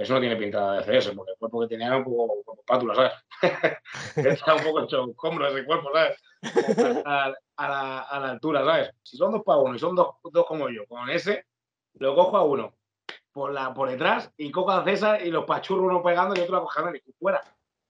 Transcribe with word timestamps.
Eso 0.00 0.14
no 0.14 0.20
tiene 0.20 0.36
pinta 0.36 0.72
de 0.72 0.78
hacer 0.78 1.14
porque 1.14 1.32
el 1.32 1.36
cuerpo 1.36 1.60
que 1.60 1.66
tenía 1.66 1.88
era 1.88 1.98
un 1.98 2.04
poco 2.04 2.42
como 2.42 2.62
pátula, 2.62 2.94
¿sabes? 2.94 3.12
Está 4.16 4.54
un 4.54 4.62
poco 4.62 4.84
hecho 4.84 5.10
escombro 5.10 5.46
ese 5.46 5.62
cuerpo, 5.66 5.90
¿sabes? 5.92 6.16
A, 7.04 7.34
la, 7.58 7.98
a, 7.98 8.30
altura, 8.30 8.64
¿sabes? 8.64 8.92
Si 9.02 9.18
son 9.18 9.30
dos 9.30 9.42
para 9.44 9.58
uno 9.58 9.74
y 9.74 9.78
son 9.78 9.94
dos, 9.94 10.16
como 10.48 10.70
yo, 10.70 10.86
con 10.86 11.10
ese, 11.10 11.44
lo 11.98 12.14
cojo 12.14 12.34
a 12.38 12.44
uno 12.44 12.78
por, 13.30 13.52
la, 13.52 13.74
por 13.74 13.90
detrás 13.90 14.32
y 14.38 14.50
cojo 14.50 14.70
a 14.70 14.84
César 14.84 15.20
y 15.22 15.30
los 15.30 15.44
pachurros 15.44 15.84
uno 15.84 16.02
pegando 16.02 16.34
y 16.34 16.40
otro 16.40 16.56
acojando 16.56 16.96
y 16.96 17.02
fuera. 17.18 17.42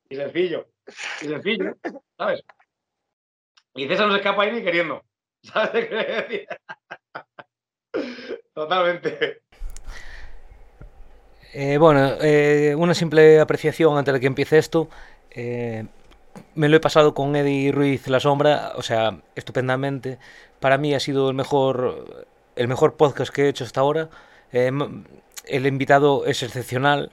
Y 0.08 0.16
sencillo. 0.16 0.66
Y 1.22 1.26
sencillo, 1.26 1.76
¿sabes? 2.18 2.42
Y 3.76 3.86
César 3.86 4.08
no 4.08 4.14
se 4.14 4.18
escapa 4.18 4.42
ahí 4.42 4.50
ni 4.50 4.64
queriendo. 4.64 5.04
¿Sabes? 5.44 5.88
Totalmente. 8.52 9.42
Eh, 11.52 11.78
bueno, 11.78 12.12
eh, 12.20 12.74
una 12.78 12.94
simple 12.94 13.40
apreciación 13.40 13.98
antes 13.98 14.14
de 14.14 14.20
que 14.20 14.26
empiece 14.26 14.58
esto. 14.58 14.88
Eh, 15.32 15.84
me 16.54 16.68
lo 16.68 16.76
he 16.76 16.80
pasado 16.80 17.14
con 17.14 17.34
Eddie 17.36 17.72
Ruiz 17.72 18.06
La 18.08 18.20
Sombra, 18.20 18.72
o 18.76 18.82
sea, 18.82 19.20
estupendamente. 19.34 20.18
Para 20.60 20.78
mí 20.78 20.94
ha 20.94 21.00
sido 21.00 21.28
el 21.30 21.34
mejor, 21.34 22.26
el 22.56 22.68
mejor 22.68 22.96
podcast 22.96 23.32
que 23.32 23.46
he 23.46 23.48
hecho 23.48 23.64
hasta 23.64 23.80
ahora. 23.80 24.10
el 24.52 25.66
invitado 25.66 26.26
es 26.26 26.42
excepcional. 26.42 27.12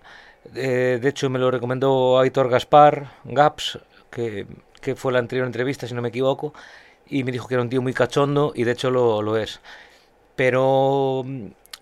de 0.54 1.07
hecho, 1.07 1.29
me 1.29 1.40
lo 1.40 1.51
recomendó 1.51 2.20
Aitor 2.20 2.49
Gaspar, 2.49 3.12
Gaps, 3.26 3.79
que, 4.12 4.48
que, 4.81 4.95
fue 4.95 5.12
la 5.13 5.20
anterior 5.20 5.45
entrevista, 5.48 5.88
si 5.88 5.93
no 5.95 6.01
me 6.01 6.09
equivoco. 6.09 6.54
Y 7.07 7.23
me 7.23 7.31
dijo 7.31 7.48
que 7.48 7.55
era 7.55 7.63
un 7.63 7.70
tío 7.70 7.81
muy 7.81 7.93
cachondo, 7.93 8.54
y 8.55 8.63
de 8.65 8.71
hecho 8.73 8.91
lo, 8.91 9.21
lo 9.21 9.38
es. 9.38 9.62
Pero 10.35 11.26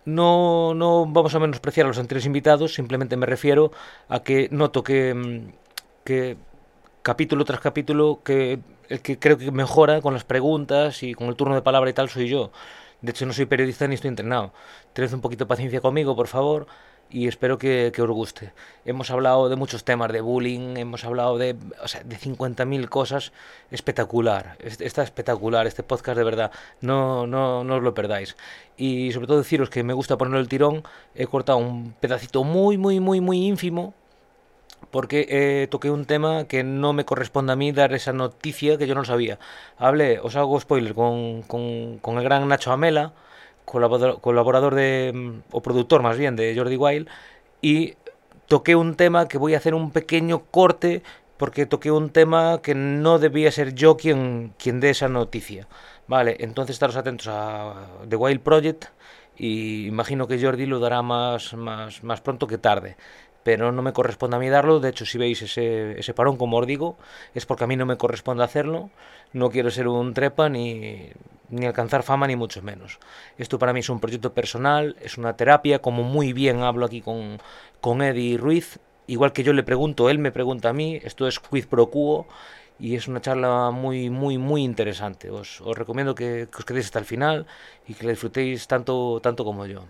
no, 0.06 0.74
no 0.74 1.06
vamos 1.08 1.36
a 1.36 1.40
menospreciar 1.40 1.86
a 1.86 1.90
los 1.90 1.98
anteriores 1.98 2.26
invitados, 2.26 2.74
simplemente 2.74 3.18
me 3.18 3.26
refiero 3.26 3.72
a 4.10 4.22
que 4.22 4.50
noto 4.52 4.84
que, 4.84 5.14
mm, 5.14 5.52
que 6.04 6.38
capítulo 7.02 7.46
tras 7.46 7.60
capítulo, 7.60 8.22
que 8.24 8.60
el 8.90 9.02
que 9.02 9.20
creo 9.20 9.38
que 9.38 9.52
mejora 9.52 10.02
con 10.02 10.14
las 10.14 10.24
preguntas 10.24 11.04
y 11.04 11.14
con 11.14 11.28
el 11.28 11.36
turno 11.36 11.56
de 11.56 11.62
palabra 11.62 11.90
y 11.90 11.94
tal 11.94 12.10
soy 12.10 12.28
yo. 12.28 12.52
De 13.02 13.12
hecho, 13.12 13.26
no 13.26 13.34
soy 13.34 13.46
periodista 13.46 13.88
ni 13.88 13.96
estoy 13.96 14.10
entrenado. 14.10 14.54
Tened 14.94 15.14
un 15.14 15.22
poquito 15.22 15.46
de 15.46 15.50
paciencia 15.50 15.82
conmigo, 15.82 16.16
por 16.16 16.28
favor 16.28 16.68
y 17.10 17.28
espero 17.28 17.58
que, 17.58 17.92
os 17.98 18.10
guste. 18.10 18.54
Hemos 18.84 19.10
hablado 19.12 19.50
de 19.50 19.56
muchos 19.56 19.84
temas, 19.84 20.12
de 20.12 20.22
bullying, 20.22 20.78
hemos 20.78 21.04
hablado 21.06 21.38
de, 21.38 21.56
o 21.82 21.88
sea, 21.88 22.04
de 22.04 22.18
50.000 22.18 22.90
cosas. 22.90 23.32
Espectacular, 23.72 24.58
está 24.60 25.04
espectacular 25.04 25.68
este 25.68 25.84
podcast 25.84 26.18
de 26.18 26.24
verdad. 26.24 26.52
No, 26.82 27.28
no, 27.28 27.64
no 27.64 27.76
os 27.76 27.84
lo 27.84 27.94
perdáis. 27.94 28.36
Y 28.78 29.12
sobre 29.12 29.28
todo 29.28 29.38
deciros 29.38 29.70
que 29.70 29.84
me 29.84 29.94
gusta 29.94 30.18
ponerlo 30.18 30.40
el 30.40 30.48
tirón. 30.48 30.84
He 31.14 31.28
cortado 31.28 31.60
un 31.60 31.94
pedacito 32.00 32.44
muy, 32.44 32.78
muy, 32.78 33.00
muy, 33.00 33.22
muy 33.22 33.46
ínfimo 33.46 33.94
porque 34.92 35.28
eh, 35.30 35.68
toqué 35.68 35.90
un 35.90 36.06
tema 36.06 36.46
que 36.46 36.64
no 36.64 36.94
me 36.94 37.06
corresponde 37.06 37.54
a 37.54 37.56
mí 37.56 37.72
dar 37.72 37.94
esa 37.94 38.14
noticia 38.14 38.78
que 38.78 38.88
yo 38.88 38.96
no 38.96 39.06
sabía. 39.06 39.40
Hablé, 39.78 40.20
os 40.20 40.36
hago 40.36 40.60
spoiler, 40.60 40.94
con, 40.94 41.44
con, 41.44 42.00
con 42.00 42.18
el 42.18 42.24
gran 42.24 42.48
Nacho 42.48 42.72
Amela 42.72 43.14
colaborador, 43.66 44.76
de, 44.76 45.42
o 45.52 45.62
productor 45.62 46.02
más 46.02 46.18
bien 46.18 46.36
de 46.36 46.56
Jordi 46.56 46.78
Wild, 46.78 47.10
y 47.62 47.96
toqué 48.48 48.76
un 48.76 48.96
tema 48.96 49.28
que 49.28 49.38
voy 49.38 49.56
a 49.56 49.58
hacer 49.58 49.74
un 49.74 49.92
pequeño 49.92 50.44
corte 50.52 51.04
porque 51.38 51.66
toqué 51.66 51.92
un 51.92 52.10
tema 52.10 52.62
que 52.62 52.76
no 52.76 53.20
debía 53.20 53.52
ser 53.52 53.74
yo 53.76 53.98
quien, 53.98 54.54
quien 54.58 54.80
dé 54.80 54.92
esa 54.92 55.10
noticia. 55.10 55.68
Vale, 56.08 56.38
entonces 56.40 56.76
estaros 56.76 56.96
atentos 56.96 57.28
a 57.30 57.88
The 58.08 58.16
Wild 58.16 58.42
Project 58.42 58.86
y 59.38 59.88
imagino 59.88 60.28
que 60.28 60.42
Jordi 60.42 60.66
lo 60.66 60.80
dará 60.80 61.02
más, 61.02 61.54
más, 61.56 62.04
más 62.04 62.22
pronto 62.22 62.48
que 62.48 62.58
tarde 62.58 62.96
pero 63.46 63.72
no 63.72 63.84
me 63.84 63.94
corresponde 63.94 64.38
a 64.38 64.40
mí 64.40 64.50
darlo. 64.50 64.80
De 64.80 64.90
hecho, 64.90 65.06
si 65.06 65.20
veis 65.20 65.40
ese, 65.44 66.00
ese 66.00 66.16
parón, 66.16 66.36
como 66.36 66.58
os 66.58 66.66
digo, 66.66 66.98
es 67.36 67.46
porque 67.46 67.66
a 67.66 67.68
mí 67.68 67.76
no 67.76 67.86
me 67.86 67.96
corresponde 67.96 68.44
hacerlo. 68.44 68.90
No 69.34 69.52
quiero 69.52 69.70
ser 69.70 69.88
un 69.88 70.16
trepa 70.16 70.50
ni, 70.50 71.12
ni 71.50 71.66
alcanzar 71.66 72.04
fama, 72.04 72.28
ni 72.28 72.36
mucho 72.36 72.62
menos. 72.62 73.00
Esto 73.38 73.60
para 73.60 73.74
mí 73.74 73.80
es 73.80 73.90
un 73.90 74.00
proyecto 74.00 74.34
personal, 74.34 74.96
es 75.02 75.18
una 75.18 75.36
terapia, 75.36 75.80
como 75.80 76.04
muy 76.04 76.34
bien 76.34 76.62
hablo 76.62 76.86
aquí 76.86 77.02
con, 77.02 77.40
con 77.82 78.02
Eddie 78.02 78.38
Ruiz. 78.38 78.80
Igual 79.08 79.34
que 79.34 79.44
yo 79.44 79.54
le 79.54 79.64
pregunto, 79.64 80.10
él 80.10 80.20
me 80.20 80.32
pregunta 80.32 80.70
a 80.70 80.74
mí, 80.74 81.00
esto 81.04 81.28
es 81.28 81.40
quiz 81.40 81.68
pro 81.68 81.90
quo 81.90 82.28
y 82.80 82.96
es 82.96 83.08
una 83.08 83.22
charla 83.22 83.72
muy, 83.72 84.10
muy, 84.10 84.38
muy 84.38 84.64
interesante. 84.64 85.30
Os, 85.30 85.62
recomiendo 85.76 86.16
que, 86.16 86.48
que, 86.52 86.58
os 86.58 86.66
quedéis 86.66 86.86
hasta 86.86 87.00
el 87.00 87.06
final 87.06 87.46
y 87.88 87.94
que 87.94 88.06
la 88.06 88.12
disfrutéis 88.12 88.68
tanto, 88.68 89.20
tanto 89.22 89.46
como 89.46 89.66
yo. 89.66 89.86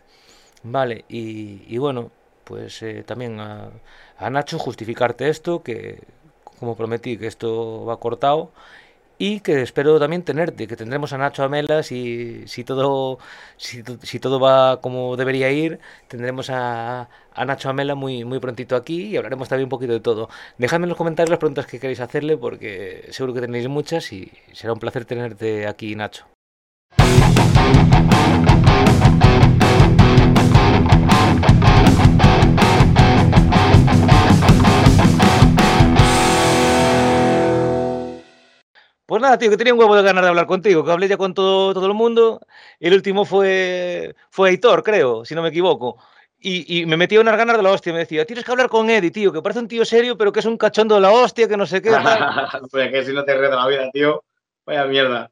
Vale, 0.64 1.06
y, 1.10 1.64
y 1.68 1.78
bueno, 1.78 2.12
pues 2.44 2.82
eh, 2.84 3.04
también 3.04 3.40
a, 3.40 3.70
a, 4.18 4.30
Nacho 4.30 4.60
justificarte 4.60 5.30
esto, 5.30 5.64
que 5.64 6.02
como 6.60 6.76
prometí 6.76 7.18
que 7.18 7.28
esto 7.28 7.86
va 7.86 8.00
cortado 8.00 8.52
y 9.18 9.40
que 9.40 9.62
espero 9.62 10.00
también 10.00 10.24
tenerte, 10.24 10.68
que 10.68 10.76
tendremos 10.76 11.14
a 11.14 11.18
Nacho 11.18 11.44
Amelas 11.44 11.92
y 11.92 12.48
si 12.48 12.64
todo 12.64 13.20
si, 13.58 13.84
si 14.04 14.20
todo 14.20 14.40
va 14.40 14.82
como 14.82 15.16
debería 15.18 15.52
ir, 15.52 15.80
tendremos 16.08 16.50
a, 16.50 17.10
a, 17.34 17.46
Nacho 17.46 17.70
Amela 17.70 17.96
muy, 17.96 18.26
muy 18.26 18.40
prontito 18.40 18.76
aquí 18.76 19.08
y 19.08 19.18
hablaremos 19.18 19.50
también 19.50 19.66
un 19.66 19.70
poquito 19.70 19.94
de 19.94 20.00
todo. 20.00 20.30
Dejadme 20.58 20.86
en 20.86 20.90
los 20.90 20.98
comentarios 20.98 21.30
las 21.30 21.40
preguntas 21.40 21.66
que 21.68 21.80
queréis 21.80 22.00
hacerle 22.00 22.38
porque 22.38 23.08
seguro 23.12 23.34
que 23.34 23.42
tenéis 23.42 23.68
muchas 23.68 24.12
y 24.14 24.32
será 24.54 24.74
un 24.74 24.80
placer 24.80 25.06
tenerte 25.06 25.68
aquí, 25.68 25.96
Nacho. 25.96 26.35
Pues 39.06 39.22
nada, 39.22 39.38
tío, 39.38 39.52
que 39.52 39.58
tenía 39.58 39.74
un 39.74 39.80
huevo 39.80 39.96
de 39.96 40.02
ganas 40.02 40.24
de 40.24 40.30
hablar 40.30 40.48
contigo, 40.48 40.84
que 40.84 40.92
hablé 40.92 41.08
ya 41.08 41.18
con 41.18 41.34
todo, 41.34 41.74
todo 41.74 41.86
el 41.86 41.94
mundo. 41.94 42.42
El 42.80 42.94
último 42.94 43.24
fue, 43.24 44.16
fue 44.32 44.50
Aitor, 44.50 44.82
creo, 44.82 45.24
si 45.26 45.36
no 45.36 45.44
me 45.44 45.50
equivoco. 45.50 45.98
Y, 46.40 46.82
y 46.82 46.86
me 46.86 46.98
metía 46.98 47.22
unas 47.22 47.38
ganas 47.38 47.58
de 47.58 47.64
la 47.64 47.72
hostia. 47.72 47.94
Me 47.94 48.00
decía, 48.00 48.26
tienes 48.26 48.44
que 48.44 48.52
hablar 48.52 48.68
con 48.68 48.90
Eddie, 48.90 49.12
tío, 49.12 49.32
que 49.32 49.42
parece 49.42 49.60
un 49.60 49.68
tío 49.68 49.86
serio, 49.86 50.18
pero 50.18 50.32
que 50.32 50.40
es 50.40 50.46
un 50.46 50.58
cachondo 50.58 50.96
de 50.96 51.02
la 51.02 51.12
hostia, 51.12 51.48
que 51.48 51.58
no 51.58 51.68
sé 51.68 51.82
qué. 51.82 51.92
pues 52.72 52.92
que 52.92 53.06
si 53.06 53.14
no 53.14 53.24
te 53.24 53.36
ríes 53.36 53.52
de 53.52 53.56
la 53.56 53.68
vida, 53.68 53.92
tío, 53.92 54.24
vaya 54.66 54.86
mierda. 54.86 55.32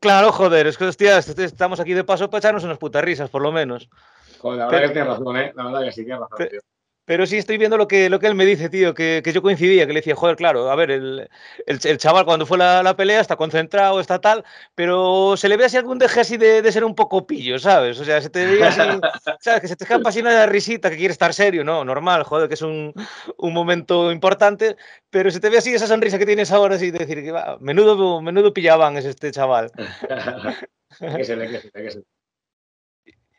Claro, 0.00 0.32
joder, 0.32 0.66
es 0.66 0.78
que 0.78 0.84
hostia, 0.84 1.18
estamos 1.18 1.80
aquí 1.80 1.92
de 1.92 2.04
paso 2.04 2.30
para 2.30 2.38
echarnos 2.38 2.64
unas 2.64 2.78
putas 2.78 3.04
risas, 3.04 3.28
por 3.28 3.42
lo 3.42 3.52
menos. 3.52 3.90
Joder, 4.38 4.58
la 4.58 4.66
verdad 4.66 4.88
que 4.88 4.94
tienes 4.94 5.08
razón, 5.10 5.36
¿eh? 5.36 5.52
La 5.54 5.64
verdad 5.64 5.82
que 5.82 5.92
sí 5.92 6.04
tienes 6.04 6.20
razón, 6.20 6.48
tío. 6.48 6.60
Pero 7.06 7.24
sí 7.24 7.36
estoy 7.36 7.56
viendo 7.56 7.76
lo 7.78 7.86
que, 7.86 8.10
lo 8.10 8.18
que 8.18 8.26
él 8.26 8.34
me 8.34 8.44
dice, 8.44 8.68
tío, 8.68 8.92
que, 8.92 9.22
que 9.24 9.32
yo 9.32 9.40
coincidía, 9.40 9.86
que 9.86 9.92
le 9.92 10.00
decía, 10.00 10.16
joder, 10.16 10.34
claro, 10.34 10.70
a 10.70 10.74
ver, 10.74 10.90
el, 10.90 11.30
el, 11.64 11.78
el 11.84 11.98
chaval 11.98 12.24
cuando 12.24 12.46
fue 12.46 12.58
la, 12.58 12.82
la, 12.82 12.96
pelea 12.96 13.20
está 13.20 13.36
concentrado, 13.36 14.00
está 14.00 14.20
tal, 14.20 14.44
pero 14.74 15.36
se 15.36 15.48
le 15.48 15.56
ve 15.56 15.66
así 15.66 15.76
algún 15.76 15.98
deje 15.98 16.20
así 16.20 16.36
de, 16.36 16.62
de, 16.62 16.72
ser 16.72 16.82
un 16.84 16.96
poco 16.96 17.24
pillo, 17.24 17.60
¿sabes? 17.60 18.00
O 18.00 18.04
sea, 18.04 18.20
se 18.20 18.28
te 18.28 18.44
ve 18.44 18.64
así, 18.64 18.80
¿sabes? 19.40 19.60
Que 19.60 19.68
se 19.68 19.76
te 19.76 19.84
escapa 19.84 20.08
así 20.08 20.20
una 20.20 20.46
risita, 20.46 20.90
que 20.90 20.96
quiere 20.96 21.12
estar 21.12 21.32
serio, 21.32 21.62
¿no? 21.62 21.84
Normal, 21.84 22.24
joder, 22.24 22.48
que 22.48 22.54
es 22.54 22.62
un, 22.62 22.92
un 23.38 23.54
momento 23.54 24.10
importante, 24.10 24.76
pero 25.08 25.30
se 25.30 25.38
te 25.38 25.48
ve 25.48 25.58
así 25.58 25.72
esa 25.72 25.86
sonrisa 25.86 26.18
que 26.18 26.26
tienes 26.26 26.50
ahora, 26.50 26.74
así 26.74 26.90
de 26.90 26.98
decir, 26.98 27.22
que 27.22 27.30
va, 27.30 27.56
menudo, 27.60 28.20
menudo 28.20 28.52
pillaban 28.52 28.96
es 28.96 29.04
este 29.04 29.30
chaval. 29.30 29.70
que 30.98 31.24
se 31.24 31.36
le, 31.36 31.48
que 31.48 31.60
se, 31.60 31.70
que 31.70 31.90
se. 31.92 32.02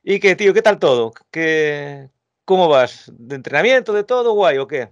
¿Y 0.04 0.22
qué, 0.22 0.38
tío? 0.38 0.54
¿Qué 0.54 0.62
tal 0.62 0.80
todo? 0.80 1.12
¿Qué, 1.30 2.10
¿Cómo 2.48 2.70
vas? 2.70 3.12
¿De 3.14 3.36
entrenamiento, 3.36 3.92
de 3.92 4.06
todo, 4.06 4.32
guay 4.32 4.58
o 4.58 4.66
qué? 4.66 4.88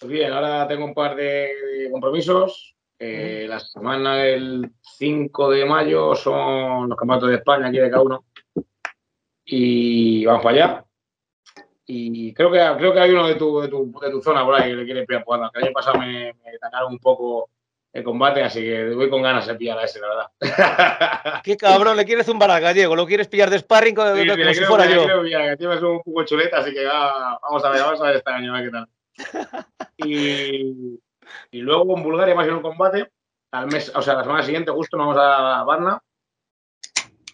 Pues 0.00 0.10
bien, 0.10 0.32
ahora 0.32 0.66
tengo 0.66 0.84
un 0.84 0.92
par 0.92 1.14
de 1.14 1.88
compromisos. 1.92 2.74
Eh, 2.98 3.46
la 3.48 3.60
semana 3.60 4.16
del 4.16 4.72
5 4.80 5.50
de 5.50 5.64
mayo 5.66 6.16
son 6.16 6.88
los 6.88 6.98
campeonatos 6.98 7.28
de 7.28 7.36
España 7.36 7.68
aquí 7.68 7.78
de 7.78 7.90
cada 7.90 8.02
uno. 8.02 8.24
Y 9.44 10.26
vamos 10.26 10.42
para 10.42 10.56
allá. 10.56 10.84
Y 11.86 12.34
creo 12.34 12.50
que, 12.50 12.58
creo 12.76 12.92
que 12.92 12.98
hay 12.98 13.12
uno 13.12 13.28
de 13.28 13.36
tu, 13.36 13.60
de 13.60 13.68
tu, 13.68 13.92
de 14.00 14.10
tu 14.10 14.20
zona 14.20 14.44
por 14.44 14.56
ahí 14.56 14.70
que 14.70 14.76
le 14.76 14.84
quiere 14.84 15.06
pillar 15.06 15.22
jugando. 15.22 15.48
El 15.54 15.62
año 15.62 15.72
pasado 15.72 16.00
me, 16.00 16.34
me 16.44 16.56
atacaron 16.56 16.90
un 16.90 16.98
poco 16.98 17.50
el 17.96 18.04
combate, 18.04 18.42
así 18.42 18.60
que 18.60 18.90
voy 18.90 19.08
con 19.08 19.22
ganas 19.22 19.46
de 19.46 19.54
pillar 19.54 19.78
a 19.78 19.84
ese, 19.84 20.00
la 20.00 20.08
verdad. 20.08 21.40
Qué 21.42 21.56
cabrón, 21.56 21.96
le 21.96 22.04
quieres 22.04 22.26
zumbar 22.26 22.50
al 22.50 22.60
gallego, 22.60 22.94
lo 22.94 23.06
quieres 23.06 23.26
pillar 23.26 23.48
de 23.48 23.58
sparring 23.58 23.94
como, 23.94 24.14
sí, 24.14 24.28
como 24.28 24.52
si 24.52 24.64
fuera 24.64 24.86
yo. 24.86 25.22
Que 25.22 25.56
tienes 25.56 25.82
un 25.82 26.02
poco 26.02 26.24
chuleta, 26.24 26.58
así 26.58 26.74
que 26.74 26.84
va, 26.84 27.38
vamos 27.42 27.64
a 27.64 27.70
ver, 27.70 27.80
vamos 27.80 28.00
a 28.02 28.04
ver 28.04 28.16
este 28.16 28.30
año, 28.30 28.54
a 28.54 28.60
ver 28.60 28.70
qué 28.70 28.72
tal. 28.72 28.88
Y, 29.98 31.00
y 31.50 31.58
luego 31.60 31.96
en 31.96 32.02
Bulgaria 32.02 32.34
va 32.34 32.42
a 32.42 32.44
ser 32.44 32.52
un 32.52 32.60
combate, 32.60 33.10
al 33.52 33.66
mes, 33.68 33.90
o 33.94 34.02
sea, 34.02 34.12
la 34.14 34.24
semana 34.24 34.42
siguiente 34.42 34.70
justo 34.70 34.98
nos 34.98 35.06
vamos 35.06 35.22
a 35.22 35.64
Varna, 35.64 36.02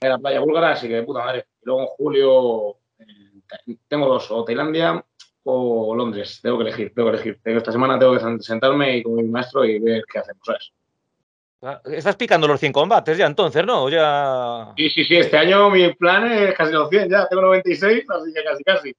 en 0.01 0.09
la 0.09 0.19
playa 0.19 0.41
búlgara, 0.41 0.71
así 0.73 0.87
que 0.87 0.95
de 0.95 1.03
puta 1.03 1.25
madre. 1.25 1.47
Y 1.61 1.65
luego 1.67 1.81
en 1.81 1.87
julio 1.89 2.77
eh, 3.01 3.77
tengo 3.89 4.07
dos, 4.07 4.31
o 4.31 4.45
Tailandia 4.45 5.05
o 5.45 5.95
Londres. 5.95 6.41
Tengo 6.43 6.59
que 6.59 6.65
elegir, 6.65 6.93
tengo 6.95 7.11
que 7.11 7.17
elegir. 7.17 7.41
Esta 7.45 7.73
semana 7.73 7.99
tengo 7.99 8.15
que 8.15 8.43
sentarme 8.43 8.99
y 8.99 9.03
con 9.03 9.15
mi 9.15 9.25
maestro 9.25 9.65
y 9.65 9.79
ver 9.79 10.05
qué 10.11 10.19
hacemos, 10.19 10.43
¿sabes? 10.45 10.73
Estás 11.85 12.17
picando 12.17 12.49
los 12.49 12.59
100 12.59 12.73
combates 12.73 13.17
ya, 13.17 13.27
entonces, 13.27 13.65
¿no? 13.65 13.89
Ya... 13.89 14.73
Sí, 14.77 14.91
sí, 14.91 15.05
sí. 15.05 15.17
Este 15.17 15.37
año 15.37 15.71
mi 15.71 15.93
plan 15.95 16.31
es 16.31 16.55
casi 16.57 16.73
los 16.73 16.89
100 16.89 17.09
ya. 17.09 17.29
Tengo 17.29 17.43
96, 17.43 18.05
así 18.11 18.33
que 18.35 18.43
casi, 18.43 18.65
casi. 18.65 18.97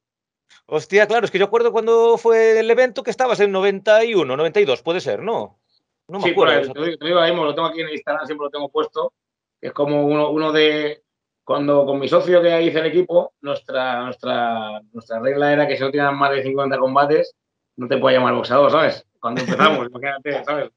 Hostia, 0.68 1.07
claro, 1.07 1.25
es 1.25 1.31
que 1.31 1.40
yo 1.40 1.45
acuerdo 1.45 1.74
cuando 1.74 2.18
fue 2.18 2.60
el 2.60 2.72
evento 2.72 3.04
que 3.04 3.12
estabas 3.12 3.39
en 3.42 3.51
91, 3.51 4.38
92, 4.38 4.81
puede 4.81 5.01
ser, 5.01 5.22
¿no? 5.22 5.60
No 6.07 6.19
me 6.19 6.31
acuerdo. 6.31 6.74
te, 6.74 7.06
digo, 7.06 7.19
ahí 7.19 7.36
lo 7.36 7.54
tengo 7.54 7.68
aquí 7.68 7.81
en 7.81 7.89
Instagram, 7.89 8.25
siempre 8.25 8.46
lo 8.46 8.50
tengo 8.50 8.69
puesto. 8.69 9.13
es 9.60 9.74
como 9.74 10.06
uno, 10.06 10.30
uno 10.30 10.51
de. 10.51 11.03
Cuando 11.44 11.86
con 11.86 12.00
mi 12.00 12.07
socio 12.07 12.42
que 12.42 12.62
hice 12.62 12.80
el 12.80 12.86
equipo, 12.86 13.34
nuestra, 13.42 14.04
nuestra, 14.04 14.81
nuestra 14.94 15.19
regla 15.19 15.51
era 15.51 15.68
que 15.68 15.75
si 15.75 15.84
no 15.84 15.92
tienes 15.92 16.13
más 16.13 16.31
de 16.31 16.44
50 16.44 16.78
combates, 16.78 17.36
no 17.75 17.88
te 17.88 17.98
puedes 17.98 18.18
llamar 18.18 18.34
boxeador, 18.34 18.72
¿sabes? 18.72 19.06
Cuando 19.19 19.42
empezamos, 19.42 19.88
imagínate, 19.90 20.44
¿sabes? 20.44 20.72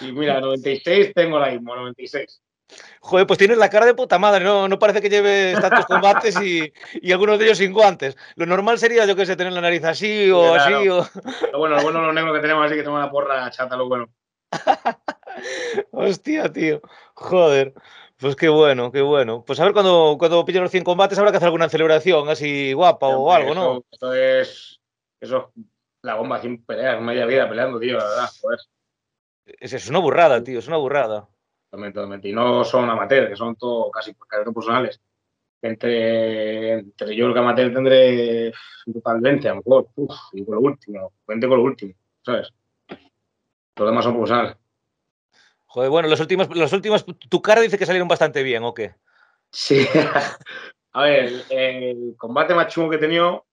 Y 0.00 0.12
mira, 0.12 0.40
96 0.40 1.12
tengo 1.14 1.38
la 1.38 1.50
mismo, 1.50 1.74
96. 1.74 2.42
Joder, 3.00 3.26
pues 3.26 3.38
tienes 3.38 3.58
la 3.58 3.70
cara 3.70 3.86
de 3.86 3.94
puta 3.94 4.18
madre, 4.18 4.44
no, 4.44 4.68
no 4.68 4.78
parece 4.78 5.00
que 5.00 5.08
lleves 5.08 5.60
tantos 5.60 5.86
combates 5.86 6.40
y, 6.40 6.72
y, 6.94 7.12
algunos 7.12 7.38
de 7.38 7.44
ellos 7.44 7.58
sin 7.58 7.72
guantes. 7.72 8.16
Lo 8.34 8.46
normal 8.46 8.78
sería, 8.78 9.06
yo 9.06 9.14
que 9.14 9.26
sé, 9.26 9.36
tener 9.36 9.52
la 9.52 9.60
nariz 9.60 9.84
así 9.84 10.30
o 10.30 10.54
así. 10.54 10.88
O... 10.88 11.06
Lo 11.52 11.58
bueno, 11.58 11.76
lo 11.76 11.82
bueno, 11.82 12.02
los 12.02 12.14
negros 12.14 12.34
que 12.34 12.40
tenemos 12.40 12.66
así 12.66 12.74
que 12.74 12.82
tengo 12.82 12.98
la 12.98 13.10
porra 13.10 13.48
chata, 13.50 13.76
lo 13.76 13.88
bueno. 13.88 14.08
Hostia, 15.92 16.52
tío. 16.52 16.80
Joder. 17.14 17.74
Pues 18.18 18.34
qué 18.34 18.48
bueno, 18.48 18.90
qué 18.90 19.02
bueno. 19.02 19.44
Pues 19.46 19.60
a 19.60 19.64
ver 19.64 19.72
cuando, 19.72 20.16
cuando 20.18 20.44
pillen 20.44 20.62
los 20.62 20.70
100 20.70 20.84
combates 20.84 21.18
habrá 21.18 21.30
que 21.30 21.36
hacer 21.36 21.46
alguna 21.46 21.68
celebración 21.68 22.28
así 22.28 22.72
guapa 22.72 23.08
o 23.08 23.30
algo, 23.30 23.54
¿no? 23.54 23.84
Esto 23.90 24.14
es. 24.14 24.80
Eso 25.20 25.52
es 25.54 25.64
la 26.02 26.14
bomba 26.14 26.40
sin 26.40 26.64
pelear, 26.64 27.00
media 27.00 27.26
vida 27.26 27.48
peleando, 27.48 27.78
tío, 27.78 27.98
la 27.98 28.04
verdad. 28.04 28.28
Joder. 28.40 28.58
Es, 29.44 29.72
es 29.72 29.90
una 29.90 29.98
burrada, 29.98 30.42
tío, 30.42 30.58
es 30.58 30.68
una 30.68 30.76
burrada. 30.76 31.28
Totalmente, 31.70 32.28
Y 32.28 32.32
no 32.32 32.64
son 32.64 32.88
amateurs, 32.88 33.28
que 33.28 33.36
son 33.36 33.56
todo 33.56 33.90
casi 33.90 34.14
profesionales. 34.14 35.00
Entre, 35.60 36.72
entre 36.72 37.16
yo 37.16 37.26
el 37.26 37.32
que 37.32 37.38
amateur 37.40 37.72
tendré 37.72 38.52
total 38.92 39.20
20, 39.20 39.48
a 39.48 39.54
lo 39.54 39.56
mejor, 39.56 39.88
y 40.32 40.44
con 40.44 40.54
lo 40.54 40.60
último, 40.60 41.12
20 41.26 41.48
con 41.48 41.58
lo 41.58 41.64
último, 41.64 41.94
¿sabes? 42.22 42.52
Los 43.76 43.88
demás 43.88 44.04
son 44.04 44.14
profesionales. 44.14 44.56
Joder, 45.76 45.90
bueno, 45.90 46.08
los 46.08 46.20
últimos, 46.20 46.48
los 46.56 46.72
últimos, 46.72 47.04
tu 47.28 47.42
cara 47.42 47.60
dice 47.60 47.76
que 47.76 47.84
salieron 47.84 48.08
bastante 48.08 48.42
bien, 48.42 48.64
¿o 48.64 48.72
qué? 48.72 48.94
Sí. 49.52 49.86
a 50.94 51.02
ver, 51.02 51.44
el, 51.50 52.14
combate 52.16 52.54
más 52.54 52.68
chungo 52.68 52.88
que 52.88 52.96
he 52.96 52.98
tenido, 52.98 53.44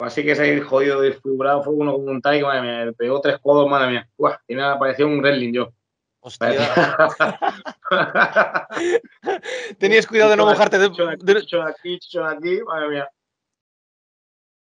así 0.00 0.22
que 0.22 0.36
se 0.36 0.54
ha 0.54 0.64
jodido 0.64 1.00
desfigurado, 1.00 1.62
fue 1.62 1.72
uno 1.72 1.94
con 1.94 2.06
un 2.10 2.20
Thai 2.20 2.42
madre 2.42 2.60
mía, 2.60 2.84
me 2.84 2.92
pegó 2.92 3.22
tres 3.22 3.38
codos, 3.38 3.66
madre 3.70 3.90
mía. 3.90 4.08
Uah, 4.18 4.38
tiene, 4.46 4.64
parecía 4.78 5.06
un 5.06 5.20
wrestling 5.20 5.54
yo. 5.54 5.72
Hostia. 6.20 6.50
Tenías 9.78 10.06
cuidado 10.06 10.32
de 10.32 10.36
no 10.36 10.44
mojarte. 10.44 10.78
De, 10.78 10.90
de... 10.90 11.38
aquí, 11.66 11.98
aquí, 12.22 12.60
madre 12.66 12.88
mía. 12.90 13.08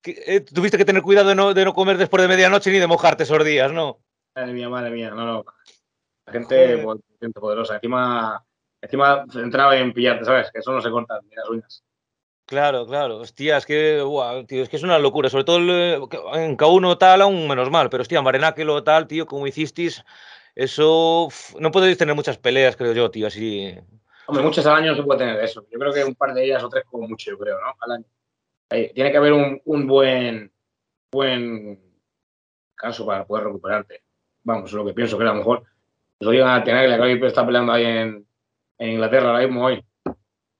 Eh, 0.04 0.38
tuviste 0.42 0.78
que 0.78 0.84
tener 0.84 1.02
cuidado 1.02 1.30
de 1.30 1.34
no, 1.34 1.52
de 1.52 1.64
no 1.64 1.74
comer 1.74 1.98
después 1.98 2.22
de 2.22 2.28
medianoche 2.28 2.70
ni 2.70 2.78
de 2.78 2.86
mojarte 2.86 3.24
esos 3.24 3.44
días, 3.44 3.72
¿no? 3.72 3.98
Madre 4.36 4.52
mía, 4.52 4.68
madre 4.68 4.90
mía, 4.90 5.10
no, 5.10 5.26
no. 5.26 5.44
La 6.26 6.32
gente, 6.32 6.79
pues, 6.79 7.00
gente 7.21 7.41
poderosa. 7.41 7.75
Encima, 7.75 8.44
encima 8.81 9.25
entraba 9.35 9.76
en 9.76 9.93
pillarte, 9.93 10.25
¿sabes? 10.25 10.50
Que 10.50 10.61
eso 10.61 10.73
no 10.73 10.81
se 10.81 10.91
corta 10.91 11.21
ni 11.23 11.35
las 11.35 11.49
uñas. 11.49 11.85
Claro, 12.47 12.87
claro. 12.87 13.19
Hostia, 13.19 13.56
es 13.56 13.67
que, 13.67 14.00
wow, 14.00 14.44
tío, 14.44 14.62
es 14.62 14.69
que 14.69 14.76
es 14.76 14.82
una 14.82 14.99
locura. 14.99 15.31
Sobre 15.31 15.44
todo 15.44 15.59
en 15.59 16.56
K1 16.56 16.99
tal, 16.99 17.23
aún 17.23 17.49
menos 17.49 17.71
mal. 17.71 17.88
Pero, 17.88 18.03
hostia, 18.03 18.19
en 18.21 18.67
lo 18.67 18.85
tal, 18.85 19.06
tío, 19.06 19.26
como 19.26 19.47
hicisteis, 19.47 20.05
eso 20.55 21.29
no 21.59 21.71
podéis 21.71 21.99
tener 21.99 22.15
muchas 22.15 22.38
peleas, 22.38 22.76
creo 22.76 22.93
yo, 22.93 23.11
tío, 23.11 23.26
así. 23.26 23.75
Hombre, 24.26 24.44
muchas 24.44 24.67
al 24.67 24.76
año 24.76 24.93
no 24.93 24.97
se 24.97 25.03
puede 25.03 25.19
tener 25.21 25.43
eso. 25.43 25.67
Yo 25.71 25.79
creo 25.79 25.93
que 25.93 26.05
un 26.05 26.15
par 26.15 26.35
de 26.35 26.44
ellas 26.44 26.62
o 26.62 26.69
tres 26.69 26.85
como 26.91 27.09
mucho, 27.09 27.31
yo 27.31 27.38
creo, 27.38 27.59
¿no? 27.61 27.75
Al 27.81 27.93
año. 27.93 28.05
tiene 28.69 29.11
que 29.11 29.17
haber 29.17 29.32
un, 29.32 29.61
un, 29.65 29.87
buen 29.87 30.53
buen 31.11 31.81
caso 32.75 33.06
para 33.06 33.26
poder 33.26 33.44
recuperarte. 33.44 34.03
Vamos, 34.43 34.71
es 34.71 34.75
lo 34.75 34.85
que 34.85 34.94
pienso 34.94 35.17
que 35.17 35.25
a 35.25 35.29
lo 35.29 35.35
mejor 35.35 35.65
lo 36.25 36.31
digan 36.31 36.49
a 36.49 36.65
tener 36.65 37.21
que 37.21 37.26
está 37.26 37.44
peleando 37.44 37.73
ahí 37.73 37.85
en, 37.85 38.26
en, 38.79 38.91
Inglaterra 38.91 39.31
ahora 39.31 39.47
mismo 39.47 39.65
hoy. 39.65 39.85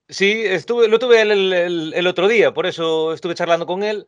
Sí, 0.07 0.43
estuve, 0.45 0.87
lo 0.87 0.99
tuve 0.99 1.21
el, 1.21 1.53
el, 1.53 1.93
el 1.93 2.07
otro 2.07 2.27
día, 2.27 2.53
por 2.53 2.65
eso 2.67 3.13
estuve 3.13 3.33
charlando 3.35 3.65
con 3.65 3.83
él 3.83 4.07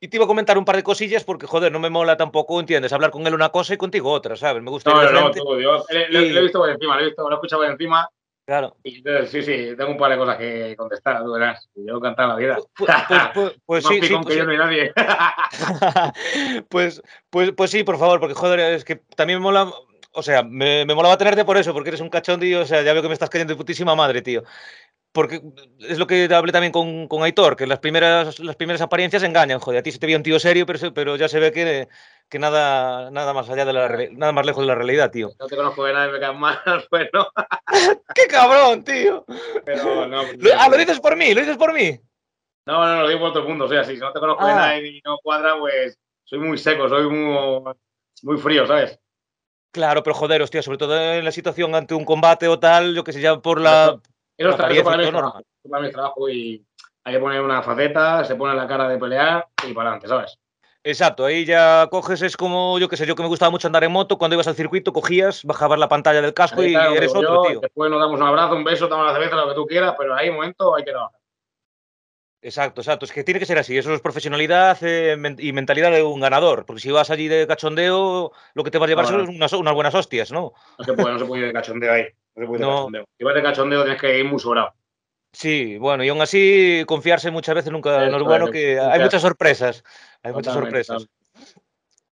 y 0.00 0.08
te 0.08 0.16
iba 0.16 0.24
a 0.24 0.28
comentar 0.28 0.56
un 0.56 0.64
par 0.64 0.76
de 0.76 0.82
cosillas 0.82 1.24
porque, 1.24 1.46
joder, 1.46 1.72
no 1.72 1.80
me 1.80 1.90
mola 1.90 2.16
tampoco, 2.16 2.60
¿entiendes? 2.60 2.92
Hablar 2.92 3.10
con 3.10 3.26
él 3.26 3.34
una 3.34 3.48
cosa 3.48 3.74
y 3.74 3.78
contigo 3.78 4.12
otra, 4.12 4.36
¿sabes? 4.36 4.62
Me 4.62 4.70
gusta. 4.70 4.92
No, 4.92 5.02
no, 5.02 5.20
no, 5.20 5.30
todo, 5.32 5.58
yo 5.60 5.84
lo, 6.10 6.18
he 6.18 6.42
visto 6.42 6.60
por 6.60 6.70
encima, 6.70 6.96
lo 6.96 7.02
he 7.02 7.06
visto, 7.06 7.22
lo 7.22 7.30
he 7.30 7.34
escuchado 7.34 7.62
por 7.62 7.70
encima. 7.72 8.08
Claro. 8.46 8.76
Y 8.82 8.98
entonces, 8.98 9.30
sí, 9.30 9.42
sí, 9.42 9.76
tengo 9.76 9.90
un 9.90 9.98
par 9.98 10.10
de 10.10 10.16
cosas 10.16 10.36
que 10.38 10.74
contestar, 10.76 11.22
tú 11.22 11.32
verás. 11.32 11.68
Yo 11.74 12.00
cantar 12.00 12.28
la 12.28 12.36
vida. 12.36 12.58
Pues, 12.78 12.90
pues, 13.08 13.32
pues, 13.34 13.54
pues 13.66 13.86
sí, 13.86 14.00
sí. 14.00 14.14
Pues, 14.22 14.36
yo 14.36 14.44
no 14.46 14.52
hay 14.52 14.58
nadie. 14.58 14.92
pues, 16.70 17.02
pues, 17.28 17.52
pues 17.52 17.70
sí, 17.70 17.84
por 17.84 17.98
favor, 17.98 18.20
porque, 18.20 18.34
joder, 18.34 18.60
es 18.60 18.84
que 18.84 18.96
también 19.16 19.40
me 19.40 19.42
mola. 19.42 19.70
O 20.18 20.22
sea, 20.22 20.42
me, 20.42 20.84
me 20.84 20.94
molaba 20.94 21.16
tenerte 21.16 21.44
por 21.44 21.56
eso, 21.56 21.72
porque 21.72 21.90
eres 21.90 22.00
un 22.00 22.10
cachón, 22.10 22.40
tío. 22.40 22.60
O 22.60 22.66
sea, 22.66 22.82
ya 22.82 22.92
veo 22.92 23.02
que 23.02 23.08
me 23.08 23.14
estás 23.14 23.30
cayendo 23.30 23.52
de 23.54 23.58
putísima 23.58 23.94
madre, 23.94 24.22
tío 24.22 24.42
porque 25.12 25.40
es 25.80 25.98
lo 25.98 26.06
que 26.06 26.28
hablé 26.32 26.52
también 26.52 26.72
con, 26.72 27.08
con, 27.08 27.22
Aitor, 27.22 27.56
que 27.56 27.66
las 27.66 27.78
primeras, 27.78 28.38
las 28.40 28.56
primeras 28.56 28.80
apariencias 28.82 29.22
engañan, 29.22 29.58
joder, 29.58 29.80
a 29.80 29.82
ti 29.82 29.90
se 29.90 29.98
te 29.98 30.06
veía 30.06 30.16
un 30.16 30.22
tío 30.22 30.38
serio, 30.38 30.66
pero, 30.66 30.92
pero 30.92 31.16
ya 31.16 31.28
se 31.28 31.40
ve 31.40 31.50
que, 31.50 31.88
que 32.28 32.38
nada, 32.38 33.10
nada 33.10 33.32
más 33.32 33.48
allá 33.48 33.64
de 33.64 33.72
la 33.72 33.88
nada 34.12 34.32
más 34.32 34.46
lejos 34.46 34.62
de 34.62 34.68
la 34.68 34.74
realidad, 34.74 35.10
tío. 35.10 35.30
No 35.40 35.46
te 35.46 35.56
conozco 35.56 35.84
de 35.84 35.94
nada 35.94 36.08
y 36.08 36.12
me 36.12 36.20
caes 36.20 36.38
mal, 36.38 36.60
pues 36.90 37.08
no. 37.12 37.26
¡Qué 38.14 38.26
cabrón, 38.28 38.84
tío! 38.84 39.24
Pero 39.64 40.06
no. 40.06 40.22
Lo, 40.38 40.50
ah, 40.56 40.68
lo 40.68 40.76
dices 40.76 41.00
por 41.00 41.16
mí, 41.16 41.34
lo 41.34 41.40
dices 41.40 41.56
por 41.56 41.72
mí. 41.72 41.98
No, 42.66 42.86
no, 42.86 43.02
lo 43.02 43.08
digo 43.08 43.20
por 43.20 43.32
todo 43.32 43.42
el 43.42 43.48
mundo, 43.48 43.64
o 43.64 43.68
sea, 43.68 43.82
si 43.82 43.96
no 43.96 44.12
te 44.12 44.20
conozco 44.20 44.44
de 44.44 44.52
ah. 44.52 44.54
nada 44.54 44.78
y 44.78 45.00
no 45.04 45.18
cuadra, 45.22 45.58
pues 45.58 45.98
soy 46.24 46.38
muy 46.38 46.58
seco, 46.58 46.88
soy 46.88 47.08
muy, 47.08 47.74
muy 48.22 48.36
frío, 48.36 48.66
¿sabes? 48.66 48.98
Claro, 49.72 50.02
pero 50.02 50.14
joder, 50.14 50.42
hostia, 50.42 50.62
sobre 50.62 50.78
todo 50.78 50.98
en 50.98 51.24
la 51.24 51.32
situación 51.32 51.74
ante 51.74 51.94
un 51.94 52.04
combate 52.04 52.48
o 52.48 52.58
tal, 52.58 52.94
yo 52.94 53.04
que 53.04 53.12
sé, 53.12 53.20
ya 53.20 53.38
por 53.38 53.60
la, 53.60 53.98
eso, 54.36 54.50
está, 54.50 54.68
para, 54.68 54.96
mí 54.96 55.10
trabajo, 55.10 55.42
para 55.68 55.82
mí 55.82 55.90
trabajo 55.90 56.28
y 56.28 56.64
hay 57.04 57.14
que 57.14 57.20
poner 57.20 57.42
una 57.42 57.62
faceta, 57.62 58.24
se 58.24 58.34
pone 58.34 58.54
la 58.54 58.66
cara 58.66 58.88
de 58.88 58.98
pelear 58.98 59.46
y 59.66 59.72
para 59.72 59.90
adelante, 59.90 60.08
¿sabes? 60.08 60.38
Exacto, 60.84 61.26
ahí 61.26 61.44
ya 61.44 61.88
coges, 61.90 62.22
es 62.22 62.36
como 62.36 62.78
yo 62.78 62.88
que 62.88 62.96
sé, 62.96 63.04
yo 63.04 63.14
que 63.14 63.22
me 63.22 63.28
gustaba 63.28 63.50
mucho 63.50 63.66
andar 63.66 63.84
en 63.84 63.92
moto, 63.92 64.16
cuando 64.16 64.34
ibas 64.34 64.48
al 64.48 64.54
circuito 64.54 64.92
cogías, 64.92 65.44
bajabas 65.44 65.78
la 65.78 65.88
pantalla 65.88 66.22
del 66.22 66.32
casco 66.32 66.62
y 66.62 66.74
eres 66.74 67.14
otro, 67.14 67.42
tío. 67.42 67.60
Después 67.60 67.90
nos 67.90 68.00
damos 68.00 68.18
un 68.18 68.26
abrazo, 68.26 68.54
un 68.54 68.64
beso, 68.64 68.88
damos 68.88 69.06
la 69.06 69.12
cerveza, 69.12 69.36
lo 69.36 69.48
que 69.48 69.54
tú 69.54 69.66
quieras, 69.66 69.94
pero 69.98 70.14
ahí, 70.14 70.30
un 70.30 70.36
momento, 70.36 70.74
hay 70.74 70.84
que 70.84 70.92
trabajar. 70.92 71.17
Exacto, 72.40 72.80
exacto. 72.80 73.04
Es 73.04 73.12
que 73.12 73.24
tiene 73.24 73.40
que 73.40 73.46
ser 73.46 73.58
así. 73.58 73.76
Eso 73.76 73.92
es 73.92 74.00
profesionalidad 74.00 74.78
eh, 74.82 75.16
y 75.38 75.52
mentalidad 75.52 75.90
de 75.90 76.02
un 76.02 76.20
ganador. 76.20 76.64
Porque 76.66 76.80
si 76.80 76.90
vas 76.90 77.10
allí 77.10 77.26
de 77.28 77.46
cachondeo, 77.46 78.32
lo 78.54 78.64
que 78.64 78.70
te 78.70 78.78
va 78.78 78.86
a 78.86 78.88
llevar 78.88 79.06
son 79.06 79.28
unas, 79.28 79.52
unas, 79.52 79.74
buenas 79.74 79.94
hostias, 79.94 80.30
¿no? 80.30 80.52
No 80.78 80.84
se 80.84 80.92
puede, 80.92 81.12
no 81.12 81.18
se 81.18 81.24
puede 81.24 81.42
ir 81.42 81.48
de 81.48 81.52
cachondeo 81.52 81.92
ahí. 81.92 82.04
No 82.36 82.42
se 82.42 82.46
puede 82.46 82.60
ir 82.60 82.66
de 82.66 82.72
cachondeo. 82.72 83.04
Si 83.18 83.24
vas 83.24 83.34
de 83.34 83.42
cachondeo, 83.42 83.82
tienes 83.82 84.00
que 84.00 84.18
ir 84.18 84.24
muy 84.24 84.38
sobrado. 84.38 84.72
Sí, 85.32 85.76
bueno, 85.78 86.04
y 86.04 86.08
aún 86.08 86.20
así, 86.22 86.84
confiarse 86.86 87.30
muchas 87.30 87.54
veces 87.54 87.70
nunca 87.70 88.08
no 88.08 88.16
es 88.16 88.22
bueno, 88.22 88.50
que 88.50 88.80
hay 88.80 89.00
muchas 89.00 89.22
sorpresas. 89.22 89.84
Hay 90.22 90.32
muchas 90.32 90.54
sorpresas. 90.54 91.06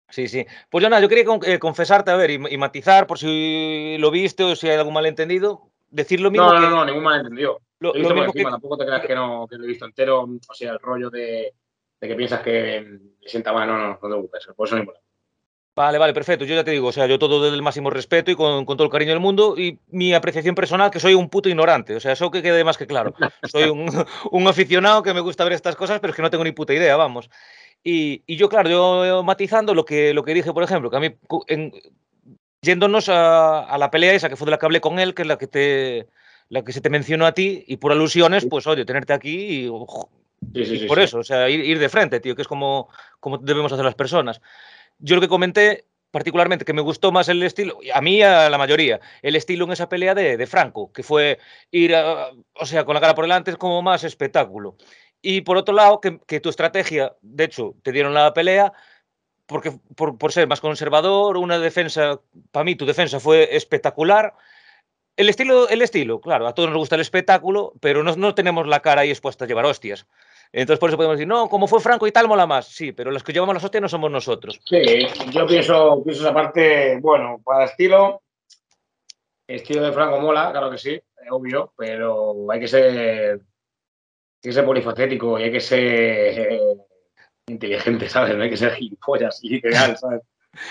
Sí, 0.10 0.28
sí. 0.28 0.46
Pues 0.70 0.82
yo 0.84 0.90
nada, 0.90 1.02
yo 1.02 1.10
quería 1.10 1.26
eh, 1.44 1.60
confesarte, 1.60 2.12
a 2.12 2.16
ver, 2.16 2.32
y, 2.32 2.34
y, 2.50 2.58
matizar 2.58 3.08
por 3.08 3.20
si 3.20 3.96
lo 4.00 4.10
viste 4.10 4.44
o 4.44 4.56
si 4.56 4.68
hay 4.68 4.78
algún 4.78 4.94
malentendido. 4.94 5.70
Decir 5.92 6.20
lo 6.20 6.32
mismo. 6.32 6.48
No, 6.48 6.60
no, 6.60 6.62
que... 6.62 6.76
no, 6.76 6.86
ningún 6.86 7.04
malentendido. 7.04 7.62
Lo, 7.80 7.94
lo 7.94 8.16
mismo 8.16 8.34
que... 8.34 8.44
Tampoco 8.44 8.78
te 8.78 8.86
creas 8.86 9.06
que, 9.06 9.16
no, 9.16 9.48
que 9.48 9.58
lo 9.58 9.64
he 9.64 9.68
visto 9.68 9.86
entero. 9.86 10.24
O 10.24 10.54
sea, 10.54 10.72
el 10.72 10.80
rollo 10.80 11.10
de, 11.10 11.54
de 12.00 12.08
que 12.08 12.16
piensas 12.16 12.42
que 12.42 12.82
me 13.22 13.28
sienta 13.28 13.54
mal. 13.54 13.68
No, 13.68 13.78
no, 13.78 13.88
no 13.90 13.96
te 13.96 14.08
preocupes. 14.08 14.48
Por 14.56 14.68
eso 14.68 14.76
no 14.76 14.82
importa. 14.82 15.02
Vale, 15.76 15.98
vale, 15.98 16.14
perfecto. 16.14 16.44
Yo 16.44 16.56
ya 16.56 16.64
te 16.66 16.72
digo, 16.72 16.90
o 16.90 16.92
sea, 16.92 17.08
yo 17.08 17.18
todo 17.18 17.42
desde 17.42 17.56
el 17.56 17.62
máximo 17.62 17.90
respeto 17.90 18.32
y 18.32 18.36
con, 18.36 18.66
con, 18.66 18.76
todo 18.76 18.84
el 18.84 18.92
cariño 18.92 19.12
del 19.12 19.22
mundo 19.22 19.56
y 19.58 19.80
mi 19.88 20.14
apreciación 20.14 20.54
personal 20.54 20.92
que 20.92 21.00
soy 21.00 21.14
un 21.14 21.30
puto 21.30 21.48
ignorante. 21.48 21.96
O 21.96 22.02
sea, 22.02 22.12
eso 22.12 22.30
que 22.32 22.42
quede 22.42 22.66
más 22.66 22.78
que 22.78 22.86
claro. 22.86 23.14
Soy 23.44 23.70
un, 23.70 23.88
un 24.32 24.48
aficionado 24.48 25.02
que 25.04 25.14
me 25.14 25.22
gusta 25.22 25.46
ver 25.46 25.54
estas 25.54 25.78
cosas, 25.78 26.02
pero 26.02 26.12
es 26.12 26.18
que 26.18 26.22
no 26.22 26.30
tengo 26.30 26.44
ni 26.44 26.52
puta 26.52 26.74
idea, 26.74 26.98
vamos. 26.98 27.30
Y, 27.82 28.24
y 28.28 28.36
yo, 28.36 28.50
claro, 28.50 28.70
yo 28.70 29.24
matizando 29.24 29.74
lo 29.74 29.86
que, 29.86 30.14
lo 30.14 30.24
que 30.24 30.34
dije, 30.34 30.52
por 30.52 30.64
ejemplo, 30.64 30.90
que 30.90 30.98
a 30.98 31.00
mí, 31.00 31.16
en, 31.48 31.72
yéndonos 32.62 33.08
a, 33.08 33.62
a, 33.62 33.78
la 33.78 33.90
pelea 33.90 34.14
esa 34.14 34.28
que 34.28 34.36
fue 34.36 34.46
de 34.46 34.52
la 34.52 34.58
que 34.58 34.66
hablé 34.66 34.82
con 34.82 35.00
él, 35.00 35.14
que 35.14 35.22
es 35.22 35.28
la 35.30 35.38
que 35.38 35.48
te, 35.48 36.08
la 36.50 36.64
que 36.64 36.74
se 36.74 36.82
te 36.82 36.90
mencionó 36.90 37.26
a 37.26 37.34
ti 37.34 37.64
y 37.68 37.78
por 37.78 37.92
alusiones, 37.92 38.46
pues 38.50 38.68
oye, 38.68 38.86
tenerte 38.86 39.14
aquí 39.14 39.66
y, 39.66 39.72
sí, 40.54 40.66
sí, 40.66 40.84
y 40.84 40.88
por 40.88 41.00
eso, 41.00 41.20
o 41.20 41.24
sea, 41.24 41.50
ir, 41.50 41.60
ir, 41.62 41.80
de 41.80 41.90
frente, 41.90 42.20
tío, 42.20 42.36
que 42.36 42.42
es 42.42 42.48
como, 42.48 42.90
como 43.20 43.38
debemos 43.38 43.72
hacer 43.72 43.86
las 43.86 43.96
personas. 43.96 44.42
Yo 44.98 45.16
lo 45.16 45.22
que 45.22 45.28
comenté 45.28 45.86
particularmente 46.12 46.66
que 46.66 46.74
me 46.74 46.82
gustó 46.82 47.12
más 47.12 47.30
el 47.30 47.44
estilo, 47.44 47.80
a 47.94 48.02
mí 48.02 48.22
a 48.22 48.50
la 48.50 48.58
mayoría, 48.58 49.00
el 49.22 49.36
estilo 49.36 49.66
en 49.66 49.74
esa 49.74 49.90
pelea 49.90 50.16
de, 50.16 50.38
de 50.38 50.48
Franco, 50.48 50.92
que 50.92 51.04
fue 51.04 51.40
ir, 51.72 51.96
a, 51.96 52.32
o 52.56 52.66
sea, 52.66 52.84
con 52.84 52.96
la 52.96 53.02
cara 53.02 53.16
por 53.16 53.26
delante 53.26 53.52
es 53.52 53.58
como 53.58 53.82
más 53.82 54.04
espectáculo. 54.04 54.76
Y 55.22 55.42
por 55.42 55.58
otro 55.58 55.76
lado, 55.76 56.00
que, 56.02 56.20
que 56.26 56.40
tu 56.40 56.50
estrategia, 56.50 57.16
de 57.22 57.44
hecho, 57.44 57.76
te 57.84 57.92
dieron 57.92 58.14
la 58.14 58.34
pelea, 58.34 58.74
porque 59.46 59.80
por, 59.96 60.18
por 60.18 60.32
ser 60.32 60.48
más 60.48 60.62
conservador, 60.62 61.38
una 61.38 61.60
defensa, 61.60 62.20
para 62.52 62.64
mí 62.64 62.76
tu 62.76 62.86
defensa 62.86 63.20
fue 63.20 63.56
espectacular, 63.56 64.34
el 65.18 65.30
estilo, 65.30 65.68
el 65.70 65.82
estilo, 65.82 66.22
claro, 66.22 66.48
a 66.48 66.54
todos 66.54 66.70
nos 66.70 66.78
gusta 66.78 66.96
el 66.96 67.02
espectáculo, 67.02 67.74
pero 67.82 68.04
no, 68.04 68.16
no 68.16 68.36
tenemos 68.36 68.68
la 68.68 68.82
cara 68.82 69.02
ahí 69.02 69.10
expuesta 69.10 69.46
a 69.46 69.48
llevar 69.48 69.66
hostias. 69.66 70.08
Entonces 70.52 70.80
por 70.80 70.90
eso 70.90 70.98
podemos 70.98 71.18
decir, 71.18 71.28
no, 71.28 71.48
como 71.48 71.68
fue 71.68 71.80
Franco 71.80 72.08
y 72.08 72.12
tal, 72.12 72.28
mola 72.28 72.48
más. 72.48 72.68
Sí, 72.68 72.92
pero 72.92 73.12
los 73.12 73.24
que 73.24 73.34
llevamos 73.34 73.54
la 73.54 73.64
hostia 73.64 73.82
no 73.82 73.90
somos 73.90 74.10
nosotros. 74.10 74.60
Sí, 74.66 75.06
yo 75.32 75.46
pienso, 75.46 76.02
pienso 76.04 76.24
esa 76.24 76.34
parte, 76.34 76.98
bueno, 77.02 77.40
para 77.44 77.66
estilo, 77.66 78.24
estilo 79.48 79.84
de 79.84 79.92
Franco 79.92 80.20
mola, 80.20 80.52
claro 80.52 80.72
que 80.72 80.78
sí, 80.78 81.00
obvio, 81.30 81.74
pero 81.78 82.50
hay 82.52 82.60
que 82.60 82.68
ser, 82.68 83.34
hay 83.34 83.40
que 84.42 84.54
ser 84.54 84.66
polifacético 84.66 85.40
y 85.40 85.44
hay 85.44 85.52
que 85.52 85.60
ser 85.60 85.80
eh, 85.82 86.78
inteligente, 87.48 88.10
¿sabes? 88.10 88.36
No 88.36 88.44
hay 88.44 88.50
que 88.50 88.58
ser 88.58 88.74
gilipollas 88.74 89.44
y 89.44 89.50
literal, 89.50 89.98
¿sabes? 89.98 90.22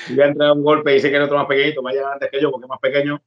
Si 0.06 0.14
voy 0.14 0.24
a 0.24 0.28
entrar 0.28 0.52
un 0.52 0.64
golpe 0.64 0.96
y 0.96 1.00
sé 1.00 1.10
que 1.10 1.16
el 1.16 1.22
otro 1.22 1.38
más 1.38 1.46
pequeñito 1.46 1.82
va 1.82 1.90
a 1.90 1.92
llegar 1.92 2.12
antes 2.14 2.30
que 2.30 2.40
yo 2.40 2.50
porque 2.50 2.64
es 2.64 2.68
más 2.68 2.80
pequeño, 2.80 3.22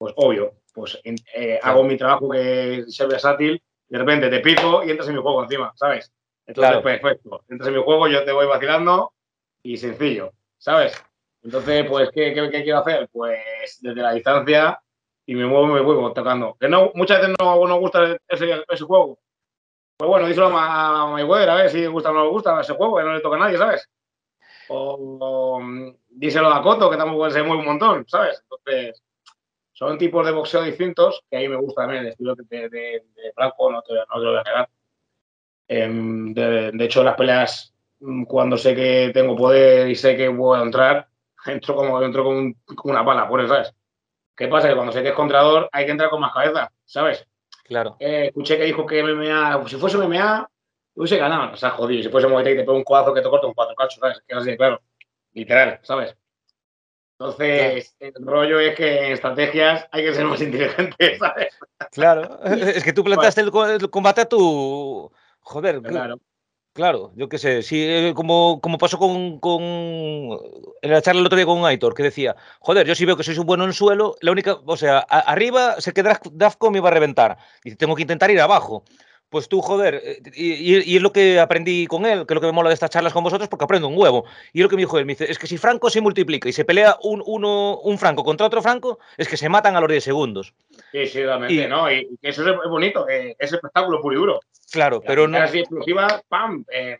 pues 0.00 0.14
obvio, 0.16 0.54
pues 0.72 0.98
eh, 1.04 1.60
hago 1.62 1.84
mi 1.84 1.98
trabajo 1.98 2.30
que 2.30 2.78
es 2.78 2.96
ser 2.96 3.06
versátil 3.06 3.62
de 3.86 3.98
repente 3.98 4.30
te 4.30 4.40
pico 4.40 4.82
y 4.82 4.90
entras 4.90 5.08
en 5.08 5.16
mi 5.16 5.20
juego 5.20 5.42
encima, 5.42 5.72
¿sabes? 5.76 6.10
Entonces, 6.46 6.78
perfecto. 6.80 7.44
Entras 7.50 7.68
en 7.68 7.74
mi 7.74 7.82
juego, 7.82 8.08
yo 8.08 8.24
te 8.24 8.32
voy 8.32 8.46
vacilando 8.46 9.12
y 9.62 9.76
sencillo, 9.76 10.32
¿sabes? 10.56 10.94
Entonces, 11.42 11.86
pues, 11.86 12.08
¿qué, 12.14 12.32
quiero 12.32 12.78
hacer? 12.78 13.10
Pues 13.12 13.78
desde 13.82 14.00
la 14.00 14.12
distancia 14.12 14.80
y 15.26 15.34
me 15.34 15.44
muevo, 15.44 15.66
me 15.66 15.82
muevo 15.82 16.14
tocando. 16.14 16.56
Que 16.58 16.66
no, 16.66 16.92
muchas 16.94 17.20
veces 17.20 17.36
no 17.38 17.66
nos 17.66 17.78
gusta 17.78 18.16
ese, 18.26 18.64
ese 18.66 18.84
juego. 18.84 19.18
Pues 19.98 20.08
bueno, 20.08 20.26
díselo 20.26 20.56
a, 20.56 21.02
a 21.02 21.06
Mayweather, 21.08 21.50
a 21.50 21.54
ver 21.56 21.68
si 21.70 21.80
le 21.82 21.88
gusta 21.88 22.10
o 22.10 22.14
no 22.14 22.24
le 22.24 22.30
gusta 22.30 22.58
ese 22.58 22.72
juego, 22.72 22.96
que 22.96 23.04
no 23.04 23.12
le 23.12 23.20
toca 23.20 23.36
a 23.36 23.40
nadie, 23.40 23.58
¿sabes? 23.58 23.86
O, 24.68 25.60
díselo 26.08 26.48
a 26.48 26.62
Coto, 26.62 26.88
que 26.88 26.96
tampoco 26.96 27.28
se 27.28 27.42
mueve 27.42 27.58
un 27.58 27.66
montón, 27.66 28.04
¿sabes? 28.08 28.40
Entonces, 28.42 29.02
son 29.80 29.96
tipos 29.96 30.26
de 30.26 30.32
boxeo 30.32 30.62
distintos 30.62 31.24
que 31.30 31.38
a 31.38 31.40
mí 31.40 31.48
me 31.48 31.56
gusta 31.56 31.82
también, 31.82 32.02
el 32.02 32.08
estilo 32.10 32.34
de, 32.34 32.68
de, 32.68 33.02
Franco, 33.34 33.72
no 33.72 33.80
te, 33.80 33.94
no 33.94 34.04
te, 34.04 34.20
lo 34.20 34.30
voy 34.32 34.40
a 34.40 34.42
negar. 34.42 34.70
Em, 35.66 36.34
de, 36.34 36.84
hecho, 36.84 37.02
las 37.02 37.16
peleas, 37.16 37.74
mm, 38.00 38.24
cuando 38.24 38.58
sé 38.58 38.74
que 38.74 39.10
tengo 39.14 39.34
poder 39.34 39.88
y 39.88 39.94
sé 39.94 40.18
que 40.18 40.28
voy 40.28 40.58
a 40.58 40.62
entrar, 40.62 41.08
entro 41.46 41.74
como, 41.74 42.02
entro 42.02 42.24
con, 42.24 42.54
una 42.84 43.02
pala, 43.02 43.26
por 43.26 43.40
eso, 43.40 43.54
¿sabes? 43.54 43.74
¿Qué 44.36 44.48
pasa? 44.48 44.68
Que 44.68 44.74
cuando 44.74 44.92
sé 44.92 45.02
que 45.02 45.08
es 45.08 45.14
contrador 45.14 45.70
hay 45.72 45.86
que 45.86 45.92
entrar 45.92 46.10
con 46.10 46.20
más 46.20 46.34
cabeza, 46.34 46.70
¿sabes? 46.84 47.26
Claro. 47.64 47.96
Eh, 48.00 48.26
escuché 48.26 48.58
que 48.58 48.64
dijo 48.64 48.84
que 48.84 49.02
MMA, 49.02 49.66
si 49.66 49.76
fuese 49.76 49.96
MMA, 49.96 50.46
hubiese 50.94 51.16
ganado. 51.16 51.54
O 51.54 51.56
sea, 51.56 51.70
jodido, 51.70 52.02
si 52.02 52.10
fuese 52.10 52.28
Muay 52.28 52.44
Thai 52.44 52.56
te 52.56 52.64
pego 52.64 52.76
un 52.76 52.84
codazo 52.84 53.14
que 53.14 53.22
te 53.22 53.30
corta 53.30 53.46
un 53.46 53.54
cuatro 53.54 53.74
cachos, 53.74 53.98
¿sabes? 53.98 54.22
Que 54.28 54.34
es 54.34 54.40
así, 54.40 54.56
claro. 54.58 54.82
Literal, 55.32 55.80
¿sabes? 55.82 56.14
Entonces, 57.20 57.94
el 58.00 58.14
rollo 58.24 58.58
es 58.60 58.74
que 58.74 59.06
en 59.06 59.12
estrategias 59.12 59.86
hay 59.92 60.04
que 60.04 60.14
ser 60.14 60.24
más 60.24 60.40
inteligentes, 60.40 61.18
¿sabes? 61.18 61.54
Claro, 61.92 62.42
es 62.44 62.82
que 62.82 62.94
tú 62.94 63.04
plantaste 63.04 63.42
el, 63.42 63.50
combate 63.90 64.22
a 64.22 64.28
tu. 64.28 65.12
Joder, 65.40 65.82
claro. 65.82 66.18
Claro, 66.72 67.12
yo 67.16 67.28
qué 67.28 67.36
sé, 67.36 67.62
sí, 67.62 67.84
eh, 67.84 68.12
como, 68.14 68.60
como 68.62 68.78
pasó 68.78 68.96
con, 68.96 69.40
con, 69.40 69.60
en 69.60 70.90
la 70.90 71.02
charla 71.02 71.20
el 71.20 71.26
otro 71.26 71.36
día 71.36 71.44
con 71.44 71.64
Aitor, 71.66 71.94
que 71.94 72.04
decía, 72.04 72.36
joder, 72.60 72.86
yo 72.86 72.94
sí 72.94 73.04
veo 73.04 73.16
que 73.16 73.24
soy 73.24 73.36
un 73.36 73.44
bueno 73.44 73.64
en 73.64 73.72
suelo, 73.72 74.14
la 74.20 74.30
única, 74.30 74.56
o 74.64 74.76
sea, 74.76 75.00
arriba 75.00 75.80
sé 75.80 75.92
que 75.92 76.04
Dafco 76.32 76.70
me 76.70 76.78
iba 76.78 76.88
a 76.88 76.92
reventar, 76.92 77.38
y 77.64 77.74
tengo 77.74 77.96
que 77.96 78.02
intentar 78.02 78.30
ir 78.30 78.40
abajo 78.40 78.84
pues 79.30 79.48
tú, 79.48 79.62
joder, 79.62 80.02
eh, 80.04 80.22
y, 80.34 80.96
es 80.96 81.02
lo 81.02 81.12
que 81.12 81.38
aprendí 81.38 81.86
con 81.86 82.04
él, 82.04 82.26
que 82.26 82.32
es 82.32 82.34
lo 82.34 82.40
que 82.40 82.48
me 82.48 82.52
mola 82.52 82.68
de 82.68 82.74
estas 82.74 82.90
charlas 82.90 83.12
con 83.12 83.22
vosotros, 83.22 83.48
porque 83.48 83.64
aprendo 83.64 83.86
un 83.86 83.96
huevo. 83.96 84.24
Y 84.52 84.58
es 84.58 84.64
lo 84.64 84.68
que 84.68 84.74
me 84.74 84.82
dijo 84.82 84.98
él, 84.98 85.06
me 85.06 85.12
dice, 85.12 85.30
es 85.30 85.38
que 85.38 85.46
si 85.46 85.56
Franco 85.56 85.88
se 85.88 86.00
multiplica 86.00 86.48
y 86.48 86.52
se 86.52 86.64
pelea 86.64 86.96
un, 87.04 87.22
uno, 87.24 87.78
un 87.78 87.96
Franco 87.96 88.24
contra 88.24 88.46
otro 88.46 88.60
Franco, 88.60 88.98
es 89.16 89.28
que 89.28 89.36
se 89.36 89.48
matan 89.48 89.76
a 89.76 89.80
los 89.80 89.88
10 89.88 90.02
segundos. 90.02 90.52
Sí, 90.90 91.06
sí, 91.06 91.22
realmente, 91.22 91.68
¿no? 91.68 91.90
Y, 91.90 92.18
eso 92.20 92.46
es 92.48 92.68
bonito, 92.68 93.06
es 93.08 93.52
espectáculo 93.52 94.02
puro 94.02 94.16
y 94.16 94.18
duro. 94.18 94.40
Claro, 94.72 95.00
pero 95.00 95.28
no... 95.28 95.38
Así 95.38 95.60
explosiva, 95.60 96.20
¡pam! 96.28 96.64
Eh, 96.72 96.98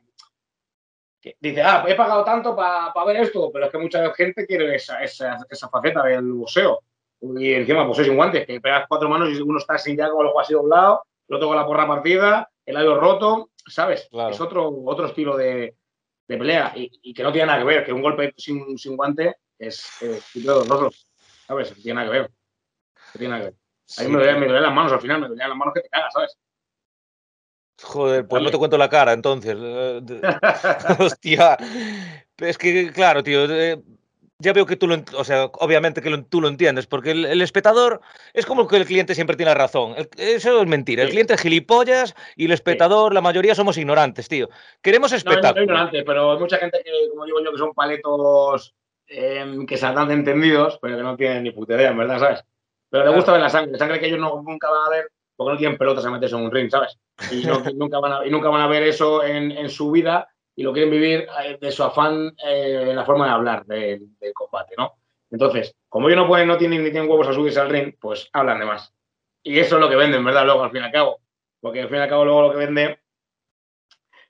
dice, 1.40 1.62
ah, 1.62 1.84
he 1.88 1.96
pagado 1.96 2.22
tanto 2.22 2.54
para 2.54 2.92
ver 3.06 3.16
esto, 3.16 3.50
pero 3.52 3.66
es 3.66 3.72
que 3.72 3.78
mucha 3.78 4.14
gente 4.14 4.46
quiere 4.46 4.76
esa, 4.76 5.02
esa, 5.02 5.36
esa 5.50 5.68
faceta 5.68 6.04
del 6.04 6.32
boxeo. 6.32 6.80
Y 7.22 7.54
encima, 7.54 7.84
pues 7.86 7.98
sin 7.98 8.14
guantes, 8.14 8.46
que 8.46 8.60
pegas 8.60 8.86
cuatro 8.88 9.08
manos 9.08 9.30
y 9.30 9.40
uno 9.40 9.58
está 9.58 9.76
sin 9.76 9.96
ya 9.96 10.08
con 10.08 10.20
el 10.20 10.30
ojo 10.30 10.40
así 10.40 10.54
doblado 10.54 11.02
lo 11.30 11.38
tengo 11.38 11.54
la 11.54 11.64
porra 11.64 11.86
partida, 11.86 12.50
el 12.66 12.74
labio 12.74 12.98
roto, 12.98 13.50
¿sabes? 13.64 14.08
Es 14.30 14.40
otro, 14.40 14.68
otro 14.84 15.06
estilo 15.06 15.36
de, 15.36 15.76
pelea 16.26 16.72
y, 16.74 17.14
que 17.14 17.22
no 17.22 17.32
tiene 17.32 17.46
nada 17.46 17.60
que 17.60 17.64
ver, 17.64 17.84
que 17.84 17.92
un 17.92 18.02
golpe 18.02 18.34
sin, 18.36 18.76
sin 18.76 18.96
guante 18.96 19.36
es 19.56 20.02
eh, 20.02 20.20
dos 20.34 21.06
¿sabes? 21.46 21.76
No 21.76 21.82
tiene 21.82 21.94
nada 21.94 22.06
que 22.06 22.18
ver. 22.18 22.30
No 22.30 23.18
tiene 23.18 23.28
nada 23.28 23.40
que 23.40 23.50
ver. 23.50 23.54
A 23.98 24.02
mí 24.02 24.08
me 24.10 24.46
duelen, 24.46 24.62
las 24.62 24.74
manos 24.74 24.92
al 24.92 25.00
final, 25.00 25.20
me 25.20 25.28
duelen 25.28 25.48
las 25.48 25.56
manos 25.56 25.74
que 25.74 25.80
te 25.82 25.88
cagas, 25.88 26.12
¿sabes? 26.12 26.38
Joder, 27.82 28.26
pues 28.26 28.42
no 28.42 28.50
te 28.50 28.58
cuento 28.58 28.76
la 28.76 28.88
cara 28.88 29.12
entonces. 29.12 29.56
Hostia. 30.98 31.56
Es 32.38 32.58
que, 32.58 32.92
claro, 32.92 33.22
tío, 33.22 33.46
ya 34.40 34.52
veo 34.52 34.66
que 34.66 34.76
tú 34.76 34.88
lo, 34.88 34.96
o 35.16 35.24
sea, 35.24 35.44
obviamente 35.44 36.02
que 36.02 36.24
tú 36.28 36.40
lo 36.40 36.48
entiendes, 36.48 36.86
porque 36.86 37.12
el, 37.12 37.42
espectador 37.42 38.00
es 38.32 38.46
como 38.46 38.66
que 38.66 38.76
el 38.76 38.86
cliente 38.86 39.14
siempre 39.14 39.36
tiene 39.36 39.54
razón. 39.54 39.94
eso 40.16 40.62
es 40.62 40.66
mentira. 40.66 41.02
El 41.02 41.10
cliente 41.10 41.34
es 41.34 41.40
gilipollas 41.40 42.14
y 42.36 42.46
el 42.46 42.52
espectador, 42.52 43.14
la 43.14 43.20
mayoría 43.20 43.54
somos 43.54 43.76
ignorantes, 43.76 44.28
tío. 44.28 44.48
Queremos 44.82 45.12
espectáculo. 45.12 45.52
No, 45.52 45.54
no, 45.54 45.62
ignorante, 45.62 46.02
pero 46.04 46.32
hay 46.32 46.38
mucha 46.38 46.56
gente 46.56 46.80
que, 46.82 46.90
como 47.10 47.26
digo 47.26 47.38
yo, 47.44 47.52
que 47.52 47.58
son 47.58 47.74
paletos 47.74 48.74
em, 49.06 49.66
que 49.66 49.76
se 49.76 49.86
han 49.86 50.10
entendidos, 50.10 50.78
pero 50.80 50.96
que 50.96 51.02
no 51.02 51.16
tienen 51.16 51.42
ni 51.42 51.50
puta 51.50 51.74
idea, 51.74 51.90
en 51.90 51.98
verdad, 51.98 52.18
¿sabes? 52.18 52.44
Pero 52.88 53.04
les 53.04 53.14
gusta 53.14 53.32
ver 53.32 53.40
la 53.42 53.50
sangre, 53.50 53.78
sangre 53.78 54.00
que 54.00 54.06
ellos 54.06 54.18
no, 54.18 54.42
nunca 54.42 54.68
van 54.70 54.86
a 54.86 54.90
ver 54.90 55.10
porque 55.36 55.52
no 55.52 55.58
tienen 55.58 55.78
pelotas 55.78 56.04
a 56.04 56.10
meterse 56.10 56.36
en 56.36 56.42
un 56.42 56.50
ring, 56.50 56.70
¿sabes? 56.70 56.98
Y, 57.30 57.44
nunca, 57.74 57.98
van 57.98 58.12
a, 58.12 58.26
y 58.26 58.30
nunca 58.30 58.48
van 58.48 58.62
a 58.62 58.66
ver 58.66 58.82
eso 58.82 59.22
en, 59.24 59.50
en 59.52 59.70
su 59.70 59.90
vida 59.90 60.28
y 60.60 60.62
lo 60.62 60.74
quieren 60.74 60.90
vivir 60.90 61.26
eh, 61.42 61.56
de 61.58 61.72
su 61.72 61.82
afán 61.82 62.36
eh, 62.46 62.88
en 62.90 62.94
la 62.94 63.06
forma 63.06 63.24
de 63.24 63.32
hablar 63.32 63.64
del, 63.64 64.10
combate, 64.34 64.74
¿no? 64.76 64.92
Entonces, 65.30 65.74
como 65.88 66.06
ellos 66.06 66.20
no 66.20 66.28
pueden, 66.28 66.48
no 66.48 66.58
tienen 66.58 66.84
ni 66.84 66.90
tienen 66.90 67.08
huevos 67.08 67.28
a 67.28 67.32
subirse 67.32 67.58
al 67.58 67.70
ring, 67.70 67.94
pues 67.98 68.28
hablan 68.34 68.58
de 68.58 68.66
más. 68.66 68.92
Y 69.42 69.58
eso 69.58 69.76
es 69.76 69.80
lo 69.80 69.88
que 69.88 69.96
venden, 69.96 70.22
¿verdad? 70.22 70.44
Luego, 70.44 70.62
al 70.62 70.70
fin 70.70 70.82
y 70.82 70.84
al 70.84 70.92
cabo. 70.92 71.22
Porque 71.62 71.80
al 71.80 71.88
fin 71.88 71.96
y 71.96 72.00
al 72.00 72.10
cabo, 72.10 72.26
luego 72.26 72.42
lo 72.42 72.50
que 72.50 72.58
vende 72.58 73.00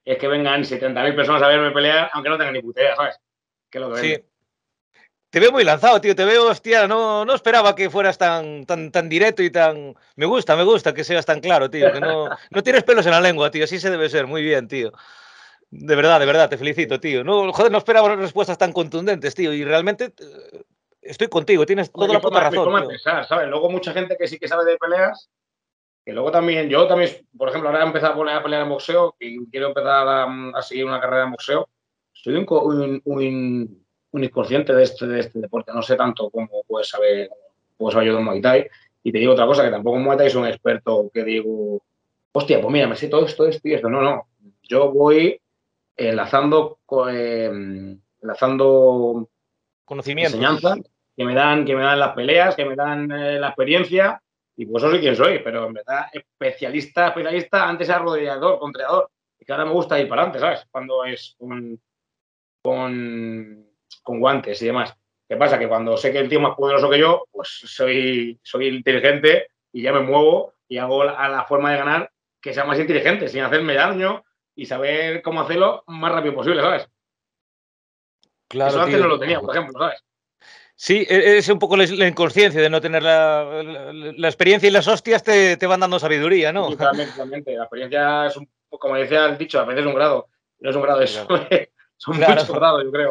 es 0.05 0.19
que 0.19 0.29
vengan 0.29 0.63
70.000 0.63 1.17
personas 1.17 1.43
a 1.43 1.49
verme 1.49 1.73
pelear, 1.73 2.11
aunque 2.13 2.31
no 2.31 2.39
tengan 2.39 2.55
ni 2.55 2.63
putea, 2.63 2.95
¿sabes? 2.95 3.19
Que 3.69 3.79
es 3.79 3.83
lo 3.83 3.89
que 3.89 4.01
vende. 4.01 4.17
Sí. 4.17 4.25
Te 5.31 5.41
veo 5.41 5.51
muy 5.51 5.65
lanzado, 5.65 6.01
tío. 6.01 6.15
Te 6.15 6.25
veo, 6.25 6.47
hostia, 6.49 6.87
no, 6.87 7.25
no 7.25 7.35
esperaba 7.35 7.75
que 7.75 7.91
fueras 7.91 8.19
tan, 8.19 8.67
tan, 8.67 8.93
tan 8.93 9.09
directo 9.09 9.43
y 9.43 9.51
tan. 9.51 9.97
Me 10.15 10.27
gusta, 10.27 10.55
me 10.55 10.63
gusta 10.63 10.95
que 10.95 11.03
seas 11.03 11.27
tan 11.27 11.41
claro, 11.41 11.69
tío. 11.69 11.91
Que 11.93 12.01
no, 12.01 12.29
no 12.51 12.63
tienes 12.63 12.85
pelos 12.85 13.05
en 13.07 13.13
la 13.13 13.21
lengua, 13.21 13.51
tío. 13.51 13.65
Así 13.65 13.81
se 13.81 13.91
debe 13.91 14.09
ser. 14.09 14.29
Muy 14.29 14.43
bien, 14.43 14.69
tío. 14.69 14.93
De 15.71 15.95
verdad, 15.95 16.19
de 16.19 16.27
verdad, 16.27 16.51
te 16.51 16.59
felicito, 16.59 16.99
tío. 16.99 17.23
No, 17.23 17.53
joder, 17.53 17.71
no 17.71 17.79
esperaba 17.79 18.15
respuestas 18.17 18.59
tan 18.59 18.73
contundentes, 18.73 19.35
tío. 19.37 19.53
Y 19.53 19.65
realmente 19.65 20.07
eh, 20.07 20.63
estoy 21.01 21.29
contigo, 21.29 21.65
tienes 21.65 21.93
toda 21.93 22.13
la 22.13 22.21
puta 22.21 22.41
razón. 22.41 22.89
¿sabes? 22.99 23.49
Luego 23.49 23.71
mucha 23.71 23.93
gente 23.93 24.17
que 24.19 24.27
sí 24.27 24.39
que 24.39 24.49
sabe 24.49 24.65
de 24.65 24.77
peleas, 24.77 25.31
que 26.05 26.13
luego 26.13 26.33
también, 26.33 26.69
yo 26.69 26.89
también, 26.89 27.11
por 27.37 27.49
ejemplo, 27.49 27.69
ahora 27.69 27.85
he 27.85 27.87
empezado 27.87 28.15
a, 28.15 28.17
poner 28.17 28.35
a 28.35 28.43
pelear 28.43 28.63
en 28.63 28.69
boxeo 28.69 29.15
y 29.21 29.47
quiero 29.47 29.69
empezar 29.69 30.07
a, 30.09 30.63
seguir 30.63 30.87
una 30.87 31.01
carrera 31.01 31.25
en 31.25 31.31
boxeo. 31.33 31.69
Soy 32.13 32.35
un, 32.35 32.47
un, 33.05 33.85
un, 34.11 34.25
inconsciente 34.25 34.75
de 34.75 34.83
este, 34.83 35.07
de 35.07 35.21
este 35.21 35.39
deporte. 35.39 35.73
No 35.73 35.83
sé 35.83 35.95
tanto 35.95 36.31
como 36.31 36.65
puedes 36.67 36.89
saber, 36.89 37.31
puedo 37.77 37.93
saber 37.93 38.09
yo 38.09 38.17
de 38.17 38.23
Muay 38.23 38.41
Thai. 38.41 38.67
Y 39.05 39.13
te 39.13 39.19
digo 39.19 39.33
otra 39.33 39.47
cosa, 39.47 39.65
que 39.65 39.71
tampoco 39.71 39.99
en 39.99 40.03
Muay 40.03 40.19
Thai 40.19 40.31
soy 40.31 40.43
un 40.43 40.49
experto 40.49 41.11
que 41.15 41.23
digo, 41.23 41.81
hostia, 42.33 42.61
pues 42.61 42.73
mira, 42.73 42.89
me 42.89 42.97
sé 42.97 43.09
todo 43.09 43.25
esto, 43.25 43.47
esto 43.47 43.69
y 43.69 43.75
esto. 43.75 43.89
No, 43.89 44.03
no. 44.03 44.27
Yo 44.63 44.91
voy 44.91 45.41
enlazando, 46.09 46.79
eh, 47.11 47.51
enlazando 48.23 49.29
conocimiento, 49.85 50.37
enseñanza 50.37 50.77
que 51.17 51.25
me 51.25 51.35
dan, 51.35 51.65
que 51.67 51.77
me 51.77 51.83
dan 51.83 51.99
las 51.99 52.15
peleas, 52.15 52.57
que 52.57 52.65
me 52.65 52.75
dan 52.75 53.11
eh, 53.11 53.39
la 53.39 53.49
experiencia. 53.49 54.23
Y 54.57 54.67
pues 54.67 54.83
eso 54.83 54.91
soy 54.91 55.01
quien 55.01 55.17
soy, 55.17 55.41
pero 55.41 55.67
en 55.67 55.75
verdad, 55.75 56.07
especialista, 56.13 57.09
especialista, 57.09 57.69
antes 57.69 57.89
era 57.89 57.99
rodeador, 57.99 58.59
contreador. 58.59 59.11
Y 59.39 59.45
que 59.45 59.53
ahora 59.53 59.65
me 59.65 59.73
gusta 59.73 60.01
ir 60.01 60.09
para 60.09 60.23
adelante, 60.23 60.39
¿sabes? 60.39 60.67
Cuando 60.71 61.05
es 61.05 61.35
con, 61.39 61.81
con, 62.63 63.67
con 64.03 64.21
guantes 64.21 64.61
y 64.63 64.67
demás. 64.67 64.95
¿Qué 65.29 65.37
pasa? 65.37 65.59
Que 65.59 65.69
cuando 65.69 65.97
sé 65.97 66.11
que 66.11 66.19
el 66.19 66.29
tío 66.29 66.39
es 66.39 66.43
más 66.43 66.57
poderoso 66.57 66.91
que 66.91 66.99
yo, 66.99 67.27
pues 67.31 67.49
soy, 67.67 68.39
soy 68.43 68.69
inteligente 68.69 69.49
y 69.73 69.83
ya 69.83 69.93
me 69.93 70.01
muevo 70.01 70.55
y 70.69 70.79
hago 70.79 71.03
a 71.03 71.29
la 71.29 71.45
forma 71.45 71.71
de 71.73 71.79
ganar 71.79 72.11
que 72.41 72.55
sea 72.55 72.65
más 72.65 72.79
inteligente, 72.79 73.29
sin 73.29 73.43
hacerme 73.43 73.75
daño, 73.75 74.25
y 74.61 74.67
saber 74.67 75.23
cómo 75.23 75.41
hacerlo 75.41 75.85
más 75.87 76.13
rápido 76.13 76.35
posible, 76.35 76.61
¿sabes? 76.61 76.87
Claro. 78.47 78.71
Eso 78.71 78.83
antes 78.83 79.01
no 79.01 79.09
lo 79.09 79.19
tenía, 79.19 79.41
por 79.41 79.57
ejemplo, 79.57 79.79
¿sabes? 79.79 80.05
Sí, 80.75 81.07
e-, 81.09 81.39
es 81.39 81.49
un 81.49 81.59
poco 81.59 81.79
la 81.79 82.07
inconsciencia 82.07 82.61
de 82.61 82.69
no 82.69 82.79
tener 82.79 83.03
la, 83.03 83.63
la, 83.65 84.29
experiencia 84.29 84.69
y 84.69 84.71
las 84.71 84.87
hostias 84.87 85.23
te, 85.23 85.57
te, 85.57 85.67
van 85.67 85.81
dando 85.81 85.99
sabiduría, 85.99 86.53
¿no? 86.53 86.69
totalmente, 86.69 87.55
La 87.55 87.63
experiencia 87.63 88.27
es 88.27 88.37
un 88.37 88.47
como 88.69 88.97
decía 88.97 89.27
el 89.27 89.39
dicho, 89.39 89.59
a 89.59 89.65
veces 89.65 89.81
es 89.81 89.87
un 89.87 89.95
grado. 89.95 90.29
No 90.59 90.71
es 90.71 90.77
un 90.77 90.83
grado, 90.83 91.01
es, 91.01 91.13
son 91.97 92.19
muchos 92.19 92.53
grados, 92.53 92.85
yo 92.85 92.93
creo. 92.93 93.11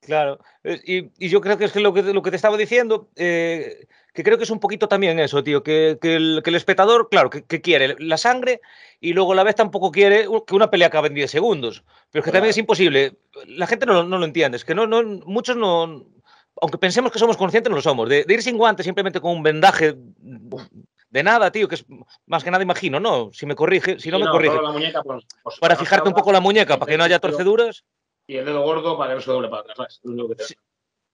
Claro, 0.00 0.40
eh, 0.64 0.80
y, 0.84 1.26
y, 1.26 1.28
yo 1.28 1.40
creo 1.40 1.56
que 1.56 1.66
es 1.66 1.76
lo 1.76 1.94
que, 1.94 2.02
lo 2.02 2.22
que 2.22 2.30
te 2.30 2.36
estaba 2.36 2.56
diciendo, 2.56 3.10
eh, 3.14 3.86
que 4.12 4.22
creo 4.22 4.38
que 4.38 4.44
es 4.44 4.50
un 4.50 4.60
poquito 4.60 4.88
también 4.88 5.18
eso, 5.18 5.42
tío, 5.42 5.62
que, 5.62 5.98
que, 6.00 6.16
el, 6.16 6.40
que 6.44 6.50
el, 6.50 6.56
espectador, 6.56 7.08
claro, 7.10 7.30
que, 7.30 7.44
que, 7.44 7.60
quiere 7.60 7.96
la 7.98 8.16
sangre 8.16 8.60
y 9.00 9.12
luego 9.12 9.32
a 9.32 9.36
la 9.36 9.44
vez 9.44 9.54
tampoco 9.54 9.90
quiere 9.90 10.26
que 10.46 10.54
una 10.54 10.70
pelea 10.70 10.88
acabe 10.88 11.08
en 11.08 11.14
10 11.14 11.30
segundos, 11.30 11.84
pero 12.10 12.22
que 12.22 12.30
claro. 12.30 12.38
también 12.38 12.50
es 12.50 12.58
imposible. 12.58 13.18
La 13.46 13.66
gente 13.66 13.86
no, 13.86 14.02
no 14.04 14.18
lo 14.18 14.24
entiende, 14.24 14.56
es 14.56 14.64
que 14.64 14.74
no, 14.74 14.86
no, 14.86 15.02
muchos 15.26 15.56
no, 15.56 16.04
aunque 16.60 16.78
pensemos 16.78 17.12
que 17.12 17.18
somos 17.18 17.36
conscientes, 17.36 17.70
no 17.70 17.76
lo 17.76 17.82
somos. 17.82 18.08
De, 18.08 18.24
de 18.24 18.34
ir 18.34 18.42
sin 18.42 18.56
guantes 18.56 18.84
simplemente 18.84 19.20
con 19.20 19.32
un 19.32 19.42
vendaje 19.42 19.96
de 21.10 21.22
nada, 21.22 21.50
tío, 21.50 21.68
que 21.68 21.74
es 21.74 21.84
más 22.26 22.44
que 22.44 22.50
nada 22.50 22.62
imagino, 22.62 23.00
¿no? 23.00 23.30
Si 23.32 23.46
me 23.46 23.54
corrige, 23.54 23.98
si 23.98 24.10
no 24.10 24.18
sí, 24.18 24.24
me 24.24 24.30
corrige. 24.30 24.60
Muñeca, 24.60 25.02
pues, 25.02 25.24
pues, 25.42 25.58
para 25.58 25.76
fijarte 25.76 26.08
un 26.08 26.14
poco 26.14 26.32
la 26.32 26.40
muñeca, 26.40 26.78
para 26.78 26.90
que 26.90 26.98
no 26.98 27.04
haya 27.04 27.18
torceduras. 27.18 27.84
Y 28.26 28.36
el 28.36 28.44
dedo 28.44 28.62
gordo 28.62 28.96
para 28.96 29.10
que 29.10 29.14
no 29.16 29.20
se 29.20 29.30
doble 29.30 29.48
para 29.48 29.62
atrás. 29.62 30.00
Es 30.04 30.10
lo 30.10 30.28
que 30.28 30.36
te... 30.36 30.44
sí, 30.44 30.54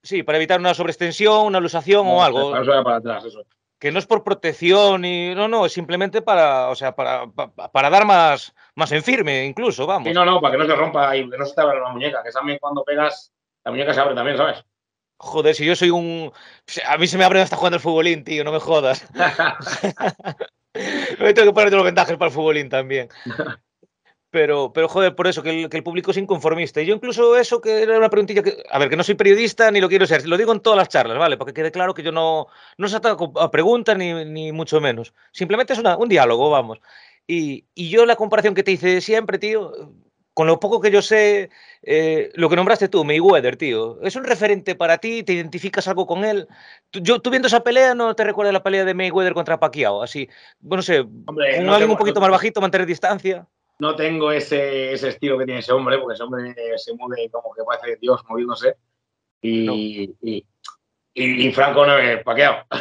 sí, 0.06 0.22
para 0.22 0.38
evitar 0.38 0.60
una 0.60 0.74
sobreextensión, 0.74 1.46
una 1.46 1.60
lusación 1.60 2.06
no, 2.06 2.16
o 2.16 2.22
algo. 2.22 2.52
Para, 2.52 2.96
atrás, 2.96 3.24
eso. 3.24 3.44
Que 3.78 3.92
no 3.92 3.98
es 3.98 4.06
por 4.06 4.24
protección 4.24 5.04
y 5.04 5.34
no, 5.34 5.48
no, 5.48 5.66
es 5.66 5.72
simplemente 5.72 6.22
para, 6.22 6.68
o 6.68 6.74
sea, 6.74 6.96
para, 6.96 7.26
para, 7.26 7.68
para, 7.68 7.90
dar 7.90 8.06
más, 8.06 8.54
más 8.74 8.90
en 8.92 9.02
firme, 9.02 9.44
incluso, 9.44 9.86
vamos. 9.86 10.08
Sí, 10.08 10.14
no, 10.14 10.24
no, 10.24 10.40
para 10.40 10.52
que 10.52 10.58
no 10.58 10.66
se 10.66 10.74
rompa 10.74 11.14
y 11.16 11.28
que 11.28 11.36
no 11.36 11.44
se 11.44 11.54
te 11.54 11.60
abra 11.60 11.80
la 11.80 11.90
muñeca, 11.90 12.22
que 12.22 12.30
también 12.30 12.58
cuando 12.58 12.84
pegas, 12.84 13.32
la 13.64 13.70
muñeca 13.70 13.92
se 13.92 14.00
abre 14.00 14.14
también, 14.14 14.38
¿sabes? 14.38 14.64
Joder, 15.18 15.54
si 15.54 15.64
yo 15.64 15.74
soy 15.74 15.90
un. 15.90 16.32
A 16.86 16.98
mí 16.98 17.06
se 17.06 17.18
me 17.18 17.24
abre 17.24 17.40
hasta 17.40 17.56
jugando 17.56 17.76
el 17.76 17.82
futbolín, 17.82 18.24
tío, 18.24 18.44
no 18.44 18.52
me 18.52 18.60
jodas. 18.60 19.06
me 21.18 21.34
tengo 21.34 21.48
que 21.48 21.54
poner 21.54 21.72
los 21.72 21.84
ventajas 21.84 22.16
para 22.16 22.28
el 22.28 22.34
futbolín 22.34 22.68
también. 22.68 23.08
Pero, 24.30 24.72
pero 24.72 24.88
joder, 24.88 25.14
por 25.14 25.26
eso, 25.26 25.42
que 25.42 25.50
el, 25.50 25.68
que 25.70 25.76
el, 25.76 25.82
público 25.82 26.10
es 26.10 26.16
inconformista. 26.16 26.82
Y 26.82 26.86
yo 26.86 26.94
incluso 26.94 27.36
eso, 27.36 27.60
que 27.60 27.82
era 27.82 27.96
una 27.96 28.10
preguntilla 28.10 28.42
que... 28.42 28.62
A 28.70 28.78
ver, 28.78 28.90
que 28.90 28.96
no 28.96 29.04
soy 29.04 29.14
periodista 29.14 29.70
ni 29.70 29.80
lo 29.80 29.88
quiero 29.88 30.06
ser, 30.06 30.26
lo 30.26 30.36
digo 30.36 30.52
en 30.52 30.60
todas 30.60 30.76
las 30.76 30.88
charlas, 30.88 31.18
¿vale? 31.18 31.36
Para 31.36 31.46
que 31.46 31.54
quede 31.54 31.70
claro 31.70 31.94
que 31.94 32.02
yo 32.02 32.12
no, 32.12 32.48
no 32.76 32.88
se 32.88 32.96
ataco 32.96 33.32
a 33.38 33.50
preguntas 33.50 33.96
ni, 33.96 34.24
ni 34.24 34.52
mucho 34.52 34.80
menos. 34.80 35.14
Simplemente 35.32 35.72
es 35.72 35.78
una, 35.78 35.96
un 35.96 36.08
diálogo, 36.08 36.50
vamos. 36.50 36.80
Y, 37.26 37.66
y, 37.74 37.88
yo 37.88 38.06
la 38.06 38.16
comparación 38.16 38.54
que 38.54 38.62
te 38.62 38.72
hice 38.72 39.00
siempre, 39.00 39.38
tío, 39.38 39.72
con 40.36 40.46
lo 40.46 40.60
poco 40.60 40.82
que 40.82 40.90
yo 40.90 41.00
sé, 41.00 41.48
eh, 41.82 42.30
lo 42.34 42.50
que 42.50 42.56
nombraste 42.56 42.88
tú, 42.88 43.04
Mayweather, 43.04 43.56
tío, 43.56 43.98
¿es 44.02 44.16
un 44.16 44.24
referente 44.24 44.74
para 44.74 44.98
ti? 44.98 45.22
¿Te 45.22 45.32
identificas 45.32 45.88
algo 45.88 46.06
con 46.06 46.26
él? 46.26 46.46
Tú, 46.90 47.00
yo, 47.00 47.20
tú 47.20 47.30
viendo 47.30 47.48
esa 47.48 47.64
pelea, 47.64 47.94
¿no 47.94 48.14
te 48.14 48.22
recuerdas 48.22 48.52
la 48.52 48.62
pelea 48.62 48.84
de 48.84 48.92
Mayweather 48.92 49.32
contra 49.32 49.58
Pacquiao? 49.58 50.02
Así, 50.02 50.28
bueno, 50.60 50.80
no 50.80 50.82
sé, 50.82 51.00
Hombre, 51.00 51.62
no 51.62 51.72
alguien 51.72 51.78
tengo, 51.78 51.92
un 51.92 51.98
poquito 51.98 52.20
no, 52.20 52.26
más 52.26 52.30
bajito, 52.32 52.60
mantener 52.60 52.86
distancia. 52.86 53.48
No 53.78 53.94
tengo 53.94 54.32
ese, 54.32 54.92
ese, 54.92 55.08
estilo 55.08 55.38
que 55.38 55.44
tiene 55.44 55.60
ese 55.60 55.72
hombre, 55.72 55.98
porque 55.98 56.14
ese 56.14 56.22
hombre 56.22 56.54
se 56.76 56.94
mueve 56.94 57.28
como 57.30 57.52
que 57.54 57.62
parece 57.62 57.98
Dios 58.00 58.22
moviéndose. 58.28 58.76
Y, 59.42 59.66
no. 59.66 59.74
y, 59.74 60.16
y, 60.22 60.46
y, 61.14 61.52
Franco 61.52 61.86
no 61.86 61.98
es 61.98 62.24
Pacquiao. 62.24 62.64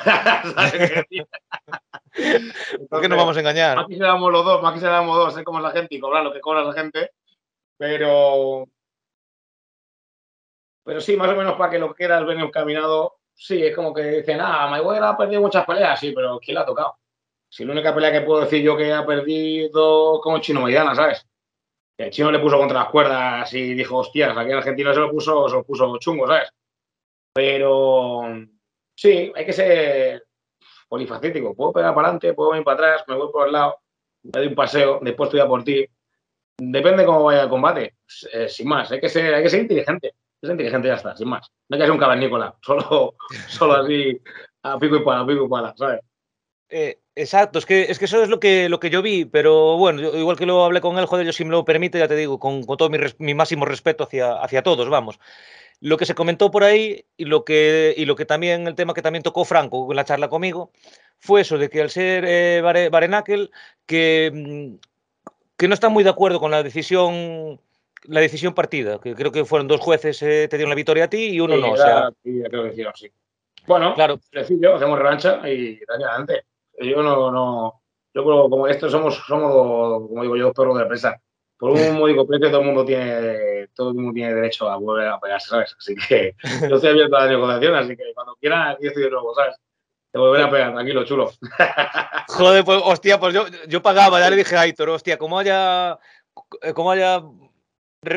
¿Por 2.90 3.02
qué 3.02 3.10
nos 3.10 3.18
vamos 3.18 3.36
a 3.36 3.40
engañar? 3.40 3.80
Aquí 3.80 3.96
se 3.96 4.04
damos 4.04 4.32
los 4.32 4.46
dos, 4.46 4.64
aquí 4.64 4.80
se 4.80 4.86
damos 4.86 5.18
dos, 5.18 5.38
es 5.38 5.44
la 5.46 5.72
gente 5.72 5.96
y 5.96 6.00
cobrar 6.00 6.24
lo 6.24 6.32
que 6.32 6.40
cobra 6.40 6.64
la 6.64 6.74
gente 6.74 7.12
pero, 7.78 8.68
pero 10.84 11.02
sí, 11.02 11.18
más 11.18 11.30
o 11.30 11.36
menos 11.36 11.56
para 11.56 11.72
que 11.72 11.80
lo 11.80 11.94
quieras 11.94 12.26
ver 12.26 12.40
encaminado, 12.40 13.18
sí, 13.34 13.66
es 13.66 13.76
como 13.76 13.94
que 13.94 14.04
dicen, 14.04 14.40
ah, 14.42 14.68
Mayweather 14.70 15.04
ha 15.04 15.18
perdido 15.18 15.42
muchas 15.42 15.66
peleas, 15.66 16.00
sí, 16.00 16.14
pero 16.16 16.40
¿quién 16.40 16.56
la 16.56 16.62
ha 16.62 16.66
tocado? 16.66 16.98
Si 17.56 17.64
la 17.64 17.72
única 17.72 17.96
pelea 17.96 18.12
que 18.12 18.20
puedo 18.20 18.42
decir 18.42 18.62
yo 18.62 18.76
que 18.76 18.92
ha 18.92 19.06
perdido 19.06 20.20
como 20.20 20.40
Chino 20.40 20.60
Maidana, 20.60 20.94
¿sabes? 20.94 21.26
El 21.98 22.10
chino 22.10 22.30
le 22.30 22.40
puso 22.40 22.58
contra 22.58 22.80
las 22.80 22.90
cuerdas 22.90 23.54
y 23.54 23.74
dijo, 23.74 23.96
hostias, 23.96 24.38
aquí 24.38 24.52
en 24.52 24.58
Argentina 24.58 24.94
se 24.94 25.00
lo 25.00 25.10
puso, 25.10 25.48
se 25.48 25.56
lo 25.56 25.64
puso 25.64 25.98
chungo, 25.98 26.28
¿sabes? 26.28 26.50
Pero 27.34 28.24
sí, 28.94 29.32
hay 29.34 29.46
que 29.46 29.54
ser 29.54 30.26
polifacético. 30.90 31.56
Puedo 31.56 31.72
pegar 31.72 31.96
para 31.96 32.10
adelante, 32.10 32.34
puedo 32.34 32.58
ir 32.58 32.66
para 32.66 32.90
atrás, 32.90 33.06
me 33.08 33.16
voy 33.16 33.32
por 33.32 33.48
el 33.48 33.54
lado, 33.54 33.78
me 34.24 34.32
doy 34.34 34.48
un 34.48 34.56
paseo, 34.56 35.00
después 35.02 35.30
estoy 35.30 35.40
a 35.40 35.48
por 35.48 35.64
ti. 35.64 35.86
Depende 36.58 37.06
cómo 37.06 37.24
vaya 37.24 37.44
el 37.44 37.50
combate, 37.50 37.96
eh, 38.34 38.50
sin 38.50 38.68
más. 38.68 38.92
Hay 38.92 39.00
que, 39.00 39.08
ser, 39.08 39.34
hay 39.34 39.44
que 39.44 39.50
ser 39.50 39.62
inteligente. 39.62 40.14
Es 40.42 40.50
inteligente 40.50 40.90
ya 40.90 40.96
está, 40.96 41.16
sin 41.16 41.30
más. 41.30 41.50
No 41.70 41.76
hay 41.76 41.80
que 41.80 41.86
ser 41.86 41.94
un 41.94 42.00
cavernícola, 42.00 42.54
solo, 42.62 43.16
solo 43.48 43.74
así 43.76 44.22
a 44.64 44.78
pico 44.78 44.98
y 44.98 45.06
pala, 45.06 45.22
a 45.22 45.26
pico 45.26 45.46
y 45.46 45.48
pala, 45.48 45.74
¿sabes? 45.78 46.02
Eh, 46.68 47.00
exacto, 47.16 47.60
es 47.60 47.66
que, 47.66 47.84
es 47.84 48.00
que 48.00 48.06
eso 48.06 48.22
es 48.22 48.30
lo 48.30 48.40
que, 48.40 48.70
lo 48.70 48.80
que 48.80 48.90
yo 48.90 49.02
vi, 49.02 49.26
pero 49.26 49.78
bueno, 49.78 50.02
yo, 50.02 50.18
igual 50.18 50.38
que 50.38 50.46
lo 50.46 50.64
hablé 50.64 50.82
con 50.82 50.98
él, 50.98 51.06
joder, 51.06 51.26
yo 51.26 51.34
si 51.34 51.46
me 51.46 51.52
lo 51.52 51.66
permite, 51.66 52.00
ya 52.00 52.08
te 52.08 52.16
digo, 52.16 52.40
con, 52.40 52.64
con 52.64 52.78
todo 52.78 52.90
mi, 52.90 52.98
res, 52.98 53.16
mi, 53.20 53.34
máximo 53.34 53.66
respeto 53.66 54.04
hacia, 54.04 54.34
hacia 54.34 54.64
todos, 54.64 54.90
vamos. 54.90 55.20
Lo 55.82 55.98
que 55.98 56.06
se 56.06 56.16
comentó 56.16 56.52
por 56.52 56.64
ahí 56.64 57.06
y 57.18 57.26
lo 57.26 57.44
que, 57.44 57.94
y 57.98 58.06
lo 58.06 58.16
que 58.16 58.26
también, 58.26 58.68
el 58.68 58.76
tema 58.76 58.94
que 58.94 59.02
también 59.02 59.24
tocó 59.24 59.46
Franco 59.46 59.88
en 59.90 59.96
la 59.96 60.06
charla 60.06 60.30
conmigo, 60.30 60.72
fue 61.20 61.42
eso 61.42 61.58
de 61.58 61.70
que 61.70 61.82
al 61.82 61.90
ser 61.90 62.24
eh, 62.28 62.62
Barenakel, 62.62 63.52
que 63.86 64.32
mm, 64.34 64.76
que 65.58 65.68
no 65.68 65.74
está 65.74 65.90
muy 65.90 66.04
de 66.04 66.10
acuerdo 66.10 66.40
con 66.40 66.52
la 66.52 66.64
decisión 66.64 67.60
la 68.04 68.20
decisión 68.20 68.54
partida, 68.54 69.00
que 69.00 69.16
creo 69.16 69.32
que 69.32 69.46
fueron 69.46 69.68
dos 69.68 69.82
jueces 69.82 70.22
eh, 70.22 70.48
te 70.48 70.58
dieron 70.58 70.70
la 70.70 70.76
victoria 70.76 71.06
a 71.06 71.10
ti 71.10 71.30
y 71.30 71.40
uno 71.40 71.56
sí, 71.56 71.62
no. 71.62 71.72
o 71.72 71.78
sea, 71.78 72.10
sí, 72.24 72.42
creo 72.48 72.64
que 72.64 72.70
hicieron 72.70 72.94
así. 72.94 73.12
Bueno, 73.66 73.96
claro. 73.96 74.20
sencillo, 74.32 74.76
hacemos 74.76 75.00
revancha 75.00 75.42
y 75.50 75.80
dale 75.88 76.06
adelante. 76.06 76.44
Yo 76.80 77.02
no, 77.02 77.32
no, 77.32 77.82
yo 78.14 78.24
creo 78.24 78.50
como 78.50 78.68
estos 78.68 78.92
somos, 78.92 79.16
somos, 79.28 80.08
como 80.08 80.22
digo 80.22 80.38
yo, 80.38 80.54
perros 80.54 80.78
de 80.78 80.84
la 80.84 80.90
presa. 80.90 81.22
Por 81.58 81.72
un 81.72 81.78
módico 82.00 82.26
precio 82.26 82.50
todo 82.50 82.62
el 82.62 82.66
mundo 82.66 82.86
tiene, 82.86 83.68
todo 83.74 83.90
el 83.90 83.96
mundo 83.96 84.14
tiene 84.14 84.34
derecho 84.34 84.70
a 84.70 84.78
volver 84.78 85.08
a 85.08 85.20
pegarse, 85.20 85.50
¿sabes? 85.50 85.76
Así 85.78 85.96
que 85.96 86.36
yo 86.68 86.76
estoy 86.76 86.92
abierto 86.92 87.16
a 87.16 87.26
la 87.26 87.32
negociación, 87.32 87.76
así 87.76 87.96
que 87.96 88.14
cuando 88.14 88.36
quieran 88.36 88.70
aquí 88.70 88.88
estoy 88.88 89.04
de 89.04 89.12
nuevo, 89.12 89.34
¿sabes? 89.36 89.56
Te 90.12 90.20
volveré 90.20 90.46
a 90.46 90.50
pegar, 90.50 90.74
tranquilo, 90.74 91.04
chulo. 91.04 91.32
Joder, 92.30 92.64
pues, 92.64 92.82
hostia, 92.86 93.20
pues 93.20 93.34
yo, 93.34 93.46
yo 93.68 93.82
pagaba, 93.82 94.20
ya 94.20 94.30
le 94.30 94.38
dije 94.38 94.56
a 94.56 94.62
Aitor, 94.62 94.90
hostia, 94.90 95.18
como 95.18 95.38
haya, 95.38 96.00
como 96.74 96.92
haya 96.92 97.22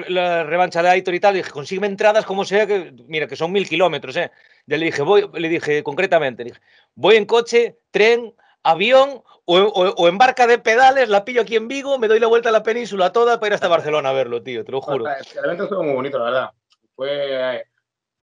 la 0.09 0.45
revancha 0.45 0.83
de 0.83 0.91
Aitor 0.91 1.15
y 1.15 1.21
tal, 1.21 1.35
dije, 1.35 1.51
consigue 1.51 1.85
entradas 1.87 2.25
como 2.25 2.45
sea, 2.45 2.69
que 2.69 2.95
mira, 3.07 3.27
que 3.27 3.35
son 3.35 3.51
mil 3.51 3.69
kilómetros, 3.69 4.17
¿eh? 4.17 4.31
Ya 4.67 4.77
le 4.77 4.87
dije, 4.87 5.03
voy, 5.03 5.29
le 5.33 5.49
dije 5.49 5.83
concretamente, 5.83 6.45
le 6.45 6.51
dije, 6.51 6.61
voy 6.95 7.17
en 7.17 7.25
coche, 7.25 7.79
tren, 7.91 8.33
avión 8.71 9.23
o, 9.45 9.59
o, 9.59 9.95
o, 9.95 10.09
en 10.09 10.19
barca 10.19 10.47
de 10.47 10.59
pedales, 10.59 11.09
la 11.09 11.25
pillo 11.25 11.43
aquí 11.43 11.57
en 11.57 11.69
Vigo, 11.69 11.99
me 11.99 12.09
doy 12.09 12.21
la 12.21 12.27
vuelta 12.27 12.51
a 12.51 12.53
la 12.53 12.63
península 12.63 13.13
toda 13.13 13.39
para 13.41 13.49
ir 13.49 13.55
hasta 13.55 13.69
Barcelona 13.69 14.11
a 14.11 14.13
verlo, 14.13 14.43
tío, 14.43 14.65
te 14.65 14.73
lo 14.73 14.81
juro. 14.81 15.07
El 15.07 15.45
evento 15.45 15.65
estuvo 15.65 15.83
muy 15.83 15.95
bonito, 15.95 16.19
la 16.19 16.25
verdad. 16.25 16.51
Fue 16.95 17.65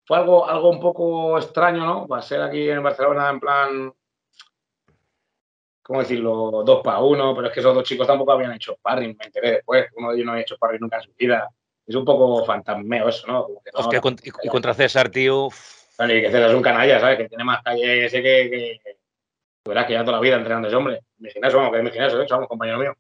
fue 0.06 0.18
algo, 0.18 0.48
algo 0.48 0.70
un 0.70 0.80
poco 0.80 1.38
extraño, 1.38 1.86
¿no? 1.86 2.08
Va 2.08 2.20
a 2.20 2.22
ser 2.22 2.42
aquí 2.42 2.70
en 2.70 2.84
Barcelona 2.84 3.30
en 3.30 3.40
plan, 3.40 3.94
¿cómo 5.82 6.00
decirlo? 6.00 6.64
Dos 6.66 6.82
para 6.84 7.00
uno, 7.00 7.34
pero 7.34 7.48
es 7.48 7.54
que 7.54 7.62
esos 7.62 7.74
dos 7.74 7.86
chicos 7.86 8.08
tampoco 8.08 8.34
habían 8.34 8.54
hecho 8.54 8.74
sparring, 8.74 9.16
me 9.18 9.26
enteré 9.26 9.52
después. 9.52 9.88
Uno 9.96 10.10
de 10.10 10.16
ellos 10.16 10.26
no 10.26 10.32
había 10.34 10.44
hecho 10.44 10.56
sparring 10.56 10.82
nunca 10.82 10.98
en 10.98 11.04
su 11.04 11.14
vida. 11.18 11.50
Es 11.86 11.96
un 11.96 12.06
poco 12.06 12.46
fantasmeo 12.46 13.10
eso, 13.10 13.28
¿no? 13.28 13.44
Como 13.46 13.62
que 13.62 13.72
no 13.72 13.80
Hostia, 13.80 14.02
y, 14.44 14.50
contra 14.50 14.74
César, 14.74 15.10
tío. 15.10 15.50
Vale, 15.98 16.18
y 16.18 16.22
que 16.22 16.32
César 16.32 16.50
es 16.50 16.56
un 16.56 16.64
canalla, 16.64 17.00
¿sabes? 17.00 17.18
Que 17.18 17.30
tiene 17.30 17.44
más 17.46 17.62
calle 17.64 18.06
ese 18.06 18.22
que 18.22 18.80
verás 19.66 19.86
que 19.86 19.94
ya 19.94 20.04
toda 20.04 20.18
la 20.18 20.22
vida 20.22 20.36
entrenando 20.36 20.68
ese 20.68 20.78
hombre. 20.78 21.02
Mi 21.18 21.30
gimnasio, 21.30 21.58
vamos, 21.58 21.72
que 21.72 21.78
es 21.80 21.84
mi 21.84 21.92
gimnasio, 21.92 22.22
hecho, 22.22 22.36
vamos, 22.36 22.50
compañero 22.50 22.80
mío. 22.80 22.94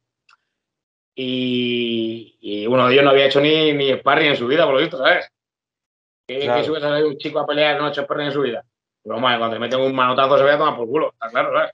Y, 1.15 2.37
y, 2.39 2.67
uno 2.67 2.87
de 2.87 2.93
ellos 2.93 3.05
no 3.05 3.11
había 3.11 3.25
hecho 3.25 3.39
ni, 3.39 3.73
ni 3.73 3.93
sparring 3.93 4.29
en 4.29 4.37
su 4.37 4.47
vida, 4.47 4.65
por 4.65 4.73
lo 4.75 4.81
visto, 4.81 4.97
¿sabes? 4.97 5.29
¿Qué, 6.27 6.39
claro. 6.39 6.61
¿qué 6.61 6.67
subes 6.67 6.83
a 6.83 7.05
un 7.05 7.17
chico 7.17 7.39
a 7.39 7.45
pelear 7.45 7.77
no 7.77 7.85
ha 7.85 7.89
hecho 7.89 8.07
en 8.09 8.31
su 8.31 8.41
vida? 8.41 8.63
Pero, 9.03 9.17
hombre, 9.17 9.37
cuando 9.37 9.55
te 9.55 9.59
meten 9.59 9.81
un 9.81 9.93
manotazo 9.93 10.37
se 10.37 10.43
ve 10.43 10.51
a 10.51 10.57
tomar 10.57 10.77
por 10.77 10.87
culo, 10.87 11.11
está 11.13 11.29
claro, 11.29 11.53
¿sabes? 11.53 11.71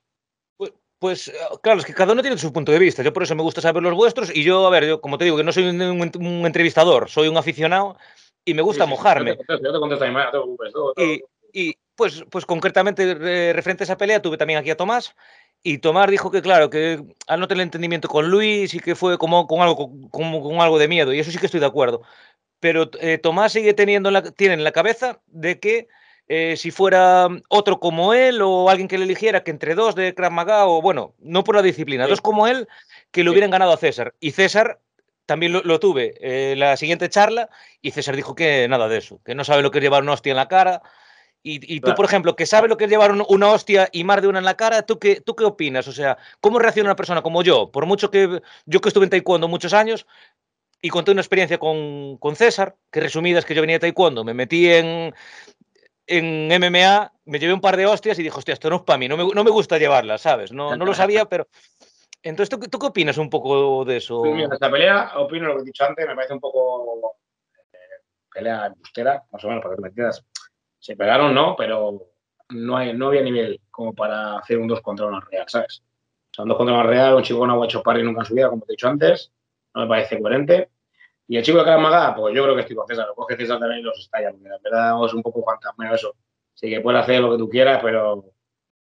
Pues, 0.58 0.74
pues, 0.98 1.34
claro, 1.62 1.80
es 1.80 1.86
que 1.86 1.94
cada 1.94 2.14
uno 2.14 2.22
tiene 2.22 2.38
su 2.38 2.52
punto 2.52 2.72
de 2.72 2.80
vista. 2.80 3.04
Yo 3.04 3.14
por 3.14 3.24
eso 3.24 3.36
me 3.36 3.44
gusta 3.44 3.62
saber 3.62 3.84
los 3.84 3.94
vuestros. 3.94 4.36
Y 4.36 4.44
yo, 4.44 4.66
a 4.66 4.70
ver, 4.72 4.86
yo 4.86 5.00
como 5.00 5.18
te 5.18 5.26
digo, 5.26 5.38
que 5.38 5.44
no 5.44 5.52
soy 5.52 5.66
un, 5.70 5.82
un, 5.82 6.12
un 6.20 6.46
entrevistador, 6.46 7.10
soy 7.10 7.28
un 7.28 7.38
aficionado 7.38 7.96
y 8.44 8.54
me 8.54 8.62
gusta 8.62 8.86
sí, 8.86 8.90
sí, 8.90 8.96
mojarme. 8.96 9.32
Yo 9.32 9.38
te 9.38 9.46
contesto, 9.46 9.68
yo 9.68 9.74
te 9.74 9.80
contesto 9.80 10.08
no 10.08 10.26
te 10.26 10.30
preocupes. 10.32 10.74
Todo, 10.74 10.94
todo. 10.94 11.06
Y, 11.06 11.24
y, 11.54 11.78
pues, 12.00 12.24
pues 12.32 12.48
concretamente, 12.48 13.04
eh, 13.04 13.54
referente 13.54 13.84
a 13.84 13.86
esa 13.86 13.98
pelea, 13.98 14.24
tuve 14.24 14.38
también 14.38 14.58
aquí 14.58 14.72
a 14.72 14.78
Tomás. 14.78 15.16
Y 15.62 15.80
Tomás 15.80 16.10
dijo 16.10 16.32
que, 16.32 16.42
claro, 16.42 16.70
que 16.70 17.04
al 17.28 17.40
no 17.40 17.48
tener 17.48 17.64
entendimiento 17.64 18.08
con 18.08 18.32
Luis 18.32 18.74
y 18.74 18.80
que 18.80 18.96
fue 18.96 19.18
como 19.18 19.46
con 19.46 19.62
algo, 19.62 19.92
como, 20.10 20.42
con 20.42 20.62
algo 20.62 20.80
de 20.80 20.88
miedo. 20.88 21.14
Y 21.14 21.20
eso 21.20 21.30
sí 21.30 21.38
que 21.38 21.46
estoy 21.46 21.60
de 21.60 21.68
acuerdo 21.68 22.02
pero 22.60 22.90
eh, 23.00 23.18
Tomás 23.18 23.54
sigue 23.54 23.74
teniendo 23.74 24.12
la, 24.12 24.22
tiene 24.22 24.54
en 24.56 24.64
la 24.64 24.72
cabeza 24.72 25.22
de 25.28 25.60
que 25.60 25.88
eh, 26.28 26.56
si 26.58 26.72
fuera 26.72 27.28
otro 27.48 27.80
como 27.80 28.14
él 28.14 28.42
o 28.42 28.70
alguien 28.70 28.88
que 28.88 28.98
le 28.98 29.06
eligiera, 29.06 29.44
que 29.44 29.52
entre 29.52 29.76
dos 29.76 29.96
de 29.96 30.14
Krav 30.14 30.32
Maga, 30.32 30.68
o 30.68 30.82
bueno, 30.82 31.16
no 31.20 31.44
por 31.44 31.56
la 31.56 31.62
disciplina, 31.62 32.04
sí. 32.04 32.10
dos 32.12 32.22
como 32.22 32.48
él, 32.48 32.68
que 33.12 33.24
le 33.24 33.32
hubieran 33.32 33.50
ganado 33.50 33.74
a 33.74 33.78
César. 33.78 34.14
Y 34.20 34.32
César 34.32 34.80
también 35.26 35.54
lo, 35.54 35.62
lo 35.64 35.80
tuve 35.80 36.16
eh, 36.22 36.56
la 36.56 36.78
siguiente 36.78 37.10
charla 37.10 37.50
y 37.82 37.92
César 37.92 38.16
dijo 38.16 38.36
que 38.36 38.68
nada 38.68 38.88
de 38.88 38.98
eso, 38.98 39.22
que 39.24 39.36
no 39.36 39.44
sabe 39.44 39.64
lo 39.64 39.72
que 39.72 39.80
es 39.80 39.84
llevar 39.84 40.04
una 40.04 40.14
hostia 40.14 40.32
en 40.32 40.38
la 40.38 40.48
cara. 40.48 40.82
Y, 41.42 41.76
y 41.76 41.80
tú, 41.80 41.86
claro. 41.86 41.96
por 41.96 42.06
ejemplo, 42.06 42.36
que 42.36 42.46
sabe 42.46 42.68
lo 42.68 42.76
que 42.76 42.84
es 42.84 42.90
llevar 42.90 43.12
un, 43.12 43.24
una 43.30 43.50
hostia 43.50 43.88
y 43.94 44.04
más 44.04 44.22
de 44.22 44.28
una 44.28 44.40
en 44.40 44.46
la 44.46 44.58
cara, 44.58 44.82
¿tú 44.82 45.00
qué, 45.00 45.22
¿tú 45.22 45.36
qué 45.36 45.46
opinas? 45.46 45.88
O 45.88 45.94
sea, 45.94 46.18
¿cómo 46.42 46.60
reacciona 46.60 46.90
una 46.90 46.98
persona 46.98 47.22
como 47.22 47.44
yo? 47.44 47.72
Por 47.72 47.86
mucho 47.86 48.12
que 48.12 48.42
yo 48.66 48.82
que 48.82 48.90
estuve 48.90 49.06
en 49.06 49.10
taekwondo 49.10 49.48
muchos 49.48 49.74
años, 49.74 50.06
y 50.82 50.90
conté 50.90 51.12
una 51.12 51.22
experiencia 51.22 51.58
con, 51.58 52.18
con 52.18 52.36
César, 52.36 52.76
que 52.92 53.00
resumidas 53.00 53.46
que 53.46 53.56
yo 53.56 53.62
venía 53.62 53.76
de 53.76 53.80
taekwondo, 53.80 54.24
me 54.24 54.34
metí 54.34 54.70
en, 54.70 55.14
en 56.08 56.48
MMA, 56.48 57.12
me 57.26 57.40
llevé 57.40 57.54
un 57.54 57.62
par 57.62 57.78
de 57.78 57.86
hostias 57.86 58.18
y 58.20 58.24
dije, 58.24 58.38
hostia, 58.38 58.54
esto 58.54 58.70
no 58.70 58.78
es 58.78 58.82
para 58.84 58.98
mí, 58.98 59.08
no 59.08 59.18
me, 59.18 59.26
no 59.26 59.44
me 59.44 59.52
gusta 59.52 59.78
llevarlas, 59.78 60.22
¿sabes? 60.22 60.52
No, 60.52 60.76
no 60.76 60.86
lo 60.86 60.94
sabía, 60.94 61.26
pero... 61.26 61.48
Entonces, 62.22 62.50
¿tú, 62.50 62.60
¿tú, 62.68 62.80
qué 62.80 62.88
opinas 62.88 63.18
un 63.18 63.30
poco 63.30 63.86
de 63.86 63.96
eso? 63.96 64.20
Pues 64.20 64.34
mira, 64.34 64.50
esta 64.52 64.70
pelea, 64.70 65.14
opino 65.16 65.48
lo 65.48 65.56
que 65.56 65.62
he 65.62 65.66
dicho 65.66 65.86
antes, 65.86 66.06
me 66.06 66.16
parece 66.16 66.34
un 66.34 66.42
poco 66.42 67.16
eh, 67.72 67.78
pelea 68.34 68.66
embustera, 68.66 69.24
más 69.32 69.42
o 69.42 69.48
menos, 69.48 69.64
para 69.64 69.78
que 69.78 69.82
te 69.82 69.88
entiendas. 69.88 70.26
Se 70.80 70.96
pegaron, 70.96 71.34
¿no? 71.34 71.56
Pero 71.56 72.08
no, 72.50 72.78
hay, 72.78 72.94
no 72.94 73.08
había 73.08 73.22
nivel 73.22 73.62
como 73.70 73.94
para 73.94 74.38
hacer 74.40 74.58
un 74.58 74.68
2 74.68 74.82
contra 74.82 75.06
1 75.06 75.20
real, 75.22 75.46
¿sabes? 75.48 75.84
O 76.32 76.34
sea, 76.34 76.44
un 76.44 76.50
2 76.50 76.58
contra 76.58 76.76
1 76.76 76.84
real, 76.84 77.16
un 77.16 77.24
chico 77.24 77.40
con 77.40 77.50
agua 77.50 77.66
hecho 77.66 77.84
parry 77.84 78.04
nunca 78.04 78.22
en 78.22 78.26
su 78.26 78.36
vida, 78.36 78.50
como 78.50 78.66
te 78.66 78.72
he 78.72 78.74
dicho 78.74 78.88
antes, 78.88 79.32
no 79.74 79.82
me 79.82 79.88
parece 79.88 80.20
coherente. 80.20 80.70
Y 81.28 81.38
el 81.38 81.44
chico 81.44 81.60
de 81.60 81.66
Karamaga, 81.66 82.16
pues 82.16 82.36
yo 82.36 82.44
creo 82.44 82.56
que 82.56 82.62
estoy 82.62 82.76
con 82.76 82.88
César, 82.88 83.08
lo 83.08 83.16
coge 83.16 83.38
César 83.38 83.60
también 83.60 83.82
y 83.82 83.84
los 83.84 84.00
estalla, 84.00 84.32
porque 84.32 84.50
la 84.50 84.58
verdad 84.64 85.06
es 85.06 85.14
un 85.14 85.22
poco 85.22 85.44
fantasma 85.44 85.94
eso. 85.94 86.16
Sí 86.56 86.70
que 86.70 86.82
puede 86.82 86.98
hacer 86.98 87.22
lo 87.22 87.32
que 87.32 87.38
tú 87.38 87.48
quieras, 87.48 87.80
pero 87.84 88.26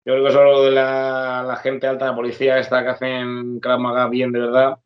yo 0.05 0.13
creo 0.13 0.23
que 0.23 0.31
solo 0.31 0.63
de 0.63 0.71
la, 0.71 1.43
la 1.45 1.55
gente 1.57 1.87
alta 1.87 2.09
de 2.09 2.15
policía 2.15 2.59
esta 2.59 2.83
que 2.83 2.89
hacen 2.89 3.59
Krav 3.59 4.09
bien 4.09 4.31
de 4.31 4.39
verdad, 4.39 4.77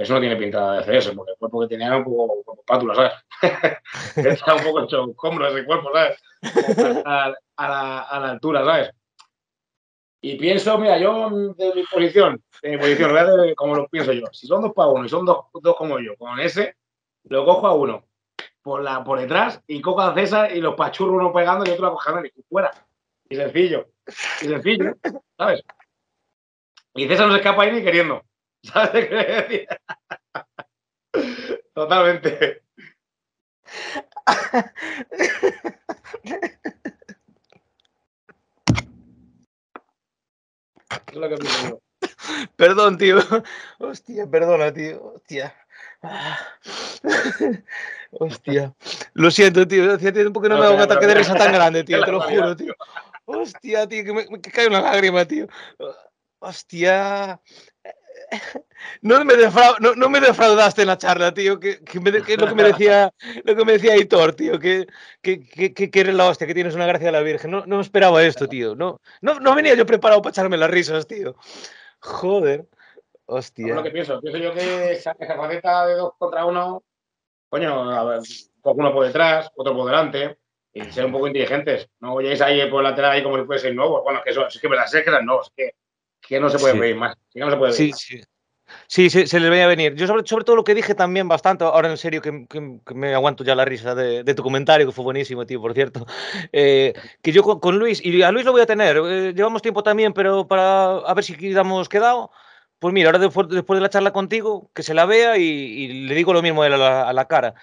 eso 0.00 0.14
no 0.14 0.20
tiene 0.20 0.36
pinta 0.36 0.72
de 0.72 0.78
hacer 0.78 0.94
eso, 0.94 1.14
porque 1.14 1.32
el 1.32 1.36
cuerpo 1.36 1.60
que 1.60 1.68
tenía 1.68 1.88
era 1.88 1.98
un 1.98 2.04
poco 2.04 2.42
como 2.42 2.62
pátula, 2.62 2.94
¿sabes? 2.94 3.12
Está 4.16 4.54
un 4.54 4.64
poco 4.64 4.84
hecho 4.84 5.10
escombro 5.10 5.46
ese 5.46 5.64
cuerpo, 5.66 5.90
¿sabes? 5.92 6.16
A, 7.04 7.34
a, 7.56 7.68
la, 7.68 8.00
a, 8.00 8.20
la, 8.20 8.30
altura, 8.30 8.64
¿sabes? 8.64 8.90
Y 10.22 10.36
pienso, 10.36 10.78
mira, 10.78 10.96
yo 10.98 11.28
de 11.54 11.74
mi 11.74 11.82
posición, 11.84 12.42
de 12.62 12.70
mi 12.70 12.78
posición, 12.78 13.14
de 13.14 13.54
como 13.54 13.74
lo 13.74 13.88
pienso 13.88 14.14
yo, 14.14 14.24
si 14.32 14.46
son 14.46 14.62
dos 14.62 14.72
para 14.72 14.88
uno 14.88 15.04
y 15.04 15.08
son 15.10 15.26
dos, 15.26 15.44
como 15.76 15.98
yo, 15.98 16.16
con 16.16 16.40
ese, 16.40 16.76
lo 17.24 17.44
cojo 17.44 17.66
a 17.66 17.74
uno 17.74 18.06
por, 18.62 18.82
la, 18.82 19.04
por 19.04 19.20
detrás 19.20 19.62
y 19.66 19.82
cojo 19.82 20.00
a 20.00 20.14
César 20.14 20.56
y 20.56 20.62
los 20.62 20.76
pachurros 20.76 21.16
uno 21.16 21.30
pegando 21.30 21.66
y 21.66 21.72
otro 21.72 21.88
acojando 21.88 22.24
y 22.24 22.32
fuera. 22.48 22.70
Y 23.28 23.36
sencillo. 23.36 23.90
Y 24.40 24.46
sencillo, 24.46 24.96
¿sabes? 25.36 25.62
Y 26.94 27.06
César 27.06 27.26
no 27.26 27.34
se 27.34 27.40
escapa 27.40 27.64
ahí 27.64 27.72
ni 27.72 27.82
queriendo. 27.82 28.22
¿Sabes 28.72 29.08
qué 29.08 29.14
decir? 29.14 29.68
Totalmente. 31.74 32.62
Es 41.06 41.14
lo 41.14 41.28
que 41.28 41.36
pienso 41.36 41.82
Perdón, 42.56 42.98
tío. 42.98 43.18
Hostia, 43.78 44.26
perdona, 44.30 44.72
tío. 44.72 45.14
Hostia. 45.14 45.54
Hostia. 48.10 48.74
Lo 49.14 49.30
siento, 49.30 49.66
tío. 49.66 49.94
Hacía 49.94 50.12
tiempo 50.12 50.40
que 50.40 50.48
no 50.48 50.58
me 50.58 50.64
da 50.64 50.70
un 50.70 50.80
ataque 50.80 51.06
de 51.06 51.14
risa 51.14 51.34
tan 51.34 51.52
grande, 51.52 51.84
tío. 51.84 52.00
Te 52.04 52.12
lo 52.12 52.20
juro, 52.20 52.56
tío. 52.56 52.74
Hostia, 53.24 53.86
tío, 53.86 54.04
que 54.04 54.12
me, 54.12 54.40
cae 54.40 54.68
una 54.68 54.80
lágrima, 54.80 55.24
tío. 55.24 55.46
Hostia. 56.38 57.40
No 59.02 59.24
me, 59.24 59.34
defra 59.34 59.74
no, 59.80 59.94
no, 59.94 60.08
me 60.08 60.20
defraudaste 60.20 60.82
en 60.82 60.88
la 60.88 60.98
charla, 60.98 61.32
tío, 61.34 61.60
que, 61.60 61.82
que, 61.84 62.00
me, 62.00 62.10
que, 62.22 62.36
lo 62.36 62.46
que 62.46 62.54
me 62.54 62.62
decía 62.64 63.12
lo 63.44 63.56
que 63.56 63.64
me 63.64 63.72
decía 63.72 63.96
Hitor, 63.96 64.34
tío, 64.34 64.58
que, 64.58 64.86
que, 65.22 65.90
eres 65.92 66.14
la 66.14 66.28
hostia, 66.28 66.46
que 66.46 66.54
tienes 66.54 66.74
una 66.74 66.86
gracia 66.86 67.06
de 67.06 67.12
la 67.12 67.20
Virgen. 67.20 67.50
No, 67.50 67.66
no 67.66 67.80
esperaba 67.80 68.22
esto, 68.22 68.48
tío. 68.48 68.74
No, 68.74 69.00
no, 69.20 69.40
no 69.40 69.54
venía 69.54 69.74
yo 69.74 69.86
preparado 69.86 70.22
para 70.22 70.30
echarme 70.30 70.56
las 70.56 70.70
risas, 70.70 71.06
tío. 71.06 71.36
Joder. 72.00 72.66
Hostia. 73.26 73.68
Es 73.68 73.74
lo 73.74 73.82
que 73.82 73.90
pienso. 73.90 74.20
Pienso 74.20 74.38
yo 74.38 74.52
que 74.52 74.92
esa, 74.92 75.14
esa 75.18 75.36
faceta 75.36 75.86
de 75.86 75.94
dos 75.94 76.14
contra 76.18 76.44
uno, 76.44 76.82
coño, 77.48 77.90
a 77.90 78.04
ver, 78.04 78.20
uno 78.64 78.92
por 78.92 79.06
detrás, 79.06 79.50
otro 79.54 79.74
por 79.74 79.86
delante, 79.86 80.38
y 80.72 80.82
ser 80.84 81.06
un 81.06 81.12
poco 81.12 81.26
inteligentes. 81.26 81.88
No 82.00 82.16
vayáis 82.16 82.40
ahí 82.40 82.68
por 82.68 82.82
lateral 82.82 83.12
ahí 83.12 83.22
como 83.22 83.38
si 83.38 83.44
fuesen 83.44 83.76
nuevos. 83.76 84.02
Bueno, 84.02 84.20
que 84.22 84.30
eso, 84.30 84.46
es 84.46 84.60
que 84.60 84.68
me 84.68 84.76
las 84.76 84.90
sé 84.90 85.02
que 85.02 85.10
eran 85.10 85.26
nuevos, 85.26 85.46
es 85.48 85.52
que, 85.54 85.74
que, 86.20 86.40
no 86.40 86.48
se 86.50 86.58
puede 86.58 86.74
sí. 86.74 86.80
pedir 86.80 86.96
más. 86.96 87.16
Que 87.30 87.40
no 87.40 87.50
se 87.50 87.56
puede 87.56 87.72
sí, 87.72 87.92
sí. 87.92 88.20
Sí, 88.86 89.10
sí, 89.10 89.26
se 89.26 89.40
les 89.40 89.50
veía 89.50 89.66
venir. 89.66 89.94
Yo 89.94 90.06
sobre, 90.06 90.26
sobre, 90.26 90.44
todo 90.44 90.56
lo 90.56 90.64
que 90.64 90.74
dije 90.74 90.94
también 90.94 91.28
bastante, 91.28 91.64
ahora 91.64 91.90
en 91.90 91.96
serio 91.96 92.20
que, 92.22 92.46
que, 92.48 92.80
que 92.84 92.94
me 92.94 93.14
aguanto 93.14 93.44
ya 93.44 93.54
la 93.54 93.64
risa 93.64 93.94
de, 93.94 94.24
de, 94.24 94.34
tu 94.34 94.42
comentario, 94.42 94.86
que 94.86 94.92
fue 94.92 95.04
buenísimo, 95.04 95.46
tío, 95.46 95.60
por 95.60 95.74
cierto, 95.74 96.06
eh, 96.52 96.94
que 97.22 97.32
yo 97.32 97.42
con, 97.42 97.60
con, 97.60 97.78
Luis, 97.78 98.04
y 98.04 98.22
a 98.22 98.30
Luis 98.30 98.44
lo 98.44 98.52
voy 98.52 98.62
a 98.62 98.66
tener, 98.66 98.96
eh, 98.96 99.32
llevamos 99.34 99.62
tiempo 99.62 99.82
también, 99.82 100.12
pero 100.12 100.46
para 100.46 100.98
a 100.98 101.14
ver 101.14 101.24
si 101.24 101.36
quedamos 101.36 101.88
quedado, 101.88 102.30
pues 102.78 102.94
mira, 102.94 103.08
ahora 103.08 103.18
después, 103.18 103.48
después, 103.48 103.76
de 103.76 103.82
la 103.82 103.90
charla 103.90 104.12
contigo, 104.12 104.70
que 104.74 104.82
se 104.82 104.94
la 104.94 105.06
vea 105.06 105.36
y, 105.36 105.42
y 105.42 105.88
le 106.06 106.14
digo 106.14 106.32
lo 106.32 106.42
mismo 106.42 106.62
a 106.62 106.68
la, 106.68 107.08
a 107.08 107.12
la 107.12 107.26
cara. 107.26 107.54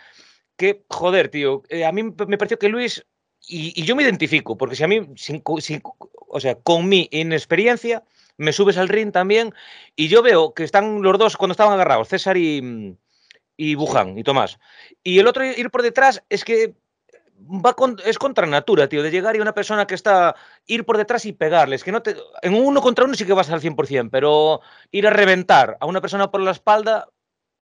Que, 0.55 0.83
joder, 0.89 1.29
tío, 1.29 1.63
eh, 1.69 1.85
a 1.85 1.91
mí 1.91 2.03
me 2.03 2.37
pareció 2.37 2.59
que 2.59 2.69
Luis, 2.69 3.05
y, 3.47 3.73
y, 3.79 3.85
yo 3.85 3.95
me 3.95 4.03
identifico, 4.03 4.57
porque 4.57 4.75
si 4.75 4.83
a 4.83 4.87
mí, 4.87 5.07
sin, 5.15 5.41
sin, 5.59 5.81
o 6.27 6.39
sea, 6.39 6.55
con 6.55 6.87
mi 6.89 7.07
inexperiencia, 7.11 8.03
me 8.37 8.53
subes 8.53 8.77
al 8.77 8.89
ring 8.89 9.11
también, 9.11 9.53
y 9.95 10.07
yo 10.07 10.21
veo 10.21 10.53
que 10.53 10.63
están 10.63 11.01
los 11.01 11.17
dos 11.17 11.37
cuando 11.37 11.51
estaban 11.51 11.73
agarrados, 11.73 12.07
César 12.07 12.37
y, 12.37 12.97
y 13.55 13.75
Buján 13.75 14.17
y 14.17 14.23
Tomás. 14.23 14.59
Y 15.03 15.19
el 15.19 15.27
otro 15.27 15.43
ir 15.45 15.69
por 15.69 15.81
detrás 15.81 16.23
es 16.29 16.45
que 16.45 16.75
va 17.39 17.73
con, 17.73 17.97
es 18.05 18.17
contra 18.17 18.47
natura, 18.47 18.87
tío, 18.87 19.03
de 19.03 19.11
llegar 19.11 19.35
y 19.35 19.39
una 19.39 19.53
persona 19.53 19.85
que 19.85 19.95
está, 19.95 20.35
ir 20.65 20.85
por 20.85 20.97
detrás 20.97 21.25
y 21.25 21.33
pegarles, 21.33 21.83
que 21.83 21.91
no 21.91 22.01
te, 22.01 22.15
en 22.41 22.53
uno 22.53 22.81
contra 22.81 23.05
uno 23.05 23.13
sí 23.13 23.25
que 23.25 23.33
vas 23.33 23.49
al 23.49 23.61
100%, 23.61 24.09
pero 24.11 24.61
ir 24.91 25.07
a 25.07 25.11
reventar 25.11 25.77
a 25.79 25.85
una 25.85 26.01
persona 26.01 26.31
por 26.31 26.41
la 26.41 26.51
espalda, 26.51 27.07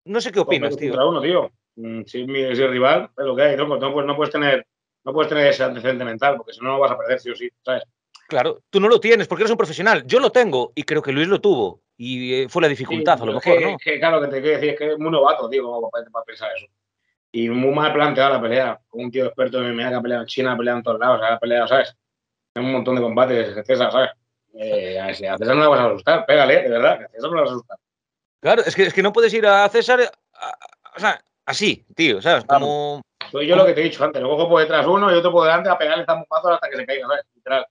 no 0.04 0.20
sé 0.20 0.32
qué 0.32 0.40
opinas, 0.40 0.76
tío. 0.76 0.90
Contra 0.90 1.06
uno, 1.06 1.20
tío. 1.20 1.50
Mm, 1.76 2.02
si 2.06 2.22
es 2.22 2.58
es 2.58 2.70
rival, 2.70 3.10
es 3.16 3.24
lo 3.24 3.36
que 3.36 3.42
hay, 3.42 3.56
¿no? 3.56 3.66
No, 3.66 3.92
pues 3.92 4.06
no 4.06 4.16
puedes 4.16 4.32
tener, 4.32 4.66
no 5.04 5.12
puedes 5.12 5.28
tener 5.28 5.46
ese 5.48 5.64
antecedente 5.64 6.04
mental, 6.04 6.36
porque 6.36 6.52
si 6.52 6.60
no, 6.60 6.70
no 6.70 6.78
vas 6.78 6.92
a 6.92 6.98
perder, 6.98 7.20
sí 7.20 7.30
o 7.30 7.36
sí, 7.36 7.50
¿sabes? 7.62 7.82
Claro, 8.28 8.62
tú 8.70 8.80
no 8.80 8.88
lo 8.88 8.98
tienes 9.00 9.28
porque 9.28 9.42
eres 9.42 9.50
un 9.52 9.56
profesional. 9.56 10.04
Yo 10.06 10.18
lo 10.18 10.30
tengo 10.30 10.72
y 10.74 10.82
creo 10.82 11.02
que 11.02 11.12
Luis 11.12 11.28
lo 11.28 11.40
tuvo. 11.40 11.82
Y 11.96 12.34
eh, 12.34 12.48
fue 12.48 12.62
la 12.62 12.68
dificultad, 12.68 13.16
sí, 13.16 13.22
a 13.22 13.26
lo 13.26 13.32
mejor, 13.34 13.58
que, 13.58 13.64
¿no? 13.64 13.76
Que, 13.78 13.98
claro, 13.98 14.20
que 14.20 14.26
te 14.26 14.40
quiero 14.42 14.56
decir 14.56 14.70
es 14.70 14.78
que 14.78 14.92
es 14.92 14.98
muy 14.98 15.10
novato, 15.10 15.48
tío, 15.48 15.88
para, 15.90 16.04
para 16.10 16.24
pensar 16.24 16.50
eso. 16.56 16.66
Y 17.32 17.48
muy 17.48 17.74
mal 17.74 17.92
planteada 17.92 18.30
la 18.30 18.40
pelea. 18.40 18.80
Con 18.88 19.04
un 19.04 19.10
tío 19.10 19.26
experto 19.26 19.58
en 19.58 19.74
MMA 19.74 19.88
que 19.88 19.94
ha 19.94 20.00
peleado 20.02 20.22
en 20.22 20.28
China, 20.28 20.52
ha 20.52 20.56
peleado 20.56 20.78
en 20.78 20.84
todos 20.84 21.00
lados, 21.00 21.20
ha 21.22 21.38
peleado, 21.38 21.68
¿sabes? 21.68 21.96
En 22.54 22.64
un 22.64 22.72
montón 22.72 22.96
de 22.96 23.02
combates, 23.02 23.66
César, 23.66 23.92
¿sabes? 23.92 24.10
Eh, 24.54 24.98
a 24.98 25.14
César 25.14 25.38
no 25.54 25.62
le 25.62 25.68
vas 25.68 25.80
a 25.80 25.86
asustar, 25.86 26.26
pégale, 26.26 26.62
de 26.62 26.68
verdad, 26.68 26.98
que 26.98 27.04
a 27.04 27.08
César 27.08 27.30
no 27.30 27.36
le 27.36 27.42
vas 27.42 27.50
a 27.50 27.54
asustar. 27.54 27.78
Claro, 28.40 28.62
es 28.64 28.74
que, 28.74 28.82
es 28.84 28.94
que 28.94 29.02
no 29.02 29.12
puedes 29.12 29.32
ir 29.32 29.46
a 29.46 29.68
César, 29.68 30.00
a, 30.00 30.46
a, 30.46 30.58
o 30.96 31.00
sea, 31.00 31.20
así, 31.46 31.84
tío, 31.94 32.20
¿sabes? 32.20 32.44
Como... 32.44 33.02
Soy 33.30 33.46
yo 33.46 33.56
lo 33.56 33.66
que 33.66 33.72
te 33.72 33.80
he 33.80 33.84
dicho 33.84 34.04
antes, 34.04 34.22
lo 34.22 34.30
cojo 34.30 34.48
por 34.48 34.60
detrás 34.60 34.86
uno 34.86 35.10
y 35.10 35.14
otro 35.14 35.32
por 35.32 35.44
delante 35.44 35.68
a 35.68 35.78
pegarle 35.78 36.04
zampazos 36.04 36.52
hasta 36.52 36.68
que 36.68 36.76
se 36.76 36.86
caiga, 36.86 37.06
¿sabes? 37.08 37.24
Literal. 37.34 37.66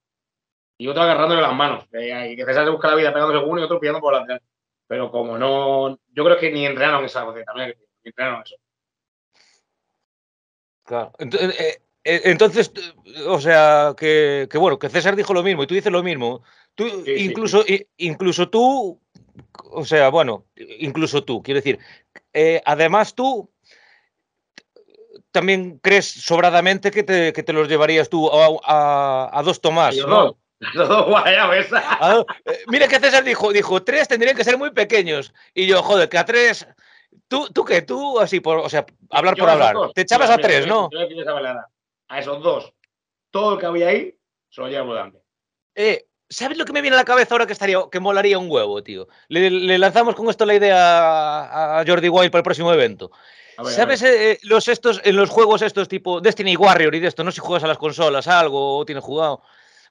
Y 0.78 0.88
otro 0.88 1.04
agarrándole 1.04 1.42
las 1.42 1.56
manos. 1.56 1.86
Y 1.94 2.36
que 2.36 2.46
César 2.46 2.66
se 2.66 2.72
busca 2.72 2.90
la 2.90 2.96
vida 2.96 3.14
pegándose 3.14 3.46
uno 3.46 3.62
y 3.62 3.64
otro 3.64 3.80
pillando 3.80 4.02
por 4.02 4.14
la 4.14 4.20
lateral. 4.20 4.42
Pero 4.88 5.12
como 5.12 5.38
no. 5.38 5.98
Yo 6.14 6.24
creo 6.26 6.38
que 6.38 6.52
ni 6.52 6.66
entrenaron 6.66 7.06
esa 7.06 7.26
cosa 7.26 7.44
también, 7.44 7.76
ni 8.04 8.10
entrenaron 8.10 8.44
eso. 8.44 8.56
Claro. 10.84 11.12
Entonces, 11.18 11.60
eh, 11.60 11.82
eh, 12.04 12.22
entonces, 12.26 12.72
o 13.28 13.40
sea, 13.40 13.96
que, 13.98 14.48
que, 14.52 14.58
bueno, 14.60 14.78
que 14.78 14.90
César 14.90 15.16
dijo 15.16 15.34
lo 15.34 15.42
mismo 15.42 15.64
y 15.64 15.68
tú 15.68 15.74
dices 15.74 15.92
lo 15.92 16.04
mismo. 16.04 16.44
Tú, 16.76 16.88
sí, 17.04 17.14
incluso, 17.18 17.64
sí. 17.64 17.88
incluso 17.98 18.50
tú, 18.50 19.02
o 19.72 19.86
sea, 19.86 20.10
bueno, 20.10 20.46
incluso 20.56 21.24
tú, 21.24 21.42
quiero 21.42 21.60
decir, 21.60 21.80
eh, 22.34 22.62
además 22.66 23.16
tú 23.16 23.50
también 25.32 25.80
crees 25.80 26.06
sobradamente 26.06 26.92
que 26.92 27.04
te, 27.04 27.34
que 27.34 27.44
te 27.44 27.54
los 27.54 27.68
llevarías 27.68 28.10
tú 28.10 28.30
a, 28.30 28.60
a, 28.64 29.40
a 29.40 29.44
dos 29.44 29.60
Tomás, 29.60 29.98
¿no? 29.98 30.38
Ah, 31.99 32.23
eh, 32.45 32.63
mira 32.67 32.88
que 32.88 32.99
César 32.99 33.23
dijo, 33.23 33.51
dijo, 33.51 33.84
tres 33.84 34.08
tendrían 34.08 34.36
que 34.36 34.43
ser 34.43 34.58
muy 34.58 34.71
pequeños. 34.71 35.34
Y 35.54 35.67
yo, 35.67 35.82
joder, 35.84 36.10
que 36.10 36.17
a 36.17 36.25
tres. 36.25 36.67
¿Tú, 37.28 37.47
tú 37.54 37.63
qué? 37.63 37.82
Tú, 37.82 38.19
así, 38.19 38.39
por, 38.39 38.58
o 38.58 38.69
sea, 38.69 38.86
hablar 39.10 39.36
yo 39.36 39.43
por 39.43 39.49
hablar. 39.49 39.73
Dos, 39.73 39.93
Te 39.93 40.01
echabas 40.01 40.30
mira, 40.30 40.36
a 40.36 40.47
tres, 40.47 40.65
mira, 40.65 40.75
¿no? 40.75 40.89
Yo, 40.91 40.99
yo 41.10 41.23
a 42.08 42.19
esos 42.19 42.41
dos. 42.41 42.73
Todo 43.32 43.54
el 43.54 43.60
que 43.60 43.65
había 43.65 43.88
ahí 43.89 44.15
se 44.49 44.62
lo 44.62 44.67
lleva 44.67 44.84
volando. 44.84 45.21
Eh, 45.75 46.06
¿Sabes 46.30 46.58
lo 46.58 46.65
que 46.65 46.73
me 46.73 46.82
viene 46.82 46.95
a 46.95 46.99
la 46.99 47.06
cabeza 47.06 47.36
ahora 47.36 47.45
que 47.45 47.54
estaría 47.54 47.78
que 47.91 47.99
molaría 47.99 48.39
un 48.39 48.49
huevo, 48.49 48.82
tío? 48.84 49.08
Le, 49.28 49.49
le 49.49 49.78
lanzamos 49.78 50.15
con 50.15 50.30
esto 50.30 50.45
la 50.45 50.56
idea 50.56 50.78
a, 50.78 51.80
a 51.80 51.86
Jordi 51.86 52.10
Wild 52.10 52.32
para 52.32 52.39
el 52.39 52.43
próximo 52.43 52.73
evento. 52.73 53.12
Ver, 53.58 53.73
¿Sabes 53.73 54.01
eh, 54.01 54.39
los 54.43 54.67
estos 54.67 55.01
en 55.04 55.15
los 55.15 55.30
juegos 55.30 55.62
estos 55.62 55.88
tipo 55.88 56.19
Destiny 56.19 56.58
Warrior 56.58 56.93
y 56.95 56.99
de 56.99 57.08
esto? 57.08 57.23
No 57.23 57.32
sé 57.32 57.36
si 57.36 57.41
juegas 57.41 57.63
a 57.63 57.67
las 57.67 57.78
consolas, 57.78 58.28
algo 58.28 58.78
o 58.78 58.86
tienes 58.86 59.04
jugado. 59.04 59.41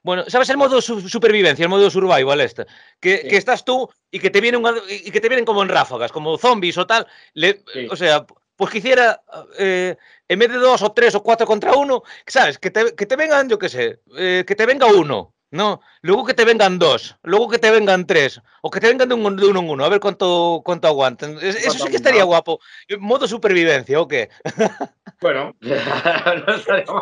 Bueno, 0.05 0.23
¿sabes 0.27 0.47
el 0.51 0.57
modo 0.57 0.81
su 0.81 1.09
supervivencia, 1.09 1.63
el 1.63 1.69
modo 1.69 1.89
survival 1.89 2.39
este? 2.39 2.67
Que, 2.99 3.21
sí. 3.23 3.27
que, 3.27 3.37
estás 3.37 3.65
tú 3.65 3.89
y 4.11 4.19
que 4.19 4.29
te 4.29 4.39
vienen 4.39 4.61
y 4.87 5.09
que 5.09 5.19
te 5.19 5.27
vienen 5.29 5.45
como 5.45 5.63
en 5.63 5.69
ráfagas, 5.69 6.11
como 6.11 6.37
zombies 6.37 6.77
o 6.77 6.85
tal. 6.85 7.07
Le, 7.33 7.63
sí. 7.73 7.87
O 7.89 7.95
sea, 7.95 8.23
pues 8.55 8.69
quisiera 8.69 9.23
eh, 9.57 9.95
en 10.27 10.39
vez 10.39 10.51
de 10.51 10.59
dos 10.59 10.83
o 10.83 10.91
tres 10.91 11.15
o 11.15 11.23
cuatro 11.23 11.47
contra 11.47 11.73
uno, 11.73 12.03
¿sabes? 12.27 12.59
Que 12.59 12.69
te, 12.69 12.93
que 12.93 13.07
te 13.07 13.15
vengan, 13.15 13.49
yo 13.49 13.57
qué 13.57 13.67
sé, 13.67 13.99
eh, 14.15 14.43
que 14.45 14.53
te 14.53 14.67
venga 14.67 14.85
uno, 14.85 15.33
No, 15.49 15.81
luego 16.01 16.23
que 16.23 16.35
te 16.35 16.45
vengan 16.45 16.77
dos, 16.77 17.15
luego 17.23 17.49
que 17.49 17.57
te 17.57 17.71
vengan 17.71 18.05
tres, 18.05 18.39
o 18.61 18.69
que 18.69 18.79
te 18.79 18.87
vengan 18.87 19.09
de, 19.09 19.15
un, 19.15 19.35
de 19.35 19.47
uno 19.47 19.59
en 19.61 19.69
uno, 19.71 19.85
a 19.85 19.89
ver 19.89 19.99
cuánto, 19.99 20.61
cuánto 20.63 20.87
aguantan. 20.87 21.39
Eso 21.41 21.83
sí 21.83 21.89
que 21.89 21.95
estaría 21.95 22.25
guapo. 22.25 22.59
Modo 22.99 23.27
supervivencia, 23.27 23.99
¿o 23.99 24.07
qué? 24.07 24.29
Bueno, 25.21 25.55
no 25.61 27.01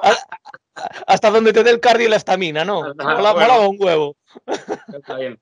hasta 1.07 1.29
donde 1.29 1.53
te 1.53 1.63
dé 1.63 1.71
el 1.71 1.79
cardio 1.79 2.07
y 2.07 2.09
la 2.09 2.17
estamina, 2.17 2.65
¿no? 2.65 2.93
Mola, 2.95 3.33
bueno. 3.33 3.69
un 3.69 3.77
huevo. 3.79 4.17
Está 4.93 5.17
bien. 5.17 5.39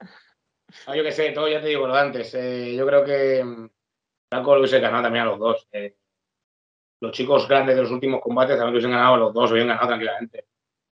Ah, 0.85 0.95
yo 0.95 1.03
qué 1.03 1.11
sé, 1.11 1.31
todo 1.31 1.47
ya 1.47 1.61
te 1.61 1.67
digo 1.67 1.87
lo 1.87 1.93
de 1.93 1.99
antes. 1.99 2.33
Eh, 2.33 2.75
yo 2.75 2.85
creo 2.85 3.03
que 3.03 3.45
Franco 4.29 4.53
lo 4.53 4.61
hubiese 4.61 4.79
ganado 4.79 5.03
también 5.03 5.23
a 5.23 5.29
los 5.29 5.39
dos. 5.39 5.67
Eh, 5.71 5.95
los 7.01 7.11
chicos 7.11 7.47
grandes 7.47 7.75
de 7.75 7.81
los 7.81 7.91
últimos 7.91 8.21
combates 8.21 8.55
también 8.55 8.67
lo 8.67 8.71
hubiesen 8.73 8.91
ganado 8.91 9.15
a 9.15 9.17
los 9.17 9.33
dos, 9.33 9.51
hubiesen 9.51 9.69
ganado 9.69 9.87
tranquilamente. 9.87 10.45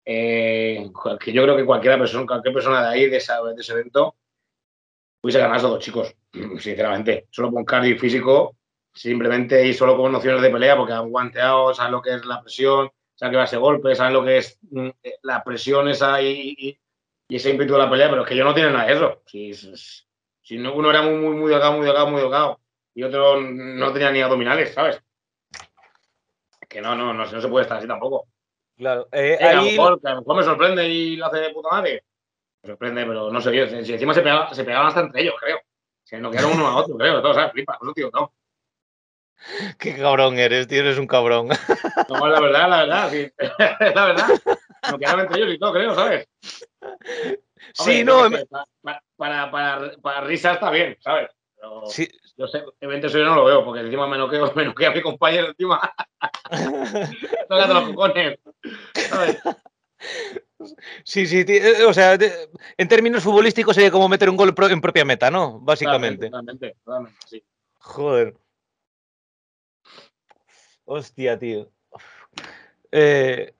Eh, 0.05 0.89
que 1.19 1.33
yo 1.33 1.43
creo 1.43 1.57
que 1.57 1.65
cualquiera 1.65 1.97
persona, 1.97 2.25
cualquier 2.25 2.53
persona 2.53 2.81
de 2.81 2.87
ahí, 2.87 3.09
de, 3.09 3.17
esa, 3.17 3.41
de 3.43 3.59
ese 3.59 3.73
evento, 3.73 4.15
hubiese 5.21 5.39
ganado 5.39 5.55
a 5.55 5.57
esos 5.57 5.71
dos 5.71 5.83
chicos, 5.83 6.15
sinceramente. 6.59 7.27
Solo 7.29 7.51
con 7.51 7.65
cardio 7.65 7.97
físico, 7.99 8.55
simplemente 8.93 9.67
y 9.67 9.73
solo 9.73 9.97
con 9.97 10.11
nociones 10.11 10.41
de 10.41 10.49
pelea, 10.49 10.77
porque 10.77 10.93
han 10.93 11.09
guanteado, 11.09 11.73
saben 11.73 11.91
lo 11.91 12.01
que 12.01 12.15
es 12.15 12.25
la 12.25 12.41
presión, 12.41 12.89
saben 13.17 13.31
que 13.31 13.37
va 13.37 13.43
a 13.43 13.45
ese 13.45 13.57
golpe, 13.57 13.95
saben 13.95 14.13
lo 14.13 14.23
que 14.23 14.37
es 14.37 14.59
mm, 14.69 14.89
eh, 15.03 15.19
la 15.23 15.43
presión 15.43 15.89
esa 15.89 16.21
y, 16.21 16.55
y, 16.57 16.79
y, 17.27 17.35
ese 17.35 17.49
ímpetu 17.49 17.73
de 17.73 17.79
la 17.79 17.89
pelea, 17.89 18.09
pero 18.09 18.21
es 18.21 18.27
que 18.27 18.35
ellos 18.35 18.45
no 18.45 18.53
tienen 18.53 18.73
nada 18.73 18.85
de 18.85 18.93
eso. 18.93 19.21
Si, 19.25 19.53
si 19.53 20.57
uno 20.57 20.89
era 20.89 21.01
muy, 21.01 21.15
muy, 21.15 21.35
muy 21.35 21.49
delgado, 21.49 21.73
muy 21.73 21.85
delgado, 21.85 22.07
muy 22.07 22.21
delgado, 22.21 22.61
y 22.93 23.03
otro 23.03 23.41
no 23.41 23.91
tenía 23.91 24.11
ni 24.11 24.21
abdominales, 24.21 24.73
¿sabes? 24.73 25.01
Que 26.69 26.79
no, 26.79 26.95
no, 26.95 27.13
no, 27.13 27.25
no 27.25 27.41
se 27.41 27.47
puede 27.47 27.63
estar 27.63 27.79
así 27.79 27.87
tampoco. 27.87 28.27
Claro. 28.77 29.07
Eh, 29.11 29.37
a, 29.41 29.55
lo 29.55 29.63
mejor, 29.63 29.99
a, 30.03 30.13
lo 30.13 30.19
mejor, 30.21 30.35
me 30.37 30.43
sorprende 30.43 30.87
y 30.87 31.15
lo 31.15 31.25
hace 31.25 31.37
de 31.37 31.49
puta 31.49 31.69
madre. 31.69 32.03
Me 32.61 32.69
sorprende, 32.69 33.05
pero 33.05 33.31
no 33.31 33.41
sé 33.41 33.55
yo. 33.55 33.67
Si 33.83 33.93
encima 33.93 34.13
se, 34.13 34.21
pegaba, 34.21 34.53
se 34.53 34.63
pegaban 34.63 34.87
hasta 34.87 35.01
entre 35.01 35.21
ellos, 35.21 35.33
creo. 35.39 35.59
Se 36.03 36.19
no 36.19 36.29
quedaron 36.29 36.53
uno 36.53 36.67
a 36.67 36.77
otro, 36.77 36.95
creo. 36.95 37.21
Todo, 37.21 37.33
¿sabes? 37.33 37.51
Flipa, 37.53 37.79
eso, 37.81 37.93
tío, 37.93 38.09
no. 38.13 38.33
Qué 39.79 39.95
cabrón 39.95 40.37
eres, 40.39 40.67
tío, 40.67 40.79
eres 40.79 40.97
un 40.97 41.07
cabrón. 41.07 41.49
No, 42.09 42.27
la 42.27 42.39
verdad, 42.39 42.69
la 42.69 42.77
verdad, 42.77 43.11
sí. 43.11 43.31
la 43.95 44.05
verdad. 44.05 44.27
No 44.91 44.97
quedaron 44.97 45.21
entre 45.21 45.41
ellos 45.41 45.55
y 45.55 45.59
todo, 45.59 45.73
creo, 45.73 45.95
¿sabes? 45.95 46.27
sí, 47.73 48.03
no. 48.03 48.29
Para, 48.81 49.03
para, 49.17 49.51
para, 49.51 49.91
para, 50.01 50.21
risa 50.21 50.53
está 50.53 50.69
bien, 50.71 50.95
¿sabes? 51.01 51.29
Pero 51.55 51.81
sí. 51.87 52.07
yo 52.37 52.47
sé, 52.47 52.63
eventos 52.79 53.11
yo 53.11 53.25
no 53.25 53.35
lo 53.35 53.45
veo, 53.45 53.65
porque 53.65 53.81
encima 53.81 54.07
me 54.07 54.17
noqueo, 54.17 54.53
me 54.55 54.65
noqueo 54.65 54.91
a 54.91 54.93
mi 54.93 55.01
compañero 55.01 55.47
encima. 55.47 55.93
Tócate 57.49 57.73
los 57.73 57.89
cojones. 57.89 58.39
¿sabes? 58.93 59.41
Sí, 61.03 61.25
sí, 61.25 61.43
eh, 61.47 61.83
o 61.83 61.93
sea, 61.93 62.17
en 62.77 62.87
términos 62.87 63.23
futbolísticos 63.23 63.75
sería 63.75 63.91
como 63.91 64.07
meter 64.07 64.29
un 64.29 64.37
gol 64.37 64.53
en 64.69 64.81
propia 64.81 65.03
meta, 65.03 65.29
¿no? 65.29 65.59
Básicamente. 65.59 66.29
Totalmente, 66.29 66.75
totalmente, 66.83 67.19
sí. 67.25 67.43
Joder. 67.79 68.33
Hostia, 70.89 71.37
tío. 71.37 71.69
Eh, 72.93 73.53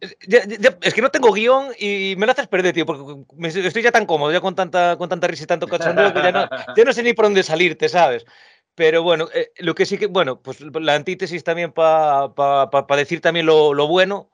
es 0.00 0.94
que 0.94 1.02
no 1.02 1.10
tengo 1.10 1.32
guion 1.32 1.68
y 1.78 2.14
me 2.18 2.26
lo 2.26 2.32
haces 2.32 2.48
perder, 2.48 2.74
tío, 2.74 2.84
porque 2.84 3.68
estoy 3.68 3.82
ya 3.82 3.92
tan 3.92 4.06
cómodo, 4.06 4.32
ya 4.32 4.40
con 4.40 4.56
tanta, 4.56 4.96
con 4.98 5.08
tanta 5.08 5.28
risa 5.28 5.44
y 5.44 5.46
tanto 5.46 5.68
cachondeo 5.68 6.12
que 6.12 6.20
ya 6.20 6.32
no, 6.32 6.48
ya 6.76 6.84
no 6.84 6.92
sé 6.92 7.04
ni 7.04 7.12
por 7.12 7.26
dónde 7.26 7.44
salirte, 7.44 7.88
¿sabes? 7.88 8.26
Pero 8.74 9.04
bueno, 9.04 9.28
eh, 9.32 9.52
lo 9.58 9.74
que 9.74 9.86
sí 9.86 9.98
que, 9.98 10.06
bueno, 10.06 10.40
pues 10.40 10.60
la 10.60 10.94
antítesis 10.94 11.44
también 11.44 11.72
para 11.72 12.34
pa, 12.34 12.70
pa, 12.70 12.96
decir 12.96 13.20
también 13.20 13.46
lo, 13.46 13.72
lo, 13.72 13.86
bueno, 13.86 14.30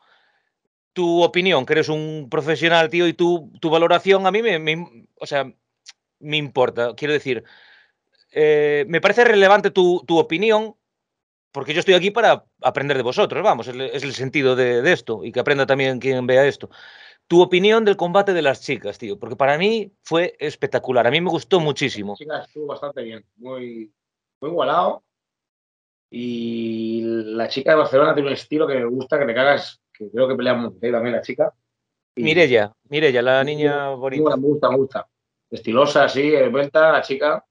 tu 0.94 1.22
opinión, 1.22 1.66
que 1.66 1.74
eres 1.74 1.90
un 1.90 2.28
profesional, 2.30 2.88
tío, 2.88 3.06
y 3.06 3.12
tu, 3.12 3.52
tu 3.60 3.68
valoración 3.68 4.26
a 4.26 4.30
mí 4.30 4.40
me, 4.40 4.58
me, 4.58 5.06
o 5.16 5.26
sea, 5.26 5.52
me 6.20 6.37
importa. 6.38 6.94
Quiero 6.94 7.12
decir, 7.12 7.44
eh, 8.32 8.87
me 8.88 9.02
parece 9.02 9.24
relevante 9.24 9.70
tu, 9.70 10.02
tu 10.06 10.18
opinión, 10.18 10.74
porque 11.55 11.73
yo 11.73 11.79
estoy 11.79 11.95
aquí 11.95 12.11
para 12.11 12.45
aprender 12.61 12.97
de 12.97 13.05
vosotros, 13.05 13.40
vamos, 13.45 13.69
es 13.69 14.03
el 14.03 14.12
sentido 14.12 14.57
de, 14.57 14.83
de, 14.83 14.93
esto 14.93 15.23
y 15.23 15.31
que 15.31 15.38
aprenda 15.38 15.64
también 15.64 16.01
quien 16.01 16.27
vea 16.27 16.45
esto. 16.45 16.69
Tu 17.29 17.40
opinión 17.40 17.85
del 17.85 17.97
combate 17.97 18.33
de 18.33 18.43
las 18.43 18.61
chicas, 18.61 18.99
tío, 18.99 19.21
porque 19.21 19.37
para 19.37 19.57
mí 19.57 19.93
fue 20.03 20.35
espectacular, 20.40 21.07
a 21.07 21.12
mí 21.12 21.21
me 21.21 21.31
gustó 21.31 21.61
muchísimo. 21.61 22.14
La 22.14 22.17
chica 22.17 22.43
estuvo 22.45 22.67
bastante 22.67 23.05
bien, 23.05 23.25
muy, 23.37 23.93
muy 24.40 24.51
igualado. 24.51 25.05
Y 26.11 27.03
la 27.05 27.47
chica 27.47 27.71
de 27.71 27.77
Barcelona 27.77 28.14
tiene 28.14 28.31
un 28.31 28.35
estilo 28.35 28.67
que 28.67 28.75
me 28.75 28.87
gusta, 28.87 29.17
que 29.17 29.25
te 29.25 29.35
cagas, 29.35 29.81
que 29.93 30.11
creo 30.11 30.27
que 30.27 30.35
pelea 30.35 30.55
muy 30.55 30.73
bien 30.81 30.93
también 30.93 31.14
la 31.14 31.23
chica. 31.23 31.55
Y 32.17 32.25
Mirella, 32.25 32.73
Mirella, 32.88 33.23
la 33.23 33.45
niña 33.45 33.90
bonita. 33.90 34.37
Me 34.37 34.43
gusta, 34.43 34.71
me 34.71 34.77
gusta. 34.77 35.09
Estilosa, 35.51 36.05
así, 36.05 36.33
vuelta, 36.51 36.90
la 36.90 37.03
chica. 37.03 37.47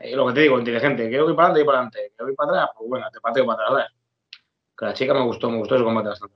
Eh, 0.00 0.16
lo 0.16 0.26
que 0.26 0.32
te 0.34 0.40
digo, 0.40 0.58
inteligente. 0.58 1.08
Quiero 1.08 1.28
ir 1.28 1.36
para 1.36 1.48
adelante 1.48 1.62
y 1.62 1.64
para 1.64 1.78
adelante. 1.78 2.12
Quiero 2.16 2.30
ir 2.30 2.36
para 2.36 2.50
atrás, 2.50 2.70
pues 2.76 2.88
bueno, 2.90 3.06
te 3.12 3.20
pateo 3.20 3.46
para 3.46 3.68
atrás. 3.68 3.92
Que 4.76 4.84
la 4.84 4.94
chica 4.94 5.14
me 5.14 5.22
gustó, 5.22 5.50
me 5.50 5.58
gustó 5.58 5.76
ese 5.76 5.84
combate 5.84 6.08
bastante. 6.08 6.34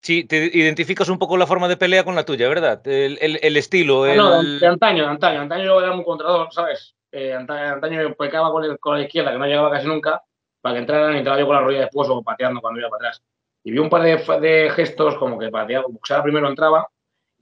Sí, 0.00 0.24
te 0.24 0.36
identificas 0.56 1.08
un 1.08 1.18
poco 1.18 1.36
la 1.36 1.46
forma 1.46 1.68
de 1.68 1.76
pelea 1.76 2.04
con 2.04 2.14
la 2.14 2.24
tuya, 2.24 2.48
¿verdad? 2.48 2.86
El, 2.86 3.18
el, 3.20 3.38
el 3.42 3.56
estilo. 3.56 4.06
El... 4.06 4.16
No, 4.16 4.42
de 4.42 4.66
antaño, 4.66 5.04
de 5.04 5.10
antaño. 5.10 5.40
Antaño 5.40 5.64
yo 5.64 5.80
era 5.80 5.92
un 5.92 6.04
contrador, 6.04 6.52
¿sabes? 6.52 6.94
Eh, 7.10 7.34
antaño, 7.34 7.74
antaño 7.74 8.14
pecaba 8.14 8.52
con, 8.52 8.64
el, 8.64 8.78
con, 8.78 8.96
la 8.96 9.04
izquierda, 9.04 9.32
que 9.32 9.38
no 9.38 9.46
llegaba 9.46 9.70
casi 9.70 9.86
nunca, 9.86 10.22
para 10.60 10.74
que 10.74 10.80
entraran 10.80 11.14
y 11.14 11.18
entraba 11.18 11.38
yo 11.38 11.46
con 11.46 11.56
la 11.56 11.62
rodilla 11.62 11.80
después 11.80 12.08
o 12.08 12.22
pateando 12.22 12.60
cuando 12.60 12.80
iba 12.80 12.88
para 12.90 13.08
atrás. 13.08 13.22
Y 13.64 13.72
vi 13.72 13.78
un 13.78 13.90
par 13.90 14.02
de, 14.02 14.16
de 14.40 14.70
gestos 14.70 15.16
como 15.16 15.38
que 15.38 15.50
pateaba, 15.50 15.86
boxeaba 15.88 16.22
primero 16.22 16.48
entraba, 16.48 16.88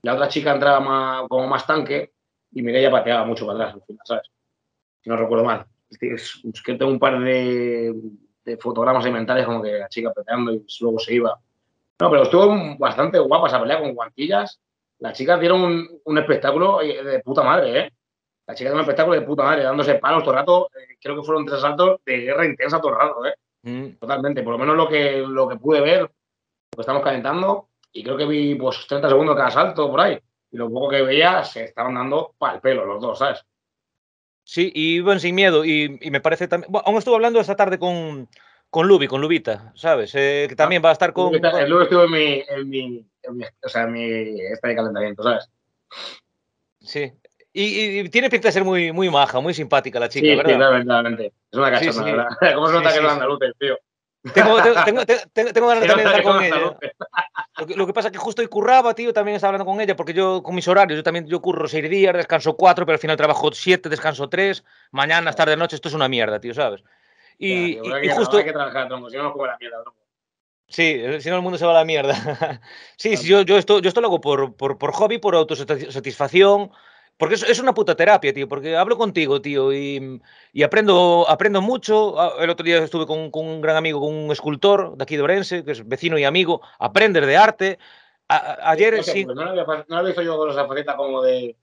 la 0.01 0.13
otra 0.15 0.27
chica 0.27 0.53
entraba 0.53 0.79
más, 0.79 1.27
como 1.27 1.47
más 1.47 1.65
tanque 1.67 2.13
y 2.51 2.61
Mireia 2.61 2.89
pateaba 2.89 3.25
mucho 3.25 3.45
para 3.45 3.59
atrás 3.59 3.75
al 3.75 3.81
final, 3.83 4.01
¿sabes? 4.05 4.31
Si 5.07 5.09
no 5.09 5.15
recuerdo 5.15 5.45
mal. 5.45 5.65
Es, 5.89 6.41
es 6.43 6.61
que 6.61 6.73
tengo 6.73 6.91
un 6.91 6.99
par 6.99 7.17
de, 7.21 7.95
de 8.43 8.57
fotogramas 8.57 9.05
y 9.05 9.09
mentales 9.09 9.45
como 9.45 9.61
que 9.61 9.71
la 9.71 9.87
chica 9.87 10.11
pateando 10.13 10.51
y 10.51 10.65
luego 10.81 10.99
se 10.99 11.13
iba. 11.13 11.39
No, 12.01 12.11
pero 12.11 12.23
estuvo 12.23 12.77
bastante 12.77 13.17
guapa 13.17 13.47
esa 13.47 13.61
pelea 13.61 13.79
con 13.79 13.95
guantillas. 13.95 14.59
La 14.99 15.13
chica 15.13 15.37
dieron 15.37 15.61
un, 15.61 16.01
un 16.03 16.17
espectáculo 16.17 16.79
de 16.79 17.21
puta 17.23 17.41
madre, 17.41 17.79
¿eh? 17.79 17.93
La 18.47 18.53
chica 18.53 18.69
tiene 18.69 18.73
un 18.75 18.81
espectáculo 18.81 19.17
de 19.17 19.25
puta 19.25 19.43
madre, 19.43 19.63
dándose 19.63 19.95
palos 19.95 20.23
todo 20.23 20.33
el 20.33 20.39
rato. 20.39 20.69
Eh, 20.75 20.97
creo 21.01 21.15
que 21.15 21.23
fueron 21.23 21.45
tres 21.45 21.59
asaltos 21.59 22.01
de 22.05 22.17
guerra 22.17 22.45
intensa 22.45 22.81
todo 22.81 22.91
el 22.91 22.97
rato, 22.97 23.25
¿eh? 23.25 23.35
Mm. 23.61 23.99
Totalmente. 23.99 24.43
Por 24.43 24.51
lo 24.51 24.57
menos 24.57 24.75
lo 24.75 24.89
que, 24.89 25.23
lo 25.25 25.47
que 25.47 25.55
pude 25.55 25.79
ver, 25.79 26.01
lo 26.01 26.09
que 26.75 26.81
estamos 26.81 27.01
calentando, 27.01 27.69
y 27.93 28.03
creo 28.03 28.17
que 28.17 28.25
vi 28.25 28.55
pues 28.55 28.85
30 28.85 29.07
segundos 29.07 29.37
cada 29.37 29.47
asalto 29.47 29.89
por 29.89 30.01
ahí. 30.01 30.19
Y 30.51 30.57
lo 30.57 30.69
poco 30.69 30.89
que 30.89 31.01
veía 31.01 31.45
se 31.45 31.63
estaban 31.63 31.95
dando 31.95 32.35
para 32.37 32.55
el 32.55 32.59
pelo 32.59 32.83
los 32.83 33.01
dos, 33.01 33.19
¿sabes? 33.19 33.45
Sí, 34.47 34.71
y 34.73 34.95
iban 34.95 35.19
sin 35.19 35.35
miedo. 35.35 35.65
Y, 35.65 35.99
y 35.99 36.09
me 36.09 36.21
parece 36.21 36.47
también. 36.47 36.71
Bueno, 36.71 36.87
aún 36.87 36.97
estuve 36.97 37.15
hablando 37.15 37.41
esta 37.41 37.57
tarde 37.57 37.77
con, 37.77 38.29
con 38.69 38.87
Lubi, 38.87 39.05
con 39.05 39.19
Lubita, 39.19 39.73
¿sabes? 39.75 40.15
Eh, 40.15 40.45
que 40.47 40.55
también 40.55 40.81
va 40.83 40.89
a 40.89 40.93
estar 40.93 41.11
con. 41.11 41.35
El 41.35 41.69
Lubi 41.69 41.83
estuvo 41.83 42.05
en 42.05 42.11
mi, 42.11 42.43
en 42.47 42.69
mi, 42.69 43.05
en 43.23 43.37
mi, 43.37 43.43
o 43.61 43.67
sea, 43.67 43.83
en 43.83 43.91
mi 43.91 44.39
esta 44.39 44.69
de 44.69 44.75
calentamiento, 44.77 45.21
¿sabes? 45.21 45.49
Sí, 46.79 47.11
y, 47.51 47.99
y, 47.99 48.09
tiene 48.09 48.29
pinta 48.29 48.47
de 48.47 48.53
ser 48.53 48.63
muy, 48.63 48.93
muy 48.93 49.09
maja, 49.09 49.41
muy 49.41 49.53
simpática 49.53 49.99
la 49.99 50.07
chica, 50.07 50.25
sí, 50.25 50.35
¿verdad? 50.37 50.53
Sí, 50.53 50.57
verdaderamente. 50.57 51.33
Es 51.51 51.59
una 51.59 51.71
cachona, 51.71 51.91
sí, 51.91 51.99
sí. 51.99 52.05
¿verdad? 52.05 52.27
¿Cómo 52.55 52.67
se 52.67 52.73
nota 52.73 52.93
que 52.93 53.01
los 53.01 53.11
andaluces, 53.11 53.53
tío? 53.59 53.77
Tengo, 54.33 54.61
tengo, 54.61 55.05
tengo, 55.05 55.53
tengo 55.53 55.67
ganas 55.67 55.81
de 55.83 55.87
también 55.87 56.07
estar 56.07 56.23
con 56.23 56.43
ella. 56.43 56.77
Lo 57.57 57.65
que, 57.65 57.75
lo 57.75 57.87
que, 57.87 57.93
pasa 57.93 58.07
es 58.09 58.11
que 58.11 58.17
justo 58.17 58.41
hoy 58.41 58.47
curraba, 58.47 58.93
tío, 58.93 59.13
también 59.13 59.35
estaba 59.35 59.49
hablando 59.49 59.65
con 59.65 59.79
ella, 59.79 59.95
porque 59.95 60.13
yo 60.13 60.43
con 60.43 60.53
mis 60.55 60.67
horarios, 60.67 60.97
yo 60.97 61.03
también 61.03 61.27
yo 61.27 61.41
curro 61.41 61.67
seis 61.67 61.89
días, 61.89 62.13
descanso 62.13 62.55
cuatro, 62.55 62.85
pero 62.85 62.95
al 62.95 62.99
final 62.99 63.15
trabajo 63.15 63.51
siete, 63.53 63.89
descanso 63.89 64.27
tres, 64.27 64.63
mañana, 64.91 65.31
tarde, 65.33 65.55
noche, 65.55 65.75
esto 65.75 65.87
es 65.87 65.93
una 65.93 66.07
mierda, 66.07 66.39
tío, 66.39 66.53
¿sabes? 66.53 66.83
Y, 67.37 67.75
ya, 67.75 68.03
y, 68.03 68.07
y 68.07 68.09
justo... 68.09 68.37
Hay 68.37 68.45
que 68.45 68.51
trabajar, 68.51 68.87
tronco, 68.87 69.09
si 69.09 69.17
no 69.17 69.31
come 69.31 69.47
la 69.47 69.57
mierda, 69.57 69.81
tronco. 69.83 70.07
Sí, 70.69 71.01
si 71.21 71.29
no 71.29 71.37
el 71.37 71.41
mundo 71.41 71.57
se 71.57 71.65
va 71.65 71.71
a 71.71 71.75
la 71.75 71.85
mierda. 71.85 72.13
sí, 72.97 73.15
sí 73.15 73.27
yo, 73.27 73.41
yo, 73.41 73.57
esto, 73.57 73.79
yo 73.79 73.87
esto 73.87 74.01
lo 74.01 74.07
hago 74.07 74.19
por, 74.19 74.55
por, 74.55 74.77
por 74.77 74.91
hobby, 74.91 75.17
por 75.17 75.35
autosatisfacción, 75.35 76.71
porque 77.17 77.35
es, 77.35 77.43
es, 77.43 77.59
una 77.59 77.73
puta 77.73 77.95
terapia, 77.95 78.33
tío, 78.33 78.47
porque 78.47 78.77
hablo 78.77 78.97
contigo, 78.97 79.41
tío, 79.41 79.73
y, 79.73 80.21
y 80.53 80.63
aprendo, 80.63 81.25
aprendo 81.27 81.61
mucho. 81.61 82.19
Ah, 82.19 82.33
el 82.39 82.49
otro 82.49 82.63
día 82.63 82.77
estuve 82.77 83.07
con, 83.07 83.31
con, 83.31 83.47
un 83.47 83.61
gran 83.61 83.75
amigo, 83.75 83.99
con 83.99 84.13
un 84.13 84.31
escultor 84.31 84.95
de 84.95 85.03
aquí 85.03 85.15
de 85.15 85.23
Orense, 85.23 85.63
que 85.65 85.71
es 85.71 85.87
vecino 85.87 86.17
y 86.17 86.23
amigo, 86.23 86.61
aprender 86.79 87.25
de 87.25 87.37
arte. 87.37 87.79
A, 88.27 88.69
ayer 88.71 89.03
sí. 89.03 89.25
Pues 89.25 89.35
no, 89.35 89.43
lo 89.43 89.49
había, 89.49 89.85
no 89.87 90.01
lo 90.01 90.07
visto 90.07 90.21
yo 90.21 90.37
con 90.37 90.51
esa 90.51 90.67
faceta 90.67 90.95
como 90.95 91.23
de, 91.23 91.55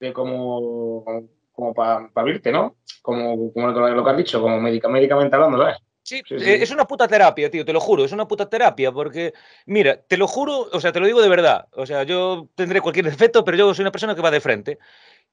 de 0.00 0.12
como, 0.12 1.04
como 1.52 1.72
para 1.72 2.08
pa 2.08 2.22
abrirte, 2.22 2.50
¿no? 2.50 2.76
Como, 3.00 3.52
como 3.52 3.68
lo 3.68 4.04
que 4.04 4.10
has 4.10 4.16
dicho, 4.16 4.40
como 4.40 4.60
médica, 4.60 4.88
médicamente 4.88 5.36
hablando, 5.36 5.58
¿sabes? 5.58 5.76
Sí, 6.04 6.22
sí, 6.28 6.38
sí, 6.38 6.50
es 6.50 6.70
una 6.70 6.86
puta 6.86 7.08
terapia, 7.08 7.50
tío, 7.50 7.64
te 7.64 7.72
lo 7.72 7.80
juro, 7.80 8.04
es 8.04 8.12
una 8.12 8.28
puta 8.28 8.46
terapia, 8.46 8.92
porque, 8.92 9.32
mira, 9.64 9.96
te 10.02 10.18
lo 10.18 10.28
juro, 10.28 10.68
o 10.70 10.78
sea, 10.78 10.92
te 10.92 11.00
lo 11.00 11.06
digo 11.06 11.22
de 11.22 11.30
verdad, 11.30 11.66
o 11.72 11.86
sea, 11.86 12.02
yo 12.02 12.46
tendré 12.54 12.82
cualquier 12.82 13.06
defecto, 13.06 13.42
pero 13.42 13.56
yo 13.56 13.72
soy 13.72 13.84
una 13.84 13.90
persona 13.90 14.14
que 14.14 14.20
va 14.20 14.30
de 14.30 14.42
frente. 14.42 14.78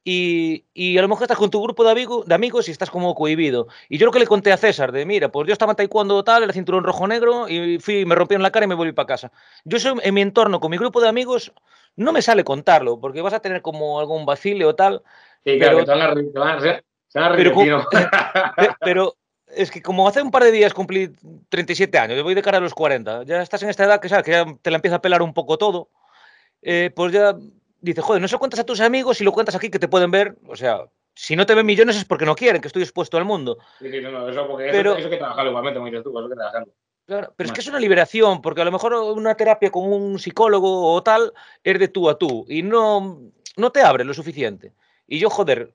y, 0.02 0.64
y, 0.72 0.96
a 0.96 1.02
lo 1.02 1.08
mejor 1.08 1.24
estás 1.24 1.36
con 1.36 1.50
tu 1.50 1.62
grupo 1.62 1.84
de, 1.84 1.90
amigo, 1.90 2.24
de 2.26 2.34
amigos 2.34 2.68
y 2.68 2.70
estás 2.70 2.90
como 2.90 3.14
cohibido. 3.14 3.68
Y 3.90 3.98
yo 3.98 4.06
lo 4.06 4.12
que 4.12 4.18
le 4.18 4.26
conté 4.26 4.50
a 4.50 4.56
César, 4.56 4.92
de 4.92 5.04
mira, 5.04 5.30
pues 5.30 5.46
yo 5.46 5.52
estaba 5.52 5.72
en 5.72 5.76
taekwondo 5.76 6.24
tal, 6.24 6.42
el 6.42 6.52
cinturón 6.54 6.84
rojo-negro, 6.84 7.50
y 7.50 7.78
fui, 7.78 8.06
me 8.06 8.14
rompieron 8.14 8.42
la 8.42 8.50
cara 8.50 8.64
y 8.64 8.68
me 8.68 8.74
volví 8.74 8.92
para 8.92 9.06
casa. 9.06 9.30
Yo 9.64 9.78
soy 9.78 9.98
en 10.02 10.14
mi 10.14 10.22
entorno, 10.22 10.58
con 10.58 10.70
mi 10.70 10.78
grupo 10.78 11.02
de 11.02 11.08
amigos, 11.08 11.52
no 11.96 12.12
me 12.12 12.22
sale 12.22 12.44
contarlo, 12.44 12.98
porque 12.98 13.20
vas 13.20 13.34
a 13.34 13.40
tener 13.40 13.60
como 13.60 14.00
algún 14.00 14.24
vacile 14.24 14.64
o 14.64 14.74
tal. 14.74 15.02
Sí, 15.44 15.58
claro, 15.58 15.78
que 15.78 15.84
te 15.84 15.90
van 15.90 16.00
a, 16.00 16.14
te 16.14 16.38
van 16.38 16.48
a, 16.48 16.60
te 16.62 17.20
van 17.20 17.32
a 17.32 17.36
pero, 17.36 17.84
pero, 18.80 19.14
es 19.54 19.70
que 19.70 19.82
como 19.82 20.08
hace 20.08 20.22
un 20.22 20.30
par 20.30 20.44
de 20.44 20.50
días 20.50 20.74
cumplí 20.74 21.12
37 21.48 21.98
años, 21.98 22.16
yo 22.16 22.24
voy 22.24 22.34
de 22.34 22.42
cara 22.42 22.58
a 22.58 22.60
los 22.60 22.74
40, 22.74 23.24
ya 23.24 23.42
estás 23.42 23.62
en 23.62 23.70
esta 23.70 23.84
edad 23.84 24.00
que, 24.00 24.08
¿sabes? 24.08 24.24
que 24.24 24.32
ya 24.32 24.46
te 24.60 24.70
la 24.70 24.76
empieza 24.76 24.96
a 24.96 25.02
pelar 25.02 25.22
un 25.22 25.34
poco 25.34 25.58
todo, 25.58 25.90
eh, 26.62 26.90
pues 26.94 27.12
ya 27.12 27.36
dice, 27.80 28.00
joder, 28.00 28.22
no 28.22 28.28
se 28.28 28.34
lo 28.34 28.38
cuentas 28.38 28.60
a 28.60 28.64
tus 28.64 28.80
amigos 28.80 29.20
y 29.20 29.24
lo 29.24 29.32
cuentas 29.32 29.54
aquí 29.54 29.70
que 29.70 29.78
te 29.78 29.88
pueden 29.88 30.10
ver, 30.10 30.36
o 30.46 30.56
sea, 30.56 30.86
si 31.14 31.36
no 31.36 31.46
te 31.46 31.54
ven 31.54 31.66
millones 31.66 31.96
es 31.96 32.04
porque 32.04 32.24
no 32.24 32.34
quieren 32.34 32.62
que 32.62 32.68
estoy 32.68 32.82
expuesto 32.82 33.16
al 33.16 33.24
mundo. 33.24 33.58
Sí, 33.78 33.90
sí, 33.90 34.00
no, 34.00 34.28
eso 34.28 34.46
porque 34.46 34.68
pero, 34.70 34.92
eso, 34.92 35.00
eso 35.00 35.10
que 35.10 35.16
trabajarlo 35.18 35.50
igualmente, 35.50 35.78
como 35.78 35.90
dices 35.90 36.04
tú, 36.04 36.18
eso 36.18 36.28
que 36.28 36.34
trabajarlo. 36.34 36.72
Claro, 37.04 37.34
pero 37.36 37.48
es 37.48 37.52
que 37.52 37.60
es 37.60 37.66
una 37.66 37.80
liberación, 37.80 38.40
porque 38.40 38.62
a 38.62 38.64
lo 38.64 38.72
mejor 38.72 38.94
una 38.94 39.34
terapia 39.34 39.70
con 39.70 39.92
un 39.92 40.18
psicólogo 40.18 40.92
o 40.92 41.02
tal 41.02 41.32
es 41.64 41.78
de 41.78 41.88
tú 41.88 42.08
a 42.08 42.16
tú 42.16 42.46
y 42.48 42.62
no, 42.62 43.20
no 43.56 43.72
te 43.72 43.82
abre 43.82 44.04
lo 44.04 44.14
suficiente. 44.14 44.72
Y 45.06 45.18
yo, 45.18 45.28
joder, 45.28 45.74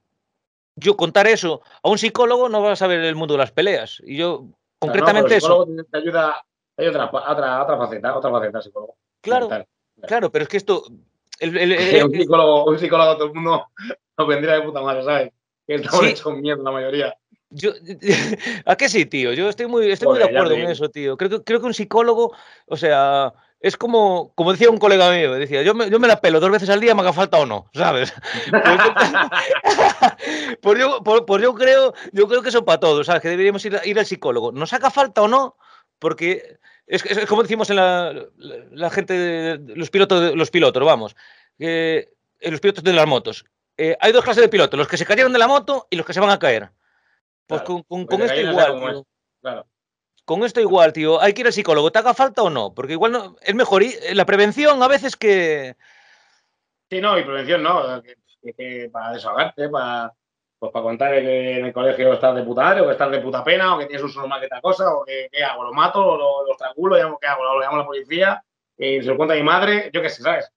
yo 0.78 0.96
contar 0.96 1.28
eso 1.28 1.62
a 1.84 1.90
un 1.90 1.98
psicólogo 1.98 2.48
no 2.48 2.62
vas 2.62 2.82
a 2.82 2.88
ver 2.88 3.02
el 3.02 3.16
mundo 3.16 3.34
de 3.34 3.40
las 3.40 3.52
peleas. 3.52 4.02
Y 4.06 4.18
yo, 4.18 4.46
concretamente 4.80 5.32
no, 5.32 5.36
eso. 5.36 5.68
Te 5.92 5.98
ayuda, 5.98 6.46
hay 6.78 6.88
otra, 6.88 7.06
otra, 7.06 7.64
otra 7.64 7.78
faceta, 7.78 8.16
otra 8.16 8.32
faceta, 8.32 8.62
psicólogo. 8.62 8.96
Claro, 9.22 9.50
claro, 10.08 10.32
pero 10.32 10.44
es 10.44 10.50
que 10.50 10.58
esto 10.58 10.84
el, 11.40 11.58
el, 11.58 11.72
el, 11.74 12.04
un, 12.06 12.12
psicólogo, 12.12 12.66
un 12.66 12.80
psicólogo 12.80 13.16
todo 13.16 13.28
el 13.28 13.34
mundo 13.34 13.66
nos 14.18 14.28
vendría 14.28 14.56
de 14.56 14.62
puta 14.62 14.82
madre, 14.82 15.04
¿sabes? 15.04 15.32
Que 15.66 15.76
estamos 15.76 16.00
sí. 16.00 16.12
hechos 16.12 16.38
mierda 16.38 16.64
la 16.64 16.72
mayoría. 16.72 17.18
Yo, 17.50 17.72
¿A 18.66 18.76
qué 18.76 18.90
sí, 18.90 19.06
tío? 19.06 19.34
Yo 19.34 19.50
estoy 19.50 19.68
muy, 19.68 19.90
estoy 19.90 20.10
muy 20.10 20.20
de 20.20 20.26
acuerdo 20.26 20.54
en 20.54 20.70
eso, 20.70 20.90
tío. 20.90 21.18
Creo 21.18 21.30
que, 21.30 21.44
creo 21.44 21.60
que 21.60 21.66
un 21.66 21.74
psicólogo, 21.74 22.34
o 22.68 22.78
sea, 22.78 23.34
es 23.60 23.76
como, 23.76 24.34
como 24.36 24.52
decía 24.52 24.70
un 24.70 24.78
colega 24.78 25.12
mío, 25.12 25.34
decía, 25.34 25.64
yo 25.64 25.74
me, 25.74 25.90
yo 25.90 26.00
me 26.00 26.08
la 26.08 26.22
pelo 26.22 26.40
dos 26.40 26.52
veces 26.52 26.70
al 26.70 26.80
día, 26.80 26.94
me 26.94 27.02
haga 27.02 27.14
falta 27.14 27.38
o 27.40 27.46
no, 27.46 27.70
¿sabes? 27.74 28.14
Pues 28.52 28.80
yo, 28.80 28.92
pues 30.62 30.80
yo, 30.80 31.04
pues, 31.04 31.22
pues 31.26 31.42
yo, 31.42 31.54
creo, 31.56 31.94
yo 32.12 32.28
creo 32.28 32.42
que 32.42 32.50
eso 32.50 32.66
para 32.66 32.80
todos, 32.80 33.08
¿sabes? 33.08 33.22
Que 33.22 33.30
deberíamos 33.30 33.66
ir, 33.66 33.80
ir 33.84 33.98
al 33.98 34.06
psicólogo. 34.06 34.52
¿Nos 34.52 34.74
haga 34.74 34.92
falta 34.92 35.24
o 35.24 35.28
no? 35.28 35.58
Porque 36.00 36.60
es, 36.86 37.04
es, 37.06 37.26
como 37.26 37.42
decimos 37.42 37.70
en 37.70 37.78
la, 37.78 38.14
la, 38.38 38.56
la 38.72 38.90
gente, 38.92 39.58
los 39.60 39.90
pilotos, 39.90 40.36
los 40.36 40.52
pilotos, 40.52 40.84
vamos, 40.84 41.16
eh, 41.58 42.14
los 42.42 42.60
pilotos 42.60 42.84
de 42.84 42.94
las 42.94 43.08
motos. 43.08 43.46
Eh, 43.78 43.98
hay 44.00 44.12
dos 44.12 44.24
clases 44.24 44.42
de 44.42 44.50
pilotos, 44.50 44.78
los 44.78 44.88
que 44.88 44.98
se 44.98 45.06
cayeron 45.06 45.34
de 45.34 45.40
la 45.40 45.48
moto 45.48 45.88
y 45.90 45.96
los 45.96 46.06
que 46.06 46.14
se 46.14 46.20
van 46.20 46.30
a 46.30 46.40
caer. 46.40 46.70
Pues 47.48 47.62
claro, 47.62 47.84
con, 47.84 48.06
con, 48.06 48.06
con 48.06 48.22
esto 48.22 48.40
igual. 48.40 49.04
Claro. 49.42 49.68
Con 50.28 50.44
esto 50.44 50.60
igual, 50.60 50.92
tío. 50.92 51.22
Hay 51.22 51.32
que 51.32 51.40
ir 51.40 51.48
al 51.48 51.54
psicólogo, 51.54 51.90
¿te 51.90 52.00
haga 52.00 52.14
falta 52.14 52.42
o 52.42 52.50
no? 52.50 52.74
Porque 52.74 52.92
igual 52.92 53.14
no, 53.14 53.38
es 53.42 53.56
mejor 53.56 53.82
ir, 53.82 53.96
la 54.14 54.26
prevención 54.26 54.84
a 54.84 54.90
veces 54.90 55.16
que. 55.16 55.78
Sí, 56.90 57.00
no, 57.00 57.18
y 57.18 57.24
prevención 57.24 57.64
no. 57.64 58.04
Que, 58.04 58.18
que, 58.44 58.54
que 58.54 58.90
para 58.92 59.14
desahogarte, 59.14 59.70
para 59.70 60.14
pues 60.60 60.70
para 60.74 60.84
contar 60.84 61.14
que 61.14 61.60
en 61.60 61.68
el 61.68 61.72
colegio 61.72 62.12
estás 62.12 62.36
de 62.36 62.44
puta 62.44 62.82
o 62.82 62.88
que 62.88 62.92
estás 62.92 63.10
de 63.10 63.22
puta 63.22 63.42
pena, 63.42 63.74
o 63.74 63.80
que 63.80 63.86
tienes 63.86 64.04
un 64.04 64.10
solo 64.10 64.28
mal 64.28 64.42
que 64.42 64.50
tal 64.50 64.62
cosa, 64.62 64.94
o 64.94 65.06
que 65.06 65.30
¿qué 65.32 65.46
hago? 65.46 65.64
¿Lo 65.64 65.72
mato? 65.72 66.06
¿O 66.06 66.18
lo, 66.18 66.46
lo 66.46 66.52
estrangulo? 66.52 67.18
¿Qué 67.22 67.28
hago? 67.28 67.46
¿Lo 67.46 67.62
llamo 67.62 67.78
a 67.78 67.80
la 67.80 67.86
policía? 67.86 68.44
Y 68.78 69.02
se 69.02 69.08
lo 69.08 69.16
cuenta 69.16 69.34
a 69.34 69.38
mi 69.38 69.44
madre, 69.44 69.90
yo 69.94 70.02
qué 70.02 70.10
sé, 70.10 70.24
¿sabes? 70.24 70.52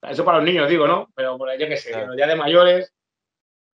Eso 0.00 0.24
para 0.24 0.38
los 0.38 0.46
niños, 0.46 0.66
digo, 0.66 0.86
¿no? 0.86 1.10
Pero 1.14 1.36
yo 1.58 1.68
qué 1.68 1.76
sé, 1.76 1.92
claro. 1.92 2.14
ya 2.16 2.26
de 2.26 2.36
mayores, 2.36 2.94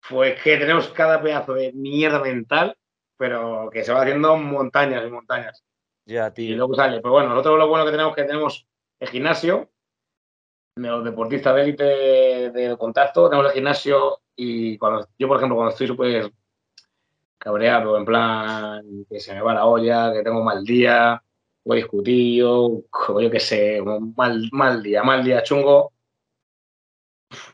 pues 0.08 0.42
que 0.42 0.56
tenemos 0.56 0.88
cada 0.88 1.22
pedazo 1.22 1.54
de 1.54 1.72
mierda 1.72 2.18
mental, 2.18 2.76
pero 3.20 3.68
que 3.70 3.84
se 3.84 3.92
va 3.92 4.00
haciendo 4.00 4.34
montañas 4.38 5.04
y 5.06 5.10
montañas. 5.10 5.62
Ya, 6.06 6.32
tío. 6.32 6.54
Y 6.54 6.54
luego 6.54 6.74
sale. 6.74 7.02
Pero 7.02 7.12
bueno, 7.12 7.28
nosotros 7.28 7.58
lo 7.58 7.68
bueno 7.68 7.84
que 7.84 7.90
tenemos 7.90 8.12
es 8.12 8.16
que 8.16 8.24
tenemos 8.24 8.66
el 8.98 9.08
gimnasio, 9.08 9.68
los 10.76 11.04
deportistas 11.04 11.54
de 11.54 11.62
élite 11.62 11.84
del 12.50 12.78
contacto, 12.78 13.28
tenemos 13.28 13.50
el 13.50 13.52
gimnasio 13.52 14.22
y 14.34 14.78
cuando 14.78 15.06
yo, 15.18 15.28
por 15.28 15.36
ejemplo, 15.36 15.56
cuando 15.56 15.72
estoy 15.72 15.86
súper 15.86 16.32
cabreado, 17.36 17.98
en 17.98 18.06
plan 18.06 19.04
que 19.10 19.20
se 19.20 19.34
me 19.34 19.42
va 19.42 19.52
la 19.52 19.66
olla, 19.66 20.14
que 20.14 20.22
tengo 20.22 20.42
mal 20.42 20.64
día, 20.64 21.22
o 21.62 21.74
discutido, 21.74 22.84
o 22.90 23.20
yo 23.20 23.30
qué 23.30 23.40
sé, 23.40 23.82
mal, 24.16 24.48
mal 24.50 24.82
día, 24.82 25.02
mal 25.02 25.22
día 25.22 25.42
chungo, 25.42 25.92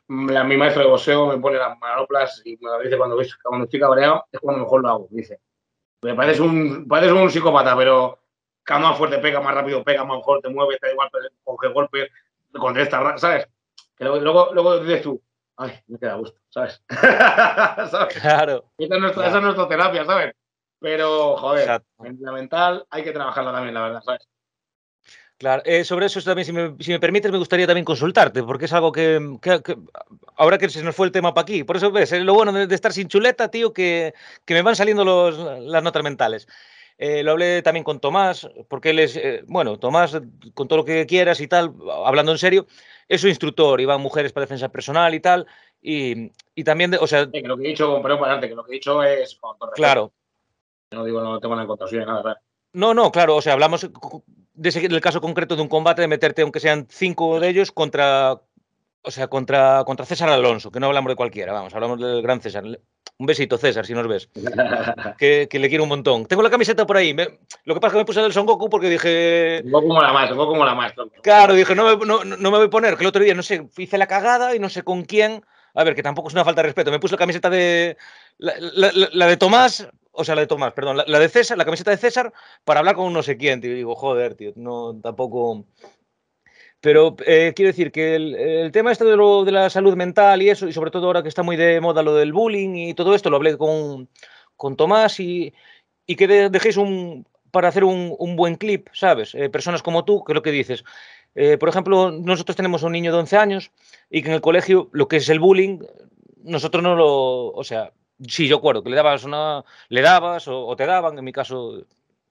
la, 0.07 0.44
mi 0.44 0.57
maestro 0.57 0.85
de 0.85 0.90
boxeo 0.90 1.26
me 1.26 1.38
pone 1.38 1.59
las 1.59 1.76
manoplas 1.81 2.40
y 2.44 2.57
me 2.59 2.70
lo 2.70 2.79
dice 2.79 2.96
cuando, 2.96 3.16
cuando 3.42 3.64
estoy 3.64 3.81
cabreado, 3.81 4.26
es 4.31 4.38
cuando 4.38 4.62
mejor 4.62 4.83
lo 4.83 4.88
hago, 4.88 5.09
dice. 5.11 5.40
Me 6.07 6.14
pareces 6.14 6.40
un, 6.40 6.87
pareces 6.87 7.12
un 7.12 7.29
psicópata, 7.29 7.77
pero 7.77 8.21
cada 8.62 8.79
más 8.79 8.97
fuerte 8.97 9.19
pega, 9.19 9.40
más 9.40 9.55
rápido 9.55 9.83
pega, 9.83 10.05
más 10.05 10.19
mejor 10.19 10.40
te 10.40 10.49
mueves, 10.49 10.79
te 10.79 10.87
da 10.87 10.92
igual, 10.92 11.11
coge 11.42 11.69
golpe, 11.69 12.11
contesta, 12.53 13.19
¿sabes? 13.19 13.49
Que 13.97 14.05
luego, 14.05 14.21
luego, 14.21 14.55
luego 14.55 14.79
dices 14.79 15.03
tú, 15.03 15.21
ay, 15.57 15.73
me 15.88 15.99
queda 15.99 16.14
gusto, 16.14 16.38
¿sabes? 16.49 16.81
¿sabes? 17.90 18.21
Claro. 18.21 18.71
Esa 18.79 18.95
es, 18.95 19.01
nuestra, 19.01 19.23
claro. 19.25 19.29
esa 19.29 19.38
es 19.38 19.42
nuestra 19.42 19.69
terapia, 19.69 20.05
¿sabes? 20.05 20.35
Pero, 20.79 21.37
joder, 21.38 21.62
Exacto. 21.62 21.88
la 22.21 22.33
mental 22.33 22.87
hay 22.88 23.03
que 23.03 23.12
trabajarla 23.12 23.53
también, 23.53 23.75
la 23.75 23.83
verdad, 23.83 24.03
¿sabes? 24.05 24.29
Claro, 25.38 25.62
eh, 25.66 25.85
sobre 25.85 26.07
eso 26.07 26.22
también, 26.22 26.46
si 26.46 26.53
me, 26.53 26.75
si 26.81 26.90
me, 26.90 26.99
permites, 26.99 27.31
me 27.31 27.37
gustaría 27.37 27.66
también 27.66 27.85
consultarte, 27.85 28.42
porque 28.42 28.64
es 28.64 28.72
algo 28.72 28.90
que, 28.90 29.37
que, 29.42 29.62
que, 29.62 29.77
ahora 30.37 30.57
que 30.57 30.70
se 30.70 30.83
nos 30.83 30.96
fue 30.96 31.07
el 31.07 31.12
tema 31.12 31.35
para 31.35 31.42
aquí, 31.42 31.62
por 31.62 31.77
eso 31.77 31.90
ves, 31.90 32.11
es 32.12 32.22
lo 32.22 32.33
bueno 32.33 32.53
de, 32.53 32.66
de, 32.66 32.75
estar 32.75 32.90
sin 32.90 33.07
chuleta, 33.09 33.51
tío, 33.51 33.75
que, 33.75 34.14
que 34.46 34.55
me 34.55 34.62
van 34.62 34.77
saliendo 34.77 35.05
los, 35.05 35.37
las 35.61 35.83
notas 35.83 36.03
mentales. 36.03 36.49
Eh, 36.96 37.22
lo 37.22 37.33
hablé 37.33 37.61
también 37.61 37.85
con 37.85 38.01
Tomás, 38.01 38.49
porque 38.68 38.90
él 38.90 38.99
es, 38.99 39.14
eh, 39.16 39.42
bueno, 39.46 39.79
Tomás, 39.79 40.18
con 40.55 40.68
todo 40.68 40.79
lo 40.79 40.85
que 40.87 41.05
quieras 41.05 41.38
y 41.40 41.49
tal, 41.49 41.75
hablando 42.07 42.33
en 42.33 42.38
serio, 42.38 42.66
es 43.07 43.20
su 43.20 43.29
instructor, 43.29 43.79
iba 43.83 43.99
mujeres 43.99 44.33
para 44.33 44.46
defensa 44.46 44.70
personal 44.70 45.14
y 45.14 45.20
tal, 45.20 45.46
y, 45.83 46.33
y 46.55 46.64
también, 46.64 46.92
de, 46.92 46.96
o 46.96 47.07
sea... 47.07 47.27
Sí, 47.27 47.42
que 47.42 47.49
lo 47.49 47.59
que 47.59 47.64
he 47.64 47.68
dicho, 47.68 48.01
perdón, 48.01 48.20
para 48.20 48.33
adelante, 48.33 48.49
que 48.49 48.55
lo 48.55 48.64
que 48.64 48.72
he 48.72 48.75
dicho 48.77 49.03
es... 49.03 49.38
Claro. 49.75 50.14
No 50.92 51.05
digo, 51.05 51.20
no 51.20 51.38
tengo 51.40 51.55
nada 51.55 51.64
en 51.64 51.68
contra 51.68 52.07
nada, 52.07 52.22
¿verdad? 52.22 52.40
No, 52.77 52.93
no, 52.93 53.11
claro, 53.11 53.37
o 53.37 53.41
sea, 53.41 53.55
hablamos 53.55 53.89
de 54.53 54.69
ese, 54.69 54.87
del 54.87 55.01
caso 55.01 55.23
concreto 55.23 55.57
de 55.57 55.62
un 55.62 55.69
combate, 55.69 56.03
de 56.03 56.09
meterte, 56.09 56.43
aunque 56.43 56.61
sean 56.61 56.87
cinco 56.91 57.41
de 57.41 57.49
ellos, 57.49 57.73
contra, 57.73 58.39
o 59.01 59.11
sea, 59.11 59.29
contra, 59.29 59.83
contra 59.87 60.05
César 60.05 60.29
Alonso, 60.29 60.71
que 60.71 60.79
no 60.79 60.89
hablamos 60.89 61.09
de 61.09 61.17
cualquiera, 61.17 61.55
vamos, 61.55 61.75
hablamos 61.75 61.99
del 61.99 62.21
gran 62.21 62.43
César. 62.43 62.65
Un 63.19 63.25
besito, 63.25 63.57
César, 63.57 63.87
si 63.87 63.95
nos 63.95 64.07
ves. 64.07 64.29
que, 65.19 65.49
que, 65.49 65.59
le 65.59 65.71
quiero 65.71 65.85
un 65.85 65.89
montón. 65.89 66.27
Tengo 66.27 66.43
la 66.43 66.51
camiseta 66.51 66.87
por 66.87 66.99
ahí. 66.99 67.15
Me, 67.15 67.39
lo 67.65 67.73
que 67.73 67.81
pasa 67.81 67.87
es 67.87 67.93
que 67.93 67.99
me 68.01 68.05
puse 68.05 68.21
del 68.21 68.35
Son 68.35 68.45
Goku 68.45 68.69
porque 68.69 68.91
dije. 68.91 69.62
Un 69.65 69.71
poco 69.71 69.89
como 69.89 70.03
la 70.03 70.12
más, 70.12 70.31
un 70.31 70.37
poco 70.37 70.53
como 70.53 70.67
la 70.67 70.75
más. 70.75 70.93
Claro, 71.23 71.55
dije, 71.55 71.75
no 71.75 71.97
me, 71.97 72.05
no, 72.05 72.25
no 72.25 72.51
me 72.51 72.59
voy 72.59 72.67
a 72.67 72.71
poner, 72.71 72.97
que 72.97 73.05
el 73.05 73.09
otro 73.09 73.25
día, 73.25 73.33
no 73.33 73.43
sé, 73.43 73.67
hice 73.79 73.97
la 73.97 74.07
cagada 74.07 74.55
y 74.55 74.59
no 74.59 74.69
sé 74.69 74.83
con 74.83 75.05
quién. 75.05 75.43
A 75.73 75.83
ver, 75.83 75.95
que 75.95 76.03
tampoco 76.03 76.29
es 76.29 76.35
una 76.35 76.45
falta 76.45 76.61
de 76.61 76.69
respeto. 76.69 76.91
Me 76.91 77.01
puse 77.01 77.15
la 77.15 77.19
camiseta 77.19 77.49
de. 77.49 77.97
La, 78.37 78.53
la, 78.59 78.91
la 79.12 79.27
de 79.27 79.37
Tomás, 79.39 79.89
o 80.16 80.24
sea, 80.24 80.35
la 80.35 80.42
de 80.42 80.46
Tomás, 80.46 80.72
perdón, 80.72 80.98
la, 81.07 81.18
de 81.18 81.29
César, 81.29 81.59
la 81.59 81.64
camiseta 81.64 81.90
de 81.90 81.96
César, 81.96 82.33
para 82.64 82.81
hablar 82.81 82.96
con 82.96 83.12
no 83.12 83.22
sé 83.22 83.37
quién. 83.37 83.61
Y 83.62 83.68
digo, 83.68 83.94
joder, 83.94 84.35
tío, 84.35 84.52
no, 84.57 84.98
tampoco. 85.00 85.66
Pero 86.81 87.16
eh, 87.26 87.52
quiero 87.55 87.68
decir 87.68 87.90
que 87.90 88.14
el, 88.16 88.70
tema 88.72 88.92
este 88.92 89.05
de, 89.05 89.16
lo, 89.16 89.44
de, 89.44 89.52
la 89.52 89.70
salud 89.70 89.96
mental 89.96 90.42
y 90.42 90.50
eso, 90.50 90.68
y 90.68 90.72
sobre 90.72 90.90
todo 90.90 91.07
ahora 91.07 91.22
que 91.22 91.29
está 91.29 91.42
muy 91.42 91.57
de 91.57 91.81
moda 91.81 92.02
lo 92.02 92.14
del 92.14 92.33
bullying 92.33 92.74
y 92.76 92.94
todo 92.94 93.14
esto, 93.14 93.31
lo 93.31 93.37
hablé 93.37 93.57
con, 93.57 94.09
con 94.57 94.76
Tomás 94.76 95.18
y, 95.20 95.52
que 96.07 96.26
de, 96.29 96.50
dejéis 96.50 96.76
un, 96.76 97.26
para 97.50 97.68
hacer 97.68 97.85
un, 97.85 98.14
un 98.18 98.37
buen 98.37 98.57
clip, 98.57 98.88
¿sabes? 98.92 99.35
Eh, 99.35 99.48
personas 99.48 99.83
como 99.83 100.05
tú, 100.05 100.22
que 100.24 100.33
es 100.33 100.35
lo 100.35 100.42
que 100.42 100.52
dices. 100.52 100.85
Eh, 101.35 101.59
por 101.59 101.68
ejemplo, 101.68 102.11
nosotros 102.11 102.57
tenemos 102.57 102.83
un 102.83 102.92
niño 102.92 103.12
de 103.12 103.18
11 103.18 103.37
años 103.37 103.70
y 104.09 104.22
que 104.22 104.29
en 104.29 104.35
el 104.35 104.40
colegio 104.40 104.88
lo 104.92 105.07
que 105.07 105.16
es 105.16 105.29
el 105.29 105.38
bullying, 105.38 105.81
nosotros 106.42 106.83
no 106.83 106.94
lo, 106.96 107.48
o 107.48 107.64
sea, 107.64 107.92
sí, 108.26 108.48
yo 108.48 108.57
acuerdo 108.57 108.83
que 108.83 108.90
le 108.90 108.96
dabas 108.96 109.24
una, 109.24 109.64
le 109.88 110.02
dabas 110.02 110.48
o, 110.48 110.66
o 110.66 110.76
te 110.76 110.87
daban, 110.87 111.18
en 111.18 111.24
mi 111.24 111.33
caso 111.33 111.85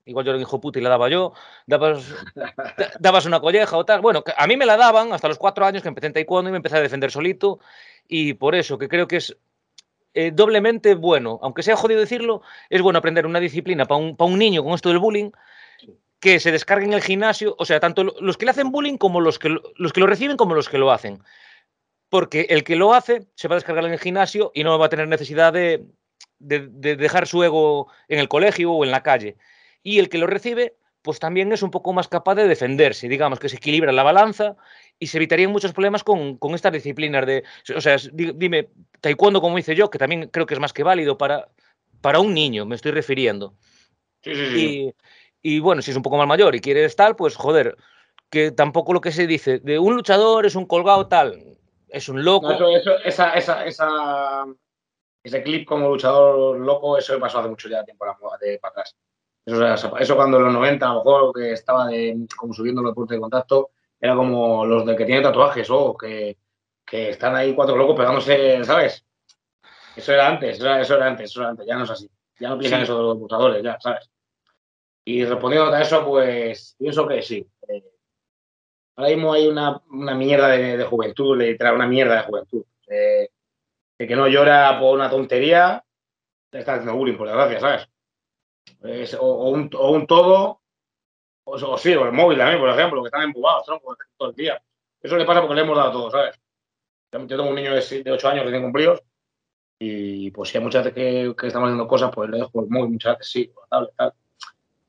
igual 0.06 0.24
yo 0.24 0.30
era 0.30 0.36
un 0.36 0.42
hijo 0.42 0.60
puta 0.60 0.78
y 0.78 0.82
la 0.82 0.88
daba 0.88 1.08
yo, 1.08 1.32
dabas, 1.66 2.14
dabas 3.00 3.26
una 3.26 3.40
colleja 3.40 3.76
o 3.76 3.84
tal. 3.84 4.00
Bueno, 4.00 4.22
a 4.36 4.46
mí 4.46 4.56
me 4.56 4.64
la 4.64 4.76
daban 4.76 5.12
hasta 5.12 5.28
los 5.28 5.38
cuatro 5.38 5.66
años 5.66 5.82
que 5.82 5.88
empecé 5.88 6.06
en 6.06 6.12
taekwondo 6.14 6.48
y 6.48 6.52
me 6.52 6.58
empecé 6.58 6.76
a 6.76 6.80
defender 6.80 7.10
solito 7.10 7.58
y 8.08 8.34
por 8.34 8.54
eso 8.54 8.78
que 8.78 8.88
creo 8.88 9.08
que 9.08 9.16
es 9.16 9.36
eh, 10.14 10.30
doblemente 10.32 10.94
bueno, 10.94 11.38
aunque 11.42 11.62
sea 11.62 11.76
jodido 11.76 12.00
decirlo, 12.00 12.40
es 12.70 12.80
bueno 12.80 13.00
aprender 13.00 13.26
una 13.26 13.40
disciplina 13.40 13.84
para 13.84 14.00
un, 14.00 14.16
pa 14.16 14.24
un 14.24 14.38
niño 14.38 14.62
con 14.64 14.72
esto 14.72 14.88
del 14.88 14.98
bullying 14.98 15.30
que 16.20 16.40
se 16.40 16.52
descargue 16.52 16.86
en 16.86 16.94
el 16.94 17.02
gimnasio, 17.02 17.54
o 17.58 17.64
sea, 17.66 17.80
tanto 17.80 18.02
los 18.02 18.38
que 18.38 18.46
le 18.46 18.52
hacen 18.52 18.70
bullying 18.70 18.96
como 18.96 19.20
los 19.20 19.38
que, 19.38 19.54
los 19.76 19.92
que 19.92 20.00
lo 20.00 20.06
reciben 20.06 20.36
como 20.36 20.54
los 20.54 20.68
que 20.68 20.78
lo 20.78 20.90
hacen. 20.90 21.22
Porque 22.08 22.46
el 22.50 22.64
que 22.64 22.76
lo 22.76 22.94
hace 22.94 23.26
se 23.34 23.48
va 23.48 23.54
a 23.54 23.58
descargar 23.58 23.84
en 23.84 23.92
el 23.92 23.98
gimnasio 23.98 24.52
y 24.54 24.64
no 24.64 24.78
va 24.78 24.86
a 24.86 24.90
tener 24.90 25.08
necesidad 25.08 25.52
de, 25.52 25.84
de, 26.38 26.68
de 26.70 26.96
dejar 26.96 27.26
su 27.26 27.42
ego 27.42 27.88
en 28.08 28.18
el 28.18 28.28
colegio 28.28 28.72
o 28.72 28.84
en 28.84 28.90
la 28.90 29.02
calle 29.02 29.36
y 29.86 30.00
el 30.00 30.08
que 30.08 30.18
lo 30.18 30.26
recibe, 30.26 30.74
pues 31.00 31.20
también 31.20 31.52
es 31.52 31.62
un 31.62 31.70
poco 31.70 31.92
más 31.92 32.08
capaz 32.08 32.34
de 32.34 32.48
defenderse, 32.48 33.08
digamos 33.08 33.38
que 33.38 33.48
se 33.48 33.58
equilibra 33.58 33.92
la 33.92 34.02
balanza 34.02 34.56
y 34.98 35.06
se 35.06 35.18
evitarían 35.18 35.52
muchos 35.52 35.72
problemas 35.72 36.02
con, 36.02 36.36
con 36.38 36.56
estas 36.56 36.72
disciplinas 36.72 37.24
de, 37.24 37.44
o 37.72 37.80
sea, 37.80 37.96
dime, 38.12 38.70
taekwondo 39.00 39.40
como 39.40 39.60
hice 39.60 39.76
yo, 39.76 39.88
que 39.88 39.98
también 39.98 40.28
creo 40.32 40.44
que 40.44 40.54
es 40.54 40.60
más 40.60 40.72
que 40.72 40.82
válido 40.82 41.16
para, 41.16 41.48
para 42.00 42.18
un 42.18 42.34
niño, 42.34 42.66
me 42.66 42.74
estoy 42.74 42.90
refiriendo. 42.90 43.54
Sí, 44.24 44.34
sí, 44.34 44.46
sí. 44.48 44.94
Y, 45.42 45.54
y 45.54 45.60
bueno, 45.60 45.80
si 45.82 45.92
es 45.92 45.96
un 45.96 46.02
poco 46.02 46.16
más 46.16 46.26
mayor 46.26 46.56
y 46.56 46.60
quieres 46.60 46.96
tal, 46.96 47.14
pues 47.14 47.36
joder, 47.36 47.76
que 48.28 48.50
tampoco 48.50 48.92
lo 48.92 49.00
que 49.00 49.12
se 49.12 49.28
dice 49.28 49.60
de 49.60 49.78
un 49.78 49.94
luchador 49.94 50.46
es 50.46 50.56
un 50.56 50.66
colgado 50.66 51.06
tal, 51.06 51.55
es 51.96 52.08
un 52.08 52.22
loco. 52.22 52.52
No, 52.52 52.76
eso, 52.76 52.98
esa, 53.04 53.32
esa, 53.32 53.64
esa, 53.64 54.46
ese 55.22 55.42
clip 55.42 55.66
como 55.66 55.88
luchador 55.88 56.58
loco, 56.58 56.98
eso 56.98 57.18
pasó 57.18 57.38
hace 57.38 57.48
mucho 57.48 57.68
ya 57.68 57.84
tiempo 57.84 58.04
de, 58.40 58.58
para 58.58 58.72
atrás. 58.72 58.94
Eso, 59.44 59.96
eso, 59.96 60.16
cuando 60.16 60.38
en 60.38 60.44
los 60.44 60.52
90, 60.52 60.86
a 60.86 60.94
lo 60.94 61.04
mejor 61.04 61.32
que 61.34 61.52
estaba 61.52 61.86
de, 61.86 62.26
como 62.36 62.52
subiendo 62.52 62.82
los 62.82 62.90
deportes 62.90 63.16
de 63.16 63.20
contacto, 63.20 63.70
era 63.98 64.14
como 64.14 64.66
los 64.66 64.84
de 64.84 64.94
que 64.94 65.04
tienen 65.06 65.22
tatuajes 65.22 65.68
o 65.70 65.96
que, 65.96 66.36
que, 66.84 67.10
están 67.10 67.34
ahí 67.34 67.54
cuatro 67.54 67.76
locos 67.76 67.96
pegándose, 67.96 68.62
¿sabes? 68.64 69.04
Eso 69.94 70.12
era 70.12 70.28
antes, 70.28 70.56
eso 70.56 70.66
era, 70.66 71.06
antes, 71.06 71.30
eso 71.30 71.40
era 71.40 71.50
antes, 71.50 71.66
ya 71.66 71.76
no 71.76 71.84
es 71.84 71.90
así. 71.90 72.10
Ya 72.38 72.50
no 72.50 72.58
piensan 72.58 72.82
eso 72.82 72.96
de 72.98 73.02
los 73.02 73.18
luchadores, 73.18 73.62
ya, 73.62 73.80
¿sabes? 73.80 74.10
Y 75.04 75.24
respondiendo 75.24 75.72
a 75.72 75.80
eso, 75.80 76.04
pues 76.04 76.74
pienso 76.78 77.06
que 77.06 77.22
sí. 77.22 77.46
Eh, 77.68 77.82
ahora 78.96 79.10
mismo 79.10 79.32
hay 79.32 79.46
una, 79.46 79.80
una 79.90 80.14
mierda 80.14 80.48
de, 80.48 80.76
de, 80.76 80.84
juventud, 80.84 81.36
literal, 81.36 81.74
una 81.74 81.86
mierda 81.86 82.16
de 82.16 82.22
juventud. 82.22 82.64
Eh, 82.88 83.28
de 83.98 84.06
que 84.06 84.16
no 84.16 84.28
llora 84.28 84.78
por 84.78 84.94
una 84.94 85.08
tontería, 85.08 85.82
te 86.50 86.58
está 86.58 86.74
haciendo 86.74 86.96
bullying, 86.96 87.16
por 87.16 87.28
desgracia, 87.28 87.60
¿sabes? 87.60 87.88
o, 89.18 89.50
un, 89.50 89.70
o, 89.74 89.90
un, 89.90 90.06
todo, 90.06 90.60
o, 91.44 91.78
sí, 91.78 91.94
o 91.94 92.04
el 92.04 92.12
móvil 92.12 92.38
también, 92.38 92.60
por 92.60 92.68
ejemplo, 92.70 93.02
que 93.02 93.06
están 93.06 93.22
empujados 93.22 93.66
todo 94.16 94.30
el 94.30 94.36
día. 94.36 94.60
Eso 95.00 95.16
le 95.16 95.24
pasa 95.24 95.40
porque 95.40 95.54
le 95.54 95.62
hemos 95.62 95.76
dado 95.76 95.92
todo, 95.92 96.10
¿sabes? 96.10 96.38
Yo 97.12 97.26
tengo 97.26 97.48
un 97.48 97.54
niño 97.54 97.74
de, 97.74 98.02
de 98.02 98.12
8 98.12 98.28
años 98.28 98.44
recién 98.44 98.62
cumplidos 98.62 99.02
y 99.78 100.30
pues 100.30 100.50
si 100.50 100.58
hay 100.58 100.64
muchas 100.64 100.84
veces 100.84 100.94
que, 100.94 101.34
que, 101.38 101.46
estamos 101.46 101.68
haciendo 101.68 101.88
cosas, 101.88 102.10
pues 102.14 102.28
le 102.30 102.38
dejo 102.38 102.60
el 102.60 102.68
móvil, 102.68 102.92
muchas 102.92 103.18
veces 103.18 103.32
sí, 103.32 103.52
la 103.54 103.66
tablet, 103.68 103.94
tal. 103.96 104.12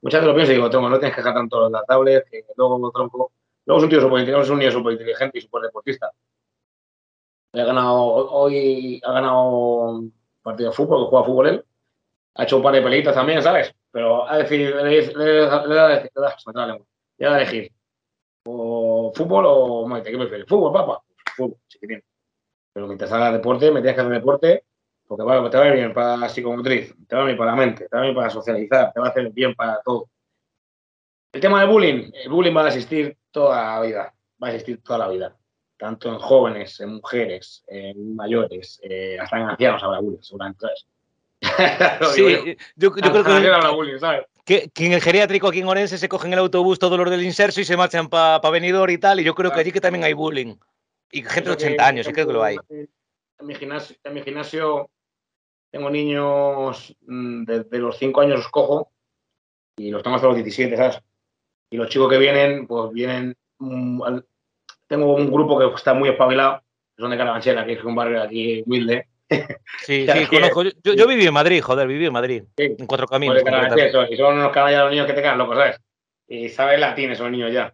Muchas 0.01 0.21
veces 0.21 0.27
lo 0.27 0.35
pienso 0.35 0.51
y 0.51 0.55
digo, 0.55 0.69
tengo, 0.69 0.89
no 0.89 0.99
tienes 0.99 1.15
que 1.15 1.21
dejar 1.21 1.33
tanto 1.33 1.69
la 1.69 1.83
tablet, 1.83 2.25
que 2.29 2.45
luego 2.55 2.91
tronco. 2.91 3.31
Luego 3.67 3.79
es 3.79 3.83
un 3.83 3.89
tío 3.89 4.01
súper 4.01 4.29
es 4.29 4.49
un 4.49 4.59
niño 4.59 4.71
súper 4.71 4.93
inteligente 4.93 5.37
y 5.37 5.41
súper 5.41 5.63
deportista. 5.63 6.09
Ha 7.51 7.63
ganado, 7.63 8.31
hoy 8.31 9.01
ha 9.03 9.11
ganado 9.11 10.03
partido 10.41 10.69
de 10.69 10.75
fútbol, 10.75 11.03
que 11.03 11.09
juega 11.09 11.25
fútbol 11.25 11.47
él. 11.47 11.65
Ha 12.35 12.43
hecho 12.43 12.57
un 12.57 12.63
par 12.63 12.73
de 12.73 12.81
pelitas 12.81 13.13
también, 13.13 13.41
¿sabes? 13.41 13.73
Pero 13.91 14.25
a 14.25 14.37
decir, 14.37 14.73
le, 14.73 15.41
da 15.41 15.87
a 17.33 17.41
elegir. 17.41 17.71
O 18.45 19.11
fútbol 19.13 19.43
o 19.45 19.85
maite, 19.85 20.11
¿qué 20.11 20.17
prefieres? 20.17 20.47
Fútbol, 20.47 20.71
papá. 20.71 21.01
Fútbol, 21.35 21.57
chiquitín. 21.67 22.01
Pero 22.71 22.87
mientras 22.87 23.11
hagas 23.11 23.33
deporte, 23.33 23.69
me 23.69 23.81
tienes 23.81 23.95
que 23.95 24.01
hacer 24.01 24.13
deporte, 24.13 24.63
porque 25.05 25.23
bueno, 25.23 25.49
te 25.49 25.57
va 25.57 25.63
a 25.65 25.67
ir 25.67 25.73
bien 25.73 25.93
para 25.93 26.15
la 26.15 26.29
psicomotriz, 26.29 26.95
te 27.05 27.15
va 27.17 27.23
a 27.23 27.25
ir 27.25 27.27
bien 27.27 27.37
para 27.37 27.51
la 27.51 27.57
mente, 27.57 27.89
te 27.89 27.97
va 27.97 28.03
a 28.03 28.05
ir 28.05 28.11
bien 28.11 28.15
para 28.15 28.29
socializar, 28.29 28.93
te 28.93 28.99
va 29.01 29.07
a 29.07 29.09
hacer 29.09 29.29
bien 29.31 29.53
para 29.55 29.81
todo. 29.81 30.07
El 31.33 31.41
tema 31.41 31.59
del 31.59 31.69
bullying, 31.69 32.11
el 32.13 32.29
bullying 32.29 32.55
va 32.55 32.63
a 32.63 32.67
existir 32.67 33.17
toda 33.37 33.75
la 33.75 33.81
vida, 33.81 34.13
va 34.41 34.47
a 34.47 34.51
existir 34.51 34.81
toda 34.81 34.99
la 34.99 35.07
vida 35.09 35.37
tanto 35.77 36.09
en 36.09 36.17
jóvenes, 36.17 36.79
en 36.79 36.95
mujeres, 36.95 37.63
en 37.67 38.15
mayores, 38.15 38.79
eh, 38.83 39.17
hasta 39.19 39.37
en 39.37 39.49
ancianos 39.49 39.83
habrá 39.83 39.99
bullying, 39.99 40.21
seguramente. 40.21 40.65
sí, 42.15 42.57
yo, 42.75 42.89
yo 42.89 42.91
creo 42.91 43.23
que, 43.23 43.75
bullying, 43.75 43.99
¿sabes? 43.99 44.25
Que, 44.43 44.69
que, 44.73 44.87
en 44.87 44.93
el 44.93 45.01
geriátrico 45.01 45.47
aquí 45.47 45.59
en 45.59 45.67
Orense 45.67 45.97
se 45.97 46.09
cogen 46.09 46.33
el 46.33 46.39
autobús 46.39 46.79
todos 46.79 46.97
los 46.97 47.09
del 47.11 47.23
inserso 47.23 47.61
y 47.61 47.65
se 47.65 47.77
marchan 47.77 48.09
para 48.09 48.41
pa 48.41 48.49
Benidorm 48.49 48.91
y 48.91 48.97
tal, 48.97 49.19
y 49.19 49.23
yo 49.23 49.35
creo 49.35 49.51
que 49.51 49.59
allí 49.59 49.71
que 49.71 49.81
también 49.81 50.03
hay 50.03 50.13
bullying. 50.13 50.55
Y 51.11 51.21
gente 51.21 51.49
de 51.49 51.55
80 51.55 51.87
años, 51.87 52.07
y 52.07 52.13
creo 52.13 52.27
que 52.27 52.33
lo 52.33 52.43
hay. 52.43 52.57
En 52.69 53.45
mi 53.45 53.53
gimnasio, 53.53 53.95
en 54.03 54.13
mi 54.13 54.23
gimnasio 54.23 54.89
tengo 55.69 55.89
niños 55.89 56.95
mm, 57.05 57.43
desde 57.43 57.77
los 57.77 57.97
5 57.97 58.21
años 58.21 58.37
los 58.37 58.49
cojo 58.49 58.91
y 59.77 59.91
los 59.91 60.01
tengo 60.01 60.15
hasta 60.15 60.27
los 60.27 60.37
17, 60.37 60.75
¿sabes? 60.75 61.01
Y 61.69 61.77
los 61.77 61.89
chicos 61.89 62.09
que 62.09 62.17
vienen, 62.17 62.67
pues 62.67 62.91
vienen 62.93 63.35
tengo 64.87 65.15
un 65.15 65.31
grupo 65.31 65.59
que 65.59 65.75
está 65.75 65.93
muy 65.93 66.09
espabilado, 66.09 66.61
que 66.95 67.01
son 67.01 67.11
de 67.11 67.17
Carabanchela, 67.17 67.65
que 67.65 67.73
es 67.73 67.83
un 67.83 67.95
barrio 67.95 68.23
aquí 68.23 68.63
humilde. 68.65 69.07
Sí, 69.83 70.07
sí, 70.13 70.25
conozco. 70.27 70.63
Yo, 70.63 70.93
yo, 70.93 71.05
viví 71.05 71.27
en 71.27 71.33
Madrid, 71.33 71.61
joder, 71.61 71.85
viví 71.85 72.05
en 72.05 72.13
Madrid. 72.13 72.43
Sí. 72.57 72.75
En 72.77 72.87
Cuatro 72.87 73.07
Caminos. 73.07 73.41
Y 74.09 74.15
son 74.15 74.37
unos 74.37 74.51
caballos 74.51 74.83
los 74.83 74.91
niños 74.91 75.05
que 75.05 75.13
te 75.13 75.21
quedan 75.21 75.37
locos, 75.37 75.57
¿sabes? 75.57 75.81
Y 76.29 76.47
sabes 76.47 76.79
latín 76.79 77.11
esos 77.11 77.29
niños 77.29 77.51
ya. 77.51 77.73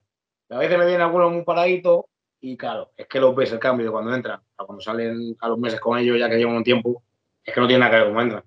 A 0.50 0.58
veces 0.58 0.78
me 0.78 0.86
vienen 0.86 1.02
algunos 1.02 1.32
muy 1.32 1.44
paraditos 1.44 2.06
y 2.41 2.58
claro, 2.58 2.91
es 2.98 3.08
que 3.08 3.20
los 3.20 3.36
ves 3.36 3.52
el 3.52 3.60
cambio 3.60 3.86
de 3.86 3.91
cuando 3.91 4.14
entran 4.14 4.41
a 4.58 4.66
cuando 4.66 4.82
salen 4.82 5.36
a 5.39 5.48
los 5.48 5.58
meses 5.60 5.80
con 5.80 5.98
ellos, 5.98 6.20
ya 6.20 6.30
que 6.30 6.38
llevan 6.38 6.56
un 6.56 6.64
tiempo, 6.64 7.04
es 7.44 7.54
que 7.54 7.62
no 7.62 7.68
tiene 7.68 7.80
nada 7.82 7.91
que 7.91 7.98
ver 7.98 8.08
cómo 8.08 8.22
entran. 8.22 8.44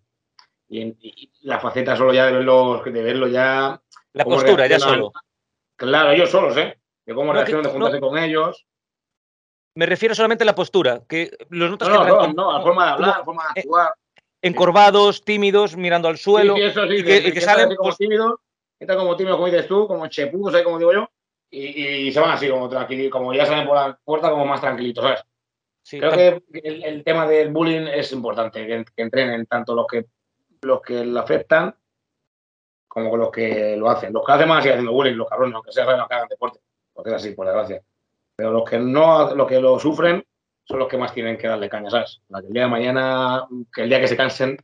Y, 0.69 0.83
y, 0.83 1.33
la 1.43 1.61
faceta 1.61 1.97
solo 1.97 2.13
ya 2.13 2.27
de 2.27 2.33
verlo, 2.33 2.83
de 2.85 3.03
verlo 3.03 3.29
ya. 3.29 3.81
La 4.13 4.25
postura, 4.25 4.67
ya 4.67 4.81
solo. 4.81 5.13
Claro, 5.77 6.11
ellos 6.11 6.31
solos, 6.31 6.57
¿eh? 6.57 6.79
de 7.07 7.15
cómo 7.15 7.29
no, 7.29 7.35
reaccionan, 7.35 7.63
de 7.65 7.71
juntarse 7.71 8.01
no, 8.01 8.09
con 8.09 8.19
ellos. 8.19 8.67
Me 9.75 9.87
refiero 9.87 10.15
solamente 10.15 10.43
a 10.43 10.47
la 10.47 10.55
postura, 10.55 11.03
que 11.09 11.31
los 11.51 11.71
notas 11.71 11.89
no, 11.89 12.05
que 12.05 12.09
no, 12.09 12.33
no, 12.33 12.51
a 12.51 12.59
la 12.59 12.65
forma 12.65 12.85
de 12.85 12.91
hablar, 12.93 13.15
a 13.15 13.19
la 13.19 13.25
forma 13.25 13.45
de 13.55 13.61
actuar. 13.61 13.95
Encorvados, 14.43 15.25
tímidos, 15.25 15.77
mirando 15.77 16.09
al 16.09 16.19
suelo. 16.19 16.55
Sí, 16.57 16.63
sí, 16.63 16.67
eso 16.67 16.87
sí, 16.87 16.95
y 16.97 17.05
que, 17.05 17.17
y 17.17 17.33
que 17.33 17.41
salen 17.41 17.75
como 17.77 17.89
pues, 17.89 17.97
tímidos, 17.99 18.35
están 18.79 18.97
como 18.97 19.17
tímidos, 19.17 19.37
como 19.37 19.47
dices 19.47 19.67
tú, 19.67 19.87
como 19.87 20.07
chepús, 20.09 20.55
ahí 20.55 20.65
como 20.65 20.79
digo 20.79 20.93
yo, 20.93 21.09
y, 21.51 22.07
y, 22.09 22.13
se 22.13 22.21
van 22.21 22.31
así, 22.31 22.49
como 22.49 22.69
tranquilitos, 22.69 23.13
como 23.13 23.33
ya 23.33 23.47
salen 23.47 23.67
por 23.67 23.77
la 23.77 23.99
puerta, 24.03 24.31
como 24.31 24.47
más 24.47 24.61
tranquilitos, 24.61 25.05
¿sabes? 25.05 25.23
Sí, 25.83 26.01
Creo 26.01 26.13
que 26.13 26.43
el, 26.65 26.85
el, 26.85 27.05
tema 27.05 27.29
del 27.29 27.53
bullying 27.53 27.87
es 27.87 28.11
importante, 28.13 28.67
que, 28.67 28.85
que 28.85 29.03
entrenen 29.03 29.47
tanto 29.47 29.75
los 29.75 29.87
que, 29.87 30.07
los 30.63 30.83
que 30.83 31.05
lo 31.05 31.21
afectan 31.21 31.75
como 33.05 33.17
los 33.17 33.31
que 33.31 33.77
lo 33.77 33.91
hacen. 33.91 34.13
Los 34.13 34.25
que 34.25 34.33
hacen 34.33 34.49
más 34.49 34.63
siguen 34.63 34.79
haciendo 34.79 34.93
bullying, 34.93 35.15
los 35.15 35.29
cabrones, 35.29 35.55
aunque 35.55 35.73
sea 35.73 35.85
que 35.85 35.93
hagan 35.93 36.29
deporte 36.29 36.61
porque 36.97 37.11
es 37.11 37.17
así, 37.17 37.33
por 37.33 37.47
desgracia. 37.47 37.83
Pero 38.35 38.51
los 38.51 38.69
que 38.69 38.79
no, 38.79 39.35
los 39.35 39.47
que 39.47 39.61
lo 39.61 39.79
sufren 39.79 40.25
son 40.65 40.79
los 40.79 40.89
que 40.89 40.97
más 40.97 41.13
tienen 41.13 41.37
que 41.37 41.47
darle 41.47 41.69
caña, 41.69 41.91
¿sabes? 41.91 42.23
La 42.29 42.41
que 42.41 42.49
el 42.49 42.53
día 42.53 42.63
de 42.63 42.69
mañana, 42.69 43.47
que 43.73 43.83
el 43.83 43.89
día 43.89 44.01
que 44.01 44.09
se 44.09 44.17
cansen, 44.17 44.57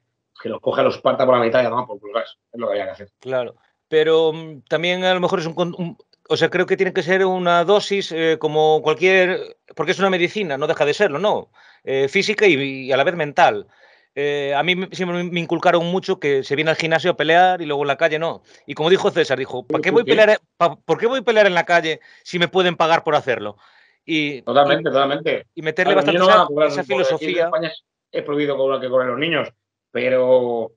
que 0.43 0.49
los 0.49 0.61
coja, 0.61 0.83
los 0.83 0.99
parta 1.01 1.25
por 1.25 1.37
la 1.37 1.45
mitad 1.45 1.63
y 1.63 1.65
toman 1.65 1.87
por 1.87 2.01
¿sabes? 2.13 2.39
Es 2.53 2.59
lo 2.59 2.67
que 2.67 2.73
había 2.73 2.87
que 2.87 2.91
hacer. 2.91 3.09
Claro, 3.21 3.55
pero 3.87 4.31
um, 4.31 4.63
también 4.63 5.05
a 5.05 5.15
lo 5.15 5.21
mejor 5.21 5.41
es 5.41 5.47
un, 5.47 5.55
un, 5.57 5.97
o 6.29 6.37
sea, 6.37 6.49
creo 6.49 6.67
que 6.67 6.77
tiene 6.77 6.93
que 6.93 7.03
ser 7.03 7.25
una 7.25 7.65
dosis 7.65 8.11
eh, 8.13 8.39
como 8.41 8.81
cualquier, 8.83 9.59
porque 9.77 9.93
es 9.93 9.99
una 9.99 10.11
medicina, 10.11 10.57
no 10.57 10.67
deja 10.67 10.85
de 10.85 10.95
serlo, 10.95 11.19
¿no? 11.19 11.51
Eh, 11.85 12.09
física 12.09 12.47
y, 12.47 12.91
a 12.91 12.97
la 12.97 13.05
vez 13.05 13.15
mental. 13.15 13.67
Eh, 14.15 14.53
a 14.55 14.63
mí 14.63 14.77
siempre 14.93 15.25
me 15.25 15.41
inculcaron 15.41 15.87
mucho 15.87 16.21
que 16.21 16.45
se 16.45 16.55
viene 16.55 16.71
al 16.71 16.77
gimnasio 16.77 17.13
a 17.13 17.17
pelear 17.17 17.63
y 17.63 17.67
luego 17.67 17.83
en 17.83 17.89
la 17.89 17.97
calle 17.97 18.19
no. 18.19 18.43
Y 18.67 18.75
como 18.75 18.91
dijo 18.91 19.11
César, 19.11 19.39
dijo, 19.39 19.67
¿para 19.67 19.81
qué 19.81 19.91
voy 19.91 20.03
a 20.03 20.05
pelear, 20.05 20.39
pa, 20.57 20.77
¿por 20.77 20.99
qué 20.99 21.07
voy 21.07 21.21
a 21.21 21.23
pelear 21.23 21.47
en 21.47 21.55
la 21.55 21.65
calle 21.65 22.01
si 22.23 22.39
me 22.39 22.49
pueden 22.49 22.77
pagar 22.77 23.05
por 23.05 23.15
hacerlo? 23.15 23.57
Y, 24.05 24.43
totalmente, 24.43 24.83
y, 24.83 24.93
totalmente. 24.93 25.47
Y 25.55 25.63
meterle 25.63 25.95
bastante 25.95 26.19
no 26.19 26.29
esa, 26.29 26.67
esa 26.67 26.85
filosofía. 26.85 27.43
En 27.43 27.47
España 27.47 27.69
es, 27.69 27.85
es 28.11 28.23
prohibido 28.23 28.57
cobrar 28.57 28.81
que 28.81 28.91
cobran 28.91 29.09
los 29.09 29.19
niños, 29.19 29.49
pero 29.91 30.73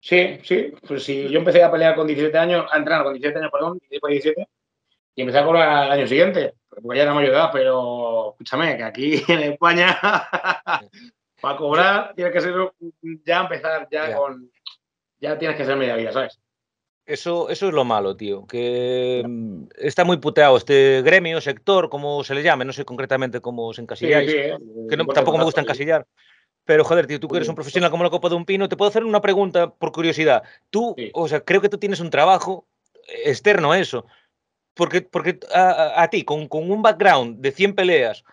sí, 0.00 0.38
sí. 0.42 0.74
Pues 0.86 1.04
si 1.04 1.28
yo 1.28 1.38
empecé 1.38 1.62
a 1.62 1.70
pelear 1.70 1.94
con 1.94 2.06
17 2.06 2.36
años, 2.36 2.66
a 2.70 2.76
entrenar 2.76 3.04
con 3.04 3.14
17 3.14 3.38
años, 3.38 3.50
perdón, 3.50 3.80
17, 3.88 4.46
y 5.14 5.22
empecé 5.22 5.38
a 5.38 5.44
cobrar 5.44 5.68
al 5.68 5.92
año 5.92 6.06
siguiente, 6.06 6.54
porque 6.68 6.98
ya 6.98 7.04
era 7.04 7.14
mayor 7.14 7.32
edad, 7.32 7.50
pero 7.52 8.32
escúchame, 8.32 8.76
que 8.76 8.82
aquí 8.82 9.22
en 9.28 9.52
España 9.52 9.98
Para 11.40 11.56
cobrar 11.56 12.14
tienes 12.14 12.32
que 12.32 12.40
ser 12.40 12.54
ya 13.24 13.40
empezar 13.40 13.88
ya 13.90 14.06
yeah. 14.06 14.16
con 14.16 14.50
ya 15.18 15.38
tienes 15.38 15.56
que 15.56 15.64
ser 15.64 15.76
media 15.76 15.96
vida, 15.96 16.12
¿sabes? 16.12 16.40
Eso, 17.06 17.48
eso 17.48 17.68
es 17.68 17.74
lo 17.74 17.84
malo, 17.84 18.16
tío, 18.16 18.46
que 18.46 19.22
yeah. 19.24 19.86
está 19.86 20.04
muy 20.04 20.18
puteado 20.18 20.56
este 20.56 21.02
gremio, 21.02 21.40
sector, 21.40 21.88
como 21.88 22.22
se 22.24 22.34
le 22.34 22.42
llame, 22.42 22.64
no 22.64 22.72
sé 22.72 22.84
concretamente 22.84 23.40
cómo 23.40 23.72
se 23.72 23.82
encasilla. 23.82 24.20
Sí, 24.20 24.28
sí, 24.28 24.36
eh. 24.36 24.58
que 24.88 24.96
no, 24.96 25.06
tampoco 25.06 25.38
me 25.38 25.44
gusta 25.44 25.60
encasillar. 25.60 26.06
Pero, 26.64 26.84
joder, 26.84 27.06
tío, 27.06 27.18
tú 27.18 27.26
que 27.26 27.38
eres 27.38 27.48
un 27.48 27.54
profesional 27.54 27.90
como 27.90 28.04
la 28.04 28.10
Copa 28.10 28.28
de 28.28 28.36
un 28.36 28.44
Pino, 28.44 28.68
te 28.68 28.76
puedo 28.76 28.90
hacer 28.90 29.04
una 29.04 29.20
pregunta 29.20 29.74
por 29.74 29.90
curiosidad. 29.92 30.42
Tú, 30.68 30.94
sí. 30.96 31.10
o 31.14 31.26
sea, 31.26 31.40
creo 31.40 31.60
que 31.60 31.68
tú 31.68 31.78
tienes 31.78 32.00
un 32.00 32.10
trabajo 32.10 32.68
externo 33.24 33.72
a 33.72 33.78
eso. 33.78 34.06
Porque, 34.74 35.02
porque 35.02 35.40
a, 35.52 35.70
a, 35.70 36.02
a 36.02 36.10
ti, 36.10 36.24
con, 36.24 36.48
con, 36.48 36.70
un 36.70 36.82
background 36.82 37.40
de 37.40 37.50
100 37.50 37.74
peleas, 37.74 38.24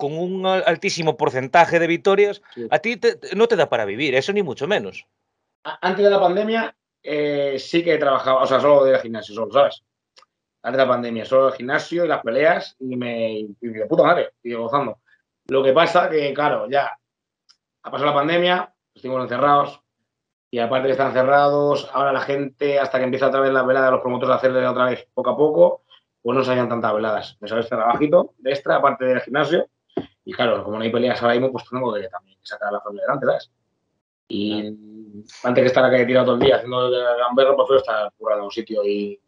con 0.00 0.18
un 0.18 0.46
altísimo 0.46 1.16
porcentaje 1.18 1.78
de 1.78 1.86
victorias, 1.86 2.42
sí. 2.54 2.66
a 2.70 2.78
ti 2.78 2.96
te, 2.96 3.20
no 3.36 3.46
te 3.46 3.54
da 3.54 3.68
para 3.68 3.84
vivir, 3.84 4.14
eso 4.14 4.32
ni 4.32 4.42
mucho 4.42 4.66
menos. 4.66 5.06
Antes 5.62 6.04
de 6.04 6.10
la 6.10 6.18
pandemia 6.18 6.74
eh, 7.02 7.58
sí 7.58 7.84
que 7.84 7.98
trabajaba, 7.98 8.42
o 8.42 8.46
sea, 8.46 8.60
solo 8.60 8.84
de 8.84 8.98
gimnasio, 8.98 9.34
solo, 9.34 9.52
¿sabes? 9.52 9.84
Antes 10.62 10.78
de 10.78 10.84
la 10.84 10.90
pandemia, 10.90 11.24
solo 11.26 11.48
el 11.48 11.54
gimnasio 11.54 12.04
y 12.04 12.08
las 12.08 12.22
peleas 12.22 12.76
y 12.78 12.96
me 12.96 13.32
y 13.32 13.54
de 13.60 13.86
puta 13.86 14.02
madre, 14.02 14.32
y 14.42 14.54
gozando. 14.54 14.98
Lo 15.48 15.62
que 15.62 15.72
pasa 15.72 16.08
que, 16.08 16.32
claro, 16.32 16.68
ya 16.70 16.98
ha 17.82 17.90
pasado 17.90 18.10
la 18.10 18.16
pandemia, 18.16 18.74
estuvimos 18.94 19.22
encerrados 19.22 19.82
y 20.50 20.58
aparte 20.58 20.86
de 20.86 20.92
estar 20.92 21.08
encerrados, 21.08 21.90
ahora 21.92 22.12
la 22.12 22.20
gente, 22.20 22.78
hasta 22.78 22.98
que 22.98 23.04
empieza 23.04 23.28
otra 23.28 23.40
vez 23.40 23.52
la 23.52 23.62
velada, 23.62 23.90
los 23.90 24.00
promotores 24.00 24.32
a 24.32 24.36
hacerle 24.36 24.66
otra 24.66 24.86
vez 24.86 25.06
poco 25.12 25.30
a 25.30 25.36
poco, 25.36 25.82
pues 26.22 26.36
no 26.36 26.44
se 26.44 26.52
hacían 26.52 26.68
tantas 26.68 26.94
veladas. 26.94 27.36
Me 27.40 27.48
sale 27.48 27.60
este 27.60 27.76
trabajito 27.76 28.34
de 28.38 28.50
extra, 28.50 28.76
aparte 28.76 29.04
del 29.04 29.20
gimnasio. 29.20 29.68
Y 30.24 30.32
claro, 30.32 30.62
como 30.64 30.78
no 30.78 30.84
hay 30.84 30.92
peleas 30.92 31.20
ahora 31.22 31.34
mismo, 31.34 31.52
pues 31.52 31.64
tengo 31.68 31.94
que 31.94 32.08
también 32.08 32.38
sacar 32.42 32.72
la 32.72 32.80
familia 32.80 33.04
delante, 33.06 33.26
¿sabes? 33.26 33.50
Y 34.28 34.64
antes 35.42 35.62
que 35.62 35.66
estar 35.66 35.84
aquí 35.84 36.06
tirado 36.06 36.26
todo 36.26 36.34
el 36.36 36.42
día 36.42 36.56
haciendo 36.56 36.90
gamberro, 36.90 37.56
prefiero 37.56 37.80
estar 37.80 38.12
currando 38.16 38.42
en 38.42 38.46
un 38.46 38.50
sitio 38.52 38.84
y, 38.84 39.20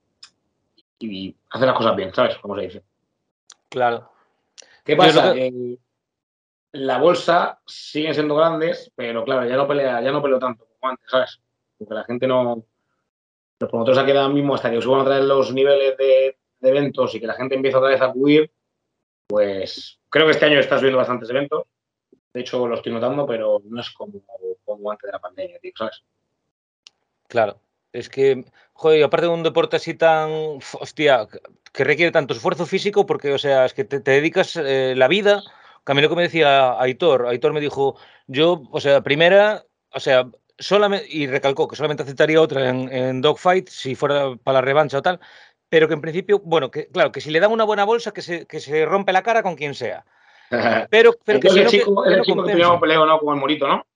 y 1.00 1.36
hacer 1.50 1.66
las 1.66 1.76
cosas 1.76 1.96
bien, 1.96 2.14
¿sabes? 2.14 2.36
Como 2.38 2.54
se 2.54 2.62
dice. 2.62 2.84
Claro. 3.68 4.12
¿Qué 4.84 4.96
pasa? 4.96 5.32
Que... 5.34 5.78
la 6.72 6.98
bolsa 6.98 7.60
siguen 7.66 8.14
siendo 8.14 8.36
grandes, 8.36 8.92
pero 8.94 9.24
claro, 9.24 9.48
ya 9.48 9.56
no 9.56 9.66
pelea, 9.66 10.00
ya 10.00 10.12
no 10.12 10.22
peleo 10.22 10.38
tanto 10.38 10.66
como 10.66 10.92
antes, 10.92 11.06
¿sabes? 11.10 11.40
Porque 11.78 11.94
la 11.94 12.04
gente 12.04 12.26
no. 12.26 12.64
Los 13.58 13.70
promotores 13.70 13.98
aquí 13.98 14.10
ahora 14.10 14.28
mismo, 14.28 14.54
hasta 14.54 14.70
que 14.70 14.82
suban 14.82 15.00
otra 15.00 15.16
vez 15.16 15.24
los 15.24 15.52
niveles 15.52 15.96
de, 15.96 16.36
de, 16.60 16.68
eventos 16.68 17.14
y 17.14 17.20
que 17.20 17.26
la 17.26 17.34
gente 17.34 17.54
empiece 17.54 17.76
otra 17.76 17.90
vez 17.90 18.00
a 18.00 18.06
acudir, 18.06 18.50
pues 19.28 20.00
creo 20.12 20.26
que 20.26 20.32
este 20.32 20.44
año 20.44 20.60
está 20.60 20.76
subiendo 20.76 20.98
bastantes 20.98 21.30
eventos. 21.30 21.64
De 22.34 22.40
hecho, 22.40 22.68
lo 22.68 22.74
estoy 22.74 22.92
notando, 22.92 23.26
pero 23.26 23.62
no 23.64 23.80
es 23.80 23.90
como, 23.90 24.20
antes 24.90 25.08
de 25.08 25.12
la 25.12 25.18
pandemia, 25.18 25.58
tío, 25.58 25.72
¿sabes? 25.76 26.02
Claro. 27.28 27.58
Es 27.92 28.08
que, 28.08 28.44
joder, 28.74 29.04
aparte 29.04 29.26
de 29.26 29.32
un 29.32 29.42
deporte 29.42 29.76
así 29.76 29.94
tan, 29.94 30.58
hostia, 30.80 31.26
que 31.72 31.84
requiere 31.84 32.12
tanto 32.12 32.34
esfuerzo 32.34 32.66
físico, 32.66 33.06
porque, 33.06 33.32
o 33.32 33.38
sea, 33.38 33.64
es 33.64 33.74
que 33.74 33.84
te, 33.84 34.00
dedicas 34.00 34.56
eh, 34.56 34.94
la 34.96 35.08
vida. 35.08 35.42
Camilo 35.84 36.08
que 36.08 36.16
me 36.16 36.22
decía 36.22 36.80
Aitor, 36.80 37.26
Aitor 37.26 37.52
me 37.52 37.60
dijo, 37.60 37.96
yo, 38.26 38.62
o 38.70 38.80
sea, 38.80 39.00
primera, 39.00 39.64
o 39.92 40.00
sea, 40.00 40.30
solamente, 40.58 41.06
y 41.08 41.26
recalcó 41.26 41.68
que 41.68 41.76
solamente 41.76 42.02
aceptaría 42.02 42.40
otra 42.40 42.68
en 42.68 43.20
Dogfight 43.20 43.68
si 43.68 43.94
fuera 43.94 44.36
para 44.36 44.58
la 44.58 44.62
revancha 44.62 44.98
o 44.98 45.02
tal, 45.02 45.20
pero 45.72 45.88
que 45.88 45.94
en 45.94 46.02
principio, 46.02 46.38
bueno, 46.44 46.70
que 46.70 46.88
claro, 46.88 47.10
que 47.12 47.22
si 47.22 47.30
le 47.30 47.40
dan 47.40 47.50
una 47.50 47.64
buena 47.64 47.84
bolsa, 47.84 48.12
que 48.12 48.20
se, 48.20 48.46
que 48.46 48.60
se 48.60 48.84
rompe 48.84 49.10
la 49.10 49.22
cara 49.22 49.42
con 49.42 49.56
quien 49.56 49.74
sea. 49.74 50.04
Pero, 50.90 51.14
pero 51.24 51.40
que 51.40 51.48
si 51.48 51.60
el 51.60 51.66
chico, 51.66 52.02
que, 52.02 52.12
el 52.12 52.20
chico 52.20 52.44
que 52.44 52.52
peleó, 52.52 52.78
peleó, 52.78 53.06
¿no? 53.06 53.18
Como 53.18 53.32
el 53.32 53.40
Morito, 53.40 53.66
¿no? 53.66 53.86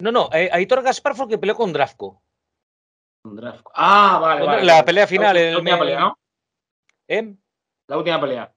No, 0.00 0.12
no, 0.12 0.30
eh, 0.32 0.48
Aitor 0.52 0.82
Gaspar 0.82 1.16
fue 1.16 1.24
el 1.24 1.30
que 1.30 1.38
peleó 1.38 1.56
con 1.56 1.72
Drafco. 1.72 2.22
Ah, 3.74 4.20
vale, 4.22 4.46
vale. 4.46 4.62
La 4.62 4.84
pelea 4.84 5.08
final. 5.08 5.34
La, 5.34 5.50
la 5.50 5.58
última 5.58 5.78
pelea, 5.80 5.98
¿no? 5.98 6.18
¿Eh? 7.08 7.34
La 7.88 7.98
última 7.98 8.20
pelea. 8.20 8.54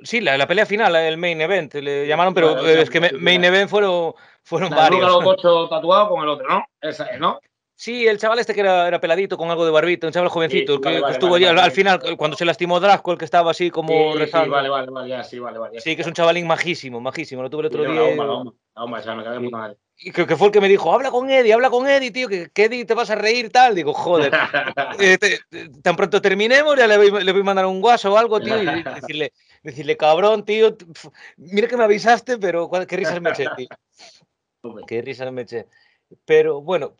Sí, 0.00 0.20
la, 0.20 0.36
la, 0.36 0.48
pelea 0.48 0.66
final, 0.66 0.96
el 0.96 1.18
main 1.18 1.40
event, 1.40 1.74
le 1.74 2.08
llamaron, 2.08 2.34
pero 2.34 2.56
vale, 2.56 2.80
es 2.80 2.90
que 2.90 3.12
main 3.12 3.44
event 3.44 3.70
fueron, 3.70 4.12
fueron 4.42 4.70
varios. 4.70 5.02
Los 5.02 5.24
ocho 5.24 5.68
tatuado 5.68 6.08
con 6.08 6.24
el 6.24 6.30
otro, 6.30 6.48
¿no? 6.48 6.64
Esa 6.80 7.04
es, 7.06 7.20
¿no? 7.20 7.38
Sí, 7.78 8.06
el 8.06 8.16
chaval 8.16 8.38
este 8.38 8.54
que 8.54 8.60
era, 8.60 8.88
era, 8.88 8.98
peladito 9.00 9.36
con 9.36 9.50
algo 9.50 9.66
de 9.66 9.70
barbito, 9.70 10.06
un 10.06 10.12
chaval 10.12 10.30
jovencito, 10.30 10.76
sí, 10.76 10.80
que, 10.80 10.88
vale, 10.88 11.04
que, 11.04 11.12
estuvo 11.12 11.34
allí 11.34 11.44
al, 11.44 11.58
al, 11.58 11.70
final, 11.70 12.00
cuando 12.16 12.34
se 12.34 12.46
lastimó 12.46 12.80
Drasco, 12.80 13.12
el 13.12 13.18
que 13.18 13.26
estaba 13.26 13.50
así 13.50 13.70
como 13.70 14.12
sí, 14.14 14.18
rezando. 14.18 14.46
Sí, 14.46 14.50
vale, 14.50 14.68
vale, 14.70 14.90
vale, 14.90 15.08
ya, 15.10 15.22
sí, 15.22 15.38
vale, 15.38 15.58
vale. 15.58 15.78
Sí, 15.78 15.94
que 15.94 16.00
es 16.00 16.08
un 16.08 16.14
chavalín 16.14 16.46
majísimo, 16.46 17.02
majísimo, 17.02 17.42
lo 17.42 17.50
tuve 17.50 17.60
el 17.60 17.66
otro 17.66 17.82
día. 17.82 18.54
Ya 19.04 19.14
me 19.14 19.24
cagué 19.24 19.40
puta 19.40 19.56
madre. 19.58 19.76
Y 19.98 20.10
que, 20.10 20.26
que, 20.26 20.36
fue 20.36 20.48
el 20.48 20.52
que 20.52 20.60
me 20.62 20.68
dijo, 20.68 20.90
habla 20.90 21.10
con 21.10 21.30
Eddie, 21.30 21.52
habla 21.52 21.68
con 21.68 21.86
Eddie, 21.86 22.10
tío, 22.10 22.28
que, 22.28 22.48
que 22.50 22.64
Eddie 22.64 22.86
te 22.86 22.94
vas 22.94 23.10
a 23.10 23.14
reír, 23.14 23.50
tal. 23.50 23.74
Digo, 23.74 23.92
joder, 23.92 24.32
eh, 24.98 25.18
te, 25.18 25.40
te, 25.50 25.68
tan 25.82 25.96
pronto 25.96 26.22
terminemos, 26.22 26.76
ya 26.76 26.86
le 26.86 26.96
voy, 26.96 27.24
le 27.24 27.32
voy 27.32 27.40
a 27.42 27.44
mandar 27.44 27.66
un 27.66 27.82
guaso 27.82 28.12
o 28.12 28.16
algo, 28.16 28.40
tío, 28.40 28.62
y 28.62 28.64
decirle, 28.94 29.32
decirle, 29.62 29.96
cabrón, 29.98 30.46
tío, 30.46 30.76
mira 31.36 31.68
que 31.68 31.76
me 31.76 31.84
avisaste, 31.84 32.38
pero 32.38 32.70
qué 32.86 32.96
risas 32.96 33.20
me 33.20 33.30
eché, 33.30 33.46
tío. 33.54 33.68
Qué 34.86 35.02
risas 35.02 35.30
me 35.30 35.42
eché. 35.42 35.66
Pero 36.24 36.60
bueno, 36.60 36.94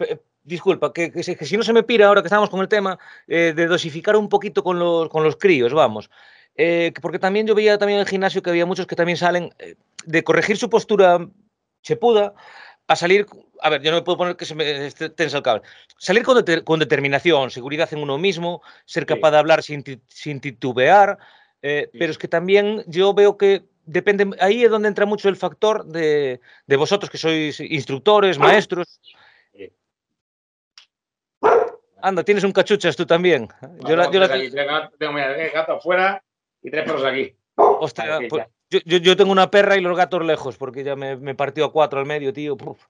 disculpa, 0.46 0.92
que, 0.92 1.10
que, 1.10 1.36
que, 1.36 1.44
si 1.44 1.56
no 1.56 1.62
se 1.64 1.72
me 1.72 1.82
pira 1.82 2.06
ahora 2.06 2.22
que 2.22 2.28
estamos 2.28 2.48
con 2.48 2.60
el 2.60 2.68
tema 2.68 2.98
eh, 3.26 3.52
de 3.54 3.66
dosificar 3.66 4.16
un 4.16 4.28
poquito 4.28 4.62
con 4.62 4.78
los, 4.78 5.08
con 5.08 5.24
los 5.24 5.36
críos, 5.36 5.74
vamos. 5.74 6.08
Eh, 6.54 6.92
porque 7.02 7.18
también 7.18 7.46
yo 7.46 7.54
veía 7.54 7.76
también 7.76 7.98
en 7.98 8.02
el 8.02 8.08
gimnasio 8.08 8.42
que 8.42 8.50
había 8.50 8.64
muchos 8.64 8.86
que 8.86 8.96
también 8.96 9.18
salen 9.18 9.52
eh, 9.58 9.74
de 10.06 10.24
corregir 10.24 10.56
su 10.56 10.70
postura 10.70 11.28
chepuda 11.82 12.32
a 12.86 12.96
salir, 12.96 13.26
a 13.60 13.70
ver, 13.70 13.82
yo 13.82 13.90
no 13.90 13.98
me 13.98 14.02
puedo 14.02 14.18
poner 14.18 14.36
que 14.36 14.44
se 14.44 14.54
me 14.54 14.90
tensa 14.90 15.38
el 15.38 15.42
cable, 15.42 15.62
salir 15.98 16.22
con, 16.22 16.42
de, 16.44 16.62
con 16.62 16.78
determinación, 16.78 17.50
seguridad 17.50 17.92
en 17.92 17.98
uno 17.98 18.16
mismo, 18.16 18.62
ser 18.84 19.04
capaz 19.04 19.28
sí. 19.28 19.32
de 19.32 19.38
hablar 19.38 19.62
sin, 19.64 19.84
sin 20.06 20.40
titubear, 20.40 21.18
sí. 21.60 21.88
pero 21.98 22.12
es 22.12 22.18
que 22.18 22.28
también 22.28 22.84
yo 22.86 23.12
veo 23.12 23.36
que 23.36 23.64
depende, 23.84 24.30
ahí 24.38 24.62
es 24.62 24.70
donde 24.70 24.86
entra 24.86 25.04
mucho 25.04 25.28
el 25.28 25.36
factor 25.36 25.84
de, 25.84 26.40
de 26.66 26.76
vosotros 26.76 27.10
que 27.10 27.18
sois 27.18 27.58
instructores, 27.58 28.38
maestros. 28.38 29.00
Anda, 32.06 32.22
tienes 32.22 32.44
un 32.44 32.52
cachuchas 32.52 32.94
tú 32.94 33.04
también. 33.04 33.48
No, 33.60 33.88
yo, 33.88 33.96
la, 33.96 34.08
yo 34.12 34.20
la... 34.20 34.26
Aquí, 34.26 34.48
tengo 34.96 35.12
mi 35.12 35.20
gato 35.52 35.72
afuera 35.72 36.22
y 36.62 36.70
tres 36.70 36.84
perros 36.84 37.04
aquí. 37.04 37.34
Ostras, 37.56 38.20
pues, 38.28 38.46
yo, 38.70 38.78
yo, 38.84 38.98
yo, 38.98 39.16
tengo 39.16 39.32
una 39.32 39.50
perra 39.50 39.76
y 39.76 39.80
los 39.80 39.96
gatos 39.96 40.24
lejos, 40.24 40.56
porque 40.56 40.84
ya 40.84 40.94
me, 40.94 41.16
me 41.16 41.34
partió 41.34 41.64
a 41.64 41.72
cuatro 41.72 41.98
al 41.98 42.06
medio, 42.06 42.32
tío. 42.32 42.56
Puf. 42.56 42.80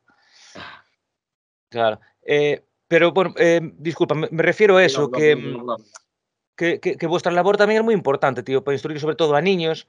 Claro. 1.71 1.99
Eh, 2.21 2.63
pero 2.89 3.13
bueno, 3.13 3.33
eh, 3.39 3.61
disculpa, 3.79 4.15
me, 4.15 4.29
me, 4.31 4.43
refiero 4.43 4.77
a 4.77 4.85
eso, 4.85 5.03
no, 5.03 5.11
que, 5.11 5.35
no, 5.35 5.77
que, 6.55 6.79
que, 6.79 6.99
que, 6.99 7.07
vuestra 7.07 7.33
labor 7.33 7.57
también 7.57 7.81
es 7.81 7.85
muy 7.87 7.95
importante, 7.95 8.43
tío, 8.43 8.63
para 8.63 8.75
instruir 8.75 9.01
sobre 9.01 9.17
todo 9.17 9.35
a 9.35 9.41
niños. 9.41 9.89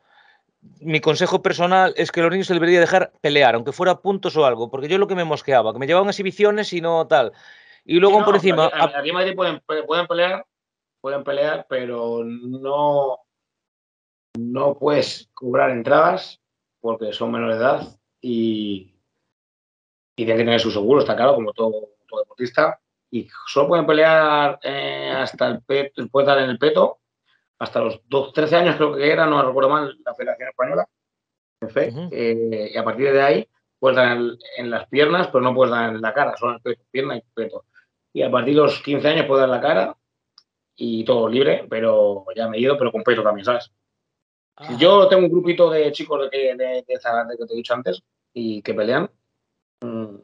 Mi 0.80 1.02
consejo 1.02 1.42
personal 1.42 1.94
es 1.98 2.14
que 2.14 2.22
los 2.22 2.32
niños 2.32 2.48
se 2.48 2.54
debería 2.54 2.80
dejar 2.80 3.12
pelear, 3.20 3.56
aunque 3.56 3.74
fuera 3.74 4.00
puntos 4.00 4.38
o 4.38 4.46
algo, 4.46 4.72
porque 4.72 4.88
yo 4.88 4.98
lo 4.98 5.08
que 5.08 5.16
me 5.16 5.26
mosqueaba, 5.26 5.74
que 5.74 5.80
me 5.80 5.88
llevaban 5.88 6.08
exhibiciones 6.08 6.72
y 6.72 6.80
no 6.80 7.06
tal. 7.08 7.34
Y 7.90 8.02
luego 8.02 8.24
por 8.26 8.36
encima. 8.36 8.70
Aquí 8.74 9.10
en 9.10 9.16
Madrid 9.16 9.34
pueden, 9.34 9.62
pueden 9.66 10.08
pelear, 10.08 10.46
pueden 11.00 11.24
pelear, 11.24 11.66
pero 11.70 12.22
no, 12.22 13.20
no 14.38 14.78
puedes 14.78 15.30
cobrar 15.34 15.70
entradas 15.70 16.42
porque 16.82 17.14
son 17.14 17.32
menores 17.32 17.58
de 17.58 17.64
edad 17.64 18.00
y, 18.20 18.94
y 20.18 20.26
tienen 20.26 20.36
que 20.36 20.44
tener 20.44 20.60
su 20.60 20.70
seguro, 20.70 21.00
está 21.00 21.16
claro, 21.16 21.36
como 21.36 21.54
todo, 21.54 21.92
todo 22.10 22.20
deportista. 22.20 22.78
Y 23.10 23.30
solo 23.48 23.70
pueden 23.70 23.88
pelear 23.88 24.60
eh, 24.64 25.14
hasta 25.16 25.48
el 25.48 25.62
peto, 25.62 26.06
puede 26.10 26.28
dar 26.28 26.40
en 26.40 26.50
el 26.50 26.60
peto, 26.60 27.00
hasta 27.58 27.80
los 27.80 28.02
12, 28.10 28.34
13 28.34 28.56
años 28.58 28.76
creo 28.76 28.96
que 28.96 29.10
era, 29.10 29.26
no 29.26 29.42
recuerdo 29.48 29.70
mal, 29.70 29.98
la 30.04 30.14
Federación 30.14 30.50
Española, 30.50 30.86
en 31.62 31.70
fe, 31.70 31.90
uh 31.90 31.96
-huh. 31.96 32.10
eh, 32.12 32.72
y 32.74 32.78
a 32.78 32.84
partir 32.84 33.14
de 33.14 33.22
ahí 33.22 33.50
puedes 33.80 33.96
dar 33.96 34.18
en, 34.18 34.38
en, 34.58 34.70
las 34.70 34.88
piernas, 34.90 35.28
pero 35.28 35.40
no 35.40 35.56
puedes 35.56 35.72
dar 35.74 35.96
en 35.96 36.02
la 36.02 36.14
cara, 36.14 36.36
solo 36.36 36.58
en 36.58 36.62
el 36.66 36.78
pierna 36.92 37.16
y 37.16 37.22
peto. 37.34 37.64
Y 38.14 38.22
a 38.22 38.32
partir 38.32 38.56
de 38.56 38.62
los 38.62 38.82
15 38.82 39.08
años 39.08 39.26
puedes 39.26 39.42
dar 39.42 39.50
la 39.50 39.62
cara 39.62 39.96
y 40.76 41.04
todo 41.04 41.28
libre, 41.28 41.66
pero 41.70 42.26
ya 42.36 42.48
medido, 42.48 42.78
pero 42.78 42.92
con 42.92 43.04
peto 43.04 43.24
también, 43.24 43.46
¿sabes? 43.46 43.72
Ah. 44.56 44.76
Yo 44.78 45.08
tengo 45.08 45.24
un 45.24 45.32
grupito 45.32 45.70
de 45.70 45.92
chicos 45.92 46.22
de, 46.24 46.30
que, 46.30 46.56
de, 46.56 46.66
de 46.66 46.84
que 46.86 47.46
te 47.46 47.54
he 47.54 47.56
dicho 47.56 47.74
antes 47.74 48.02
y 48.34 48.62
que 48.62 48.74
pelean. 48.74 49.10
Mm, 49.82 50.16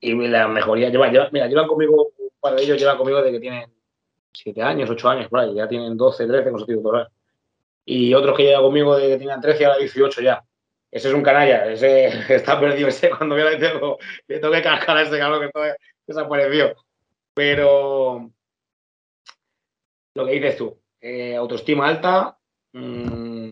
y 0.00 0.28
la 0.28 0.48
mejoría 0.48 0.88
lleva, 0.88 1.08
lleva, 1.10 1.28
mira, 1.32 1.46
llevan 1.46 1.66
conmigo, 1.66 2.12
un 2.18 2.30
par 2.40 2.56
de 2.56 2.62
ellos 2.62 2.78
llevan 2.78 2.96
conmigo 2.96 3.20
de 3.22 3.32
que 3.32 3.40
tienen 3.40 3.70
7 4.32 4.62
años, 4.62 4.88
8 4.88 5.08
años, 5.08 5.28
por 5.28 5.40
ahí, 5.40 5.54
ya 5.54 5.68
tienen 5.68 5.96
12, 5.96 6.26
13 6.26 6.50
consecutivos. 6.50 7.08
Y 7.84 8.14
otros 8.14 8.36
que 8.36 8.44
llevan 8.44 8.62
conmigo 8.62 8.96
de 8.96 9.08
que 9.08 9.18
tenían 9.18 9.40
13 9.40 9.62
y 9.62 9.64
ahora 9.64 9.78
18 9.78 10.20
ya. 10.22 10.44
Ese 10.90 11.08
es 11.08 11.14
un 11.14 11.22
canalla, 11.22 11.66
ese 11.70 12.06
está 12.34 12.58
perdido, 12.58 12.88
ese 12.88 13.10
cuando 13.10 13.34
veo 13.34 13.50
le 13.50 13.56
tengo, 13.56 13.98
le 14.26 14.38
tengo 14.38 14.52
que 14.52 14.62
cascar 14.62 14.96
a 14.96 15.02
ese 15.02 15.18
cabrón 15.18 15.40
que 15.40 15.46
está 15.46 15.76
desaparecido. 16.06 16.74
Pero 17.40 18.30
lo 20.14 20.26
que 20.26 20.32
dices 20.32 20.58
tú, 20.58 20.78
eh, 21.00 21.34
autoestima 21.34 21.88
alta, 21.88 22.38
mmm, 22.74 23.48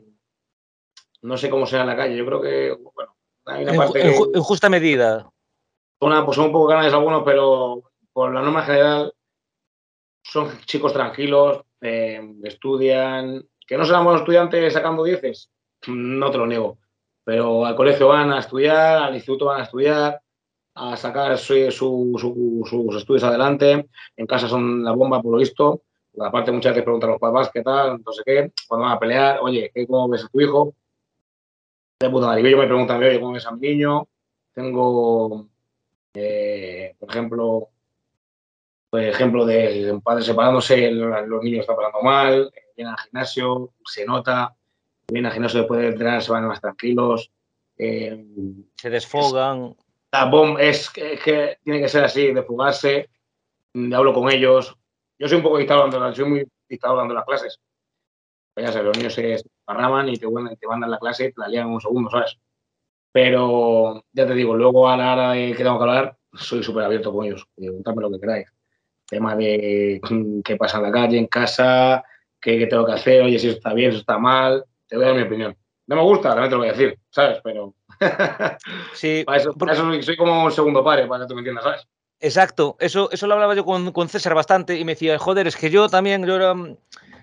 no 1.23 1.39
sé 1.39 1.49
cómo 1.49 1.65
será 1.65 1.85
en 1.85 1.89
la 1.89 1.97
calle, 1.97 2.15
yo 2.15 2.27
creo 2.27 2.43
que, 2.43 2.77
bueno, 2.95 3.17
hay 3.47 3.63
una 3.63 3.73
en, 3.73 3.79
parte... 3.79 4.03
En, 4.03 4.09
en, 4.35 4.43
justa 4.43 4.69
medida. 4.69 5.33
Una, 6.03 6.23
pues 6.23 6.37
son 6.37 6.49
un 6.49 6.53
poco 6.53 6.69
canales 6.69 6.93
algunos, 6.93 7.23
pero 7.25 7.83
por 8.13 8.35
la 8.35 8.43
norma 8.43 8.63
general 8.63 9.15
son 10.23 10.51
chicos 10.67 10.93
tranquilos, 10.93 11.63
eh, 11.81 12.21
estudian, 12.43 13.43
que 13.67 13.79
no 13.79 13.87
serán 13.87 14.05
buenos 14.05 14.21
estudiantes 14.21 14.71
sacando 14.75 15.03
dieces, 15.03 15.51
no 15.87 16.31
te 16.31 16.37
lo 16.37 16.47
niego, 16.47 16.79
pero 17.25 17.65
al 17.65 17.75
colegio 17.75 18.09
van 18.09 18.33
a 18.33 18.41
estudiar, 18.41 19.05
al 19.05 19.15
instituto 19.15 19.47
van 19.47 19.63
a 19.63 19.65
estudiar, 19.65 20.21
a 20.79 20.97
sacar 20.97 21.37
su, 21.39 21.55
su, 21.71 22.17
su, 22.19 22.65
sus 22.69 22.97
estudios 22.97 23.25
adelante, 23.25 23.89
en 24.17 24.27
casa 24.27 24.49
son 24.49 24.85
la 24.85 24.93
bomba 24.93 25.21
por 25.21 25.33
lo 25.33 25.39
visto, 25.39 25.83
aparte 26.21 26.53
muchas 26.53 26.73
veces 26.73 26.85
preguntan 26.85 27.11
a 27.11 27.13
los 27.15 27.21
papás 27.21 27.51
qué 27.53 27.63
tal, 27.63 28.01
no 28.05 28.13
sé 28.13 28.23
qué, 28.25 28.53
cuando 28.69 28.87
van 28.87 28.97
a 28.97 28.99
pelear, 28.99 29.39
oye, 29.41 29.73
¿cómo 29.87 30.09
ves 30.09 30.25
a 30.25 30.29
tu 30.29 30.41
hijo? 30.41 30.75
De 32.01 32.09
puta 32.11 32.27
madre. 32.27 32.49
Yo 32.49 32.57
me 32.57 32.67
preguntan, 32.67 33.03
oye, 33.03 33.21
¿cómo 33.21 33.33
ves 33.33 33.47
a 33.47 33.53
mi 33.53 33.69
niño? 33.69 34.07
Tengo, 34.55 35.49
eh, 36.15 36.95
por 36.99 37.11
ejemplo, 37.11 37.69
por 38.91 39.01
ejemplo 39.01 39.45
de 39.45 40.01
padres 40.03 40.27
separándose, 40.27 40.91
los 40.91 41.43
niños 41.43 41.61
están 41.61 41.77
pasando 41.77 42.03
mal, 42.03 42.53
vienen 42.77 42.95
al 42.95 43.01
gimnasio, 43.01 43.73
se 43.85 44.07
nota, 44.07 44.55
vienen 45.09 45.27
al 45.27 45.33
gimnasio 45.33 45.61
después 45.61 45.81
de 45.81 45.89
entrenar, 45.89 46.23
se 46.23 46.33
van 46.33 46.47
más 46.47 46.61
tranquilos. 46.61 47.33
Eh, 47.77 48.25
se 48.77 48.91
desfogan. 48.91 49.77
La 50.11 50.25
bomba 50.25 50.63
es 50.63 50.91
es 50.97 51.21
que, 51.21 51.59
tiene 51.63 51.81
que 51.81 51.89
ser 51.89 52.05
así, 52.05 52.33
desfogarse, 52.33 53.11
hablo 53.93 54.15
con 54.15 54.31
ellos. 54.31 54.77
Yo 55.19 55.29
soy 55.29 55.37
un 55.39 55.43
poco 55.43 55.59
dictador, 55.59 56.15
soy 56.15 56.25
muy 56.25 56.49
dictador 56.69 56.99
dando 56.99 57.15
las 57.15 57.25
clases. 57.25 57.61
Ya 58.57 58.73
sabes, 58.73 58.87
los 58.87 58.97
niños 58.97 59.15
se 59.15 59.43
parraman 59.65 60.09
y 60.09 60.17
te, 60.17 60.27
te 60.59 60.67
mandan 60.67 60.91
la 60.91 60.99
clase 60.99 61.27
y 61.27 61.33
te 61.33 61.41
la 61.41 61.49
lían 61.49 61.69
en 61.69 61.75
un 61.75 61.81
segundo, 61.81 62.11
¿sabes? 62.11 62.39
Pero 63.13 64.05
ya 64.13 64.27
te 64.27 64.35
digo, 64.35 64.57
luego 64.57 64.89
a 64.89 64.97
la 64.97 65.13
hora 65.13 65.33
de 65.33 65.55
que 65.55 65.63
tengo 65.63 65.79
que 65.79 65.85
hablar, 65.85 66.17
soy 66.35 66.63
súper 66.63 66.85
abierto 66.85 67.13
con 67.13 67.27
ellos. 67.27 67.47
Preguntadme 67.55 68.03
lo 68.03 68.11
que 68.11 68.21
queráis. 68.21 68.53
Tema 69.07 69.37
de 69.37 70.01
qué 70.45 70.57
pasa 70.57 70.79
en 70.79 70.83
la 70.85 70.93
calle, 70.93 71.19
en 71.19 71.27
casa, 71.27 72.05
qué, 72.41 72.67
tengo 72.67 72.85
que 72.85 72.93
hacer, 72.93 73.23
oye, 73.23 73.39
si 73.39 73.49
eso 73.49 73.57
está 73.57 73.73
bien, 73.73 73.93
si 73.93 73.99
está 73.99 74.19
mal. 74.19 74.65
Te 74.87 74.97
voy 74.97 75.05
a 75.05 75.09
dar 75.09 75.17
mi 75.17 75.23
opinión. 75.23 75.57
No 75.87 75.97
me 75.97 76.03
gusta, 76.03 76.31
realmente 76.31 76.55
lo 76.55 76.61
voy 76.61 76.69
a 76.69 76.73
decir, 76.73 76.99
¿sabes? 77.11 77.41
Pero. 77.43 77.75
Sí. 78.95 79.25
para, 79.27 79.39
eso, 79.73 80.03
soy 80.03 80.17
como 80.17 80.45
un 80.45 80.53
segundo 80.53 80.83
padre, 80.85 81.07
para 81.07 81.25
que 81.25 81.29
tú 81.29 81.35
me 81.35 81.41
entiendas, 81.41 81.65
¿sabes? 81.65 81.89
Exacto, 82.21 82.77
eso, 82.81 83.11
eso 83.13 83.27
lo 83.29 83.35
hablaba 83.35 83.55
yo 83.55 83.65
con, 83.65 83.93
con, 83.93 84.09
César 84.09 84.35
bastante 84.35 84.77
y 84.77 84.85
me 84.85 84.93
decía, 84.93 85.19
joder, 85.19 85.47
es 85.47 85.57
que 85.57 85.71
yo 85.71 85.89
también, 85.89 86.27
yo 86.27 86.35
era, 86.35 86.53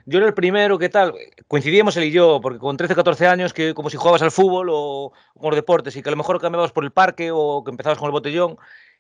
yo 0.06 0.20
era 0.20 0.28
el 0.28 0.34
primero, 0.34 0.80
¿qué 0.80 0.88
tal? 0.88 1.14
Coincidíamos 1.48 1.98
él 1.98 2.06
y 2.06 2.12
yo, 2.12 2.40
porque 2.42 2.60
con 2.60 2.78
13, 2.78 2.96
14 2.96 3.28
años, 3.28 3.54
que 3.54 3.74
como 3.74 3.90
si 3.90 3.98
jugabas 3.98 4.22
al 4.22 4.32
fútbol 4.32 4.70
o 4.72 5.12
con 5.38 5.50
los 5.50 5.56
deportes 5.56 5.96
y 5.96 6.02
que 6.02 6.10
a 6.10 6.12
lo 6.12 6.18
mejor 6.18 6.40
cambiabas 6.40 6.72
por 6.72 6.86
el 6.86 6.92
parque 6.92 7.30
o 7.34 7.64
que 7.64 7.72
empezabas 7.72 7.98
con 7.98 8.06
el 8.06 8.14
botellón. 8.14 8.58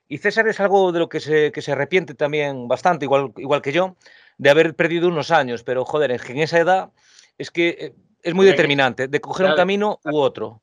Y 0.07 0.17
César 0.17 0.47
es 0.47 0.59
algo 0.59 0.91
de 0.91 0.99
lo 0.99 1.07
que 1.07 1.19
se, 1.19 1.51
que 1.51 1.61
se 1.61 1.71
arrepiente 1.71 2.13
también 2.13 2.67
bastante, 2.67 3.05
igual, 3.05 3.31
igual 3.37 3.61
que 3.61 3.71
yo, 3.71 3.95
de 4.37 4.49
haber 4.49 4.75
perdido 4.75 5.07
unos 5.07 5.31
años, 5.31 5.63
pero 5.63 5.85
joder, 5.85 6.11
es 6.11 6.23
que 6.23 6.33
en 6.33 6.39
esa 6.39 6.59
edad 6.59 6.91
es 7.37 7.51
que 7.51 7.69
eh, 7.79 7.95
es 8.21 8.33
muy 8.33 8.45
determinante, 8.45 9.07
de 9.07 9.21
coger 9.21 9.45
un 9.45 9.55
camino 9.55 9.99
u 10.03 10.17
otro. 10.17 10.61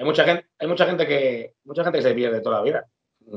Hay 0.00 0.06
mucha 0.06 0.24
gente, 0.24 0.46
hay 0.58 0.66
mucha 0.66 0.86
gente 0.86 1.06
que 1.06 1.56
mucha 1.64 1.84
gente 1.84 1.98
que 1.98 2.02
se 2.02 2.14
pierde 2.14 2.40
toda 2.40 2.56
la 2.56 2.62
vida 2.62 2.86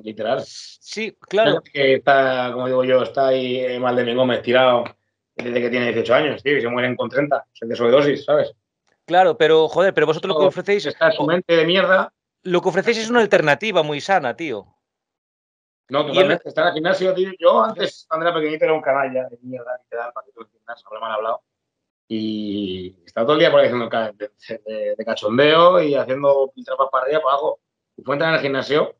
literal. 0.02 0.42
Sí, 0.46 1.18
claro. 1.20 1.62
Que 1.62 1.96
está, 1.96 2.52
como 2.54 2.68
digo 2.68 2.86
yo, 2.86 3.04
está 3.04 3.28
ahí 3.28 3.58
eh, 3.60 3.80
mal 3.82 3.98
de 3.98 4.16
Gómez 4.16 4.42
tirado 4.42 4.86
desde 5.36 5.60
que 5.60 5.70
tiene 5.70 5.88
18 5.88 6.16
años, 6.16 6.42
tío, 6.42 6.58
y 6.58 6.62
se 6.62 6.70
mueren 6.70 6.96
con 6.96 7.10
30, 7.10 7.46
es 7.60 7.68
de 7.68 7.76
sobredosis, 7.76 8.24
¿sabes? 8.24 8.54
Claro, 9.06 9.38
pero 9.38 9.68
joder, 9.68 9.94
pero 9.94 10.08
vosotros 10.08 10.34
lo 10.34 10.40
que 10.40 10.46
ofrecéis. 10.46 10.86
Está 10.86 11.12
su 11.12 11.26
mente 11.26 11.54
de 11.54 11.66
mierda. 11.66 12.14
Lo 12.44 12.62
que 12.62 12.70
ofrecéis 12.70 13.00
es 13.00 13.10
una 13.10 13.20
alternativa 13.20 13.84
muy 13.84 14.00
sana, 14.00 14.34
tío. 14.34 14.66
No, 15.90 16.06
totalmente. 16.06 16.48
Está 16.48 16.62
en 16.62 16.68
el 16.68 16.74
gimnasio, 16.76 17.14
tío. 17.14 17.32
Yo 17.38 17.62
antes, 17.62 18.06
cuando 18.08 18.26
era 18.26 18.36
pequeñito, 18.36 18.64
era 18.64 18.74
un 18.74 18.82
canalla 18.82 19.28
de 19.28 19.38
mierda, 19.42 19.78
literal, 19.84 20.14
para 20.14 20.26
que 20.26 20.32
tú 20.32 20.44
entiendas, 20.44 20.82
no 20.90 21.00
me 21.02 21.06
han 21.06 21.12
hablado. 21.12 21.42
Y 22.16 22.96
estaba 23.04 23.26
todo 23.26 23.34
el 23.34 23.40
día 23.40 23.50
por 23.50 23.60
ahí 23.60 23.66
haciendo 23.66 23.90
de, 23.90 24.96
de, 24.96 25.06
cachondeo 25.06 25.82
y 25.82 25.96
haciendo 25.96 26.54
trapas 26.64 26.90
para 26.92 27.06
arriba, 27.06 27.22
para 27.22 27.34
abajo. 27.34 27.60
Y 27.98 28.04
fue 28.04 28.14
entrar 28.14 28.30
en 28.30 28.36
el 28.36 28.42
gimnasio 28.42 28.96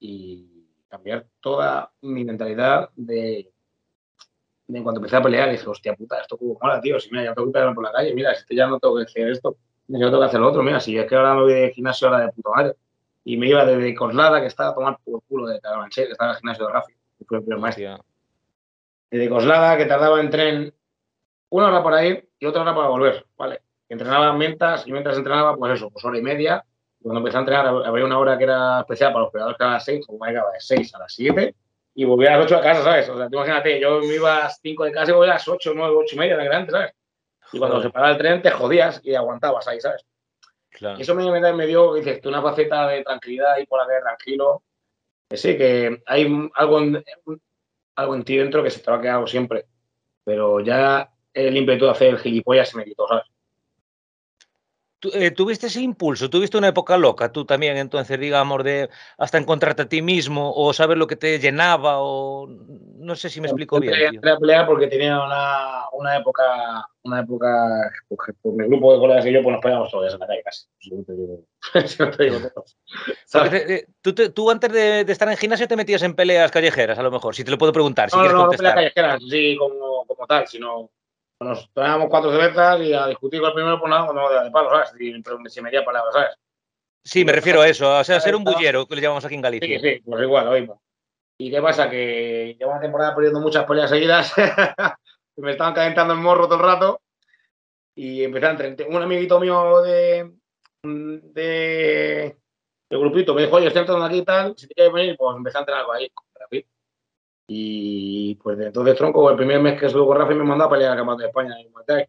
y 0.00 0.66
cambiar 0.88 1.26
toda 1.38 1.92
mi 2.00 2.24
mentalidad 2.24 2.90
de, 2.96 3.52
de 4.66 4.82
cuando 4.82 4.98
empecé 4.98 5.14
a 5.14 5.22
pelear. 5.22 5.48
Dije, 5.52 5.68
hostia 5.68 5.94
puta, 5.94 6.20
esto 6.20 6.36
como 6.36 6.58
mola, 6.60 6.80
tío. 6.80 6.98
Si 6.98 7.08
mira, 7.12 7.22
ya 7.22 7.34
tengo 7.34 7.46
que 7.46 7.52
pelearme 7.52 7.74
por 7.76 7.84
la 7.84 7.92
calle, 7.92 8.14
mira, 8.14 8.34
si 8.34 8.56
ya 8.56 8.66
no 8.66 8.80
tengo 8.80 8.96
que 8.96 9.04
hacer 9.04 9.28
esto, 9.28 9.56
yo 9.86 9.98
tengo 9.98 10.18
que 10.18 10.26
hacer 10.26 10.40
lo 10.40 10.48
otro. 10.48 10.64
Mira, 10.64 10.80
si 10.80 10.98
es 10.98 11.06
que 11.06 11.14
ahora 11.14 11.34
me 11.34 11.42
voy 11.42 11.52
de 11.52 11.72
gimnasio 11.72 12.08
ahora 12.08 12.26
de 12.26 12.32
puta 12.32 12.50
madre. 12.50 12.74
Y 13.22 13.36
me 13.36 13.46
iba 13.46 13.64
desde 13.64 13.94
Coslada, 13.94 14.40
que 14.40 14.48
estaba 14.48 14.70
a 14.70 14.74
tomar 14.74 14.98
por 15.04 15.22
culo 15.28 15.46
de 15.46 15.60
Carabanchel, 15.60 16.06
que 16.06 16.12
estaba 16.12 16.30
en 16.30 16.34
el 16.34 16.40
gimnasio 16.40 16.66
de 16.66 16.72
Rafi, 16.72 16.94
que 17.16 17.24
fue 17.26 17.38
el 17.38 17.44
primer 17.44 17.60
maestro. 17.60 18.04
Desde 19.08 19.28
Coslada, 19.28 19.76
que 19.76 19.86
tardaba 19.86 20.20
en 20.20 20.30
tren 20.30 20.74
una 21.50 21.68
hora 21.68 21.84
para 21.84 22.04
ir 22.04 22.29
y 22.40 22.46
otra 22.46 22.62
hora 22.62 22.74
para 22.74 22.88
volver, 22.88 23.26
¿vale? 23.36 23.60
Entrenaba 23.88 24.32
mientras, 24.32 24.86
y 24.86 24.92
mientras 24.92 25.16
entrenaba, 25.16 25.56
pues 25.56 25.74
eso, 25.74 25.90
pues 25.90 26.04
hora 26.04 26.18
y 26.18 26.22
media, 26.22 26.64
cuando 27.02 27.20
empecé 27.20 27.36
a 27.36 27.40
entrenar, 27.40 27.66
había 27.66 28.04
una 28.04 28.18
hora 28.18 28.36
que 28.36 28.44
era 28.44 28.80
especial 28.80 29.12
para 29.12 29.24
los 29.24 29.32
peleadores 29.32 29.58
que 29.58 29.64
era 29.64 29.70
a 29.72 29.74
las 29.74 29.84
6, 29.84 30.06
como 30.06 30.24
de 30.24 30.40
6 30.58 30.94
a 30.94 30.98
las 30.98 31.14
7 31.14 31.54
y 31.94 32.04
volvía 32.04 32.34
a 32.34 32.36
las 32.38 32.46
8 32.46 32.56
a 32.56 32.60
casa, 32.62 32.82
¿sabes? 32.82 33.08
O 33.08 33.16
sea, 33.16 33.28
imagínate, 33.30 33.80
yo 33.80 34.00
me 34.00 34.14
iba 34.14 34.36
a 34.36 34.40
las 34.44 34.60
5 34.60 34.84
de 34.84 34.92
casa 34.92 35.10
y 35.10 35.14
volvía 35.14 35.32
a 35.32 35.34
las 35.34 35.48
8, 35.48 35.72
9, 35.74 35.94
8 35.96 36.14
y 36.14 36.18
media 36.18 36.36
de 36.36 36.44
grande, 36.44 36.72
¿sabes? 36.72 36.94
Y 37.52 37.58
cuando 37.58 37.82
se 37.82 37.90
paraba 37.90 38.12
el 38.12 38.18
tren 38.18 38.42
te 38.42 38.50
jodías 38.50 39.00
y 39.02 39.14
aguantabas 39.14 39.66
ahí, 39.66 39.80
¿sabes? 39.80 40.04
Claro. 40.70 40.98
Y 40.98 41.02
eso 41.02 41.14
me, 41.14 41.52
me, 41.52 41.66
dio, 41.66 41.94
dices, 41.94 42.24
una 42.24 42.40
faceta 42.40 42.86
de 42.86 43.02
tranquilidad 43.02 43.58
y 43.58 43.66
por 43.66 43.80
la 43.80 43.92
que 43.92 44.00
tranquilo. 44.00 44.62
Que 45.28 45.36
sí, 45.36 45.56
que 45.56 46.02
hay 46.06 46.50
algo 46.54 46.78
en, 46.80 47.04
algo 47.96 48.14
en 48.14 48.24
ti 48.24 48.36
dentro 48.36 48.62
que 48.62 48.70
se 48.70 48.80
te 48.80 48.90
va 48.90 48.98
a 48.98 49.00
quedar 49.00 49.28
siempre. 49.28 49.66
Pero 50.24 50.60
ya 50.60 51.10
el 51.34 51.56
ímpetu 51.56 51.84
de 51.84 51.90
hacer 51.90 52.08
el 52.08 52.18
gilipollas 52.18 52.70
se 52.70 52.76
me 52.76 52.84
quitó, 52.84 53.06
¿sabes? 53.06 53.24
Eh, 55.14 55.30
tuviste 55.30 55.68
ese 55.68 55.80
impulso, 55.80 56.28
tuviste 56.28 56.58
una 56.58 56.68
época 56.68 56.98
loca 56.98 57.32
tú 57.32 57.46
también, 57.46 57.78
entonces, 57.78 58.20
digamos, 58.20 58.62
de 58.62 58.90
hasta 59.16 59.38
encontrarte 59.38 59.82
a 59.82 59.88
ti 59.88 60.02
mismo 60.02 60.52
o 60.54 60.74
saber 60.74 60.98
lo 60.98 61.06
que 61.06 61.16
te 61.16 61.38
llenaba 61.38 62.00
o 62.00 62.46
no 62.46 63.16
sé 63.16 63.30
si 63.30 63.40
me 63.40 63.46
explico 63.46 63.80
bien. 63.80 63.94
Entré 63.94 64.30
a 64.30 64.36
pelear 64.36 64.66
porque 64.66 64.88
tenía 64.88 65.24
una, 65.24 65.84
una 65.92 66.18
época, 66.18 66.86
una 67.04 67.20
época, 67.20 67.90
pues, 68.08 68.36
pues, 68.42 68.54
mi 68.54 68.66
grupo 68.66 68.92
de 68.92 68.98
colegas 68.98 69.24
y 69.24 69.32
yo 69.32 69.42
pues 69.42 69.54
nos 69.54 69.62
peleamos 69.62 69.90
todos 69.90 70.12
en 70.12 70.20
la 70.20 70.26
calle 70.26 70.42
casi. 70.42 70.66
tú, 74.02 74.14
tú, 74.14 74.50
antes 74.50 74.70
de, 74.70 75.04
de, 75.04 75.12
estar 75.12 75.30
en 75.30 75.38
gimnasio 75.38 75.66
te 75.66 75.76
metías 75.76 76.02
en 76.02 76.14
peleas 76.14 76.50
callejeras, 76.50 76.98
a 76.98 77.02
lo 77.02 77.10
mejor, 77.10 77.34
si 77.34 77.42
te 77.42 77.50
lo 77.50 77.56
puedo 77.56 77.72
preguntar. 77.72 78.10
Si 78.10 78.16
no, 78.16 78.22
quieres 78.22 78.36
no, 78.36 78.44
no, 78.44 78.50
peleas 78.50 78.74
callejeras, 78.74 79.22
sí, 79.30 79.56
como, 79.56 80.04
como 80.04 80.26
tal, 80.26 80.46
sino 80.46 80.90
nos 81.40 81.72
tomábamos 81.72 82.08
cuatro 82.10 82.30
cervezas 82.30 82.80
y 82.80 82.92
a 82.92 83.06
discutir 83.06 83.40
con 83.40 83.48
el 83.48 83.54
primero, 83.54 83.80
pues 83.80 83.90
nada, 83.90 84.04
cuando 84.04 84.22
pues 84.28 84.44
de 84.44 84.50
palo, 84.50 84.70
¿sabes? 84.70 84.92
Y 85.00 85.50
se 85.50 85.62
media 85.62 85.84
palabras, 85.84 86.14
¿sabes? 86.14 86.36
Sí, 87.02 87.24
me 87.24 87.32
refiero 87.32 87.62
a 87.62 87.68
eso, 87.68 87.98
o 87.98 88.04
sea, 88.04 88.16
a 88.16 88.20
ser 88.20 88.36
un 88.36 88.44
bullero, 88.44 88.86
que 88.86 88.94
le 88.94 89.00
llamamos 89.00 89.24
aquí 89.24 89.34
en 89.34 89.40
Galicia. 89.40 89.80
Sí, 89.80 89.88
sí, 89.88 90.02
pues 90.04 90.22
igual, 90.22 90.44
lo 90.44 90.52
mismo. 90.52 90.82
¿Y 91.38 91.50
qué 91.50 91.62
pasa? 91.62 91.88
Que 91.88 92.56
llevo 92.58 92.72
una 92.72 92.80
temporada 92.80 93.14
perdiendo 93.14 93.40
muchas 93.40 93.64
peleas 93.64 93.88
seguidas, 93.88 94.34
me 95.36 95.52
estaban 95.52 95.72
calentando 95.72 96.12
el 96.12 96.20
morro 96.20 96.44
todo 96.44 96.58
el 96.58 96.64
rato 96.64 97.00
y 97.94 98.22
entrenar. 98.22 98.76
Un 98.88 99.02
amiguito 99.02 99.40
mío 99.40 99.80
de, 99.80 100.30
de, 100.82 102.36
de 102.90 102.98
grupito 102.98 103.34
me 103.34 103.42
dijo, 103.42 103.56
oye, 103.56 103.68
estoy 103.68 103.80
entrando 103.80 104.04
aquí 104.04 104.18
y 104.18 104.24
tal, 104.24 104.54
si 104.58 104.68
te 104.68 104.74
quieres 104.74 104.92
venir, 104.92 105.16
pues 105.16 105.36
empecé 105.36 105.56
a 105.56 105.60
entrenar 105.60 105.80
algo 105.80 105.94
ahí. 105.94 106.12
Y 107.52 108.36
pues 108.36 108.56
de 108.58 108.66
entonces, 108.66 108.94
tronco, 108.94 109.28
el 109.28 109.36
primer 109.36 109.60
mes 109.60 109.76
que 109.76 109.86
estuve 109.86 110.06
con 110.06 110.16
Rafa 110.16 110.32
me 110.34 110.44
mandó 110.44 110.66
a 110.66 110.70
pelear 110.70 110.92
a 110.92 110.96
Campeonato 110.96 111.22
de 111.22 111.28
España 111.30 111.56
en 111.58 112.06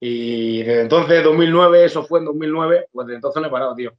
Y 0.00 0.62
desde 0.62 0.80
entonces, 0.80 1.22
2009, 1.22 1.84
eso 1.84 2.04
fue 2.04 2.20
en 2.20 2.24
2009, 2.24 2.88
pues 2.90 3.06
desde 3.06 3.16
entonces 3.16 3.42
no 3.42 3.48
he 3.48 3.50
parado, 3.50 3.74
tío. 3.74 3.92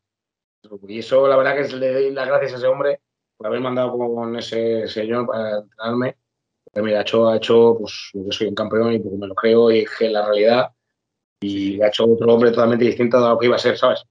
Y 0.87 0.97
eso, 0.97 1.27
la 1.27 1.37
verdad, 1.37 1.55
que 1.55 1.75
le 1.75 1.93
doy 1.93 2.09
las 2.09 2.27
gracias 2.27 2.53
a 2.53 2.57
ese 2.57 2.65
hombre 2.65 3.01
por 3.37 3.45
haber 3.45 3.61
mandado 3.61 3.95
con 3.95 4.35
ese 4.35 4.87
señor 4.87 5.27
para 5.27 5.59
entrenarme. 5.59 6.17
Porque 6.63 6.81
mira, 6.81 6.97
ha 6.97 7.01
hecho, 7.03 7.29
ha 7.29 7.37
hecho, 7.37 7.77
pues, 7.79 8.09
yo 8.11 8.31
soy 8.31 8.47
un 8.47 8.55
campeón 8.55 8.93
y 8.93 8.99
porque 8.99 9.17
me 9.17 9.27
lo 9.27 9.35
creo 9.35 9.69
y 9.69 9.81
es 9.81 9.95
que 9.95 10.09
la 10.09 10.25
realidad. 10.25 10.71
Y 11.39 11.79
ha 11.83 11.89
hecho 11.89 12.05
otro 12.05 12.33
hombre 12.33 12.49
totalmente 12.49 12.85
distinto 12.85 13.17
a 13.17 13.29
lo 13.29 13.37
que 13.37 13.45
iba 13.45 13.57
a 13.57 13.59
ser, 13.59 13.77
¿sabes? 13.77 14.03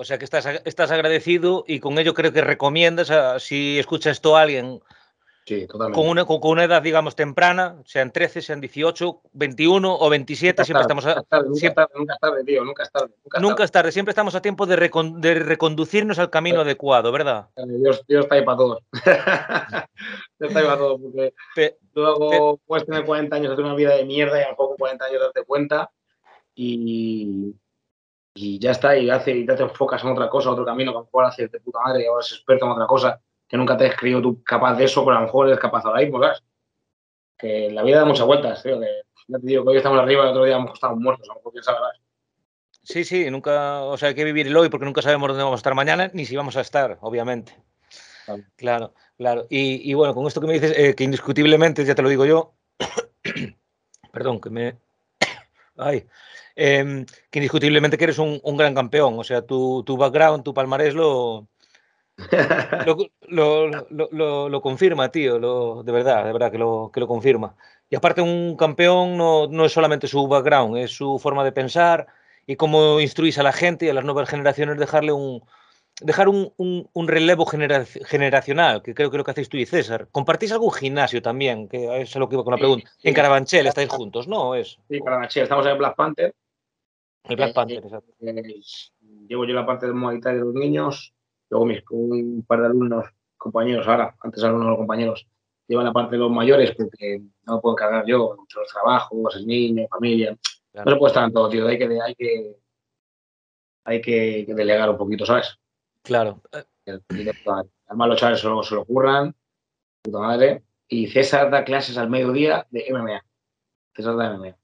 O 0.00 0.04
sea 0.04 0.16
que 0.16 0.24
estás, 0.24 0.46
estás 0.64 0.90
agradecido 0.92 1.62
y 1.66 1.78
con 1.78 1.98
ello 1.98 2.14
creo 2.14 2.32
que 2.32 2.40
recomiendas, 2.40 3.12
si 3.42 3.78
escucha 3.78 4.10
esto 4.10 4.34
a 4.34 4.40
alguien 4.40 4.80
con, 5.92 6.08
una, 6.08 6.24
con, 6.24 6.40
una 6.42 6.64
edad, 6.64 6.80
digamos, 6.80 7.14
temprana, 7.14 7.76
sean 7.84 8.10
13, 8.10 8.40
sean 8.40 8.62
18, 8.62 9.20
21 9.34 9.94
o 9.94 10.08
27, 10.08 10.64
siempre 10.64 10.80
estamos 10.80 11.04
a, 11.04 11.16
nunca, 11.16 11.54
siempre, 11.54 11.84
tarde, 11.84 11.92
nunca 11.98 12.14
es 12.14 12.18
tarde, 12.18 12.44
tío, 12.44 12.64
nunca 12.64 12.82
es 12.82 12.90
tarde. 12.90 13.14
Nunca, 13.42 13.64
es 13.64 13.70
tarde, 13.70 13.92
siempre 13.92 14.12
estamos 14.12 14.34
a 14.34 14.40
tiempo 14.40 14.64
de, 14.64 14.76
de 15.18 15.34
reconducirnos 15.34 16.18
al 16.18 16.30
camino 16.30 16.62
adecuado, 16.62 17.12
¿verdad? 17.12 17.48
Dios, 17.56 18.02
Dios, 18.08 18.24
está 18.24 18.36
ahí 18.36 18.42
para 18.42 18.56
todos. 18.56 18.78
Dios 20.38 20.48
está 20.48 20.60
ahí 20.60 20.64
para 20.64 20.78
todos, 20.78 20.98
porque 21.02 21.34
luego 21.92 22.58
puedes 22.66 22.86
tener 22.86 23.04
40 23.04 23.36
años, 23.36 23.52
hacer 23.52 23.66
una 23.66 23.74
vida 23.74 23.96
de 23.96 24.06
mierda 24.06 24.40
y 24.40 24.44
a 24.44 24.56
poco 24.56 24.76
40 24.78 25.04
años 25.04 25.20
darte 25.20 25.44
cuenta 25.44 25.90
y, 26.54 27.54
y 28.34 28.58
ya 28.58 28.70
está, 28.70 28.96
y, 28.96 29.10
hace, 29.10 29.32
y 29.32 29.46
te 29.46 29.54
enfocas 29.54 30.02
en 30.04 30.10
otra 30.10 30.28
cosa, 30.28 30.50
otro 30.50 30.64
camino, 30.64 30.92
que 30.92 30.98
a 30.98 31.00
lo 31.00 31.04
mejor 31.06 31.24
haces 31.24 31.50
de 31.50 31.60
puta 31.60 31.80
madre 31.84 32.02
y 32.02 32.06
ahora 32.06 32.20
eres 32.20 32.32
experto 32.32 32.64
en 32.66 32.72
otra 32.72 32.86
cosa, 32.86 33.20
que 33.48 33.56
nunca 33.56 33.76
te 33.76 33.86
has 33.86 33.96
creído 33.96 34.22
tú 34.22 34.42
capaz 34.44 34.76
de 34.76 34.84
eso, 34.84 35.04
pero 35.04 35.16
a 35.16 35.20
lo 35.20 35.26
mejor 35.26 35.48
eres 35.48 35.58
capaz 35.58 35.84
ahora 35.84 36.00
mismo, 36.00 36.20
¿sabes? 36.20 36.42
Que 37.36 37.70
la 37.70 37.82
vida 37.82 37.98
da 37.98 38.04
muchas 38.04 38.26
vueltas, 38.26 38.62
tío, 38.62 38.78
que 38.78 38.86
ya 39.26 39.38
te 39.38 39.46
digo 39.46 39.64
que 39.64 39.70
hoy 39.70 39.76
estamos 39.76 39.98
arriba 39.98 40.22
y 40.22 40.26
el 40.26 40.30
otro 40.30 40.44
día 40.44 40.56
hemos 40.56 40.74
estado 40.74 40.96
muertos, 40.96 41.28
a 41.28 41.32
lo 41.32 41.38
mejor 41.40 41.52
quién 41.52 41.64
sabe, 41.64 41.78
¿sabes? 41.78 42.00
Sí, 42.82 43.04
sí, 43.04 43.30
nunca, 43.30 43.82
o 43.82 43.96
sea, 43.96 44.08
hay 44.08 44.14
que 44.14 44.24
vivir 44.24 44.46
el 44.46 44.56
hoy 44.56 44.68
porque 44.68 44.86
nunca 44.86 45.02
sabemos 45.02 45.28
dónde 45.28 45.44
vamos 45.44 45.58
a 45.58 45.60
estar 45.60 45.74
mañana 45.74 46.10
ni 46.14 46.24
si 46.24 46.36
vamos 46.36 46.56
a 46.56 46.60
estar, 46.60 46.98
obviamente. 47.02 47.56
Claro, 48.56 48.94
claro. 49.16 49.46
Y, 49.50 49.90
y 49.90 49.94
bueno, 49.94 50.14
con 50.14 50.26
esto 50.26 50.40
que 50.40 50.46
me 50.46 50.54
dices, 50.54 50.72
eh, 50.76 50.94
que 50.94 51.04
indiscutiblemente, 51.04 51.84
ya 51.84 51.94
te 51.94 52.02
lo 52.02 52.08
digo 52.08 52.24
yo, 52.24 52.54
perdón, 54.12 54.40
que 54.40 54.50
me... 54.50 54.78
Ay, 55.76 56.06
eh, 56.62 57.06
que 57.30 57.38
indiscutiblemente 57.38 57.96
que 57.96 58.04
eres 58.04 58.18
un, 58.18 58.38
un, 58.42 58.56
gran 58.56 58.74
campeón. 58.74 59.18
O 59.18 59.24
sea, 59.24 59.40
tu, 59.40 59.82
tu 59.84 59.96
background, 59.96 60.44
tu 60.44 60.52
palmarés 60.52 60.94
lo, 60.94 61.48
lo, 63.28 63.70
lo, 64.10 64.48
lo, 64.50 64.60
confirma, 64.60 65.10
tío. 65.10 65.82
de 65.82 65.92
verdad, 65.92 66.24
de 66.26 66.32
verdad 66.32 66.52
que 66.52 66.58
lo, 66.58 66.90
que 66.92 67.00
lo 67.00 67.06
confirma. 67.06 67.56
Y 67.88 67.96
aparte, 67.96 68.20
un 68.20 68.56
campeón 68.56 69.16
no, 69.16 69.46
no 69.46 69.64
es 69.64 69.72
solamente 69.72 70.06
su 70.06 70.28
background, 70.28 70.76
es 70.76 70.90
su 70.92 71.18
forma 71.18 71.44
de 71.44 71.52
pensar 71.52 72.06
y 72.46 72.56
cómo 72.56 73.00
instruís 73.00 73.38
a 73.38 73.42
la 73.42 73.52
gente 73.52 73.86
y 73.86 73.88
a 73.88 73.94
las 73.94 74.04
nuevas 74.04 74.28
generaciones 74.28 74.78
dejarle 74.78 75.12
un, 75.12 75.42
dejar 76.00 76.28
un, 76.28 76.52
un, 76.56 77.08
relevo 77.08 77.46
generacional, 77.46 78.82
que 78.82 78.94
creo 78.94 79.10
que 79.10 79.16
es 79.16 79.18
lo 79.18 79.24
que 79.24 79.30
hacéis 79.30 79.48
tú 79.48 79.56
y 79.56 79.66
César. 79.66 80.08
¿Compartís 80.12 80.52
algún 80.52 80.72
gimnasio 80.72 81.22
también? 81.22 81.68
Que 81.68 82.02
es 82.02 82.14
lo 82.16 82.28
que 82.28 82.34
iba 82.34 82.44
con 82.44 82.52
la 82.52 82.58
pregunta. 82.58 82.90
en 83.02 83.14
Carabanchel 83.14 83.66
estáis 83.66 83.88
juntos, 83.88 84.28
¿no? 84.28 84.54
Es... 84.54 84.78
Sí, 84.88 85.00
Carabanchel, 85.00 85.44
estamos 85.44 85.66
en 85.66 85.78
Black 85.78 85.96
Panther. 85.96 86.34
El 87.24 87.36
Black 87.36 87.54
Panther, 87.54 87.78
eh, 87.78 87.82
exacto. 87.84 88.12
Eh, 88.20 88.60
llevo 89.28 89.44
yo 89.44 89.54
la 89.54 89.66
parte 89.66 89.86
del 89.86 89.94
Muay 89.94 90.20
de 90.20 90.34
los 90.34 90.54
niños, 90.54 91.14
luego 91.48 91.66
mis, 91.66 91.82
un 91.90 92.44
par 92.46 92.60
de 92.60 92.66
alumnos, 92.66 93.06
compañeros 93.36 93.86
ahora, 93.86 94.16
antes 94.20 94.42
alumnos 94.42 94.68
los 94.68 94.78
compañeros, 94.78 95.26
llevan 95.70 95.86
la 95.86 95.92
parte 95.92 96.16
de 96.16 96.18
los 96.18 96.30
mayores 96.30 96.74
porque 96.74 97.22
no 97.44 97.60
puedo 97.60 97.76
cargar 97.76 98.04
yo, 98.06 98.34
muchos 98.36 98.68
trabajos, 98.72 99.36
el 99.36 99.46
niño, 99.46 99.86
familia. 99.88 100.36
No 100.72 100.90
se 100.90 100.96
puede 100.96 101.10
estar 101.10 101.24
en 101.24 101.32
todo, 101.32 101.48
tío. 101.48 101.66
Hay 101.66 101.78
que, 101.78 102.00
hay 102.00 102.14
que, 102.14 102.56
hay 103.84 104.00
que, 104.00 104.54
delegar 104.54 104.90
un 104.90 104.98
poquito, 104.98 105.24
¿sabes? 105.24 105.58
Claro. 106.02 106.42
Además, 107.86 108.08
los 108.08 108.18
chavales 108.18 108.40
se 108.40 108.48
lo, 108.48 108.62
se 108.62 108.74
lo 108.74 108.84
curran, 108.84 109.34
puta 110.02 110.18
madre. 110.18 110.64
Y 110.88 111.06
César 111.06 111.50
da 111.50 111.64
clases 111.64 111.96
al 111.98 112.10
mediodía 112.10 112.66
de 112.70 112.86
MMA. 112.92 113.24
César 113.94 114.16
da 114.16 114.36
MMA. 114.36 114.56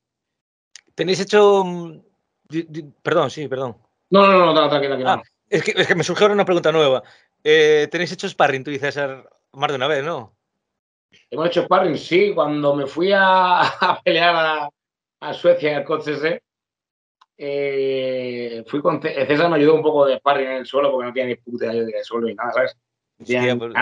¿Tenéis 0.94 1.20
hecho. 1.20 1.64
Perdón, 3.03 3.30
sí, 3.30 3.49
perdón. 3.49 3.76
No, 4.11 4.26
no, 4.26 4.32
no, 4.38 4.55
no, 4.55 4.68
tranquila, 4.68 4.97
tranquila. 4.97 5.14
Ah, 5.14 5.22
es, 5.49 5.62
que, 5.62 5.72
es 5.76 5.86
que 5.86 5.94
me 5.94 6.05
surgió 6.05 6.26
una 6.26 6.44
pregunta 6.44 6.72
nueva. 6.72 7.03
Eh, 7.42 7.88
¿Tenéis 7.90 8.12
hecho 8.12 8.28
sparring 8.28 8.64
tú 8.64 8.70
y 8.70 8.78
César 8.78 9.28
más 9.53 9.70
de 9.70 9.76
una 9.76 9.86
vez, 9.86 10.05
no? 10.05 10.34
Hemos 11.30 11.47
hecho 11.47 11.64
sparring, 11.64 11.97
sí. 11.97 12.32
Cuando 12.34 12.74
me 12.74 12.86
fui 12.86 13.12
a, 13.12 13.61
a 13.62 14.01
pelear 14.03 14.34
a, 14.34 14.68
a 15.20 15.34
Suecia 15.34 15.72
en 15.72 15.78
el 15.78 15.84
coche 15.84 16.40
eh, 17.38 18.64
fui 18.66 18.80
con 18.80 19.01
César 19.03 19.51
me 19.51 19.57
ayudó 19.57 19.74
un 19.74 19.82
poco 19.82 20.07
de 20.07 20.16
sparring 20.16 20.47
en 20.47 20.57
el 20.59 20.66
suelo 20.66 20.90
porque 20.90 21.07
no 21.07 21.12
tenía 21.12 21.28
ni 21.28 21.36
puta 21.36 21.66
idea 21.66 21.84
de 21.84 22.05
suelo 22.05 22.26
ni 22.28 22.34
nada, 22.34 22.53
¿sabes? 22.53 22.76
Hostia, 23.20 23.57
pues... 23.57 23.72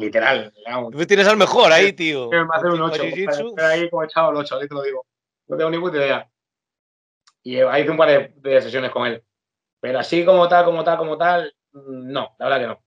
literal. 0.00 0.52
Tú 0.90 1.06
tienes 1.06 1.28
al 1.28 1.36
mejor 1.36 1.72
ahí, 1.72 1.92
tío. 1.92 2.28
Me 2.30 2.38
hacer 2.38 2.70
un 2.70 2.82
8. 2.82 3.02
ahí 3.58 3.90
como 3.90 4.04
echado 4.04 4.30
el 4.30 4.36
8, 4.36 4.56
ahí 4.56 4.68
te 4.68 4.74
lo 4.74 4.82
digo. 4.82 5.06
No 5.46 5.56
tengo 5.56 5.70
ni 5.70 5.78
puta 5.78 5.96
idea. 5.96 6.28
Y 7.42 7.60
ahí 7.60 7.82
hice 7.82 7.90
un 7.90 7.96
par 7.96 8.32
de, 8.34 8.62
sesiones 8.62 8.90
con 8.90 9.06
él. 9.06 9.22
Pero 9.80 9.98
así 9.98 10.24
como 10.24 10.48
tal, 10.48 10.64
como 10.64 10.84
tal, 10.84 10.98
como 10.98 11.16
tal, 11.16 11.54
no, 11.72 12.34
la 12.38 12.48
verdad 12.48 12.60
que 12.60 12.66
no. 12.66 12.82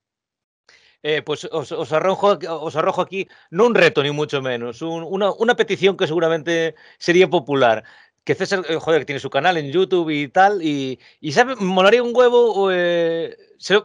Eh, 1.03 1.23
pues 1.23 1.45
os, 1.45 1.91
arrojo, 1.93 2.37
os 2.47 2.75
arrojo 2.75 3.01
aquí, 3.01 3.27
no 3.49 3.65
un 3.65 3.73
reto 3.73 4.03
ni 4.03 4.11
mucho 4.11 4.39
menos, 4.39 4.83
un, 4.83 5.03
una, 5.03 5.31
una, 5.31 5.55
petición 5.55 5.97
que 5.97 6.05
seguramente 6.05 6.75
sería 6.99 7.27
popular 7.27 7.83
que 8.23 8.35
César, 8.35 8.63
eh, 8.69 8.75
joder, 8.75 9.01
que 9.01 9.05
tiene 9.05 9.19
su 9.19 9.29
canal 9.29 9.57
en 9.57 9.71
YouTube 9.71 10.09
y 10.09 10.27
tal, 10.27 10.61
y, 10.61 10.99
y 11.19 11.31
¿sabe? 11.31 11.55
Molaría 11.55 12.03
un 12.03 12.15
huevo, 12.15 12.69
eh, 12.71 13.35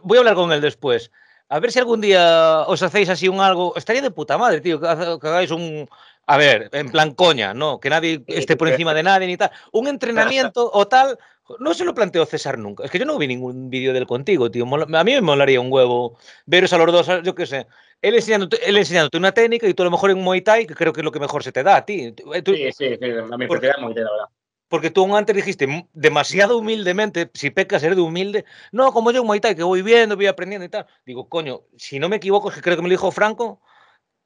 voy 0.03 0.17
a 0.17 0.19
hablar 0.21 0.35
con 0.35 0.51
él 0.51 0.61
después. 0.61 1.11
A 1.49 1.59
ver 1.59 1.71
si 1.71 1.79
algún 1.79 2.01
día 2.01 2.63
os 2.67 2.83
hacéis 2.83 3.09
así 3.09 3.29
un 3.29 3.39
algo, 3.39 3.73
estaría 3.75 4.01
de 4.01 4.11
puta 4.11 4.37
madre, 4.37 4.61
tío, 4.61 4.79
que 4.79 4.87
hagáis 4.87 5.51
un, 5.51 5.89
a 6.27 6.37
ver, 6.37 6.69
en 6.73 6.89
plan 6.89 7.13
coña, 7.13 7.53
¿no? 7.53 7.79
Que 7.79 7.89
nadie 7.89 8.21
esté 8.27 8.57
por 8.57 8.67
encima 8.67 8.93
de 8.93 9.01
nadie 9.01 9.27
ni 9.27 9.37
tal. 9.37 9.49
Un 9.71 9.87
entrenamiento 9.87 10.69
o 10.73 10.85
tal, 10.85 11.17
no 11.59 11.73
se 11.73 11.85
lo 11.85 11.95
planteó 11.95 12.25
César 12.25 12.57
nunca. 12.57 12.83
Es 12.83 12.91
que 12.91 12.99
yo 12.99 13.05
no 13.05 13.17
vi 13.17 13.27
ningún 13.27 13.69
vídeo 13.69 13.93
del 13.93 14.05
contigo, 14.05 14.51
tío. 14.51 14.65
A 14.65 15.03
mí 15.05 15.13
me 15.13 15.21
molaría 15.21 15.61
un 15.61 15.71
huevo 15.71 16.17
veros 16.45 16.73
a 16.73 16.77
los 16.77 16.91
dos, 16.91 17.23
yo 17.23 17.33
qué 17.33 17.45
sé. 17.45 17.67
Él 18.01 18.13
enseñándote, 18.13 18.57
él 18.67 18.77
enseñándote 18.77 19.17
una 19.17 19.31
técnica 19.31 19.67
y 19.67 19.73
tú 19.73 19.83
a 19.83 19.85
lo 19.85 19.91
mejor 19.91 20.11
en 20.11 20.21
Muay 20.21 20.41
Thai, 20.41 20.67
que 20.67 20.75
creo 20.75 20.91
que 20.91 20.99
es 20.99 21.05
lo 21.05 21.13
que 21.13 21.21
mejor 21.21 21.43
se 21.43 21.53
te 21.53 21.63
da 21.63 21.77
a 21.77 21.85
ti. 21.85 22.13
sí, 22.45 22.71
sí, 22.73 22.97
sí, 22.99 23.09
a 23.31 23.37
mí 23.37 23.47
porque, 23.47 23.71
Muay 23.79 23.93
Thai, 23.95 24.03
la 24.03 24.11
verdad. 24.11 24.25
Porque 24.67 24.91
tú 24.91 25.15
antes 25.15 25.33
dijiste 25.33 25.87
demasiado 25.93 26.57
humildemente, 26.57 27.31
si 27.33 27.51
pecas 27.51 27.81
eres 27.83 27.95
de 27.95 28.01
humilde, 28.01 28.43
no, 28.73 28.91
como 28.91 29.11
yo 29.11 29.21
en 29.21 29.27
Muay 29.27 29.39
Thai, 29.39 29.55
que 29.55 29.63
voy 29.63 29.81
viendo, 29.81 30.17
voy 30.17 30.27
aprendiendo 30.27 30.65
y 30.65 30.69
tal. 30.69 30.85
Digo, 31.05 31.29
coño, 31.29 31.61
si 31.77 31.99
no 31.99 32.09
me 32.09 32.17
equivoco, 32.17 32.49
es 32.49 32.55
que 32.55 32.61
creo 32.61 32.75
que 32.75 32.81
me 32.81 32.89
lo 32.89 32.93
dijo 32.93 33.09
Franco, 33.11 33.61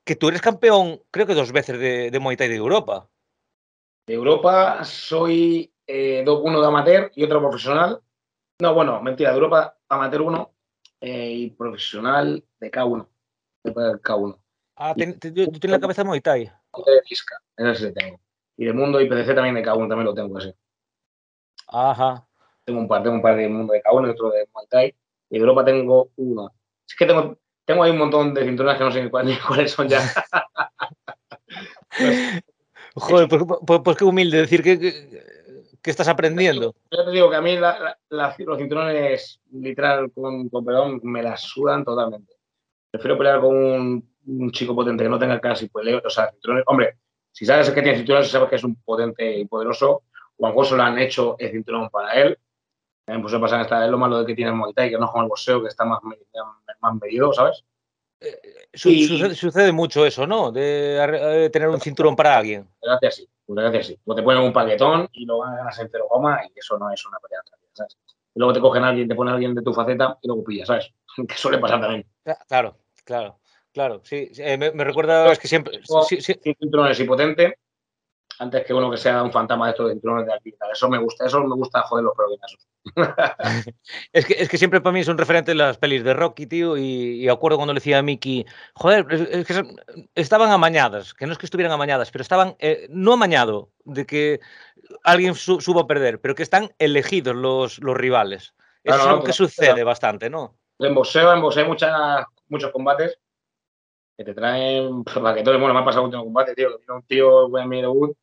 que 0.04 0.16
tú 0.16 0.30
eres 0.30 0.42
campeón, 0.42 1.02
creo 1.12 1.28
que 1.28 1.34
dos 1.34 1.52
veces 1.52 1.80
de, 1.80 2.12
de 2.12 2.20
Muay 2.20 2.38
Thai 2.38 2.50
de 2.50 2.56
Europa. 2.56 3.10
De 4.08 4.14
Europa 4.14 4.84
soy 4.84 5.72
eh, 5.88 6.26
uno 6.28 6.62
de 6.62 6.68
amateur 6.68 7.12
y 7.16 7.24
otro 7.24 7.40
profesional. 7.40 8.02
No, 8.60 8.74
bueno, 8.74 9.02
mentira, 9.02 9.30
de 9.30 9.36
Europa 9.36 9.78
amateur 9.90 10.22
uno 10.22 10.54
eh, 11.00 11.32
y 11.32 11.50
profesional 11.52 12.44
de 12.60 12.72
K1. 12.72 13.08
De 13.64 13.74
K1. 13.74 14.38
Ah, 14.76 14.94
tú 14.96 15.20
tienes 15.20 15.70
la 15.70 15.80
cabeza 15.80 16.02
de 16.02 16.08
Muay 16.08 16.22
Thai. 16.22 16.46
De 16.46 17.02
Fisca, 17.06 17.40
ese 17.58 17.88
sí 17.88 17.94
tengo. 17.94 18.20
Y 18.58 18.66
de 18.66 18.74
Mundo 18.74 19.00
y 19.02 19.08
PDC 19.08 19.36
también 19.36 19.56
de 19.56 19.64
K1 19.64 19.88
también 19.88 20.06
lo 20.06 20.14
tengo 20.14 20.38
así. 20.38 20.54
Ajá. 21.68 22.28
Tengo 22.64 22.80
un 22.80 22.88
par, 22.88 23.04
tengo 23.04 23.16
un 23.16 23.22
par 23.22 23.36
de 23.36 23.48
Mundo 23.48 23.74
de 23.74 23.84
K1 23.84 24.08
y 24.08 24.10
otro 24.10 24.30
de 24.30 24.48
Muay 24.54 24.68
Thai. 24.68 24.96
Y 25.30 25.36
de 25.36 25.40
Europa 25.40 25.66
tengo 25.66 26.12
uno. 26.16 26.52
Es 26.88 26.96
que 26.96 27.06
tengo, 27.06 27.38
tengo 27.72 27.84
ahí 27.84 27.92
un 27.92 28.00
montón 28.00 28.34
de 28.34 28.44
cinturones 28.44 28.78
que 28.78 28.84
no 28.84 28.92
sé 28.92 29.04
ni 29.04 29.10
cuáles, 29.48 29.72
son 29.72 29.88
ya. 29.88 30.02
Joder, 32.96 33.30
pues, 33.30 33.44
pues, 33.66 33.82
pues, 33.84 33.98
qué 33.98 34.04
humilde 34.04 34.40
decir 34.40 34.62
que, 34.62 34.78
que, 35.82 35.92
estás 35.92 36.10
aprendiendo. 36.10 36.76
Yo 36.92 37.06
te 37.06 37.12
digo 37.12 37.30
que 37.30 37.38
a 37.38 37.42
mí 37.42 37.58
los 38.10 38.58
cinturones, 38.58 39.40
literal, 39.54 40.12
con, 40.12 40.50
con 40.50 40.66
perdón, 40.66 41.00
me 41.04 41.24
las 41.24 41.40
sudan 41.42 41.86
totalmente. 41.86 42.34
Prefiero 42.90 43.18
pelear 43.18 43.40
con 43.40 43.56
un, 43.56 44.04
chico 44.52 44.76
potente 44.76 45.06
que 45.06 45.10
no 45.10 45.18
tenga 45.18 45.40
casi 45.40 45.70
peleo. 45.70 46.02
O 46.04 46.10
sea, 46.10 46.30
cinturones. 46.32 46.66
Hombre, 46.68 46.98
si 47.32 47.46
sabes 47.46 47.70
que 47.70 47.82
tiene 47.82 48.00
cinturones, 48.00 48.30
sabes 48.30 48.50
que 48.50 48.58
es 48.58 48.64
un 48.66 48.76
potente 48.76 49.38
y 49.38 49.46
poderoso. 49.46 50.04
Juan 50.36 50.54
José 50.54 50.76
lo 50.76 50.84
han 50.84 51.00
hecho 51.00 51.38
el 51.40 51.52
cinturón 51.52 51.90
para 51.90 52.14
él. 52.16 52.38
También 53.12 53.30
pues 53.30 53.42
pasa 53.42 53.62
esta, 53.62 53.84
es 53.84 53.92
lo 53.92 53.98
malo 53.98 54.20
de 54.20 54.26
que 54.26 54.34
tiene 54.34 54.52
el 54.52 54.56
Muay 54.56 54.74
Thai, 54.74 54.90
que 54.90 54.98
no 54.98 55.04
es 55.04 55.12
como 55.12 55.24
el 55.24 55.28
boxeo, 55.28 55.62
que 55.62 55.68
está 55.68 55.84
más, 55.84 56.00
más 56.02 56.96
medido, 57.02 57.34
¿sabes? 57.34 57.66
Eh, 58.22 58.70
sucede, 58.74 59.74
mucho 59.74 60.06
eso, 60.06 60.26
¿no? 60.26 60.50
De, 60.50 61.50
tener 61.52 61.68
un 61.68 61.82
cinturón 61.82 62.16
para 62.16 62.38
alguien. 62.38 62.70
Gracias, 62.82 63.16
sí. 63.16 63.30
Gracias, 63.50 63.88
sí. 63.88 64.00
O 64.06 64.16
te 64.16 64.24
ponen 64.24 64.44
un 64.44 64.54
paquetón 64.54 65.10
y 65.12 65.26
lo 65.26 65.40
van 65.40 65.56
a 65.56 65.58
ganar 65.58 65.74
entero 65.78 66.08
goma 66.08 66.40
y 66.46 66.58
eso 66.58 66.78
no 66.78 66.90
es 66.90 67.06
una 67.06 67.18
pelea 67.20 67.42
¿sabes? 67.74 67.98
Y 68.34 68.40
luego 68.40 68.54
te 68.54 68.62
cogen 68.62 68.86
a 68.86 68.88
alguien, 68.88 69.10
te 69.10 69.16
ponen 69.16 69.34
a 69.34 69.36
alguien 69.36 69.56
de 69.56 69.62
tu 69.62 69.74
faceta 69.74 70.18
y 70.22 70.28
luego 70.28 70.46
pillas, 70.46 70.68
¿sabes? 70.68 70.94
Que 71.28 71.36
suele 71.36 71.58
pasar 71.58 71.82
también. 71.82 72.06
Claro, 72.48 72.78
claro, 73.04 73.40
claro. 73.74 74.00
Sí, 74.06 74.32
eh, 74.38 74.58
me, 74.58 74.84
recuerda 74.86 75.34
es 75.34 75.40
que 75.40 75.50
siempre. 75.50 75.82
Sí, 76.08 76.22
sí. 76.22 76.40
cinturones 76.42 76.98
y 76.98 77.04
potente 77.04 77.58
antes 78.40 78.66
que 78.66 78.74
uno 78.74 78.90
que 78.90 78.98
sea 78.98 79.24
un 79.24 79.32
fantasma 79.32 79.66
de 79.66 79.72
estos 79.72 79.88
de 79.88 79.94
cinturones 79.94 80.26
de 80.26 80.34
aquí. 80.34 80.54
Eso 80.72 80.90
me 80.90 80.98
gusta, 80.98 81.26
eso 81.26 81.40
me 81.42 81.56
gusta 81.56 81.82
joder 81.84 82.06
los 82.06 82.14
peregrinos. 82.16 82.58
es, 84.14 84.26
que, 84.26 84.34
es 84.34 84.50
que 84.50 84.58
siempre 84.58 84.82
para 84.82 84.94
mí 84.94 85.02
es 85.02 85.08
un 85.08 85.18
referente 85.18 85.54
las 85.54 85.78
pelis 85.78 86.04
de 86.04 86.14
Rocky, 86.14 86.48
tío, 86.48 86.78
y, 86.78 87.28
acuerdo 87.30 87.58
cuando 87.58 87.74
le 87.74 87.80
decía 87.80 88.00
a 88.00 88.02
Mickey, 88.02 88.46
joder, 88.76 89.06
es, 89.12 89.46
que 89.46 89.64
estaban 90.16 90.52
amañadas, 90.52 91.14
que 91.14 91.26
no 91.26 91.34
es 91.34 91.38
que 91.38 91.46
estuvieran 91.46 91.72
amañadas, 91.72 92.12
pero 92.12 92.22
estaban, 92.22 92.56
eh, 92.60 92.88
no 92.90 93.14
amañado 93.14 93.70
de 93.86 94.06
que 94.06 94.40
alguien 95.04 95.36
suba 95.36 95.82
a 95.82 95.88
perder, 95.88 96.20
pero 96.20 96.36
que 96.36 96.44
están 96.44 96.72
elegidos 96.80 97.36
los, 97.36 97.80
los 97.80 97.96
rivales. 97.96 98.56
Eso 98.84 98.98
es 98.98 99.06
algo 99.06 99.24
que 99.24 99.34
sucede 99.34 99.84
bastante, 99.84 100.30
¿no? 100.30 100.58
En 100.80 100.96
boxeo, 100.96 101.32
en 101.32 101.42
boxeo 101.42 101.64
hay 101.64 101.70
muchas, 101.70 102.26
muchos 102.50 102.72
combates 102.72 103.20
que 104.22 104.26
te 104.26 104.34
traen 104.34 105.04
paquetones. 105.24 105.60
Bueno, 105.60 105.74
me 105.74 105.80
ha 105.80 105.86
pasado 105.86 106.04
un 106.04 106.08
último 106.08 106.26
combate, 106.26 106.56
tío, 106.56 106.70
que 106.70 106.82
vino 106.82 106.96
un 106.96 107.04
tío 107.04 107.58
en 107.58 107.70
mi 107.70 107.82
debut 107.82 108.16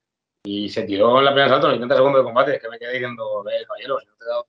y 0.44 0.68
se 0.68 0.84
tiró 0.84 1.18
en 1.18 1.24
la 1.24 1.32
primera 1.32 1.50
salto 1.50 1.66
en 1.66 1.72
los 1.72 1.80
30 1.80 1.96
segundos 1.96 2.20
de 2.20 2.24
combate, 2.24 2.60
que 2.60 2.68
me 2.68 2.78
quedé 2.78 2.92
diciendo, 2.92 3.44
eh, 3.50 3.64
caballero, 3.66 3.98
si 3.98 4.06
no 4.06 4.12
te 4.16 4.24
he 4.24 4.28
dado 4.28 4.46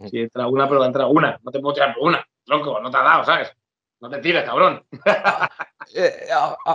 si 0.10 0.20
entra 0.20 0.46
una, 0.46 0.68
pero 0.68 0.80
va 0.80 0.86
a 0.86 0.88
entrar 0.88 1.06
una, 1.08 1.40
no 1.42 1.50
te 1.50 1.60
puedo 1.60 1.74
tirar 1.74 1.94
por 1.94 2.08
una, 2.08 2.24
tronco, 2.44 2.80
no 2.80 2.90
te 2.90 2.96
ha 2.96 3.02
dado, 3.02 3.24
¿sabes? 3.24 3.52
No 4.00 4.10
te 4.10 4.18
tires, 4.18 4.44
cabrón. 4.44 4.84
Eh, 5.96 6.28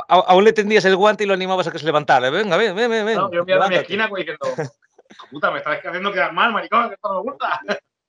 aún 0.10 0.44
le 0.44 0.52
tendías 0.52 0.84
el 0.84 0.98
guante 0.98 1.24
y 1.24 1.28
lo 1.28 1.34
animabas 1.34 1.66
a 1.66 1.72
que 1.72 1.80
se 1.80 1.86
levantara. 1.86 2.30
Venga, 2.30 2.58
ven, 2.58 2.76
ven, 2.76 2.90
ven. 2.90 3.16
No, 3.16 3.32
yo 3.32 3.46
me 3.46 3.54
a 3.54 3.68
mi 3.68 3.76
esquina 3.76 4.10
pues, 4.10 4.26
diciendo, 4.26 4.46
puta, 5.32 5.50
me 5.50 5.60
estás 5.60 5.80
haciendo 5.84 6.12
quedar 6.12 6.34
mal, 6.34 6.52
maricón, 6.52 6.90
que 6.90 6.96
esto 6.96 7.14
no 7.14 7.24
me 7.24 7.32
gusta. 7.32 7.62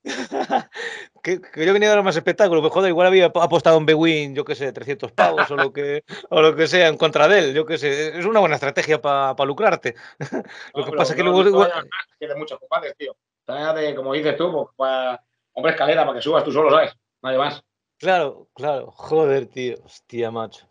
que, 1.23 1.41
que, 1.41 1.67
yo 1.67 1.73
venía 1.73 1.91
a 1.91 1.95
dar 1.97 2.05
más 2.05 2.17
espectáculo, 2.17 2.61
pues 2.61 2.73
joder, 2.73 2.91
igual 2.91 3.07
había 3.07 3.27
apostado 3.27 3.79
en 3.79 3.87
Bewin, 3.87 4.35
yo 4.35 4.45
qué 4.45 4.55
sé, 4.55 4.73
300 4.73 5.13
pavos 5.13 5.51
o 5.51 5.57
lo 5.57 5.73
que, 5.73 6.05
o 6.31 6.41
lo 6.41 6.55
que 6.55 6.67
sea 6.67 6.89
en 6.89 6.97
contra 6.97 7.29
de 7.29 7.39
él, 7.39 7.55
yo 7.55 7.67
qué 7.67 7.79
sé, 7.79 8.19
es 8.19 8.25
una 8.25 8.41
buena 8.41 8.57
estrategia 8.57 9.01
para 9.01 9.37
pa 9.37 9.45
lucrarte. 9.45 9.95
lo 10.75 10.85
que 10.85 10.93
pasa 10.93 11.13
es 11.13 11.17
que 11.17 11.23
luego... 11.23 11.43
Igual... 11.43 11.73
Tiene 12.19 12.35
muchos 12.35 12.59
compadres, 12.59 12.95
tío. 12.97 13.17
De, 13.47 13.95
como 13.95 14.13
dices 14.13 14.37
tú, 14.37 14.53
pues, 14.53 14.67
para, 14.77 15.25
hombre, 15.55 15.73
escalera, 15.73 16.05
para 16.05 16.19
que 16.19 16.23
subas 16.23 16.45
tú 16.45 16.53
solo, 16.53 16.71
¿sabes? 16.71 16.93
Nadie 17.23 17.39
más. 17.39 17.65
Claro, 17.97 18.49
claro, 18.55 18.91
joder, 18.91 19.47
tío, 19.47 19.77
hostia, 19.85 20.31
macho. 20.31 20.67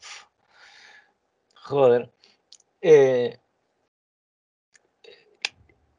Joder. 1.56 2.12
Eh, 2.80 3.38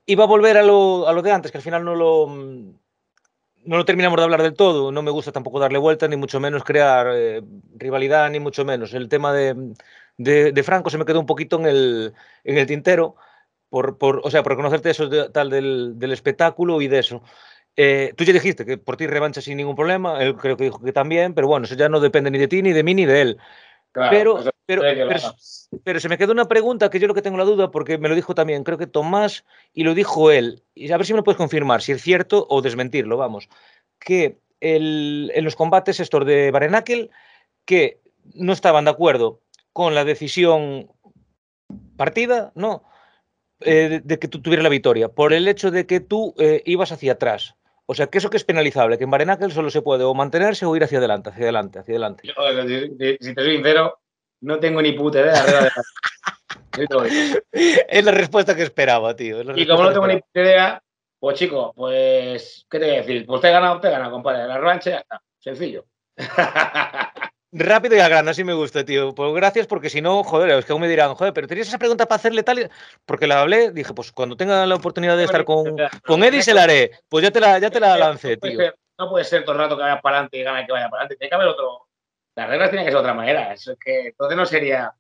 iba 0.07 0.25
a 0.25 0.27
volver 0.27 0.57
a 0.57 0.63
lo, 0.63 1.07
a 1.07 1.13
lo 1.13 1.21
de 1.21 1.33
antes, 1.33 1.53
que 1.53 1.59
al 1.59 1.65
final 1.65 1.85
no 1.85 1.95
lo 1.95 2.27
no 3.69 3.77
lo 3.77 3.85
terminamos 3.85 4.17
de 4.17 4.25
hablar 4.25 4.43
del 4.43 4.55
todo, 4.55 4.91
no 4.91 5.03
me 5.03 5.11
gusta 5.11 5.31
tampoco 5.31 5.61
darle 5.61 5.79
vuelta, 5.79 6.09
ni 6.09 6.17
mucho 6.17 6.41
menos 6.41 6.65
crear 6.65 7.09
eh, 7.15 7.43
rivalidad, 7.77 8.31
ni 8.31 8.41
mucho 8.41 8.65
menos. 8.65 8.95
El 8.95 9.11
tema 9.11 9.33
de, 9.35 9.75
de, 10.17 10.63
Franco 10.63 10.89
se 10.89 10.97
me 10.97 11.05
quedó 11.05 11.21
un 11.21 11.27
poquito 11.27 11.59
en 11.61 11.67
el, 11.67 12.15
en 12.45 12.57
el 12.57 12.67
tintero, 12.67 13.17
por, 13.69 13.99
por, 13.99 14.23
o 14.25 14.31
sea, 14.31 14.43
por 14.43 14.57
conocerte 14.57 14.89
eso 14.89 15.11
tal 15.31 15.51
del, 15.51 15.99
del, 15.99 16.13
espectáculo 16.13 16.81
y 16.81 16.89
de 16.89 16.99
eso. 16.99 17.23
Eh, 17.77 18.15
tú 18.17 18.25
ya 18.25 18.33
dijiste 18.33 18.65
que 18.65 18.79
por 18.79 18.97
ti 18.97 19.07
revancha 19.07 19.43
sin 19.43 19.59
ningún 19.59 19.77
problema, 19.77 20.23
él 20.23 20.35
creo 20.37 20.57
que 20.57 20.65
dijo 20.65 20.83
que 20.83 20.93
también, 20.93 21.35
pero 21.35 21.47
bueno, 21.47 21.67
eso 21.67 21.75
ya 21.75 21.91
no 21.91 22.01
depende 22.01 22.31
ni 22.31 22.39
de 22.39 22.49
ti, 22.49 22.63
ni 22.63 22.73
de 22.73 22.83
mí, 22.83 22.95
ni 22.95 23.05
de 23.05 23.21
él. 23.21 23.39
Pero, 23.93 24.43
pero, 24.67 24.83
pero, 25.85 26.01
se 26.01 26.09
me 26.09 26.19
quedó 26.19 26.33
una 26.33 26.49
pregunta 26.49 26.91
que 26.91 27.01
yo 27.01 27.09
lo 27.09 27.15
que 27.15 27.23
tengo 27.23 27.39
la 27.39 27.45
duda, 27.45 27.71
porque 27.71 27.99
me 27.99 28.09
lo 28.09 28.15
dijo 28.15 28.35
también, 28.35 28.65
creo 28.65 28.79
que 28.79 28.87
Tomás, 28.87 29.45
y 29.73 29.85
lo 29.85 29.95
dijo 29.95 30.31
él, 30.31 30.63
y 30.75 30.91
a 30.93 30.97
ver 30.97 31.07
si 31.07 31.13
me 31.13 31.19
lo 31.19 31.25
puedes 31.25 31.39
confirmar, 31.39 31.83
si 31.83 31.93
es 31.93 32.03
cierto 32.03 32.47
o 32.49 32.63
desmentirlo, 32.63 33.17
vamos, 33.17 33.49
que 33.99 34.39
el, 34.61 35.33
en 35.35 35.45
los 35.45 35.57
combates 35.57 36.01
estos 36.01 36.27
de 36.27 36.51
Barenakel, 36.51 37.11
que 37.65 38.01
no 38.35 38.53
estaban 38.53 38.85
de 38.85 38.91
acuerdo 38.91 39.41
con 39.73 39.95
la 39.95 40.05
decisión 40.05 40.91
partida, 41.97 42.53
¿no? 42.55 42.85
Eh, 43.61 44.01
de, 44.05 44.19
que 44.19 44.29
tú 44.29 44.41
tuvieras 44.41 44.63
la 44.63 44.69
victoria, 44.69 45.09
por 45.09 45.33
el 45.33 45.49
hecho 45.49 45.71
de 45.71 45.87
que 45.87 45.99
tú 45.99 46.35
eh, 46.39 46.63
ibas 46.65 46.93
hacia 46.93 47.13
atrás. 47.13 47.57
O 47.91 47.95
sea, 47.95 48.09
que 48.09 48.19
eso 48.19 48.29
que 48.29 48.37
es 48.37 48.45
penalizable, 48.45 48.99
que 48.99 49.05
en 49.05 49.11
Barenakel 49.11 49.51
solo 49.51 49.71
se 49.71 49.81
puede 49.81 50.05
o 50.05 50.13
mantenerse 50.13 50.67
o 50.67 50.77
ir 50.77 50.85
hacia 50.85 50.99
adelante, 50.99 51.31
hacia 51.31 51.45
adelante, 51.45 51.79
hacia 51.79 51.93
adelante. 51.93 52.29
Yo, 52.29 52.35
si 53.19 53.35
te 53.35 53.43
soy 53.43 53.55
sincero, 53.55 53.99
no 54.43 54.61
tengo 54.61 54.83
ni 54.83 54.93
puta 54.93 55.21
idea. 55.21 55.71
es 57.89 58.05
la 58.05 58.13
respuesta 58.13 58.55
que 58.55 58.65
esperaba, 58.65 59.17
tío. 59.17 59.41
Y 59.57 59.67
como 59.67 59.85
no 59.85 59.93
tengo 59.95 60.07
ni 60.07 60.17
puta 60.17 60.41
idea, 60.41 60.83
pues 61.19 61.39
chico, 61.39 61.73
pues, 61.75 62.67
¿qué 62.71 62.79
te 62.79 62.85
voy 62.85 62.95
a 62.95 62.99
decir? 62.99 63.25
Pues 63.25 63.41
te 63.41 63.49
he 63.49 63.53
ganado, 63.53 63.81
te 63.81 63.89
he 63.89 63.91
ganado, 63.91 64.11
compadre. 64.11 64.47
La 64.47 64.59
revancha 64.59 64.91
ya 64.91 64.99
está. 64.99 65.23
Sencillo. 65.39 65.87
Rápido 67.51 67.97
y 67.97 68.01
a 68.01 68.09
grano, 68.09 68.31
así 68.31 68.45
me 68.45 68.53
gusta, 68.53 68.85
tío. 68.85 69.15
Pues 69.15 69.33
gracias, 69.33 69.67
porque 69.67 69.89
si 69.89 70.03
no, 70.03 70.23
joder, 70.23 70.51
es 70.51 70.67
que 70.67 70.73
aún 70.73 70.83
me 70.83 70.89
dirán, 70.89 71.15
joder, 71.15 71.33
pero 71.33 71.47
tenías 71.47 71.69
esa 71.69 71.79
pregunta 71.79 72.07
para 72.07 72.17
hacerle 72.17 72.43
tal. 72.43 72.71
Porque 73.07 73.27
la 73.27 73.41
hablé, 73.41 73.71
dije, 73.71 73.95
pues 73.95 74.13
cuando 74.13 74.37
tenga 74.37 74.67
la 74.67 74.75
oportunidad 74.75 75.17
de 75.17 75.25
estar 75.25 75.45
con, 75.47 75.77
con 76.05 76.23
Eddie 76.23 76.43
se 76.43 76.53
la 76.53 76.65
haré. 76.65 76.91
Pues 77.09 77.25
ya 77.25 77.31
te 77.31 77.41
la, 77.41 77.59
ya 77.59 77.71
te 77.71 77.81
la 77.81 77.97
lancé, 77.97 78.37
tío. 78.37 78.75
No 78.99 79.09
puede 79.09 79.25
ser 79.25 79.45
todo 79.45 79.53
el 79.53 79.59
rato 79.59 79.77
que 79.77 79.83
vaya 79.83 80.01
para 80.01 80.17
adelante 80.17 80.39
y 80.39 80.43
gane 80.43 80.67
que 80.67 80.73
vaya 80.73 80.91
para 80.91 81.03
adelante. 81.03 81.17
Tiene 81.17 81.31
que 81.31 81.35
haber 81.37 81.49
otro. 81.49 81.87
Las 82.35 82.49
reglas 82.49 82.71
tienen 82.71 82.85
que 82.85 82.91
ser 82.91 82.99
de 82.99 83.01
otra 83.01 83.15
manera. 83.15 83.53
Es 83.55 83.71
que 83.83 84.09
entonces 84.09 84.37
no 84.37 84.45
sería. 84.45 84.93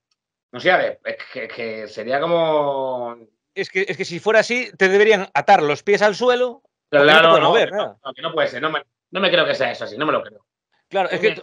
No 0.50 0.60
sé, 0.60 0.98
es 1.04 1.16
que, 1.32 1.48
que 1.48 1.88
sería 1.88 2.20
como. 2.20 3.16
Es 3.54 3.68
que, 3.68 3.84
es 3.86 3.96
que 3.96 4.04
si 4.04 4.20
fuera 4.20 4.40
así, 4.40 4.70
te 4.78 4.88
deberían 4.88 5.28
atar 5.34 5.62
los 5.62 5.82
pies 5.82 6.00
al 6.00 6.14
suelo. 6.14 6.62
Claro, 6.88 7.06
no, 7.06 7.38
no, 7.38 7.40
no, 7.40 7.96
no, 8.22 8.32
puede 8.32 8.48
ser. 8.48 8.62
No 8.62 8.70
me, 8.70 8.82
no 9.10 9.20
me 9.20 9.30
creo 9.30 9.44
que 9.44 9.54
sea 9.54 9.72
eso 9.72 9.84
así, 9.84 9.98
no 9.98 10.06
me 10.06 10.12
lo 10.12 10.22
creo. 10.22 10.46
Claro, 10.88 11.10
es 11.10 11.20
que. 11.20 11.42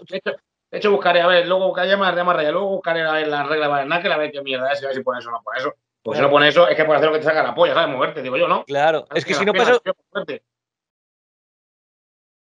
De 0.75 0.79
hecho, 0.79 0.91
buscaré, 0.91 1.21
a 1.21 1.27
ver, 1.27 1.47
luego 1.47 1.67
buscaré 1.67 1.95
más 1.95 2.13
de 2.13 2.21
más 2.21 2.35
raya, 2.35 2.51
luego 2.51 2.67
buscaré 2.67 3.01
a 3.01 3.13
ver 3.13 3.29
las 3.29 3.47
reglas 3.47 3.79
de 3.79 3.85
Nike, 3.85 4.11
a 4.11 4.17
ver 4.17 4.29
qué 4.29 4.41
mierda 4.41 4.73
es, 4.73 4.83
a 4.83 4.87
ver 4.87 4.95
si 4.97 5.03
pone 5.03 5.19
eso 5.19 5.29
o 5.29 5.31
no 5.31 5.41
pone 5.41 5.59
eso. 5.59 5.73
Porque 6.03 6.17
si 6.17 6.21
no 6.21 6.29
pone 6.29 6.49
eso, 6.49 6.67
es 6.67 6.75
que 6.75 6.83
puede 6.83 6.97
hacer 6.97 7.07
lo 7.07 7.13
que 7.13 7.19
te 7.19 7.25
saca 7.25 7.43
la 7.43 7.55
polla, 7.55 7.73
¿sabes? 7.73 7.95
Moverte, 7.95 8.21
digo 8.21 8.35
yo, 8.35 8.49
¿no? 8.49 8.65
Claro, 8.65 9.05
es 9.15 9.23
que 9.23 9.33
si 9.33 9.45
no 9.45 9.53
pasa. 9.53 9.79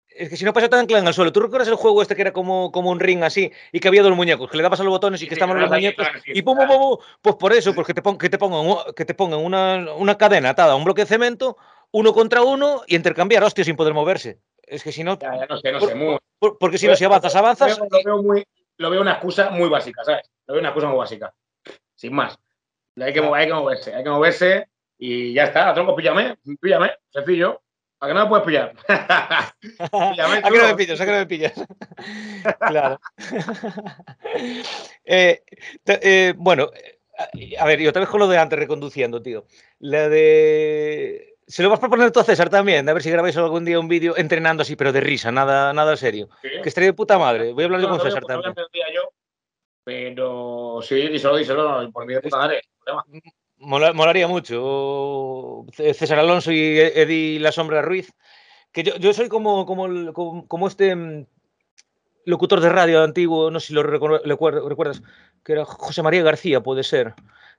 Es 0.09 0.31
que 0.31 0.37
si 0.39 0.47
no 0.47 0.55
pasa 0.55 0.71
tan 0.71 0.87
claro 0.87 1.03
en 1.03 1.09
el 1.09 1.13
suelo. 1.13 1.31
¿Tú 1.31 1.41
recuerdas 1.41 1.69
el 1.69 1.75
juego 1.75 2.01
este 2.01 2.17
que 2.17 2.23
era 2.23 2.33
como, 2.33 2.73
como 2.73 2.89
un 2.89 3.01
ring 3.01 3.23
así 3.23 3.53
y 3.71 3.81
que 3.81 3.89
había 3.89 4.03
dos 4.03 4.17
muñecos, 4.17 4.51
que 4.51 4.57
le 4.57 4.63
dabas 4.63 4.81
a 4.81 4.85
los 4.85 4.93
botones 4.93 5.21
y 5.21 5.29
que 5.29 5.35
estaban 5.35 5.61
los 5.61 5.69
muñecos? 5.69 6.09
y 6.25 6.41
pum, 6.41 6.57
pum, 6.57 6.69
pum, 6.69 6.97
Pues 7.21 7.37
por 7.37 7.53
eso, 7.53 7.75
te, 7.75 8.01
pon, 8.01 8.17
que 8.17 8.31
te 8.31 8.39
pongan, 8.39 8.95
que 8.97 9.05
te 9.05 9.13
pongan 9.13 9.41
una, 9.41 9.93
una 9.95 10.17
cadena 10.17 10.51
atada 10.51 10.73
a 10.73 10.77
un 10.77 10.85
bloque 10.85 11.03
de 11.03 11.07
cemento, 11.07 11.59
uno 11.91 12.15
contra 12.15 12.41
uno 12.41 12.81
y 12.87 12.97
intercambiar, 12.97 13.45
hostia, 13.45 13.63
sin 13.63 13.77
poder 13.77 13.93
moverse. 13.93 14.41
Es 14.73 14.83
que 14.83 14.91
si 14.91 15.05
no. 15.05 15.19
Ya, 15.19 15.37
ya 15.37 15.47
no 15.47 15.59
sé, 15.59 15.71
no 15.71 15.81
sé. 15.81 15.95
Muy... 15.95 16.19
porque 16.59 16.79
si 16.79 16.87
no, 16.87 16.97
si 16.97 17.05
avanzas, 17.05 17.37
avanzas. 17.37 17.79
Lo 17.79 17.87
veo, 18.05 18.23
muy, 18.23 18.43
lo 18.79 18.91
veo 18.91 19.03
una 19.03 19.13
excusa 19.13 19.51
muy 19.51 19.69
básica, 19.69 20.03
¿sabes? 20.03 20.31
Lo 20.47 20.55
veo 20.55 20.61
una 20.61 20.71
excusa 20.71 20.89
muy 20.89 20.97
básica. 20.97 21.35
Sin 21.95 22.15
más. 22.15 22.39
Hay 22.99 23.13
que, 23.13 23.21
hay 23.21 23.47
que 23.47 23.53
moverse, 23.53 23.95
hay 23.95 24.03
que 24.03 24.11
moverse 24.11 24.69
y 24.97 25.35
ya 25.35 25.45
está. 25.45 25.69
A 25.69 25.75
tronco, 25.75 25.95
píllame, 25.95 26.39
píllame, 26.59 26.93
sencillo. 27.11 27.61
¿A 28.01 28.07
que 28.09 28.15
no 28.15 28.25
me 28.25 28.29
puedes 28.31 28.47
pillar? 28.47 28.73
píllame, 29.61 30.39
¿A 30.39 30.51
que 30.51 30.59
no 30.59 30.67
me 30.69 30.75
pillas? 30.75 31.01
¿A 31.01 31.05
que 31.05 31.13
no 31.13 31.19
me 31.19 31.27
pillas? 31.27 31.53
claro. 32.67 32.99
eh, 35.05 35.43
eh, 35.87 36.35
bueno, 36.37 36.71
a 37.59 37.67
ver, 37.67 37.81
y 37.81 37.87
otra 37.87 38.01
vez 38.01 38.09
con 38.09 38.21
lo 38.21 38.27
de 38.27 38.39
antes 38.39 38.59
reconduciendo, 38.59 39.21
tío. 39.21 39.45
La 39.79 40.09
de 40.09 41.32
se 41.47 41.63
lo 41.63 41.71
vas 41.71 41.79
a 41.79 41.81
proponer 41.81 42.11
tú 42.11 42.21
a 42.21 42.25
César 42.25 42.49
también, 42.49 42.89
a 42.89 42.93
ver 42.93 43.03
si 43.03 43.11
grabáis 43.11 43.37
algún 43.37 43.65
día 43.65 43.81
un 43.81 43.89
vídeo 43.89 44.17
entrenando 44.17 44.63
así, 44.63 44.77
pero 44.77 44.93
de 44.93 45.01
risa, 45.01 45.33
nada, 45.33 45.73
nada 45.73 45.97
serio. 45.97 46.29
Que 46.41 46.69
estaría 46.69 46.91
de 46.91 46.95
puta 46.95 47.19
madre. 47.19 47.53
Voy 47.53 47.65
a 47.65 47.67
hablar 47.67 47.81
yo 47.81 47.89
con 47.89 48.01
César 48.01 48.25
también. 48.25 48.55
Yo, 48.95 49.13
pero 49.85 50.81
sí, 50.83 51.09
díselo, 51.09 51.37
díselo, 51.37 51.91
por 51.93 52.07
mí 52.07 52.15
de 52.15 52.21
puta 52.21 52.37
madre. 52.37 52.63
molaría 53.59 54.29
mucho. 54.29 55.67
César 55.73 56.19
Alonso 56.19 56.53
y 56.53 56.79
Eddie 56.79 57.41
La 57.41 57.53
Sombra 57.53 57.83
Ruiz. 57.83 58.13
Que 58.71 58.85
yo, 58.85 58.97
yo 58.97 59.13
soy 59.13 59.29
como, 59.29 59.67
como, 59.67 60.47
como, 60.49 60.67
este 60.67 60.97
mm, 60.97 61.27
locutor 62.25 62.61
de 62.61 62.71
radio 62.71 63.03
antiguo, 63.03 63.51
no 63.51 63.61
sé 63.61 63.69
si 63.69 63.75
lo 63.75 63.83
recuerdas, 63.83 65.03
que 65.45 65.53
era 65.53 65.67
José 65.67 66.03
María 66.03 66.23
García, 66.23 66.63
puede 66.63 66.83
ser, 66.83 67.15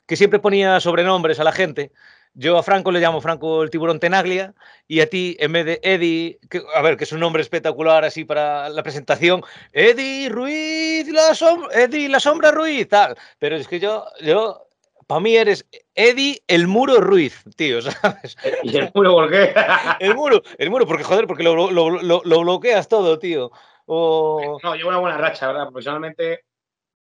que 0.07 0.15
siempre 0.15 0.39
ponía 0.39 0.79
sobrenombres 0.79 1.39
a 1.39 1.43
la 1.43 1.51
gente 1.51 1.91
yo 2.33 2.57
a 2.57 2.63
Franco 2.63 2.91
le 2.91 2.99
llamo 2.99 3.21
Franco 3.21 3.63
el 3.63 3.69
tiburón 3.69 3.99
Tenaglia 3.99 4.53
y 4.87 5.01
a 5.01 5.09
ti, 5.09 5.37
en 5.39 5.51
vez 5.51 5.65
de 5.65 5.79
Eddie, 5.83 6.39
a 6.75 6.81
ver, 6.81 6.97
que 6.97 7.03
es 7.03 7.11
un 7.11 7.19
nombre 7.19 7.41
espectacular 7.41 8.03
así 8.03 8.25
para 8.25 8.69
la 8.69 8.83
presentación, 8.83 9.43
Eddie 9.71 10.29
Ruiz, 10.29 11.07
la 11.09 11.35
sombra, 11.35 11.69
Eddie 11.73 12.09
la 12.09 12.19
sombra 12.19 12.51
Ruiz, 12.51 12.87
tal. 12.89 13.15
Pero 13.39 13.55
es 13.55 13.67
que 13.67 13.79
yo, 13.79 14.05
yo, 14.21 14.67
para 15.05 15.21
mí 15.21 15.35
eres 15.35 15.65
Eddie 15.93 16.41
el 16.47 16.67
muro 16.67 16.99
Ruiz, 16.99 17.43
tío, 17.55 17.81
¿sabes? 17.81 18.35
¿Y 18.63 18.77
el 18.77 18.91
muro 18.93 19.13
por 19.13 19.29
qué? 19.29 19.53
el 19.99 20.15
muro, 20.15 20.41
el 20.57 20.69
muro, 20.69 20.87
porque 20.87 21.03
joder, 21.03 21.27
porque 21.27 21.43
lo, 21.43 21.69
lo, 21.71 22.41
bloqueas 22.41 22.87
todo, 22.87 23.19
tío. 23.19 23.51
No, 23.87 24.75
llevo 24.75 24.89
una 24.89 24.99
buena 24.99 25.17
racha, 25.17 25.47
¿verdad? 25.47 25.65
Profesionalmente 25.65 26.45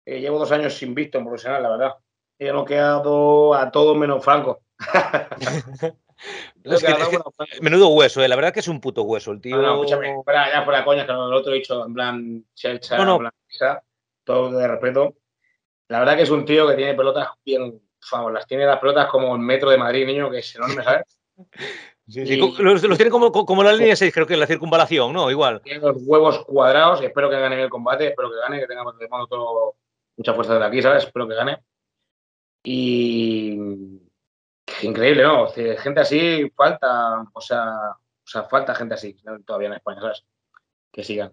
eh, 0.04 0.20
llevo 0.20 0.38
dos 0.38 0.50
años 0.50 0.74
sin 0.74 0.94
visto 0.94 1.18
en 1.18 1.24
profesional, 1.24 1.62
la 1.62 1.70
verdad. 1.70 1.94
He 2.38 2.50
bloqueado 2.50 3.54
a 3.54 3.70
todo 3.70 3.94
menos 3.94 4.24
Franco. 4.24 4.62
menudo 7.60 7.88
hueso, 7.88 8.22
eh. 8.22 8.28
la 8.28 8.36
verdad 8.36 8.52
que 8.52 8.60
es 8.60 8.68
un 8.68 8.80
puto 8.80 9.02
hueso 9.02 9.32
el 9.32 9.40
tío. 9.40 9.56
No, 9.56 9.62
no, 9.62 9.74
escúchame, 9.74 10.14
ya 10.26 10.64
por 10.64 10.74
la 10.74 10.84
coña, 10.84 11.06
que 11.06 11.12
lo 11.12 11.36
otro 11.36 11.52
he 11.52 11.56
dicho 11.56 11.84
en 11.84 11.94
plan 11.94 12.44
chelcha, 12.54 13.04
no, 13.04 13.14
en 13.14 13.18
plan 13.18 13.32
todo 14.24 14.52
de 14.52 14.68
respeto. 14.68 15.16
La 15.88 15.98
verdad 15.98 16.16
que 16.16 16.22
es 16.22 16.30
un 16.30 16.44
tío 16.44 16.68
que 16.68 16.74
tiene 16.74 16.94
pelotas 16.94 17.30
bien, 17.44 17.80
vamos, 18.12 18.32
las 18.32 18.46
tiene 18.46 18.66
las 18.66 18.78
pelotas 18.78 19.08
como 19.08 19.34
el 19.34 19.42
metro 19.42 19.70
de 19.70 19.78
Madrid, 19.78 20.06
niño, 20.06 20.30
que 20.30 20.38
es 20.38 20.54
enorme, 20.54 20.82
¿sabes? 20.82 21.18
Sí, 22.08 22.26
sí. 22.26 22.36
Los, 22.36 22.82
tiene 22.82 23.10
como, 23.10 23.30
como 23.30 23.62
la 23.62 23.72
línea 23.72 23.94
6, 23.94 24.12
creo 24.12 24.26
que 24.26 24.36
la 24.36 24.46
circunvalación, 24.46 25.12
¿no? 25.12 25.30
Igual. 25.30 25.62
Tiene 25.62 25.80
los 25.80 25.98
huevos 26.00 26.44
cuadrados, 26.44 27.00
espero 27.00 27.30
que 27.30 27.38
gane 27.38 27.62
el 27.62 27.70
combate, 27.70 28.08
espero 28.08 28.28
que 28.28 28.38
gane, 28.38 28.58
que 28.58 28.66
tenga 28.66 28.82
todo, 29.30 29.76
mucha 30.16 30.34
fuerza 30.34 30.58
de 30.58 30.64
aquí, 30.64 30.82
¿sabes? 30.82 31.04
Espero 31.04 31.28
que 31.28 31.36
gane. 31.36 31.58
Y 32.64 33.56
increíble, 34.82 35.22
¿no? 35.22 35.48
Gente 35.48 36.00
así 36.00 36.50
falta, 36.56 37.24
o 37.32 37.40
sea, 37.40 37.66
o 38.24 38.26
sea, 38.26 38.44
falta 38.44 38.74
gente 38.74 38.94
así 38.94 39.16
todavía 39.44 39.68
en 39.68 39.74
España, 39.74 40.00
¿sabes? 40.00 40.24
Que 40.90 41.04
sigan. 41.04 41.32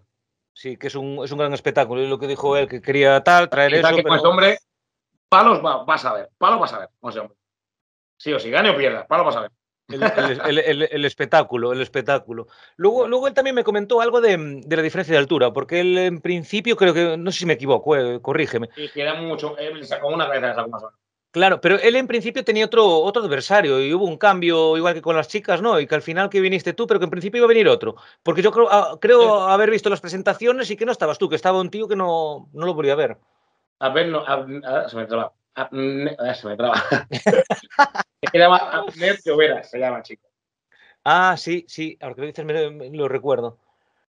Sí, 0.52 0.76
que 0.76 0.88
es 0.88 0.94
un, 0.94 1.24
es 1.24 1.32
un 1.32 1.38
gran 1.38 1.52
espectáculo. 1.52 2.02
Y 2.02 2.08
lo 2.08 2.18
que 2.18 2.26
dijo 2.26 2.56
él, 2.56 2.68
que 2.68 2.82
quería 2.82 3.22
tal, 3.22 3.48
traer 3.48 3.74
eso. 3.74 3.94
Que 3.94 4.02
pero... 4.02 4.22
hombre, 4.22 4.58
palos 5.28 5.64
va, 5.64 5.84
vas 5.84 6.04
a 6.04 6.12
ver, 6.14 6.30
palos 6.38 6.60
vas 6.60 6.72
a 6.72 6.78
ver 6.80 6.88
ese 7.08 7.20
hombre. 7.20 7.36
Sí 8.18 8.32
o 8.32 8.38
sí, 8.38 8.50
gane 8.50 8.70
o 8.70 8.76
pierda, 8.76 9.06
palos 9.06 9.26
vas 9.26 9.36
a 9.36 9.40
ver. 9.42 9.50
El, 9.88 10.58
el, 10.58 10.82
el, 10.82 11.04
espectáculo, 11.04 11.72
el 11.72 11.80
espectáculo. 11.80 12.46
Luego, 12.76 13.08
luego 13.08 13.26
él 13.26 13.34
también 13.34 13.56
me 13.56 13.64
comentó 13.64 14.00
algo 14.00 14.20
de, 14.20 14.36
de, 14.64 14.76
la 14.76 14.82
diferencia 14.82 15.12
de 15.12 15.18
altura, 15.18 15.52
porque 15.52 15.80
él 15.80 15.98
en 15.98 16.20
principio 16.20 16.76
creo 16.76 16.94
que, 16.94 17.16
no 17.16 17.32
sé 17.32 17.40
si 17.40 17.46
me 17.46 17.54
equivoco, 17.54 17.96
eh, 17.96 18.20
corrígeme. 18.22 18.68
Sí, 18.76 18.88
que 18.94 19.02
era 19.02 19.14
mucho, 19.14 19.58
él 19.58 19.84
sacó 19.84 20.08
una 20.08 20.28
cabeza, 20.28 20.54
sacó 20.54 20.68
más 20.68 20.84
Claro, 21.32 21.60
pero 21.60 21.78
él 21.78 21.94
en 21.94 22.08
principio 22.08 22.44
tenía 22.44 22.64
otro, 22.64 22.84
otro 22.84 23.22
adversario 23.22 23.80
y 23.80 23.94
hubo 23.94 24.04
un 24.04 24.16
cambio 24.16 24.76
igual 24.76 24.94
que 24.94 25.02
con 25.02 25.14
las 25.14 25.28
chicas, 25.28 25.62
¿no? 25.62 25.78
Y 25.78 25.86
que 25.86 25.94
al 25.94 26.02
final 26.02 26.28
que 26.28 26.40
viniste 26.40 26.72
tú, 26.72 26.88
pero 26.88 26.98
que 26.98 27.04
en 27.04 27.10
principio 27.10 27.38
iba 27.38 27.44
a 27.44 27.48
venir 27.48 27.68
otro. 27.68 27.94
Porque 28.24 28.42
yo 28.42 28.50
creo, 28.50 28.68
ah, 28.68 28.98
creo 29.00 29.42
haber 29.42 29.70
visto 29.70 29.88
las 29.88 30.00
presentaciones 30.00 30.68
y 30.70 30.76
que 30.76 30.84
no 30.84 30.90
estabas 30.90 31.18
tú, 31.18 31.28
que 31.28 31.36
estaba 31.36 31.60
un 31.60 31.70
tío 31.70 31.86
que 31.86 31.94
no, 31.94 32.48
no 32.52 32.66
lo 32.66 32.74
podía 32.74 32.96
ver. 32.96 33.16
A 33.78 33.90
ver, 33.90 34.08
no, 34.08 34.24
a, 34.26 34.88
se 34.88 34.96
me 34.96 35.06
traba. 35.06 35.32
A, 35.54 35.68
se 36.34 36.48
me 36.48 36.56
traba. 36.56 36.82
se 38.32 38.38
llama 38.38 38.56
Abner 38.56 39.20
Llovera, 39.24 39.62
se 39.62 39.78
llama 39.78 40.02
chico. 40.02 40.28
Ah, 41.04 41.36
sí, 41.38 41.64
sí, 41.68 41.96
ahora 42.00 42.14
que 42.16 42.20
lo 42.22 42.26
dices 42.26 42.44
me, 42.44 42.90
lo 42.90 43.08
recuerdo. 43.08 43.58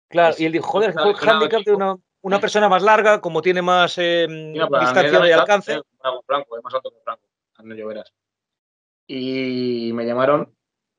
Claro, 0.09 0.37
y 0.39 0.47
él 0.47 0.53
dijo, 0.53 0.69
joder, 0.69 0.93
fue 0.93 1.11
el 1.11 1.29
handicap 1.29 1.63
de 1.63 1.73
una, 1.75 1.97
una 2.23 2.41
persona 2.41 2.69
más 2.69 2.83
larga, 2.83 3.21
como 3.21 3.43
tiene 3.43 3.63
más 3.63 3.97
eh, 3.99 4.27
distancia 4.29 5.21
de 5.21 5.35
alcance. 5.35 5.81
Franco, 6.27 6.57
es 6.57 6.65
más 6.65 6.75
alto 6.75 6.91
que 6.91 7.01
Franco, 7.03 7.75
Lloveras. 7.75 8.13
Y 9.07 9.91
me 9.95 10.05
llamaron, 10.05 10.55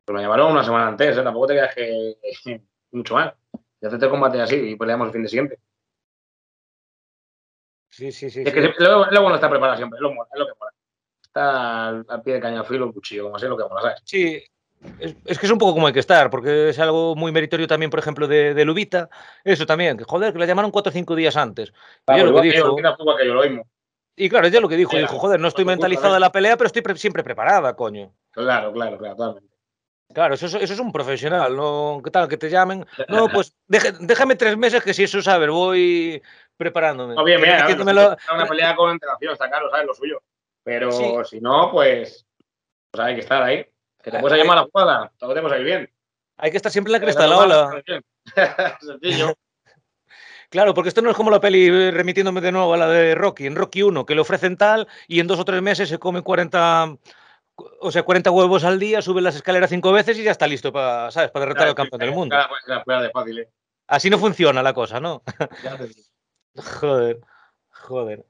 pues 0.05 0.15
me 0.15 0.21
llamaron 0.21 0.51
una 0.51 0.63
semana 0.63 0.87
antes, 0.87 1.17
¿eh? 1.17 1.23
tampoco 1.23 1.47
te 1.47 1.53
quedas 1.53 1.75
que 1.75 2.17
mucho 2.91 3.15
más. 3.15 3.33
Y 3.81 3.85
haces 3.85 4.01
el 4.01 4.09
combate 4.09 4.41
así 4.41 4.55
y 4.55 4.75
peleamos 4.75 5.07
el 5.07 5.13
fin 5.13 5.23
de 5.23 5.29
siguiente. 5.29 5.59
Sí, 7.89 8.11
sí, 8.11 8.29
sí. 8.29 8.43
Es 8.45 8.53
que 8.53 8.73
luego, 8.79 9.29
no 9.29 9.35
está 9.35 9.49
preparado 9.49 9.77
siempre, 9.77 9.97
es 9.97 10.01
lo, 10.01 10.11
es 10.11 10.39
lo 10.39 10.45
que 10.45 10.53
mola. 10.59 10.73
Está 11.21 11.89
al, 11.89 12.23
pie 12.23 12.35
de 12.35 12.39
caña 12.39 12.63
filo 12.63 12.85
el 12.85 12.93
cuchillo, 12.93 13.23
como 13.23 13.35
así 13.35 13.45
lo 13.45 13.57
que 13.57 13.63
mola, 13.63 13.81
¿sabes? 13.81 14.01
Sí, 14.05 14.43
Es, 14.99 15.37
que 15.37 15.45
es 15.45 15.51
un 15.51 15.57
poco 15.57 15.73
como 15.73 15.87
hay 15.87 15.93
que 15.93 15.99
estar, 15.99 16.29
porque 16.29 16.69
es 16.69 16.79
algo 16.79 17.15
muy 17.15 17.31
meritorio 17.31 17.67
también, 17.67 17.89
por 17.89 17.99
ejemplo, 17.99 18.27
de, 18.27 18.53
de 18.53 18.65
Lubita. 18.65 19.09
Eso 19.43 19.65
también, 19.65 19.97
que 19.97 20.05
joder, 20.05 20.31
que 20.31 20.39
la 20.39 20.45
llamaron 20.45 20.71
cuatro 20.71 20.89
o 20.89 20.93
cinco 20.93 21.15
días 21.15 21.35
antes. 21.35 21.73
y, 22.07 22.19
lo 22.21 22.33
que 22.41 22.41
dijo, 22.41 22.75
que 22.75 23.27
yo 23.27 23.33
lo 23.33 23.43
y 24.21 24.27
claro, 24.27 24.47
ella 24.47 24.59
lo 24.59 24.67
que 24.67 24.75
dijo, 24.75 24.97
dijo, 24.97 25.17
joder, 25.17 25.39
no 25.39 25.47
estoy 25.47 25.63
mentalizada 25.63 26.15
en 26.15 26.21
la 26.21 26.31
pelea, 26.31 26.57
pero 26.57 26.67
estoy 26.67 26.83
siempre 26.97 27.23
preparada, 27.23 27.73
coño. 27.77 28.11
Claro, 28.31 28.73
claro, 28.73 28.97
claro, 28.97 29.15
totalmente. 29.15 29.49
Claro, 30.13 30.33
eso, 30.33 30.45
eso, 30.47 30.57
es 30.57 30.79
un 30.79 30.91
profesional, 30.91 31.55
¿no? 31.55 32.01
¿Qué 32.03 32.11
tal? 32.11 32.27
Que 32.27 32.35
te 32.35 32.49
llamen. 32.49 32.85
No, 33.07 33.29
pues 33.33 33.55
déjame 33.67 34.35
tres 34.35 34.57
meses 34.57 34.83
que 34.83 34.93
si 34.93 35.03
eso 35.03 35.21
sabes, 35.21 35.49
voy 35.49 36.21
preparándome. 36.57 37.15
No, 37.15 37.23
bien, 37.23 37.39
mira, 37.39 37.65
una 38.33 38.45
pelea 38.45 38.75
con 38.75 38.89
antelación, 38.89 39.31
está 39.31 39.47
claro, 39.47 39.69
¿sabes? 39.69 39.85
Lo 39.85 39.93
suyo. 39.93 40.21
Pero 40.63 41.23
si 41.23 41.39
no, 41.39 41.71
pues, 41.71 42.25
pues 42.91 43.01
hay 43.01 43.15
que 43.15 43.21
estar 43.21 43.41
ahí. 43.41 43.65
Que 44.01 44.11
te 44.11 44.19
puedes 44.19 44.37
llamar 44.37 44.57
a 44.57 44.61
la 44.61 44.67
jugada, 44.71 45.11
todo 45.17 45.31
tenemos 45.31 45.51
ahí 45.51 45.63
bien. 45.63 45.91
Hay 46.37 46.51
que 46.51 46.57
estar 46.57 46.71
siempre 46.71 46.89
en 46.89 46.93
la 46.93 46.99
cresta 47.01 47.23
de 47.23 47.29
la 47.29 47.37
ola. 47.37 47.83
Sencillo. 48.81 49.35
Claro, 50.49 50.73
porque 50.73 50.89
esto 50.89 51.03
no 51.03 51.11
es 51.11 51.15
como 51.15 51.29
la 51.29 51.39
peli, 51.39 51.67
eh, 51.67 51.91
remitiéndome 51.91 52.41
de 52.41 52.51
nuevo 52.51 52.73
a 52.73 52.77
la 52.77 52.87
de 52.87 53.13
Rocky, 53.13 53.45
en 53.45 53.55
Rocky 53.55 53.83
1, 53.83 54.03
que 54.03 54.15
le 54.15 54.21
ofrecen 54.21 54.57
tal 54.57 54.87
y 55.07 55.19
en 55.19 55.27
dos 55.27 55.37
o 55.37 55.45
tres 55.45 55.61
meses 55.61 55.87
se 55.89 55.99
come 55.99 56.23
40, 56.23 56.97
o 57.81 57.91
sea, 57.91 58.01
40 58.01 58.31
huevos 58.31 58.63
al 58.63 58.79
día, 58.79 59.03
sube 59.03 59.21
las 59.21 59.35
escaleras 59.35 59.69
cinco 59.69 59.91
veces 59.91 60.17
y 60.17 60.23
ya 60.23 60.31
está 60.31 60.47
listo 60.47 60.73
para, 60.73 61.11
¿sabes? 61.11 61.29
Para 61.29 61.45
derrotar 61.45 61.67
al 61.67 61.75
campeón 61.75 61.99
del 61.99 62.11
mundo. 62.13 62.35
de 62.35 63.09
fácil, 63.11 63.39
¿eh? 63.39 63.49
Así 63.85 64.09
no 64.09 64.17
funciona 64.17 64.63
la 64.63 64.73
cosa, 64.73 64.99
¿no? 64.99 65.21
joder, 66.55 67.19
joder. 67.69 68.25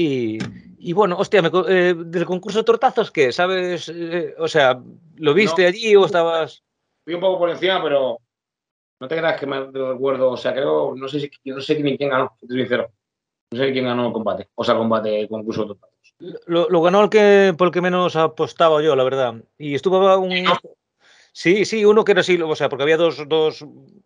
Y, 0.00 0.38
y, 0.78 0.94
bueno, 0.94 1.18
hostia, 1.18 1.42
eh, 1.68 1.94
del 1.94 2.24
concurso 2.24 2.60
de 2.60 2.64
tortazos, 2.64 3.10
¿qué? 3.10 3.32
¿Sabes? 3.32 3.90
Eh, 3.94 4.34
o 4.38 4.48
sea, 4.48 4.80
¿lo 5.16 5.34
viste 5.34 5.66
allí 5.66 5.94
o 5.94 6.06
estabas...? 6.06 6.62
Fui 7.04 7.12
un 7.12 7.20
poco 7.20 7.40
por 7.40 7.50
encima, 7.50 7.82
pero 7.82 8.18
no 8.98 9.08
te 9.08 9.16
creas 9.18 9.38
que 9.38 9.46
me 9.46 9.60
recuerdo. 9.70 10.30
O 10.30 10.38
sea, 10.38 10.52
creo, 10.54 10.94
no 10.96 11.06
sé 11.06 11.30
no 11.44 11.60
sé 11.60 11.82
ni 11.82 11.98
quién 11.98 12.08
ganó, 12.08 12.34
te 12.40 12.46
soy 12.46 12.60
sincero. 12.60 12.90
No 13.50 13.58
sé 13.58 13.72
quién 13.72 13.84
ganó 13.84 14.06
el 14.06 14.12
combate, 14.14 14.48
o 14.54 14.64
sea, 14.64 14.74
combate, 14.74 15.28
concurso 15.28 15.62
de 15.62 15.68
tortazos. 15.68 16.14
Lo, 16.46 16.70
lo, 16.70 16.80
ganó 16.80 17.02
el 17.02 17.10
que, 17.10 17.54
por 17.58 17.68
el 17.68 17.72
que 17.74 17.82
menos 17.82 18.16
apostaba 18.16 18.80
yo, 18.80 18.96
la 18.96 19.04
verdad. 19.04 19.34
Y 19.58 19.74
estuvo 19.74 20.18
un... 20.18 20.46
Sí, 21.32 21.64
sí, 21.64 21.84
uno 21.84 22.04
que 22.04 22.12
era 22.12 22.22
así, 22.22 22.40
o 22.40 22.56
sea, 22.56 22.68
porque 22.68 22.82
había 22.82 22.96
dos, 22.96 23.28
dos 23.28 23.64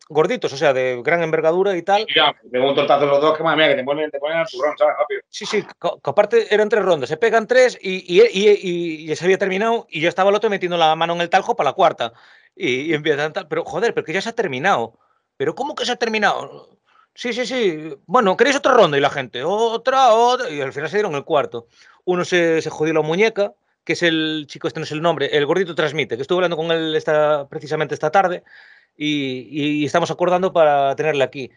gorditos, 0.09 0.53
o 0.53 0.57
sea, 0.57 0.73
de 0.73 1.01
gran 1.03 1.23
envergadura 1.23 1.77
y 1.77 1.83
tal. 1.83 2.07
Ya, 2.15 2.35
de 2.43 2.61
un 2.61 2.75
tortazo 2.75 3.07
los 3.07 3.21
dos, 3.21 3.37
que 3.37 3.43
madre 3.43 3.57
mía, 3.57 3.69
que 3.69 3.75
te 3.77 3.85
ponen, 3.85 4.11
te 4.11 4.19
ponen 4.19 4.39
al 4.39 4.47
turrón, 4.47 4.77
¿sabes? 4.77 4.95
Rápido. 4.99 5.21
Sí, 5.29 5.47
sí, 5.47 5.63
que, 5.63 5.89
aparte 6.03 6.55
eran 6.55 6.69
tres 6.69 6.85
rondas, 6.85 7.09
se 7.09 7.17
pegan 7.17 7.47
tres 7.47 7.79
y, 7.81 8.05
y, 8.07 8.23
y, 8.31 9.07
ya 9.07 9.17
se 9.17 9.25
había 9.25 9.39
terminado 9.39 9.87
y 9.89 10.01
ya 10.01 10.09
estaba 10.09 10.31
el 10.31 10.37
otro 10.37 10.51
metiendo 10.51 10.77
la 10.77 10.95
mano 10.97 11.15
en 11.15 11.23
el 11.23 11.31
taljo 11.31 11.57
para 11.57 11.71
la 11.71 11.75
cuarta. 11.75 12.13
Y, 12.55 12.83
y 12.83 12.95
empiezan 12.95 13.33
tal, 13.33 13.49
pero 13.49 13.65
joder, 13.65 13.95
porque 13.95 14.13
ya 14.13 14.21
se 14.21 14.29
ha 14.29 14.35
terminado. 14.35 14.99
¿Pero 15.37 15.55
cómo 15.55 15.75
que 15.75 15.85
se 15.85 15.93
ha 15.93 15.97
terminado? 15.97 16.79
Sí, 17.15 17.33
sí, 17.33 17.47
sí. 17.47 17.97
Bueno, 18.07 18.37
¿queréis 18.37 18.57
otra 18.57 18.75
ronda? 18.75 18.99
Y 18.99 19.01
la 19.01 19.11
gente, 19.11 19.43
otra, 19.45 20.13
otra. 20.13 20.51
Y 20.51 20.61
al 20.61 20.73
final 20.73 20.91
se 20.91 20.97
dieron 20.99 21.15
el 21.15 21.25
cuarto. 21.25 21.69
Uno 22.05 22.25
se, 22.25 22.61
se 22.61 22.71
jodió 22.71 22.93
la 22.93 23.03
muñeca 23.03 23.55
que 23.85 23.93
es 23.93 24.03
el 24.03 24.47
chico, 24.49 24.67
este 24.67 24.81
no 24.81 24.85
es 24.85 24.93
el 24.93 25.03
nombre, 25.03 25.27
el 25.37 25.47
gordito 25.47 25.75
transmite, 25.75 26.17
que 26.17 26.23
estuve 26.23 26.39
hablando 26.39 26.57
con 26.57 26.71
él 26.73 26.97
esta, 26.97 27.47
precisamente 27.49 27.95
esta 27.95 28.11
tarde 28.11 28.43
y, 28.97 29.85
estamos 29.85 30.11
acordando 30.11 30.53
para 30.53 30.95
tenerle 30.97 31.25
aquí. 31.25 31.51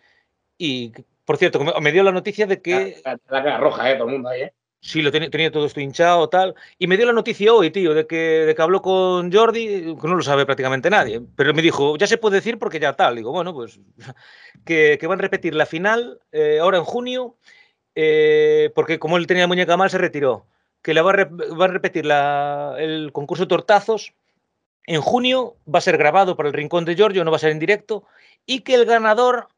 Y, 0.57 0.91
por 1.25 1.38
cierto, 1.38 1.59
me 1.82 1.91
dio 1.91 2.03
la 2.03 2.11
noticia 2.11 2.47
de 2.47 2.61
que... 2.61 3.01
La, 3.05 3.17
cara 3.43 3.57
roja, 3.57 3.91
¿eh? 3.91 3.95
Todo 3.95 4.07
el 4.07 4.13
mundo 4.13 4.30
ahí, 4.30 4.43
¿eh? 4.43 4.53
Sí, 4.80 5.01
lo 5.01 5.11
tenía, 5.11 5.30
tenía, 5.30 5.51
todo 5.51 5.65
esto 5.65 5.82
hinchado, 5.82 6.30
tal. 6.30 6.55
Y 6.78 6.88
me 6.88 6.97
dio 6.97 7.05
la 7.05 7.13
noticia 7.13 7.51
hoy, 7.53 7.71
tío, 7.71 7.93
de 7.93 8.05
que, 8.05 8.15
de 8.15 8.55
que 8.55 8.61
habló 8.61 8.82
con 8.82 9.32
Jordi, 9.32 9.95
que 9.99 10.07
no 10.07 10.15
lo 10.15 10.21
sabe 10.21 10.45
prácticamente 10.45 10.89
nadie, 10.89 11.21
pero 11.36 11.53
me 11.53 11.63
dijo, 11.63 11.97
ya 11.97 12.05
se 12.07 12.17
puede 12.17 12.36
decir 12.36 12.59
porque 12.59 12.80
ya 12.80 12.93
tal. 12.93 13.15
Digo, 13.15 13.32
bueno, 13.32 13.53
pues 13.53 13.80
que, 14.65 14.97
que 14.99 15.07
van 15.07 15.19
a 15.19 15.23
repetir 15.23 15.55
la 15.55 15.65
final 15.65 16.19
eh, 16.32 16.59
ahora 16.61 16.78
en 16.78 16.84
junio, 16.84 17.38
eh, 17.95 18.71
porque 18.75 18.99
como 18.99 19.17
él 19.17 19.28
tenía 19.28 19.47
muñeca 19.47 19.78
mal, 19.78 19.89
se 19.89 19.97
retiró 19.97 20.45
que 20.88 20.94
la 20.94 21.02
va, 21.02 21.12
a, 21.12 21.68
repetir 21.68 22.10
el 22.78 23.12
concurso 23.12 23.44
de 23.44 23.50
tortazos 23.50 24.14
en 24.86 25.02
junio, 25.02 25.58
va 25.68 25.80
a 25.80 25.82
ser 25.82 25.98
grabado 25.98 26.38
por 26.38 26.48
el 26.48 26.54
Rincón 26.54 26.86
de 26.86 26.96
Giorgio, 26.96 27.26
no 27.26 27.32
va 27.32 27.36
a 27.36 27.42
ser 27.42 27.52
en 27.52 27.60
directo, 27.60 28.06
y 28.46 28.62
que 28.62 28.76
el 28.76 28.86
ganador 28.86 29.50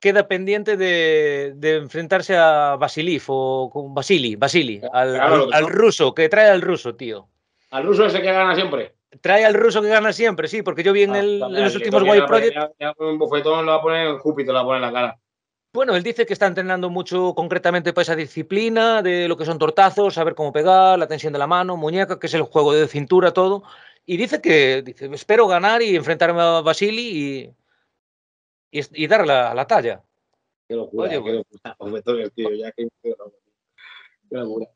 queda 0.00 0.26
pendiente 0.26 0.76
de, 0.76 1.54
enfrentarse 1.76 2.36
a 2.36 2.74
Basiliv 2.74 3.22
o 3.28 3.70
con 3.72 3.94
Basili, 3.94 4.34
Basili, 4.34 4.80
al, 4.92 5.68
ruso, 5.68 6.12
que 6.12 6.28
trae 6.28 6.50
al 6.50 6.60
ruso, 6.60 6.96
tío. 6.96 7.28
¿Al 7.70 7.84
ruso 7.84 8.06
ese 8.06 8.20
que 8.20 8.32
gana 8.32 8.56
siempre? 8.56 8.96
Trae 9.20 9.44
al 9.44 9.54
ruso 9.54 9.80
que 9.80 9.90
gana 9.90 10.12
siempre, 10.12 10.48
sí, 10.48 10.62
porque 10.62 10.82
yo 10.82 10.92
vi 10.92 11.04
en, 11.04 11.14
ah, 11.14 11.48
los 11.48 11.76
últimos 11.76 12.02
Project. 12.02 12.56
un 12.98 13.16
bofetón 13.16 13.64
lo 13.64 13.70
va 13.70 13.78
a 13.78 13.82
poner 13.82 14.18
Júpiter, 14.18 14.52
lo 14.52 14.54
va 14.54 14.60
a 14.62 14.64
poner 14.64 14.82
en 14.82 14.92
la 14.92 14.92
cara. 14.92 15.18
Bueno, 15.72 15.94
él 15.94 16.02
dice 16.02 16.24
que 16.24 16.32
está 16.32 16.46
entrenando 16.46 16.88
mucho 16.88 17.34
concretamente 17.34 17.92
para 17.92 18.02
esa 18.02 18.16
disciplina, 18.16 19.02
de 19.02 19.28
lo 19.28 19.36
que 19.36 19.44
son 19.44 19.58
tortazos, 19.58 20.14
saber 20.14 20.34
cómo 20.34 20.52
pegar, 20.52 20.98
la 20.98 21.06
tensión 21.06 21.32
de 21.32 21.38
la 21.38 21.46
mano, 21.46 21.76
muñeca, 21.76 22.18
que 22.18 22.26
es 22.26 22.34
el 22.34 22.42
juego 22.42 22.72
de 22.72 22.88
cintura, 22.88 23.32
todo. 23.32 23.62
Y 24.06 24.16
dice 24.16 24.40
que 24.40 24.82
dice, 24.82 25.10
espero 25.12 25.46
ganar 25.46 25.82
y 25.82 25.94
enfrentarme 25.94 26.40
a 26.40 26.62
Basili 26.62 27.54
y, 28.70 28.80
y, 28.92 29.06
dar 29.06 29.26
la, 29.26 29.54
la, 29.54 29.66
talla. 29.66 30.02
Qué 30.66 30.74
locura, 30.74 31.10
qué 31.10 31.16
locura. 31.16 31.76
tío, 32.34 32.50
ya 32.54 32.72
qué 32.72 32.88
locura. 34.30 34.68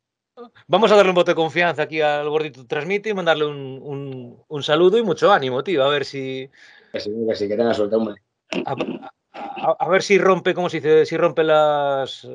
Vamos 0.67 0.91
a 0.91 0.95
darle 0.95 1.09
un 1.09 1.15
voto 1.15 1.31
de 1.31 1.35
confianza 1.35 1.83
aquí 1.83 2.01
al 2.01 2.29
gordito 2.29 2.65
Transmite 2.65 3.09
y 3.09 3.13
mandarle 3.13 3.45
un, 3.45 3.79
un, 3.81 4.43
un, 4.47 4.63
saludo 4.63 4.97
y 4.97 5.03
mucho 5.03 5.31
ánimo, 5.31 5.63
tío. 5.63 5.83
A 5.83 5.89
ver 5.89 6.05
si. 6.05 6.49
Que 6.91 7.47
tenga 7.47 7.73
suerte, 7.73 7.95
hombre 7.95 8.21
a, 8.65 8.75
ver 9.89 10.03
si 10.03 10.17
rompe, 10.17 10.53
¿cómo 10.53 10.69
se 10.69 10.77
dice? 10.77 11.05
Si 11.05 11.17
rompe 11.17 11.43
las, 11.43 12.27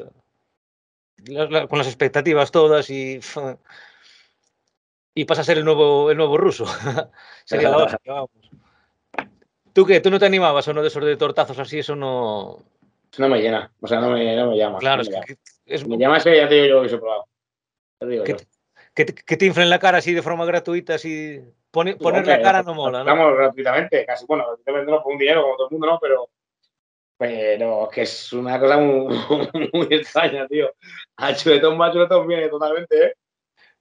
con 1.69 1.79
las 1.79 1.87
expectativas 1.87 2.51
todas 2.51 2.89
y, 2.91 3.21
y 5.15 5.25
pasa 5.25 5.41
a 5.43 5.45
ser 5.45 5.59
el 5.59 5.65
nuevo, 5.65 6.11
el 6.11 6.17
nuevo 6.17 6.37
ruso. 6.37 6.65
Sería 7.45 7.71
la 7.71 7.99
vamos. 8.07 8.31
¿Tú 9.73 9.87
qué? 9.87 10.01
¿Tú 10.01 10.11
no 10.11 10.19
te 10.19 10.27
animabas 10.27 10.67
o 10.69 10.73
no 10.73 10.83
de 10.83 10.89
esos 10.89 11.05
de 11.05 11.17
tortazos 11.17 11.59
así? 11.59 11.79
Eso 11.79 11.95
no. 11.95 12.59
Eso 13.13 13.23
no 13.23 13.29
me 13.29 13.41
llena. 13.41 13.73
O 13.81 13.87
sea, 13.87 14.01
no 14.01 14.11
me, 14.11 14.35
no 14.35 14.51
me 14.51 14.57
llama. 14.57 14.79
Claro, 14.79 15.03
es 15.03 15.09
que. 15.09 15.37
Es... 15.67 15.87
Me 15.87 15.97
llama 15.97 16.17
ese, 16.17 16.37
ya 16.37 16.49
te 16.49 16.55
digo 16.55 16.83
yo 16.83 16.89
que 16.89 16.95
he 16.95 16.99
probado. 16.99 17.27
Te 17.99 18.07
digo 18.07 18.25
que, 18.25 18.37
Que, 18.95 19.07
que, 19.07 19.37
te 19.37 19.47
inflen 19.47 19.71
la 19.71 19.79
cara 19.79 19.99
así 19.99 20.13
de 20.13 20.23
forma 20.23 20.45
gratuita, 20.47 20.95
así. 20.95 21.41
poner 21.71 22.27
la 22.27 22.43
cara 22.43 22.63
no 22.63 22.75
mola, 22.75 23.05
¿no? 23.05 23.11
Estamos 23.11 23.37
gratuitamente, 23.37 24.05
casi. 24.05 24.27
Bueno, 24.27 24.47
gratuitamente 24.47 24.91
no 24.91 25.03
por 25.03 25.13
un 25.13 25.19
dinero 25.19 25.43
como 25.43 25.57
todo 25.57 25.69
el 25.69 25.73
mundo, 25.73 25.87
¿no? 25.87 25.99
Pero 26.01 26.29
pero 27.19 27.89
que 27.93 28.03
es 28.03 28.33
una 28.33 28.59
cosa 28.59 28.79
muy, 28.79 29.15
muy 29.73 29.87
extraña, 29.91 30.47
tío. 30.47 30.73
A 31.17 31.35
chuletón 31.35 31.79
va 31.79 31.93
chuletón 31.93 32.27
viene 32.27 32.49
totalmente, 32.49 33.07
¿eh? 33.07 33.13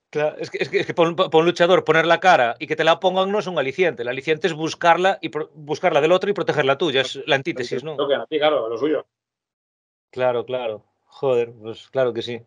Claro, 0.09 0.37
es 0.39 0.49
que, 0.49 0.57
es 0.59 0.69
que, 0.69 0.79
es 0.79 0.85
que 0.85 0.93
para, 0.93 1.09
un, 1.09 1.45
luchador 1.45 1.83
poner 1.83 2.05
la 2.05 2.19
cara 2.19 2.55
y 2.59 2.67
que 2.67 2.77
te 2.77 2.85
la 2.85 2.99
pongan 2.99 3.31
no 3.31 3.39
es 3.39 3.47
un 3.47 3.59
aliciente. 3.59 4.03
El 4.03 4.07
aliciente 4.07 4.47
es 4.47 4.53
buscarla 4.53 5.19
y 5.21 5.29
pro, 5.29 5.51
buscarla 5.53 6.01
del 6.01 6.13
otro 6.13 6.29
y 6.29 6.33
proteger 6.33 6.65
la 6.65 6.77
tuya. 6.77 7.01
Es 7.01 7.21
la 7.27 7.35
antítesis, 7.35 7.83
¿no? 7.83 7.95
Lo 7.95 8.07
que 8.07 8.15
a 8.15 8.25
ti, 8.25 8.39
claro, 8.39 8.69
lo 8.69 8.77
suyo. 8.77 9.05
Claro, 10.09 10.45
claro. 10.45 10.85
Joder, 11.03 11.51
pues 11.51 11.89
claro 11.89 12.13
que 12.13 12.21
sí. 12.21 12.41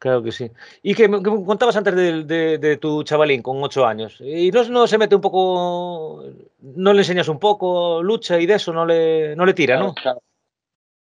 Claro 0.00 0.22
que 0.22 0.32
sí. 0.32 0.50
Y 0.82 0.94
que 0.94 1.08
me, 1.08 1.22
contabas 1.22 1.76
antes 1.76 1.94
de, 1.94 2.24
de, 2.24 2.56
de, 2.56 2.76
tu 2.78 3.02
chavalín 3.02 3.42
con 3.42 3.62
ocho 3.62 3.84
años. 3.84 4.18
¿Y 4.22 4.50
no, 4.50 4.64
no, 4.64 4.86
se 4.86 4.96
mete 4.96 5.14
un 5.14 5.20
poco, 5.20 6.24
no 6.60 6.92
le 6.94 7.00
enseñas 7.00 7.28
un 7.28 7.38
poco 7.38 8.02
lucha 8.02 8.40
y 8.40 8.46
de 8.46 8.54
eso 8.54 8.72
no 8.72 8.86
le, 8.86 9.36
no 9.36 9.44
le 9.44 9.52
tira, 9.52 9.78
¿no? 9.78 9.92
Claro. 9.92 10.22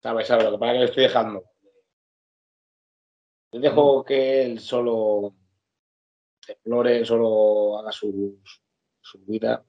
Sabes, 0.02 0.26
sabes, 0.26 0.44
lo 0.46 0.50
que 0.50 0.58
pasa 0.58 0.72
es 0.72 0.74
que 0.74 0.78
le 0.80 0.84
estoy 0.86 1.02
dejando. 1.04 1.44
Le 3.52 3.60
dejo 3.60 4.04
que 4.04 4.42
él 4.42 4.58
solo 4.58 5.34
explore, 6.48 7.04
solo 7.04 7.78
haga 7.78 7.92
su, 7.92 8.40
su 9.00 9.18
vida. 9.24 9.64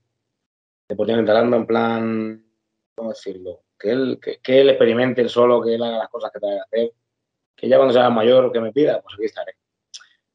Deportivamente 0.89 1.30
hablando, 1.30 1.57
en 1.57 1.67
plan, 1.67 2.45
¿cómo 2.95 3.09
decirlo? 3.09 3.65
Que 3.78 3.91
él, 3.91 4.19
que, 4.19 4.39
que 4.39 4.61
él 4.61 4.69
experimente 4.69 5.30
solo, 5.30 5.61
que 5.61 5.76
él 5.76 5.84
haga 5.84 5.99
las 5.99 6.09
cosas 6.09 6.32
que 6.32 6.39
tenga 6.39 6.55
que 6.55 6.61
hacer 6.61 7.01
que 7.56 7.68
ya 7.68 7.78
cuando 7.78 7.93
sea 7.93 8.10
mayor 8.10 8.52
que 8.52 8.60
me 8.60 8.72
pida, 8.72 9.02
pues 9.02 9.16
aquí 9.16 9.26
estaré. 9.26 9.54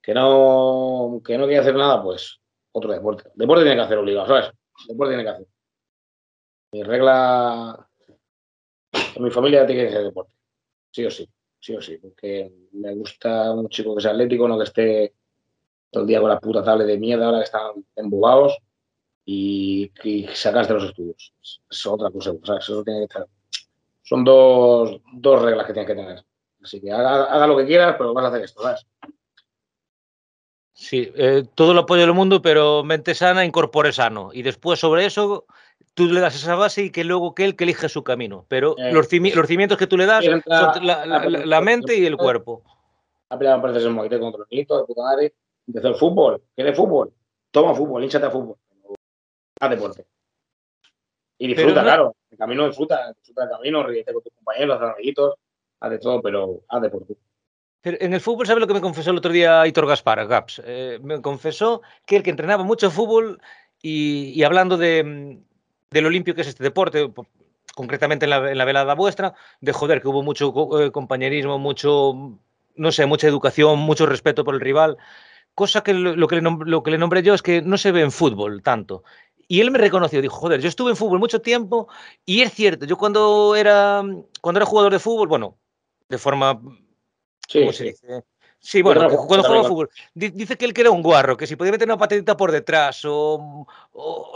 Que 0.01 0.15
no, 0.15 1.21
que 1.25 1.37
no 1.37 1.47
quiere 1.47 1.61
hacer 1.61 1.75
nada, 1.75 2.03
pues 2.03 2.41
otro 2.73 2.93
deporte. 2.93 3.31
Deporte 3.35 3.65
tiene 3.65 3.77
que 3.77 3.83
hacer 3.83 3.99
obligado, 3.99 4.27
¿sabes? 4.27 4.51
Deporte 4.87 5.15
tiene 5.15 5.25
que 5.25 5.31
hacer. 5.31 5.47
Mi 6.73 6.83
regla, 6.83 7.89
en 8.93 9.23
mi 9.23 9.31
familia 9.31 9.67
tiene 9.67 9.83
que 9.83 9.89
hacer 9.89 10.05
deporte. 10.05 10.35
Sí 10.93 11.05
o 11.05 11.11
sí, 11.11 11.29
sí 11.59 11.75
o 11.75 11.81
sí. 11.81 11.99
Porque 11.99 12.53
me 12.73 12.95
gusta 12.95 13.51
un 13.53 13.69
chico 13.69 13.97
que 13.97 14.03
sea 14.03 14.13
atlético, 14.13 14.47
no 14.47 14.59
que 14.59 14.65
esté 14.65 15.15
todo 15.91 16.03
el 16.03 16.09
día 16.09 16.21
con 16.21 16.29
la 16.29 16.39
puta 16.39 16.63
tablet 16.63 16.87
de 16.87 16.99
mierda 16.99 17.27
ahora 17.27 17.39
que 17.39 17.45
están 17.45 17.85
embobados 17.97 18.59
y, 19.25 19.91
y 20.05 20.29
sacas 20.29 20.69
de 20.69 20.75
los 20.75 20.85
estudios. 20.85 21.35
Es 21.71 21.87
otra 21.87 22.11
cosa. 22.11 22.33
Eso 22.59 22.85
tiene 22.85 23.01
que 23.01 23.05
estar. 23.05 23.27
Son 24.03 24.23
dos, 24.23 25.01
dos 25.15 25.43
reglas 25.43 25.67
que 25.67 25.73
tiene 25.73 25.87
que 25.87 25.95
tener. 25.95 26.25
Así 26.67 26.81
que 26.81 26.91
haga, 26.91 27.27
haga, 27.27 27.47
lo 27.47 27.57
que 27.57 27.65
quieras, 27.65 27.95
pero 27.97 28.13
vas 28.13 28.25
a 28.25 28.29
hacer 28.29 28.43
esto, 28.43 28.61
¿sabes? 28.61 28.85
Sí, 30.73 31.13
eh, 31.15 31.45
todo 31.55 31.71
el 31.71 31.79
apoyo 31.79 32.01
del 32.03 32.13
mundo, 32.13 32.43
pero 32.43 32.83
mente 32.83 33.15
sana, 33.15 33.45
incorpore 33.45 33.93
sano. 33.93 34.31
Y 34.33 34.43
después 34.43 34.81
sobre 34.81 35.07
eso, 35.07 35.47
tú 35.95 36.07
le 36.07 36.19
das 36.21 36.35
esa 36.35 36.57
base 36.57 36.83
y 36.83 36.91
que 36.91 37.05
luego 37.05 37.37
que 37.37 37.45
él 37.45 37.55
que 37.55 37.63
elige 37.63 37.89
su 37.89 38.03
camino. 38.03 38.47
Pero 38.49 38.75
Eh, 38.79 38.91
los, 38.93 39.09
cimi- 39.09 39.33
los 39.33 39.47
cimientos 39.47 39.79
que 39.79 39.87
tú 39.87 39.97
le 39.97 40.07
das 40.07 40.25
son 40.25 40.33
la, 40.85 41.07
la- 41.07 41.07
la- 41.07 41.47
la 41.47 41.61
mente 41.61 41.97
y 41.97 42.05
el 42.05 42.17
cuerpo. 42.17 42.63
Ha 43.29 43.39
peleado 43.39 43.63
proceso 43.63 43.87
en 43.87 43.95
Moite 43.95 44.19
contra 44.19 44.41
los 44.41 44.49
niños, 44.51 44.67
de 44.69 44.85
puta 44.87 45.03
madre. 45.03 45.35
Empezó 45.69 45.87
el 45.89 45.95
fútbol. 45.95 46.43
¿Quieres 46.57 46.77
fútbol? 46.77 47.13
Toma 47.53 47.75
fútbol, 47.77 48.03
hinchate 48.03 48.27
a 48.27 48.31
fútbol. 48.31 48.57
Haz 49.61 49.71
deporte. 49.71 50.05
Y 51.39 51.47
disfruta, 51.47 51.77
no- 51.81 51.85
claro. 51.85 52.17
El 52.29 52.39
camino 52.39 52.67
disfruta, 52.67 53.13
disfruta 53.13 53.43
del 53.43 53.51
camino, 53.57 53.83
ríete 53.85 54.13
con 54.13 54.23
tus 54.23 54.33
compañeros, 54.35 54.83
haz 54.83 54.95
amiguitos, 54.95 55.37
haz 55.81 55.91
de 55.91 55.99
todo, 55.99 56.21
pero 56.23 56.63
haz 56.69 56.83
deporte. 56.83 57.17
Pero 57.81 57.99
en 58.01 58.15
el 58.15 58.21
fútbol, 58.21 58.47
¿sabe 58.47 58.61
lo 58.61 58.67
que 58.67 58.75
me 58.75 58.81
confesó 58.81 59.11
el 59.11 59.19
otro 59.19 59.33
día 59.33 59.61
Aitor 59.61 59.87
Gaspar, 59.87 60.27
Gaps? 60.27 60.61
Eh, 60.65 60.99
me 61.03 61.21
confesó 61.23 61.83
que 62.05 62.17
él 62.17 62.23
que 62.23 62.31
entrenaba 62.31 62.65
mucho 62.65 62.91
fútbol 62.91 63.41
y, 63.81 64.33
y 64.35 64.43
hablando 64.43 64.77
de, 64.77 65.05
mm, 65.05 65.45
de 65.91 66.01
lo 66.03 66.11
limpio 66.11 66.35
que 66.35 66.41
es 66.41 66.49
este 66.49 66.65
deporte, 66.65 67.09
po- 67.09 67.27
concretamente 67.75 68.25
en 68.27 68.31
la, 68.31 68.51
en 68.51 68.59
la 68.59 68.65
velada 68.65 68.95
vuestra, 68.95 69.35
de 69.61 69.73
joder, 69.73 70.01
que 70.03 70.09
hubo 70.09 70.23
mucho 70.23 70.53
eh, 70.81 70.91
compañerismo, 70.91 71.59
mucho, 71.59 72.39
no 72.75 72.93
sé, 72.93 73.07
mucha 73.07 73.29
educación, 73.29 73.79
mucho 73.79 74.07
respeto 74.07 74.45
por 74.45 74.55
el 74.55 74.61
rival, 74.61 74.97
cosa 75.55 75.83
que 75.83 75.95
lo, 75.95 76.17
lo 76.17 76.27
que 76.29 76.37
le 76.37 76.43
nom- 76.43 76.65
lo 76.67 76.83
que 76.83 76.91
le 76.91 76.99
nombré 76.99 77.23
yo 77.23 77.35
es 77.35 77.43
que 77.43 77.63
no 77.63 77.79
se 77.79 77.93
ve 77.93 78.03
en 78.03 78.13
fútbol 78.13 78.63
tanto. 78.63 79.05
Y 79.49 79.61
él 79.61 79.71
me 79.71 79.79
reconoció, 79.79 80.21
dijo, 80.23 80.37
joder, 80.37 80.61
yo 80.61 80.69
estuve 80.69 80.91
en 80.91 80.97
fútbol 80.97 81.19
mucho 81.21 81.41
tiempo 81.41 81.89
y 82.25 82.43
es 82.43 82.53
cierto, 82.53 82.85
yo 82.87 82.97
cuando 82.99 83.55
era, 83.57 84.03
cuando 84.41 84.59
era 84.59 84.67
jugador 84.67 84.93
de 84.93 84.99
fútbol, 84.99 85.29
bueno, 85.29 85.59
de 86.09 86.19
forma 86.19 86.61
Sí, 87.49 87.61
¿Cómo 87.61 87.73
se 87.73 87.85
dice? 87.85 88.25
Sí, 88.59 88.83
bueno, 88.83 89.03
no 89.03 89.09
cuando 89.09 89.45
jugaba 89.45 89.69
fútbol. 89.69 89.91
Di- 90.15 90.31
Dice 90.31 90.57
que 90.57 90.65
él 90.65 90.75
que 90.75 90.81
era 90.81 90.91
un 90.91 91.03
guarro, 91.03 91.37
que 91.37 91.47
si 91.47 91.55
podía 91.55 91.71
meter 91.71 91.87
una 91.87 91.97
patadita 91.97 92.37
por 92.37 92.51
detrás 92.51 93.03
o, 93.05 93.67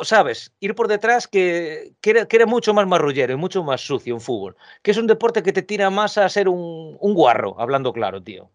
¿sabes? 0.03 0.53
Ir 0.61 0.77
por 0.77 0.87
detrás, 0.87 1.27
que, 1.27 1.95
que, 2.01 2.11
era, 2.11 2.27
que 2.27 2.37
era 2.37 2.47
mucho 2.47 2.73
más 2.73 2.87
marrullero 2.87 3.33
y 3.33 3.37
mucho 3.37 3.65
más 3.65 3.81
sucio 3.81 4.15
en 4.15 4.21
fútbol. 4.21 4.57
Que 4.83 4.93
es 4.93 4.97
un 4.97 5.09
deporte 5.09 5.43
que 5.43 5.53
te 5.53 5.63
tira 5.63 5.91
más 5.91 6.19
a 6.19 6.29
ser 6.29 6.49
un, 6.49 6.97
un 7.01 7.15
guarro, 7.15 7.57
hablando 7.59 7.93
claro, 7.93 8.23
tío. 8.23 8.51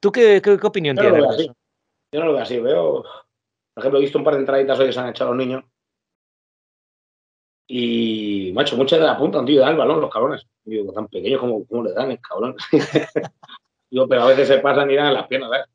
¿Tú 0.00 0.10
qué, 0.10 0.40
qué, 0.42 0.58
qué 0.58 0.66
opinión 0.66 0.96
Yo 0.96 1.02
tienes 1.02 1.36
de 1.36 1.42
eso? 1.44 1.54
Yo 2.12 2.20
no 2.20 2.26
lo 2.26 2.32
veo 2.32 2.42
así. 2.42 2.58
Veo, 2.58 3.02
por 3.74 3.80
ejemplo, 3.82 3.98
he 3.98 4.02
visto 4.02 4.16
un 4.18 4.24
par 4.24 4.34
de 4.34 4.40
entraditas 4.40 4.78
hoy 4.78 4.86
que 4.86 4.92
se 4.94 5.00
han 5.00 5.10
echado 5.10 5.34
los 5.34 5.44
niños. 5.44 5.64
Y, 7.74 8.52
macho, 8.52 8.76
muchas 8.76 8.98
de 9.00 9.06
la 9.06 9.16
punta, 9.16 9.42
tío, 9.46 9.60
dan 9.62 9.70
el 9.70 9.76
balón 9.78 9.98
los 10.02 10.10
cabrones. 10.10 10.46
Digo, 10.62 10.92
tan 10.92 11.08
pequeños 11.08 11.40
como, 11.40 11.66
como 11.66 11.84
le 11.84 11.92
dan 11.92 12.10
el 12.10 12.20
cabrón. 12.20 12.54
digo, 13.90 14.06
pero 14.06 14.22
a 14.22 14.26
veces 14.26 14.46
se 14.48 14.58
pasan 14.58 14.90
y 14.90 14.94
dan 14.96 15.06
en 15.06 15.14
las 15.14 15.26
piernas, 15.26 15.50
¿sabes? 15.50 15.66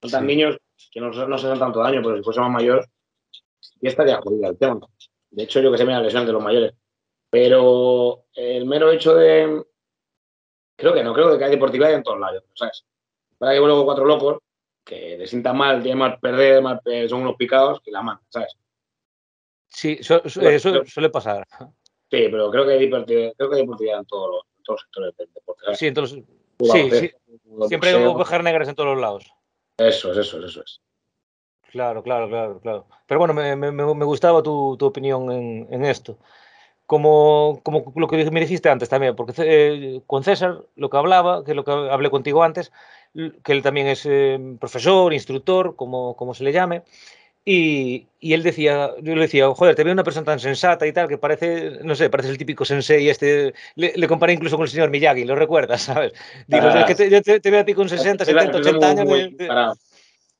Son 0.00 0.10
tan 0.12 0.20
Sí. 0.22 0.26
niños 0.28 0.56
que 0.92 1.00
no, 1.00 1.12
se- 1.12 1.26
no 1.26 1.36
se 1.36 1.46
hacen 1.48 1.58
tanto 1.58 1.80
daño, 1.80 2.00
pero 2.04 2.16
si 2.18 2.22
fuese 2.22 2.38
más 2.40 2.50
mayor, 2.52 2.86
ya 3.80 3.88
estaría 3.90 4.18
jodido 4.18 4.48
el 4.48 4.56
tema. 4.56 4.78
De 5.30 5.42
hecho, 5.42 5.60
yo 5.60 5.72
que 5.72 5.78
sé, 5.78 5.84
me 5.84 5.92
las 5.92 6.02
lesiones 6.04 6.28
de 6.28 6.32
los 6.32 6.42
mayores. 6.42 6.72
Pero 7.30 8.26
el 8.34 8.64
mero 8.66 8.92
hecho 8.92 9.16
de. 9.16 9.64
Creo 10.76 10.94
que 10.94 11.02
no, 11.02 11.12
creo 11.14 11.36
que 11.36 11.44
hay 11.44 11.50
deportividad 11.50 11.92
en 11.94 12.04
todos 12.04 12.20
lados, 12.20 12.44
¿sabes? 12.54 12.84
Para 13.38 13.52
que 13.54 13.58
luego 13.58 13.84
cuatro 13.84 14.04
locos 14.04 14.38
que 14.84 15.16
le 15.18 15.26
sientan 15.26 15.56
mal, 15.56 15.82
tienen 15.82 15.98
mal 15.98 16.20
perder, 16.20 16.62
mal, 16.62 16.80
eh, 16.84 17.08
son 17.08 17.22
unos 17.22 17.34
picados 17.36 17.80
y 17.84 17.90
la 17.90 18.02
mano, 18.02 18.20
¿sabes? 18.28 18.56
Sí, 19.74 19.98
su- 20.02 20.20
su- 20.26 20.40
Bueno, 20.40 20.56
eso 20.56 20.70
yo- 20.72 20.84
suele 20.86 21.10
pasar. 21.10 21.46
Sí, 22.10 22.28
pero 22.30 22.50
creo 22.50 22.64
que 22.64 22.72
hay 22.74 22.78
deportividad, 22.86 23.32
creo 23.36 23.50
que 23.50 23.56
hay 23.56 23.62
en 23.62 24.06
todos 24.06 24.30
los, 24.30 24.42
en 24.56 24.62
todos 24.62 24.80
los 24.80 24.82
sectores 24.82 25.16
del 25.16 25.32
deporte. 25.34 25.62
¿sabes? 25.64 25.78
Sí, 25.78 25.86
entonces, 25.88 26.22
sí, 26.60 26.90
sí, 26.92 27.10
siempre 27.68 27.90
hay 27.90 28.04
ovejas 28.04 28.42
negras 28.42 28.68
en 28.68 28.74
todos 28.76 28.90
los 28.90 29.00
lados. 29.00 29.30
Eso 29.78 30.12
es, 30.12 30.18
eso 30.18 30.38
es, 30.38 30.44
eso 30.44 30.62
es. 30.62 30.80
Claro, 31.72 32.04
claro, 32.04 32.28
claro, 32.28 32.60
claro. 32.60 32.86
Pero 33.06 33.18
bueno, 33.18 33.34
me, 33.34 33.56
me- 33.56 33.72
me- 33.72 34.04
gustaba 34.04 34.44
tu, 34.44 34.76
tu 34.78 34.86
opinión 34.86 35.32
en, 35.32 35.66
en 35.72 35.84
esto. 35.84 36.18
Como, 36.86 37.60
como 37.64 37.92
lo 37.96 38.06
que 38.06 38.30
me 38.30 38.40
dijiste 38.40 38.68
antes 38.68 38.88
también, 38.88 39.16
porque 39.16 39.32
eh, 39.38 40.02
con 40.06 40.22
César 40.22 40.62
lo 40.76 40.88
que 40.90 40.96
hablaba, 40.98 41.42
que 41.42 41.54
lo 41.54 41.64
que 41.64 41.72
hablé 41.72 42.10
contigo 42.10 42.44
antes, 42.44 42.70
que 43.42 43.52
él 43.52 43.62
también 43.62 43.88
es 43.88 44.06
eh, 44.06 44.38
profesor, 44.60 45.12
instructor, 45.12 45.74
como, 45.76 46.14
como 46.14 46.34
se 46.34 46.44
le 46.44 46.52
llame, 46.52 46.82
y, 47.44 48.06
y 48.20 48.32
él 48.32 48.42
decía, 48.42 48.92
yo 49.02 49.14
le 49.14 49.22
decía, 49.22 49.48
joder, 49.54 49.74
te 49.74 49.84
veo 49.84 49.92
una 49.92 50.02
persona 50.04 50.24
tan 50.24 50.40
sensata 50.40 50.86
y 50.86 50.92
tal, 50.92 51.08
que 51.08 51.18
parece, 51.18 51.78
no 51.82 51.94
sé, 51.94 52.08
parece 52.08 52.30
el 52.30 52.38
típico 52.38 52.64
sensei 52.64 53.08
este, 53.08 53.52
le, 53.76 53.92
le 53.94 54.08
comparé 54.08 54.32
incluso 54.32 54.56
con 54.56 54.64
el 54.64 54.70
señor 54.70 54.88
Miyagi, 54.90 55.24
lo 55.24 55.34
recuerdas, 55.36 55.82
¿sabes? 55.82 56.12
Digo, 56.46 56.66
Ah. 56.68 56.80
es 56.80 56.86
que 56.86 56.94
te, 56.94 57.10
yo 57.10 57.20
te, 57.22 57.40
te 57.40 57.50
veo 57.50 57.60
a 57.60 57.64
ti 57.64 57.74
con 57.74 57.88
60, 57.88 58.24
Era- 58.24 58.42
70, 58.42 58.58
era 58.58 58.78
80 58.78 58.86
muy- 58.86 58.90
años. 58.90 59.06
muy 59.08 59.20
de- 59.36 59.36
de- 59.44 59.46
parado. 59.48 59.74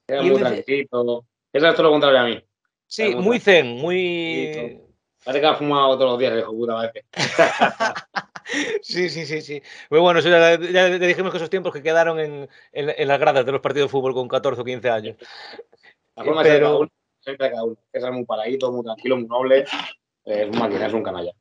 Era 0.09 0.20
muy 0.22 0.30
él 0.30 0.36
dice- 0.38 0.44
tranquilo. 0.50 1.24
Eso 1.52 1.68
es 1.68 1.74
todo 1.74 1.82
lo 1.84 1.90
contrario 1.90 2.18
a 2.20 2.24
mí. 2.24 2.44
Sí, 2.86 3.14
muy 3.14 3.22
muy 3.22 3.38
zen, 3.40 3.66
muy... 3.68 4.50
tranquilo. 4.52 4.80
Parece 5.24 5.40
que 5.40 5.46
ha 5.46 5.55
fumado 5.55 5.96
todos 5.96 6.11
los 6.12 6.18
días, 6.18 6.38
hijo 6.38 6.52
puta, 6.52 6.74
parece. 6.74 7.05
Sí, 8.82 9.09
sí, 9.09 9.24
sí, 9.24 9.40
sí. 9.40 9.62
Muy 9.88 10.00
bueno, 10.00 10.20
eso 10.20 10.28
ya, 10.28 10.59
ya 10.61 10.88
dijimos 10.98 11.30
que 11.30 11.38
esos 11.38 11.48
tiempos 11.48 11.72
que 11.72 11.82
quedaron 11.82 12.20
en, 12.20 12.48
en, 12.72 12.92
en 12.94 13.09
las 13.09 13.18
gradas 13.18 13.46
de 13.46 13.52
los 13.52 13.62
partidos 13.62 13.88
de 13.88 13.90
fútbol 13.90 14.12
con 14.12 14.28
14 14.28 14.61
o 14.61 14.64
15 14.64 14.90
años. 14.90 15.16
La 16.17 16.25
forma 16.25 16.43
de 16.43 16.51
ser 16.51 16.55
de 16.55 16.59
Pero- 16.61 16.67
cada 16.69 16.79
uno, 16.81 16.91
ser 17.21 17.39
de 17.39 17.51
cada 17.51 17.65
uno. 17.65 17.77
Es 17.93 18.11
muy 18.11 18.25
paradito, 18.25 18.73
muy 18.73 18.85
tranquilo, 18.85 19.17
muy 19.17 19.27
noble. 19.27 19.65
Es 20.25 20.49
un 20.49 20.59
máquina, 20.59 20.87
es 20.87 20.93
un 20.93 21.03
canalla. 21.03 21.33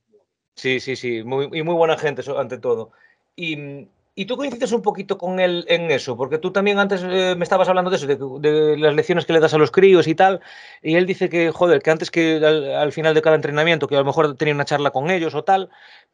Sí, 0.56 0.80
sí, 0.80 0.96
sí, 0.96 1.24
muy, 1.24 1.50
y 1.52 1.64
muy 1.64 1.74
buena 1.76 1.98
gente 1.98 2.22
ante 2.38 2.58
todo. 2.60 2.92
Y, 3.36 3.88
y 4.16 4.26
tú 4.26 4.38
coincides 4.38 4.72
un 4.72 4.84
poquito 4.84 5.18
con 5.18 5.40
él 5.40 5.66
en 5.68 5.90
eso, 5.90 6.16
porque 6.16 6.38
tú 6.38 6.52
también 6.52 6.78
antes 6.78 7.02
eh, 7.04 7.34
me 7.36 7.44
estabas 7.44 7.68
hablando 7.70 7.90
de 7.90 7.96
eso, 7.98 8.06
de 8.40 8.78
las 8.78 8.94
lecciones 8.94 9.26
que 9.26 9.34
le 9.34 9.40
das 9.40 9.54
a 9.56 9.58
los 9.58 9.72
críos 9.72 10.08
y 10.08 10.14
tal, 10.14 10.42
y 10.84 10.96
él 10.96 11.08
dice 11.08 11.28
que, 11.30 11.50
joder, 11.52 11.82
que 11.82 11.90
antes 11.90 12.12
que 12.12 12.36
al, 12.36 12.72
al 12.76 12.92
final 12.92 13.16
de 13.16 13.24
cada 13.24 13.36
entrenamiento, 13.36 13.88
que 13.88 13.96
a 13.96 14.00
lo 14.00 14.06
mejor 14.06 14.36
tenía 14.38 14.54
una 14.54 14.66
charla 14.66 14.92
con 14.92 15.10
ellos 15.10 15.34
o 15.34 15.44
tal, 15.44 15.72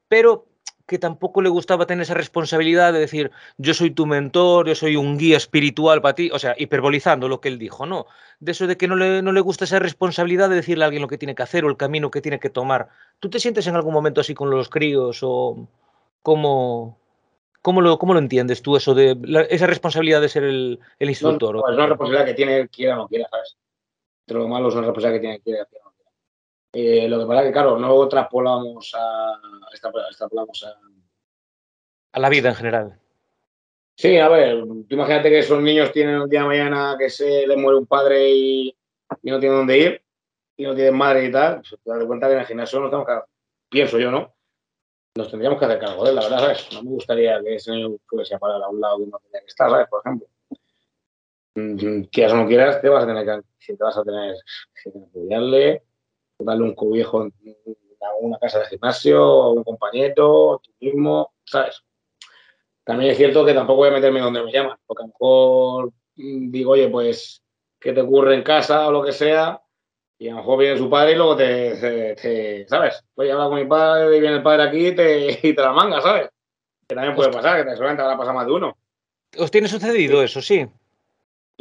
pero 0.08 0.46
que 0.90 1.00
tampoco 1.00 1.42
le 1.42 1.50
gustaba 1.50 1.86
tener 1.86 2.02
esa 2.02 2.16
responsabilidad 2.16 2.92
de 2.92 3.00
decir, 3.00 3.32
yo 3.58 3.74
soy 3.74 3.92
tu 3.92 4.06
mentor, 4.08 4.68
yo 4.68 4.76
soy 4.76 4.96
un 4.98 5.18
guía 5.18 5.38
espiritual 5.38 6.02
para 6.02 6.16
ti, 6.16 6.32
o 6.34 6.40
sea, 6.40 6.56
hiperbolizando 6.58 7.30
lo 7.30 7.40
que 7.40 7.48
él 7.48 7.60
dijo, 7.60 7.86
¿no? 7.86 8.08
De 8.40 8.52
eso 8.54 8.66
de 8.68 8.76
que 8.76 8.88
no 8.88 8.96
le, 8.96 9.22
no 9.22 9.32
le 9.32 9.40
gusta 9.42 9.66
esa 9.66 9.80
responsabilidad 9.80 10.50
de 10.50 10.56
decirle 10.56 10.84
a 10.84 10.88
alguien 10.88 11.02
lo 11.04 11.08
que 11.08 11.18
tiene 11.20 11.36
que 11.36 11.44
hacer 11.44 11.64
o 11.64 11.70
el 11.70 11.78
camino 11.78 12.10
que 12.12 12.22
tiene 12.22 12.40
que 12.40 12.50
tomar. 12.50 12.90
¿Tú 13.20 13.30
te 13.30 13.40
sientes 13.40 13.68
en 13.68 13.76
algún 13.76 13.94
momento 13.94 14.20
así 14.20 14.34
con 14.34 14.50
los 14.50 14.68
críos 14.68 15.20
o 15.22 15.68
cómo, 16.24 16.98
cómo, 17.62 17.82
lo, 17.82 18.00
cómo 18.00 18.14
lo 18.14 18.20
entiendes 18.20 18.62
tú 18.62 18.76
eso 18.76 18.96
de 18.96 19.16
la- 19.22 19.42
esa 19.42 19.68
responsabilidad 19.68 20.22
de 20.22 20.30
ser 20.30 20.44
el, 20.44 20.80
el 20.98 21.10
instructor? 21.10 21.56
no, 21.56 21.70
es 21.70 21.76
una 21.78 21.88
responsabilidad 21.88 22.26
que 22.26 22.34
tiene, 22.34 22.68
quiera 22.70 22.96
o 22.96 22.98
no 22.98 23.08
quiera, 23.08 23.28
¿sabes? 23.30 23.56
Pero 24.26 24.40
lo 24.42 24.48
malo 24.48 24.70
es 24.70 24.74
una 24.74 24.88
responsabilidad 24.88 25.22
que 25.22 25.22
tiene, 25.22 25.40
quiera 25.42 25.62
o 25.62 25.86
no 25.86 25.92
quiera. 25.92 25.99
Eh, 26.72 27.08
lo 27.10 27.20
que 27.20 27.26
pasa 27.26 27.42
es 27.42 27.48
que, 27.48 27.54
claro, 27.54 27.78
no 27.80 28.08
traspolamos 28.08 28.92
a. 28.96 29.40
extrapo- 29.74 30.06
Extrapolamos 30.08 30.64
a. 30.66 30.80
A 32.12 32.20
la 32.20 32.30
vida 32.30 32.50
en 32.50 32.56
general. 32.56 33.00
Sí, 33.96 34.18
a 34.18 34.30
ver, 34.30 34.64
tú 34.64 34.86
imagínate 34.96 35.30
que 35.30 35.40
esos 35.40 35.62
niños 35.62 35.92
tienen 35.92 36.22
un 36.22 36.30
día 36.30 36.42
de 36.42 36.48
mañana 36.48 36.96
que 36.98 37.10
se 37.10 37.46
les 37.46 37.58
muere 37.58 37.78
un 37.78 37.86
padre 37.86 38.30
y, 38.30 38.78
y 39.24 39.30
no 39.32 39.40
tienen 39.40 39.58
dónde 39.58 39.78
ir, 39.78 40.02
y 40.56 40.64
no 40.64 40.74
tienen 40.74 40.96
madre 40.96 41.26
y 41.26 41.32
tal, 41.32 41.56
pues 41.68 41.82
te 41.84 41.90
das 41.92 42.06
cuenta 42.06 42.28
que 42.28 42.34
en 42.34 42.40
el 42.40 42.46
gimnasio 42.46 42.80
tenemos 42.90 43.06
que, 43.06 43.14
pienso 43.70 44.00
yo, 44.00 44.10
¿no? 44.10 44.34
Nos 45.16 45.30
tendríamos 45.30 45.60
que 45.60 45.66
hacer 45.66 45.80
cargo 45.80 46.04
de 46.06 46.10
él, 46.12 46.16
la 46.16 46.22
verdad, 46.22 46.40
¿sabes? 46.40 46.70
No 46.74 46.84
me 46.84 46.90
gustaría 46.92 47.42
que 47.44 47.56
ese 47.56 47.72
niño 47.72 47.98
fuese 48.08 48.36
a 48.36 48.40
parar 48.40 48.62
a 48.64 48.70
un 48.70 48.80
lado 48.80 49.00
que 49.00 49.06
no 49.08 49.20
tenía 49.20 49.42
que 49.42 49.48
estar, 49.48 49.70
¿sabes? 49.70 49.88
Por 49.90 50.02
ejemplo. 50.06 50.28
Mm, 51.56 52.04
Quieras 52.06 52.34
o 52.34 52.38
no 52.38 52.48
quieras, 52.48 52.82
te 52.82 52.88
vas 52.90 53.04
a 53.04 53.08
tener 53.08 53.26
que, 53.26 53.42
si 53.58 53.76
te 53.76 53.84
vas 53.84 53.98
a 53.98 54.04
tener 54.04 54.36
que 54.82 54.90
apoyarle, 54.98 55.84
darle 56.40 56.64
un 56.64 56.76
cobijo 56.76 57.24
en 57.24 57.34
una 58.22 58.38
casa 58.40 58.60
de 58.60 58.66
gimnasio, 58.68 59.50
un 59.52 59.64
compañero, 59.64 60.62
tú 60.64 60.72
mismo, 60.80 61.34
¿sabes? 61.46 61.84
También 62.84 63.12
es 63.12 63.18
cierto 63.18 63.46
que 63.46 63.54
tampoco 63.54 63.78
voy 63.78 63.90
a 63.90 63.94
meterme 63.94 64.20
donde 64.20 64.44
me 64.44 64.52
llaman, 64.52 64.78
porque 64.86 65.04
a 65.04 65.06
lo 65.06 65.12
mejor 65.14 65.92
mm, 66.16 66.52
digo, 66.52 66.72
oye, 66.72 66.90
pues, 66.90 67.44
¿qué 67.80 67.94
te 67.94 68.02
ocurre 68.02 68.36
en 68.36 68.44
casa 68.44 68.88
o 68.88 68.92
lo 68.92 69.04
que 69.04 69.12
sea? 69.12 69.62
Y 70.18 70.28
a 70.28 70.32
lo 70.32 70.38
mejor 70.38 70.60
viene 70.60 70.78
su 70.78 70.90
padre 70.90 71.14
y 71.14 71.16
luego 71.16 71.36
te, 71.38 71.76
te- 71.78 72.16
te- 72.16 72.68
¿sabes? 72.68 73.04
Voy 73.16 73.30
a 73.30 73.34
hablar 73.34 73.50
con 73.50 73.60
mi 73.60 73.66
padre 73.66 74.18
y 74.18 74.20
viene 74.20 74.38
el 74.38 74.44
padre 74.44 74.64
aquí 74.64 74.88
y 74.88 74.96
te, 74.96 75.40
y 75.48 75.54
te 75.56 75.62
la 75.62 75.72
manga, 75.72 76.02
¿sabes? 76.02 76.30
Que 76.88 76.96
también 76.96 77.16
puede 77.16 77.32
pasar, 77.32 77.58
que 77.58 77.64
te 77.66 77.72
seguramente 77.72 78.02
habrá 78.04 78.18
pasado 78.18 78.36
más 78.36 78.48
de 78.48 78.52
uno. 78.54 78.78
¿Os 79.38 79.52
tiene 79.52 79.68
sucedido 79.68 80.24
eso? 80.24 80.42
Sí. 80.42 80.68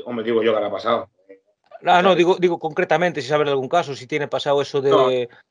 Hombre, 0.07 0.24
digo 0.24 0.43
yo 0.43 0.53
que 0.53 0.57
habrá 0.57 0.70
pasado. 0.70 1.09
Ah, 1.85 2.03
no, 2.03 2.15
digo, 2.15 2.37
digo 2.39 2.59
concretamente, 2.59 3.21
si 3.23 3.29
sabes 3.29 3.47
de 3.47 3.53
algún 3.53 3.69
caso, 3.69 3.95
si 3.95 4.07
tiene 4.07 4.29
pasado 4.29 4.61
eso 4.63 4.81
de 4.81 4.91
No. 4.91 5.09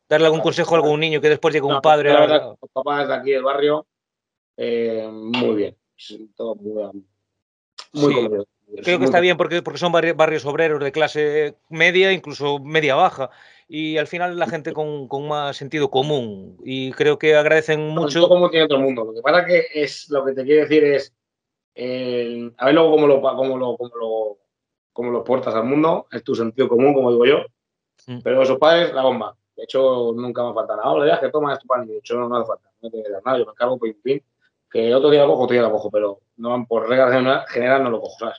darle 0.10 0.26
algún 0.26 0.42
consejo 0.42 0.76
a 0.76 0.78
algún 0.78 1.00
niño 1.00 1.22
que 1.22 1.30
después 1.30 1.54
llega 1.54 1.66
un 1.68 1.74
No, 1.74 1.82
padre 1.82 2.12
la 2.12 2.20
verdad, 2.20 2.56
los 2.62 2.72
papás 2.72 3.08
de 3.08 3.14
aquí 3.14 3.32
del 3.32 3.44
barrio, 3.44 3.86
eh, 4.58 5.08
muy 5.12 5.56
bien. 5.56 5.78
Todo 6.36 6.56
muy, 6.56 6.74
muy 7.94 8.14
Sí. 8.14 8.30
Creo 8.84 9.00
que 9.00 9.06
está 9.06 9.22
bien 9.22 9.38
porque, 9.38 9.62
porque 9.62 9.80
son 9.80 9.94
barri- 9.94 10.14
barrios 10.16 10.46
obreros 10.46 10.84
de 10.84 10.92
clase 10.92 11.56
media, 11.70 12.12
incluso 12.12 12.60
media 12.60 12.96
baja. 12.96 13.30
Y 13.70 13.98
al 13.98 14.08
final 14.08 14.38
la 14.38 14.46
gente 14.46 14.74
con, 14.74 15.08
con 15.08 15.28
más 15.28 15.56
sentido 15.56 15.90
común. 15.90 16.58
Y 16.64 16.92
creo 16.92 17.18
que 17.18 17.36
agradecen 17.36 17.88
mucho 17.88 18.20
mucho. 18.20 18.28
como 18.28 18.50
tiene 18.50 18.66
otro 18.66 18.80
mundo. 18.80 19.06
Lo 19.06 19.14
que 19.14 19.22
pasa 19.22 19.46
que 19.46 19.68
es 19.74 20.10
lo 20.10 20.26
que 20.26 20.34
te 20.34 20.44
quiero 20.44 20.64
decir 20.64 20.84
es 20.84 21.14
eh, 21.76 22.52
a 22.58 22.66
ver 22.66 22.74
luego 22.74 22.92
cómo 22.92 23.08
lo, 23.08 23.22
cómo 23.22 23.58
lo, 23.58 23.78
cómo 23.78 23.96
lo, 23.96 24.38
como 24.98 25.12
los 25.12 25.24
puertas 25.24 25.54
al 25.54 25.64
mundo, 25.64 26.08
es 26.12 26.24
tu 26.24 26.34
sentido 26.34 26.68
común, 26.68 26.92
como 26.92 27.12
digo 27.12 27.24
yo. 27.28 27.46
Mm. 28.08 28.22
Pero 28.24 28.42
esos 28.42 28.58
padres, 28.58 28.92
la 28.96 29.04
bomba. 29.04 29.38
De 29.56 29.64
hecho, 29.64 30.12
nunca 30.16 30.44
me 30.44 30.56
falta 30.56 30.76
nada. 30.76 30.88
Ahora 30.88 31.06
ya 31.06 31.20
que 31.20 31.30
toma 31.30 31.54
esto 31.54 31.68
pan. 31.68 31.86
De 31.86 32.00
hecho, 32.00 32.16
no, 32.16 32.28
me 32.28 32.38
hace 32.38 32.48
falta. 32.48 32.72
No 32.82 32.90
te 32.90 33.04
nada. 33.24 33.38
Yo 33.38 33.46
me 33.46 33.52
encargo, 33.52 33.78
por 33.78 33.94
fin. 34.02 34.24
Que 34.68 34.96
otro 34.96 35.12
día 35.12 35.22
lo 35.22 35.28
cojo, 35.28 35.44
otro 35.44 35.54
día 35.54 35.62
lo 35.62 35.72
cojo. 35.72 35.92
Pero 35.92 36.22
no, 36.38 36.66
por 36.68 36.90
regla 36.90 37.46
general 37.48 37.84
no 37.84 37.92
lo 37.92 38.02
cojo, 38.02 38.18
¿sabes? 38.18 38.38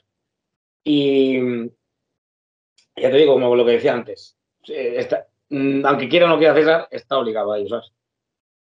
Y 0.83 1.39
ya 2.97 3.09
te 3.09 3.15
digo, 3.15 3.35
como 3.35 3.55
lo 3.55 3.65
que 3.65 3.71
decía 3.71 3.93
antes. 3.93 4.37
Está, 4.67 5.27
mm, 5.47 5.85
aunque 5.85 6.09
quiera 6.09 6.25
o 6.25 6.29
no 6.29 6.37
quiera 6.39 6.53
César, 6.55 6.89
está 6.91 7.17
obligado 7.17 7.53
a 7.53 7.57
ello, 7.57 7.69
¿sabes? 7.69 7.93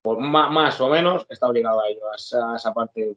Por 0.02 0.20
más, 0.20 0.52
más 0.52 0.80
o 0.80 0.88
menos 0.88 1.26
está 1.28 1.48
obligado 1.48 1.80
a 1.80 1.88
ello, 1.88 2.08
a 2.12 2.14
esa, 2.14 2.54
esa 2.54 2.72
parte 2.72 3.16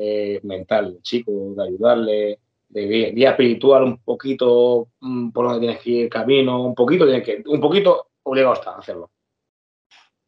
eh, 0.00 0.40
mental, 0.44 0.98
chico, 1.02 1.30
de 1.54 1.62
ayudarle, 1.62 2.40
de 2.72 3.12
guía, 3.14 3.30
espiritual, 3.30 3.84
un 3.84 3.98
poquito 3.98 4.88
mm, 5.00 5.30
por 5.30 5.44
donde 5.44 5.60
tienes 5.60 5.82
que 5.82 5.90
ir, 5.90 6.08
camino, 6.08 6.64
un 6.64 6.74
poquito 6.74 7.04
tienes 7.04 7.24
que, 7.24 7.42
un 7.46 7.60
poquito 7.60 8.08
obligado 8.22 8.54
está 8.54 8.70
a 8.70 8.78
hacerlo. 8.78 9.10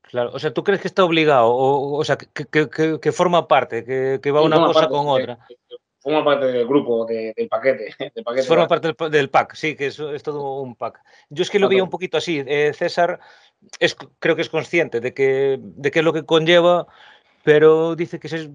Claro, 0.02 0.30
o 0.32 0.38
sea, 0.38 0.52
¿tú 0.52 0.62
crees 0.62 0.80
que 0.80 0.88
está 0.88 1.04
obligado? 1.04 1.48
O, 1.48 1.96
o 1.98 2.04
sea, 2.04 2.16
que, 2.16 2.46
que, 2.46 2.98
que, 3.00 3.12
forma 3.12 3.48
parte, 3.48 3.84
que, 3.84 4.30
va 4.30 4.42
una 4.42 4.58
cosa 4.58 4.88
con 4.88 5.08
otra. 5.08 5.38
forma 5.98 6.22
parte 6.22 6.46
del 6.46 6.68
grupo, 6.68 7.06
del, 7.06 7.48
paquete, 7.48 7.94
del 8.14 8.22
paquete. 8.22 8.46
Forma 8.46 8.68
parte 8.68 8.94
del, 9.10 9.30
pack, 9.30 9.54
sí, 9.54 9.74
que 9.74 9.86
es, 9.86 9.98
es, 9.98 10.22
todo 10.22 10.60
un 10.60 10.76
pack. 10.76 11.00
Yo 11.30 11.42
es 11.42 11.50
que 11.50 11.58
lo 11.58 11.68
vi 11.68 11.80
un 11.80 11.90
poquito 11.90 12.18
así. 12.18 12.44
Eh, 12.46 12.72
César 12.74 13.18
es, 13.80 13.96
creo 14.18 14.36
que 14.36 14.42
es 14.42 14.50
consciente 14.50 15.00
de 15.00 15.14
que, 15.14 15.58
de 15.60 15.90
qué 15.90 16.00
es 16.00 16.04
lo 16.04 16.12
que 16.12 16.24
conlleva, 16.24 16.86
pero 17.42 17.96
dice 17.96 18.20
que, 18.20 18.28
es, 18.28 18.50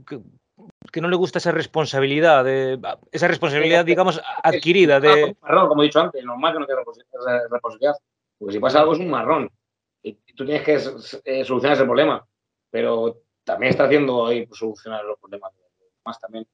que 0.92 1.02
no 1.02 1.08
le 1.08 1.16
gusta 1.16 1.40
esa 1.40 1.52
responsabilidad, 1.52 2.44
de, 2.44 2.80
esa 3.12 3.28
responsabilidad, 3.28 3.86
digamos, 3.86 4.22
adquirida. 4.44 5.00
De... 5.00 5.36
Marrón, 5.42 5.68
como 5.68 5.82
he 5.82 5.86
dicho 5.86 6.00
antes, 6.00 6.24
normal 6.24 6.54
que 6.54 6.60
no 6.60 6.66
tenga 6.66 6.82
responsabilidad. 7.50 7.96
Porque 8.38 8.54
si 8.54 8.60
pasa 8.60 8.80
algo 8.80 8.94
es 8.94 9.00
un 9.00 9.10
marrón. 9.10 9.52
Y 10.02 10.14
tú 10.36 10.46
tienes 10.46 10.64
que 10.64 10.76
eh, 11.26 11.44
solucionar 11.44 11.76
ese 11.76 11.86
problema. 11.86 12.26
Pero 12.72 13.22
también 13.44 13.72
está 13.72 13.86
haciendo 13.86 14.28
ahí 14.28 14.46
pues, 14.46 14.60
solucionar 14.60 15.04
los 15.04 15.20
problemas 15.20 15.52
más 16.06 16.20
también. 16.20 16.48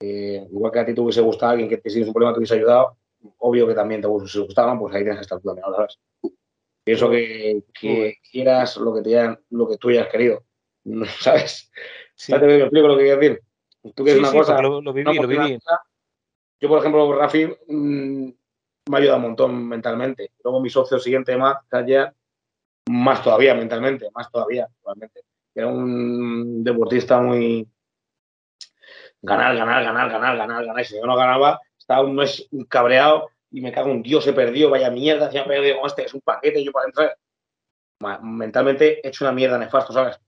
Eh, 0.00 0.46
igual 0.50 0.72
que 0.72 0.80
a 0.80 0.84
ti 0.84 0.94
te 0.94 1.00
hubiese 1.00 1.20
gustado 1.20 1.52
alguien 1.52 1.68
que 1.68 1.78
te 1.78 1.90
si 1.90 2.02
un 2.02 2.12
problema 2.12 2.32
te 2.32 2.38
hubiese 2.38 2.54
ayudado, 2.54 2.98
obvio 3.38 3.66
que 3.66 3.74
también 3.74 4.00
te 4.00 4.06
hubiese 4.06 4.40
gustado, 4.40 4.78
pues 4.78 4.94
ahí 4.94 5.02
tienes 5.02 5.18
que 5.18 5.22
estar 5.22 5.40
tú 5.40 5.48
también, 5.48 5.66
¿sabes? 5.74 5.98
Pienso 6.84 7.10
que, 7.10 7.62
que 7.72 8.16
quieras 8.30 8.76
lo 8.76 8.94
que, 8.94 9.02
te 9.02 9.38
lo 9.50 9.68
que 9.68 9.78
tú 9.78 9.88
hayas 9.88 10.08
querido, 10.08 10.44
¿sabes? 11.20 11.70
Sí. 12.14 12.32
¿Te 12.32 12.60
explico 12.60 12.88
lo 12.88 12.96
que 12.96 13.04
quiero 13.04 13.20
decir? 13.20 13.42
Tú 13.92 14.04
quieres 14.04 14.20
una 14.20 14.32
cosa. 14.32 14.60
Lo, 14.62 14.80
lo, 14.80 14.92
viví, 14.92 15.14
lo 15.14 15.28
viví. 15.28 15.58
Yo, 16.60 16.68
por 16.68 16.78
ejemplo, 16.78 17.14
Rafi 17.14 17.46
mmm, 17.68 18.28
me 18.88 18.96
ha 18.96 19.00
ayudado 19.00 19.16
un 19.18 19.22
montón 19.22 19.68
mentalmente. 19.68 20.32
Luego 20.42 20.60
mi 20.60 20.70
socio 20.70 20.98
siguiente, 20.98 21.36
Matt 21.36 21.64
Kajer, 21.68 22.14
más 22.88 23.22
todavía 23.22 23.54
mentalmente, 23.54 24.08
más 24.14 24.30
todavía, 24.30 24.68
realmente. 24.84 25.22
Era 25.54 25.66
un 25.68 26.64
deportista 26.64 27.20
muy. 27.20 27.68
Ganar, 29.20 29.56
ganar, 29.56 29.84
ganar, 29.84 30.10
ganar, 30.10 30.36
ganar, 30.36 30.64
ganar. 30.64 30.82
Y 30.82 30.84
si 30.84 30.96
yo 30.96 31.06
no 31.06 31.16
ganaba, 31.16 31.60
estaba 31.78 32.02
un 32.02 32.14
mes 32.14 32.48
cabreado 32.68 33.30
y 33.50 33.60
me 33.60 33.72
cago 33.72 33.90
en 33.90 34.02
Dios, 34.02 34.26
he 34.26 34.32
perdido, 34.32 34.70
vaya 34.70 34.90
mierda, 34.90 35.30
se 35.30 35.38
ha 35.38 35.44
perdido, 35.44 35.84
este 35.86 36.04
es 36.04 36.14
un 36.14 36.20
paquete, 36.20 36.62
yo 36.62 36.72
para 36.72 36.86
entrar. 36.86 37.16
Mentalmente 38.22 39.00
he 39.02 39.08
hecho 39.08 39.24
una 39.24 39.32
mierda 39.32 39.56
nefasto, 39.58 39.92
¿sabes? 39.92 40.18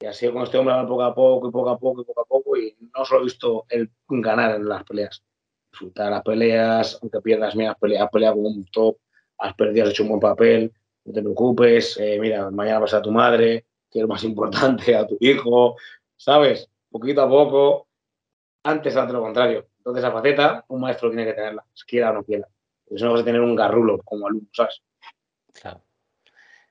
Y 0.00 0.06
así 0.06 0.30
con 0.30 0.42
este 0.42 0.58
hombre 0.58 0.74
poco 0.86 1.02
a 1.02 1.14
poco 1.14 1.48
y 1.48 1.50
poco 1.50 1.70
a 1.70 1.78
poco 1.78 2.02
y 2.02 2.04
poco 2.04 2.20
a 2.20 2.24
poco 2.24 2.56
y 2.56 2.76
no 2.96 3.04
solo 3.04 3.22
he 3.22 3.24
visto 3.24 3.66
el 3.68 3.90
ganar 4.08 4.54
en 4.54 4.68
las 4.68 4.84
peleas. 4.84 5.24
Disfrutar 5.72 6.10
las 6.10 6.22
peleas, 6.22 6.98
aunque 7.02 7.20
pierdas, 7.20 7.56
mira, 7.56 7.72
has 7.72 7.78
peleado, 7.78 8.04
has 8.04 8.10
peleado 8.10 8.34
con 8.36 8.46
un 8.46 8.64
top, 8.66 8.96
has 9.38 9.54
perdido, 9.54 9.84
has 9.84 9.90
hecho 9.90 10.04
un 10.04 10.10
buen 10.10 10.20
papel, 10.20 10.72
no 11.04 11.12
te 11.12 11.20
preocupes, 11.20 11.96
eh, 11.98 12.18
mira, 12.20 12.50
mañana 12.50 12.78
vas 12.78 12.94
a 12.94 13.02
tu 13.02 13.10
madre, 13.10 13.66
que 13.90 13.98
es 13.98 14.02
lo 14.02 14.08
más 14.08 14.22
importante, 14.24 14.94
a 14.94 15.06
tu 15.06 15.16
hijo, 15.20 15.76
¿sabes? 16.16 16.70
Poquito 16.90 17.22
a 17.22 17.28
poco, 17.28 17.88
antes 18.62 18.94
de 18.94 19.12
lo 19.12 19.20
contrario. 19.20 19.68
Entonces, 19.78 20.04
esa 20.04 20.12
faceta, 20.12 20.64
un 20.68 20.80
maestro 20.80 21.10
tiene 21.10 21.24
que 21.24 21.32
tenerla, 21.32 21.64
quiera 21.86 22.10
o 22.10 22.14
no 22.14 22.24
quiera. 22.24 22.46
Eso 22.86 23.04
no 23.04 23.12
vas 23.12 23.22
a 23.22 23.24
tener 23.24 23.40
un 23.40 23.56
garrulo 23.56 23.98
como 24.04 24.26
alumno, 24.26 24.48
¿sabes? 24.52 24.82
Claro. 25.52 25.82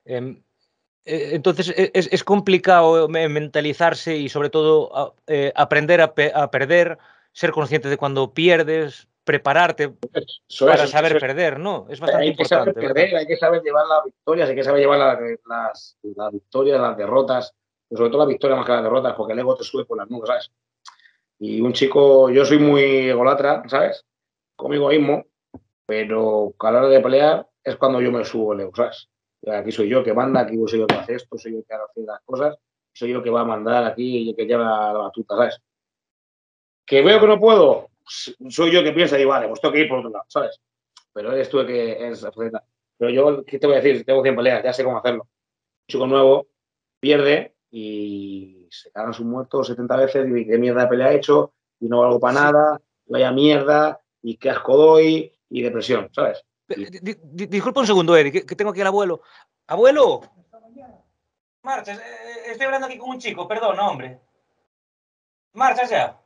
Eh, 0.04 0.42
entonces 1.04 1.72
e, 1.76 1.90
es, 1.94 2.24
complicado 2.24 3.08
mentalizarse 3.08 4.16
y 4.16 4.28
sobre 4.28 4.50
todo 4.50 5.14
eh, 5.26 5.52
aprender 5.54 6.00
a, 6.00 6.14
perder, 6.14 6.98
ser 7.32 7.50
consciente 7.52 7.88
de 7.88 7.96
cuando 7.96 8.34
pierdes, 8.34 9.08
prepararte 9.24 9.90
para 10.60 10.86
saber 10.86 11.18
perder, 11.20 11.58
¿no? 11.58 11.86
Es 11.90 12.00
bastante 12.00 12.28
hay 12.28 12.34
que 12.34 12.44
Saber 12.46 12.74
perder, 12.74 13.14
hay 13.14 13.26
que 13.26 13.36
saber 13.36 13.62
llevar 13.62 13.86
las 13.86 14.04
victorias, 14.04 14.48
hay 14.48 14.54
que 14.54 14.64
saber 14.64 14.80
llevar 14.80 14.98
las, 15.46 15.98
victorias, 16.32 16.80
las 16.80 16.96
derrotas, 16.96 17.54
sobre 17.90 18.08
todo 18.08 18.20
las 18.20 18.28
victorias 18.28 18.58
más 18.58 18.66
que 18.66 18.72
las 18.72 18.82
derrotas, 18.82 19.14
porque 19.14 19.34
el 19.34 19.38
ego 19.38 19.54
te 19.54 19.64
sube 19.64 19.84
por 19.84 19.98
las 19.98 20.08
nubes, 20.08 20.28
¿sabes? 20.28 20.50
Y 21.40 21.60
un 21.60 21.72
chico, 21.74 22.30
yo 22.30 22.44
soy 22.44 22.58
muy 22.58 22.82
egolatra, 23.10 23.62
¿sabes? 23.68 24.04
Conmigo 24.56 24.88
mismo, 24.88 25.26
pero 25.84 26.54
a 26.58 26.70
la 26.70 26.78
hora 26.78 26.88
de 26.88 27.00
pelear 27.00 27.46
es 27.62 27.76
cuando 27.76 28.00
yo 28.00 28.10
me 28.10 28.24
subo 28.24 28.54
el 28.54 28.60
ego, 28.60 28.72
¿sabes? 28.74 29.08
Aquí 29.46 29.72
soy 29.72 29.88
yo 29.88 30.02
que 30.02 30.14
manda, 30.14 30.40
aquí 30.40 30.56
soy 30.66 30.80
yo 30.80 30.86
que 30.86 30.94
hace 30.94 31.14
esto, 31.14 31.38
soy 31.38 31.52
yo 31.52 31.64
que 31.64 31.74
hace 31.74 32.00
las 32.02 32.20
cosas, 32.24 32.56
soy 32.92 33.12
yo 33.12 33.22
que 33.22 33.30
va 33.30 33.42
a 33.42 33.44
mandar 33.44 33.84
aquí 33.84 34.30
y 34.30 34.34
que 34.34 34.46
lleva 34.46 34.92
la 34.92 34.98
batuta, 34.98 35.36
¿sabes? 35.36 35.60
Que 36.84 37.02
veo 37.02 37.20
que 37.20 37.26
no 37.26 37.38
puedo, 37.38 37.90
soy 38.04 38.72
yo 38.72 38.82
que 38.82 38.92
piensa 38.92 39.18
y 39.18 39.24
vale, 39.24 39.48
pues 39.48 39.60
tengo 39.60 39.72
que 39.72 39.80
ir 39.80 39.88
por 39.88 39.98
otro 39.98 40.10
lado, 40.10 40.24
¿sabes? 40.28 40.60
Pero 41.12 41.32
eres 41.32 41.48
tú 41.48 41.60
el 41.60 41.66
que 41.66 42.08
es 42.08 42.22
la 42.22 42.32
Pero 42.96 43.10
yo, 43.10 43.44
¿qué 43.44 43.58
te 43.58 43.66
voy 43.66 43.76
a 43.76 43.80
decir? 43.80 44.04
Tengo 44.04 44.22
100 44.22 44.36
peleas, 44.36 44.64
ya 44.64 44.72
sé 44.72 44.84
cómo 44.84 44.98
hacerlo. 44.98 45.22
Un 45.22 45.86
chico 45.88 46.06
nuevo 46.06 46.48
pierde 47.00 47.54
y 47.70 48.66
se 48.70 48.90
cagan 48.90 49.14
sus 49.14 49.26
muertos 49.26 49.68
70 49.68 49.96
veces 49.96 50.26
y 50.34 50.46
qué 50.46 50.58
mierda 50.58 50.82
de 50.82 50.88
pelea 50.88 51.08
ha 51.08 51.14
hecho 51.14 51.52
y 51.80 51.88
no 51.88 52.00
valgo 52.00 52.18
para 52.20 52.40
nada, 52.40 52.80
vaya 53.06 53.32
mierda 53.32 54.00
y 54.22 54.36
qué 54.36 54.50
asco 54.50 54.76
doy 54.76 55.32
y 55.48 55.62
depresión, 55.62 56.08
¿sabes? 56.12 56.44
Disculpa 56.68 57.80
un 57.80 57.86
segundo, 57.86 58.16
Eric, 58.16 58.46
que 58.46 58.56
tengo 58.56 58.70
aquí 58.70 58.80
al 58.80 58.88
abuelo. 58.88 59.22
¡Abuelo! 59.66 60.20
Marcha, 61.62 61.92
eh, 61.92 61.96
eh, 61.96 62.42
estoy 62.52 62.66
hablando 62.66 62.86
aquí 62.86 62.98
con 62.98 63.10
un 63.10 63.18
chico, 63.18 63.48
perdón, 63.48 63.78
hombre. 63.80 64.20
Marcha 65.54 65.84
ya. 65.86 66.18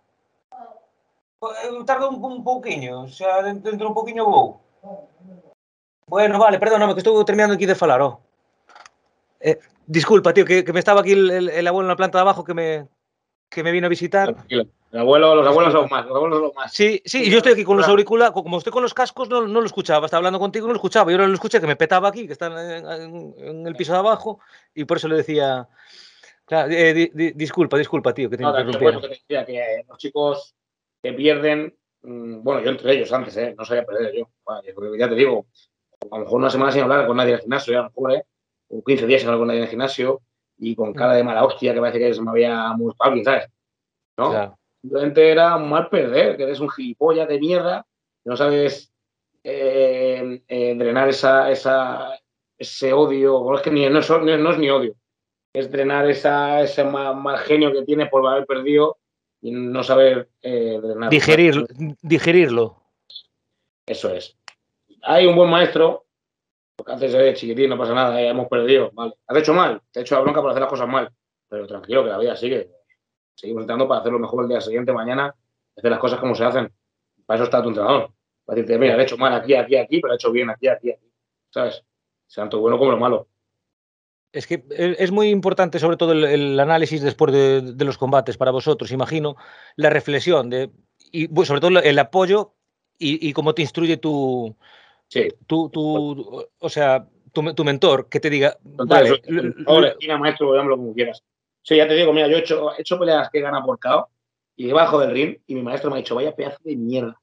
Eh, 0.53 1.85
tardo 1.87 2.11
un, 2.11 2.23
un 2.23 2.93
o 2.93 3.09
sea, 3.09 3.43
dentro 3.43 3.73
de 3.73 3.87
un 3.87 3.95
poquinho 3.95 4.25
vou. 4.25 4.61
Bueno, 6.07 6.39
vale, 6.39 6.59
perdón, 6.59 6.93
que 6.95 6.99
estoy 6.99 7.25
terminando 7.25 7.55
aquí 7.55 7.67
de 7.67 7.75
falar, 7.75 8.03
oh. 8.03 8.21
disculpa, 9.87 10.35
tío, 10.35 10.45
que, 10.45 10.65
me 10.73 10.79
estaba 10.79 11.01
aquí 11.01 11.13
el, 11.13 11.67
abuelo 11.67 11.87
en 11.87 11.89
la 11.89 11.97
planta 11.97 12.19
de 12.19 12.23
abajo 12.23 12.45
que 12.45 12.55
me, 12.55 12.89
que 13.53 13.63
me 13.63 13.71
vino 13.71 13.87
a 13.87 13.91
visitar. 13.91 14.33
Tranquilo. 14.33 14.67
abuelo, 14.93 15.35
los 15.35 15.47
abuelos 15.47 15.73
son 15.73 15.89
más, 15.91 16.07
los 16.07 16.17
abuelos 16.17 16.39
son 16.39 16.53
más. 16.55 16.73
Sí, 16.73 17.03
sí, 17.05 17.31
yo 17.31 17.39
estoy 17.39 17.53
aquí 17.53 17.65
con 17.65 17.77
los 17.77 17.87
auriculares, 17.87 18.33
como 18.33 18.59
estoy 18.59 18.73
con 18.73 18.83
los 18.83 18.95
cascos, 18.95 19.29
no, 19.29 19.47
no, 19.47 19.61
lo 19.61 19.67
escuchaba, 19.67 20.07
estaba 20.07 20.19
hablando 20.19 20.39
contigo, 20.39 20.67
no 20.67 20.73
lo 20.73 20.79
escuchaba, 20.79 21.13
yo 21.13 21.19
no 21.19 21.27
lo 21.27 21.35
escuché, 21.35 21.61
que 21.61 21.67
me 21.67 21.77
petaba 21.77 22.09
aquí, 22.09 22.27
que 22.27 22.33
está 22.33 22.47
en, 22.47 23.67
el 23.67 23.77
piso 23.77 23.93
de 23.93 23.99
abajo, 23.99 24.41
y 24.75 24.85
por 24.85 24.97
eso 24.97 25.09
le 25.09 25.17
decía, 25.17 25.69
eh, 26.51 27.11
disculpa, 27.35 27.77
disculpa, 27.77 28.15
tío, 28.15 28.31
que 28.31 28.39
te 28.39 28.43
no, 28.43 28.53
Bueno, 28.53 29.01
que 29.01 29.09
te 29.09 29.09
decía 29.09 29.45
que 29.45 29.85
los 29.87 29.99
chicos 29.99 30.55
que 31.03 31.13
pierden, 31.13 31.77
mm, 32.03 32.43
bueno, 32.43 32.63
yo 32.63 32.71
entre 32.71 32.95
ellos 32.95 33.13
antes, 33.13 33.37
¿eh? 33.37 33.55
no 33.57 33.67
sabía 33.67 33.85
perder 33.85 34.15
yo, 34.15 34.31
ya 34.99 35.09
te 35.09 35.15
digo, 35.15 35.47
a 36.11 36.19
lo 36.19 36.25
mejor 36.25 36.39
una 36.39 36.51
semana 36.51 36.73
sin 36.73 36.83
hablar 36.83 37.07
con 37.07 37.19
nadie 37.19 37.33
en 37.33 37.37
el 37.37 37.41
gimnasio, 37.43 37.73
ya 37.75 37.81
a 37.81 37.83
lo 37.83 37.89
mejor, 37.91 38.13
¿eh? 38.13 38.25
o 38.69 38.83
15 38.83 39.07
días 39.07 39.21
sin 39.21 39.29
hablar 39.29 39.41
con 39.41 39.49
nadie 39.49 39.59
en 39.61 39.65
el 39.65 39.71
gimnasio, 39.71 40.23
y 40.63 40.77
con 40.77 40.95
cara 40.95 41.15
de 41.15 41.25
mala 41.25 41.45
hostia, 41.45 41.75
que 41.75 41.81
parece 41.81 41.99
que 41.99 42.15
se 42.15 42.23
me 42.23 42.31
había 42.31 42.73
muy 42.75 42.93
alguien, 43.01 43.25
¿sabes? 43.25 43.49
¿No? 44.17 44.57
Simplemente 44.81 45.31
era 45.31 45.57
un 45.57 45.69
mal 45.69 45.89
perder, 45.89 46.37
que 46.37 46.45
eres 46.45 46.61
un 46.61 46.71
gilipollas 46.71 47.29
de 47.29 47.41
mierda, 47.41 47.85
que 48.23 48.31
no 48.31 48.37
sabes 48.37 48.93
eh, 49.43 50.41
eh, 50.47 50.75
drenar 50.77 51.09
esa, 51.09 51.51
esa, 51.51 52.17
ese 52.57 52.93
odio, 52.93 53.45
no 53.45 53.57
es 53.57 53.63
que 53.63 53.73
ni, 53.73 53.89
no, 53.89 53.99
es, 53.99 54.09
no 54.09 54.51
es 54.51 54.59
ni 54.59 54.71
odio, 54.71 54.95
es 55.53 55.71
drenar 55.71 56.09
esa, 56.09 56.61
ese 56.63 56.85
mal, 56.85 57.39
genio 57.39 57.73
que 57.73 57.83
tienes 57.83 58.09
por 58.09 58.25
haber 58.27 58.47
perdido 58.47 58.99
y 59.41 59.51
no 59.51 59.83
saber 59.83 60.29
eh, 60.43 60.79
drenar. 60.81 61.11
Digerir, 61.11 61.67
digerirlo. 62.03 62.77
Eso 63.85 64.11
es. 64.11 64.37
Hay 65.03 65.27
un 65.27 65.35
buen 65.35 65.51
maestro 65.51 66.02
porque 66.77 66.93
antes 66.93 67.13
de 67.13 67.35
chiquitín, 67.35 67.71
no 67.71 67.79
pasa 67.79 67.95
nada, 67.95 68.21
hemos 68.21 68.49
perdido, 68.49 68.91
vale. 68.93 69.15
Has 69.27 69.39
hecho 69.39 69.55
mal, 69.55 69.81
te 69.91 70.01
he 70.01 70.03
hecho 70.03 70.15
la 70.15 70.23
bronca 70.23 70.41
por 70.41 70.51
hacer 70.51 70.63
las 70.63 70.71
cosas 70.71 70.89
mal, 70.89 71.11
pero 71.49 71.67
tranquilo, 71.67 72.05
que 72.05 72.11
la 72.11 72.19
vida 72.19 72.37
sigue. 72.37 72.71
Seguimos 73.35 73.63
intentando 73.63 73.89
para 73.89 74.01
hacerlo 74.01 74.19
mejor 74.19 74.45
el 74.45 74.49
día 74.49 74.61
siguiente, 74.61 74.93
mañana, 74.93 75.35
hacer 75.77 75.91
las 75.91 76.01
cosas 76.01 76.21
como 76.21 76.35
se 76.35 76.45
hacen. 76.45 76.73
Para 77.27 77.37
eso 77.37 77.45
está 77.45 77.63
tu 77.63 77.69
entrenador. 77.69 78.13
Para 78.45 78.57
decirte, 78.57 78.79
mira, 78.79 78.97
he 78.97 79.03
hecho 79.03 79.17
mal 79.17 79.33
aquí, 79.35 79.55
aquí, 79.55 79.77
aquí, 79.77 80.01
pero 80.01 80.15
he 80.15 80.17
hecho 80.17 80.33
bien 80.33 80.51
aquí, 80.51 80.69
aquí, 80.69 80.91
aquí. 80.91 81.11
¿Sabes? 81.51 81.85
Tanto 82.35 82.61
bueno 82.61 82.79
como 82.79 82.91
lo 82.91 82.97
malo. 82.97 83.29
Es 84.33 84.47
que 84.47 84.65
es 84.71 85.11
muy 85.11 85.29
importante, 85.29 85.79
sobre 85.79 85.99
todo, 85.99 86.13
el, 86.13 86.59
análisis 86.59 87.03
después 87.03 87.33
de, 87.33 87.85
los 87.85 87.99
combates 87.99 88.39
para 88.39 88.51
vosotros, 88.51 88.91
imagino, 88.91 89.37
la 89.77 89.91
reflexión 89.91 90.49
de, 90.49 90.71
y 91.11 91.29
sobre 91.45 91.61
todo 91.61 91.79
el 91.81 91.99
apoyo 91.99 92.55
y, 92.99 93.33
cómo 93.35 93.55
te 93.55 93.63
instruye 93.63 93.99
tu, 93.99 94.57
sí. 95.13 95.29
tu, 95.47 95.69
tu 95.69 96.47
o 96.59 96.69
sea, 96.69 97.07
tu, 97.33 97.55
tu, 97.55 97.65
mentor, 97.65 98.09
que 98.09 98.21
te 98.21 98.31
diga, 98.31 98.57
vale, 98.63 99.23
ahora 99.67 99.89
esquina, 99.89 100.17
maestro, 100.17 100.55
llámalo 100.55 100.77
como 100.77 100.95
quieras. 100.95 101.23
Sí, 101.63 101.77
ya 101.77 101.87
te 101.87 101.95
digo, 101.95 102.13
mira, 102.13 102.29
yo 102.29 102.37
he 102.37 102.41
hecho, 102.41 102.73
he 102.77 102.81
hecho 102.81 102.99
peleas 102.99 103.31
que 103.31 103.41
gana 103.41 103.63
por 103.63 103.79
KO 103.79 104.09
y 104.57 104.67
debajo 104.67 104.99
del 104.99 105.13
ring 105.13 105.37
y 105.47 105.55
mi 105.55 105.63
maestro 105.63 105.91
me 105.91 105.97
ha 105.97 105.99
dicho, 105.99 106.15
vaya 106.15 106.35
pedazo 106.35 106.59
de 106.65 106.77
mierda. 106.77 107.21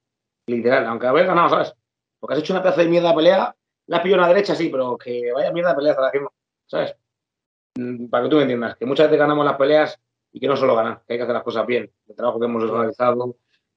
Literal, 0.48 0.86
aunque 0.86 1.08
haber 1.08 1.26
ganado, 1.26 1.50
¿sabes? 1.50 1.74
Porque 2.20 2.36
has 2.36 2.40
hecho 2.40 2.54
una 2.54 2.62
pedazo 2.62 2.82
de 2.82 2.88
mierda 2.88 3.16
pelea, 3.16 3.56
la 3.88 3.98
has 3.98 4.04
pillado 4.04 4.24
a 4.24 4.28
la 4.28 4.34
derecha, 4.34 4.56
sí, 4.56 4.70
pero 4.70 4.98
que 4.98 5.32
vaya 5.34 5.52
mierda 5.52 5.76
pelea 5.76 5.92
estás 5.92 6.08
haciendo, 6.08 6.32
¿sabes? 6.68 6.96
Mm, 7.76 8.08
para 8.08 8.24
que 8.24 8.30
tú 8.30 8.36
me 8.38 8.44
entiendas, 8.44 8.78
que 8.78 8.86
muchas 8.86 9.08
veces 9.08 9.20
ganamos 9.20 9.46
las 9.46 9.58
peleas 9.58 10.00
y 10.32 10.40
que 10.40 10.48
no 10.48 10.56
solo 10.56 10.76
ganar, 10.76 11.02
que 11.08 11.14
hay 11.14 11.20
que 11.20 11.24
hacer 11.24 11.36
las 11.36 11.44
cosas 11.44 11.66
bien. 11.66 11.92
El 12.08 12.16
trabajo 12.16 12.40
que 12.40 12.46
hemos 12.46 12.70
realizado, 12.70 13.36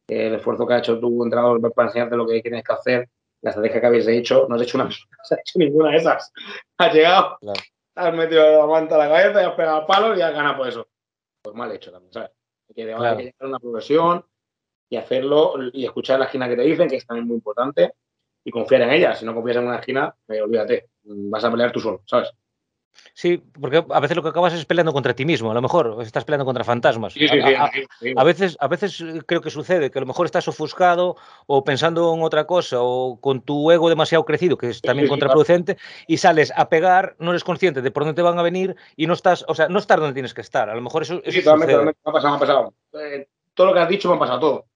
el 0.08 0.34
esfuerzo 0.34 0.66
que 0.66 0.74
ha 0.74 0.78
hecho 0.78 0.98
tu 0.98 1.24
entrenador 1.24 1.60
para 1.72 1.88
enseñarte 1.88 2.16
lo 2.16 2.26
que 2.26 2.42
tienes 2.42 2.62
que 2.62 2.72
hacer, 2.72 3.08
la 3.42 3.50
estrategia 3.50 3.80
que 3.80 3.86
habéis 3.86 4.06
hecho, 4.06 4.46
no 4.48 4.54
has 4.54 4.62
hecho, 4.62 4.78
una, 4.78 4.84
no 4.84 4.90
has 4.90 5.32
hecho 5.32 5.58
ninguna 5.58 5.90
de 5.90 5.96
esas. 5.98 6.32
Has 6.78 6.94
llegado, 6.94 7.38
has 7.94 8.14
metido 8.14 8.58
la 8.58 8.66
manta 8.66 8.94
a 8.94 8.98
la 8.98 9.08
cabeza 9.08 9.42
y 9.42 9.44
has 9.44 9.54
pegado 9.54 9.86
palos 9.86 10.18
y 10.18 10.22
has 10.22 10.32
ganado 10.32 10.56
por 10.56 10.68
eso. 10.68 10.88
Pues 11.42 11.54
mal 11.56 11.72
hecho 11.72 11.90
también, 11.90 12.12
¿sabes? 12.12 12.30
Hay 12.68 12.74
que, 12.74 12.84
llegar 12.84 13.18
a 13.40 13.46
una 13.46 13.58
progresión 13.58 14.24
y 14.88 14.96
hacerlo 14.96 15.54
y 15.72 15.84
escuchar 15.84 16.18
la 16.18 16.26
esquina 16.26 16.48
que 16.48 16.56
te 16.56 16.62
dicen, 16.62 16.88
que 16.88 16.96
es 16.96 17.06
también 17.06 17.26
muy 17.26 17.36
importante, 17.36 17.94
y 18.44 18.50
confiar 18.50 18.82
en 18.82 18.90
ella. 18.90 19.14
Si 19.14 19.24
no 19.24 19.34
confías 19.34 19.56
en 19.56 19.66
una 19.66 19.78
esquina, 19.78 20.14
eh, 20.28 20.40
olvídate, 20.40 20.90
vas 21.02 21.44
a 21.44 21.50
pelear 21.50 21.72
tú 21.72 21.80
solo, 21.80 22.02
¿sabes? 22.06 22.30
Sí, 23.14 23.42
porque 23.60 23.84
a 23.88 24.00
veces 24.00 24.16
lo 24.16 24.22
que 24.22 24.30
acabas 24.30 24.54
es 24.54 24.64
peleando 24.64 24.92
contra 24.92 25.14
ti 25.14 25.24
mismo, 25.24 25.50
a 25.50 25.54
lo 25.54 25.62
mejor 25.62 25.98
estás 26.00 26.24
peleando 26.24 26.44
contra 26.44 26.64
fantasmas. 26.64 27.14
a, 27.16 28.24
veces, 28.24 28.56
a 28.58 28.68
veces 28.68 29.00
eh, 29.00 29.22
creo 29.26 29.40
que 29.40 29.50
sucede 29.50 29.90
que 29.90 29.98
a 29.98 30.00
lo 30.00 30.06
mejor 30.06 30.26
estás 30.26 30.48
ofuscado 30.48 31.16
o 31.46 31.64
pensando 31.64 32.14
en 32.14 32.22
otra 32.22 32.46
cosa 32.46 32.78
o 32.80 33.20
con 33.20 33.42
tu 33.42 33.70
ego 33.70 33.88
demasiado 33.88 34.24
crecido, 34.24 34.56
que 34.56 34.70
es 34.70 34.80
también 34.80 35.08
contraproducente, 35.08 35.76
y 36.06 36.18
sales 36.18 36.52
a 36.56 36.68
pegar, 36.68 37.16
no 37.18 37.30
eres 37.30 37.44
consciente 37.44 37.82
de 37.82 37.90
por 37.90 38.04
dónde 38.04 38.16
te 38.16 38.22
van 38.22 38.38
a 38.38 38.42
venir 38.42 38.76
y 38.96 39.06
no 39.06 39.14
estás, 39.14 39.44
o 39.48 39.54
sea, 39.54 39.68
no 39.68 39.78
estás 39.78 39.98
donde 39.98 40.14
tienes 40.14 40.34
que 40.34 40.40
estar. 40.40 40.70
A 40.70 40.74
lo 40.74 40.80
mejor 40.80 41.02
eso, 41.02 41.20
sí, 41.26 41.42
totalmente, 41.42 41.76
me 41.76 41.90
ha 41.90 42.12
pasado, 42.12 42.30
me 42.30 42.36
ha 42.36 42.40
pasado. 42.40 42.74
Eh, 42.94 43.28
todo 43.54 43.68
lo 43.68 43.74
que 43.74 43.80
has 43.80 43.88
dicho 43.88 44.08
me 44.08 44.16
ha 44.16 44.18
pasado 44.18 44.40
todo. 44.40 44.66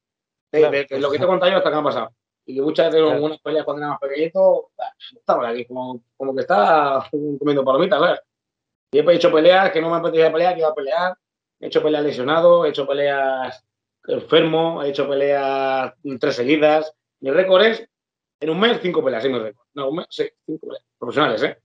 Eh, 0.52 0.86
lo 0.98 1.10
que 1.10 1.18
te 1.18 1.24
he 1.24 1.26
contado 1.26 1.50
yo 1.50 1.58
hasta 1.58 1.70
que 1.70 1.76
me 1.76 1.80
ha 1.80 1.84
pasado. 1.84 2.12
Y 2.46 2.60
muchas 2.60 2.92
veces 2.92 3.12
en 3.12 3.22
unas 3.22 3.40
peleas 3.40 3.64
cuando 3.64 3.82
era 3.82 3.90
más 3.90 4.00
pequeñito, 4.00 4.70
estaba 5.12 5.48
aquí 5.48 5.64
como, 5.66 6.00
como 6.16 6.34
que 6.34 6.42
está 6.42 7.08
comiendo 7.10 7.64
palomitas, 7.64 7.98
¿sabes? 7.98 8.20
Y 8.92 9.00
he 9.00 9.14
hecho 9.14 9.32
peleas 9.32 9.72
que 9.72 9.80
no 9.80 9.88
me 9.88 9.96
han 9.96 10.00
apetecido 10.00 10.32
pelear, 10.32 10.54
que 10.54 10.60
iba 10.60 10.68
a 10.68 10.74
pelear. 10.74 11.18
He 11.58 11.66
hecho 11.66 11.82
peleas 11.82 12.04
lesionado, 12.04 12.64
he 12.64 12.68
hecho 12.68 12.86
peleas 12.86 13.64
enfermo, 14.06 14.82
he 14.82 14.90
hecho 14.90 15.08
peleas 15.08 15.92
tres 16.20 16.36
seguidas. 16.36 16.92
Mi 17.20 17.30
récord 17.30 17.62
es, 17.62 17.88
en 18.38 18.50
un 18.50 18.60
mes, 18.60 18.78
cinco 18.80 19.02
peleas, 19.02 19.24
sí, 19.24 19.28
mi 19.28 19.40
récord. 19.40 19.66
No, 19.74 19.88
un 19.88 19.96
mes, 19.96 20.06
sí, 20.08 20.28
cinco 20.46 20.68
peleas. 20.68 20.84
Profesionales, 20.98 21.42
¿eh? 21.42 21.58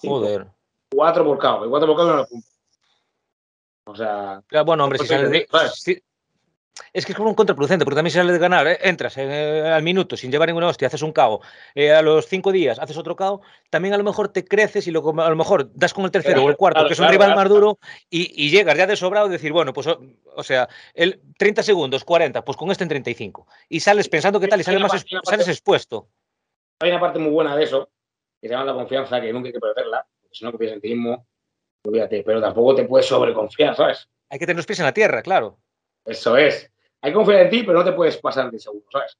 Joder. 0.00 0.46
Cuatro 0.90 1.24
por 1.24 1.38
KO, 1.38 1.66
y 1.66 1.68
cuatro 1.68 1.88
por 1.88 1.96
KO 1.96 2.04
no 2.04 2.16
lo 2.16 2.26
punto. 2.26 2.48
O 3.84 3.94
sea... 3.94 4.42
Bueno, 4.64 4.84
hombre, 4.84 4.98
si 4.98 5.06
sale 5.06 5.28
de, 5.28 5.46
es 6.92 7.06
que 7.06 7.12
es 7.12 7.16
como 7.16 7.28
un 7.28 7.34
contraproducente, 7.34 7.84
porque 7.84 7.96
también 7.96 8.12
sale 8.12 8.32
de 8.32 8.38
ganar, 8.38 8.66
¿eh? 8.66 8.78
entras 8.82 9.16
eh, 9.18 9.62
al 9.62 9.82
minuto 9.82 10.16
sin 10.16 10.30
llevar 10.30 10.48
ninguna 10.48 10.68
hostia, 10.68 10.88
haces 10.88 11.02
un 11.02 11.12
cao, 11.12 11.40
eh, 11.74 11.92
a 11.92 12.02
los 12.02 12.26
cinco 12.26 12.52
días 12.52 12.78
haces 12.78 12.96
otro 12.96 13.16
cao, 13.16 13.42
también 13.70 13.94
a 13.94 13.98
lo 13.98 14.04
mejor 14.04 14.28
te 14.28 14.44
creces 14.44 14.86
y 14.86 14.90
lo, 14.90 15.08
a 15.22 15.30
lo 15.30 15.36
mejor 15.36 15.70
das 15.74 15.94
con 15.94 16.04
el 16.04 16.10
tercero 16.10 16.44
o 16.44 16.48
el 16.48 16.56
cuarto, 16.56 16.86
que 16.86 16.94
es 16.94 17.00
un 17.00 17.08
rival 17.08 17.34
más 17.34 17.48
duro, 17.48 17.78
y, 18.10 18.50
llegas 18.50 18.76
ya 18.76 18.86
de 18.86 18.96
sobrado 18.96 19.28
y 19.28 19.30
decir, 19.30 19.52
bueno, 19.52 19.72
pues 19.72 19.86
o, 19.86 20.42
sea, 20.42 20.68
el 20.94 21.20
30 21.38 21.62
segundos, 21.62 22.04
40, 22.04 22.44
pues 22.44 22.56
con 22.56 22.70
este 22.70 22.84
en 22.84 22.88
35. 22.88 23.46
Y 23.68 23.80
sales 23.80 24.08
pensando 24.08 24.38
que 24.38 24.48
tal 24.48 24.60
y 24.60 24.64
sales 24.64 24.80
más 24.80 25.04
sales 25.24 25.48
expuesto. 25.48 26.08
Hay 26.80 26.90
una 26.90 27.00
parte 27.00 27.18
muy 27.18 27.30
buena 27.30 27.56
de 27.56 27.64
eso, 27.64 27.88
que 28.40 28.48
se 28.48 28.54
llama 28.54 28.66
la 28.66 28.74
confianza, 28.74 29.20
que 29.20 29.32
nunca 29.32 29.46
hay 29.46 29.52
que 29.52 29.60
perderla, 29.60 30.06
porque 30.20 30.36
si 30.36 30.44
no 30.44 30.50
confías 30.50 30.72
en 30.72 30.80
ti 30.82 30.88
mismo, 30.94 31.26
olvídate, 31.84 32.22
pero 32.24 32.42
tampoco 32.42 32.74
te 32.74 32.84
puedes 32.84 33.06
sobreconfiar, 33.06 33.74
¿sabes? 33.74 34.08
Hay 34.28 34.38
que 34.38 34.46
tener 34.46 34.56
los 34.56 34.66
pies 34.66 34.80
en 34.80 34.86
la 34.86 34.94
tierra, 34.94 35.22
claro. 35.22 35.58
Eso 36.04 36.36
es. 36.36 36.70
Hay 37.00 37.10
que 37.10 37.16
confiar 37.16 37.42
en 37.42 37.50
ti, 37.50 37.62
pero 37.62 37.78
no 37.78 37.84
te 37.84 37.92
puedes 37.92 38.16
pasar 38.16 38.50
de 38.50 38.58
seguro, 38.58 38.86
¿sabes? 38.90 39.16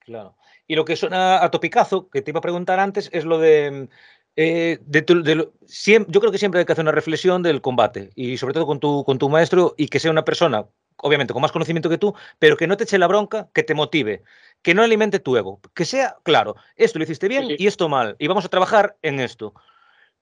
Claro. 0.00 0.36
Y 0.66 0.76
lo 0.76 0.84
que 0.84 0.96
suena 0.96 1.42
a 1.42 1.50
topicazo, 1.50 2.08
que 2.08 2.22
te 2.22 2.30
iba 2.30 2.38
a 2.38 2.42
preguntar 2.42 2.78
antes, 2.78 3.10
es 3.12 3.24
lo 3.24 3.38
de. 3.38 3.88
Eh, 4.36 4.80
yo 4.86 6.20
creo 6.20 6.32
que 6.32 6.38
siempre 6.38 6.58
hay 6.58 6.66
que 6.66 6.72
hacer 6.72 6.82
una 6.82 6.90
reflexión 6.90 7.42
del 7.42 7.60
combate 7.60 8.10
y 8.16 8.36
sobre 8.36 8.52
todo 8.52 8.66
con 8.66 8.80
tu, 8.80 9.04
con 9.04 9.16
tu 9.16 9.28
maestro 9.28 9.74
y 9.76 9.86
que 9.86 10.00
sea 10.00 10.10
una 10.10 10.24
persona, 10.24 10.66
obviamente 10.96 11.32
con 11.32 11.40
más 11.40 11.52
conocimiento 11.52 11.88
que 11.88 11.98
tú, 11.98 12.14
pero 12.40 12.56
que 12.56 12.66
no 12.66 12.76
te 12.76 12.82
eche 12.82 12.98
la 12.98 13.06
bronca, 13.06 13.48
que 13.54 13.62
te 13.62 13.74
motive, 13.74 14.24
que 14.60 14.74
no 14.74 14.82
alimente 14.82 15.20
tu 15.20 15.36
ego, 15.36 15.60
que 15.72 15.84
sea 15.84 16.16
claro, 16.24 16.56
esto 16.74 16.98
lo 16.98 17.04
hiciste 17.04 17.28
bien 17.28 17.46
y 17.56 17.68
esto 17.68 17.88
mal 17.88 18.16
y 18.18 18.26
vamos 18.26 18.44
a 18.44 18.48
trabajar 18.48 18.96
en 19.02 19.20
esto. 19.20 19.54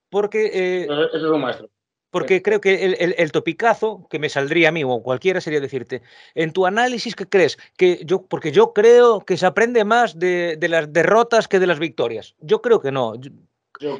Porque... 0.09 0.45
Eh, 0.53 0.83
eso 0.83 1.07
es 1.11 1.23
un 1.23 1.41
maestro. 1.41 1.69
Porque 2.13 2.43
creo 2.43 2.61
que 2.61 2.85
el, 3.17 3.31
topicazo 3.31 4.07
que 4.07 4.19
me 4.19 4.29
saldría 4.29 4.69
a 4.69 4.71
mí 4.71 4.83
o 4.83 5.01
cualquiera 5.01 5.41
sería 5.41 5.59
decirte, 5.59 6.03
en 6.35 6.53
tu 6.53 6.67
análisis, 6.67 7.15
¿qué 7.15 7.27
crees? 7.27 7.57
Que 7.75 8.01
yo, 8.05 8.27
porque 8.27 8.51
yo 8.51 8.71
creo 8.71 9.21
que 9.21 9.35
se 9.35 9.47
aprende 9.47 9.83
más 9.83 10.19
de, 10.19 10.55
las 10.69 10.93
derrotas 10.93 11.47
que 11.47 11.57
de 11.57 11.65
las 11.65 11.79
victorias. 11.79 12.35
Yo 12.39 12.61
creo 12.61 12.79
que 12.79 12.91
no. 12.91 13.13
creo, 13.79 13.97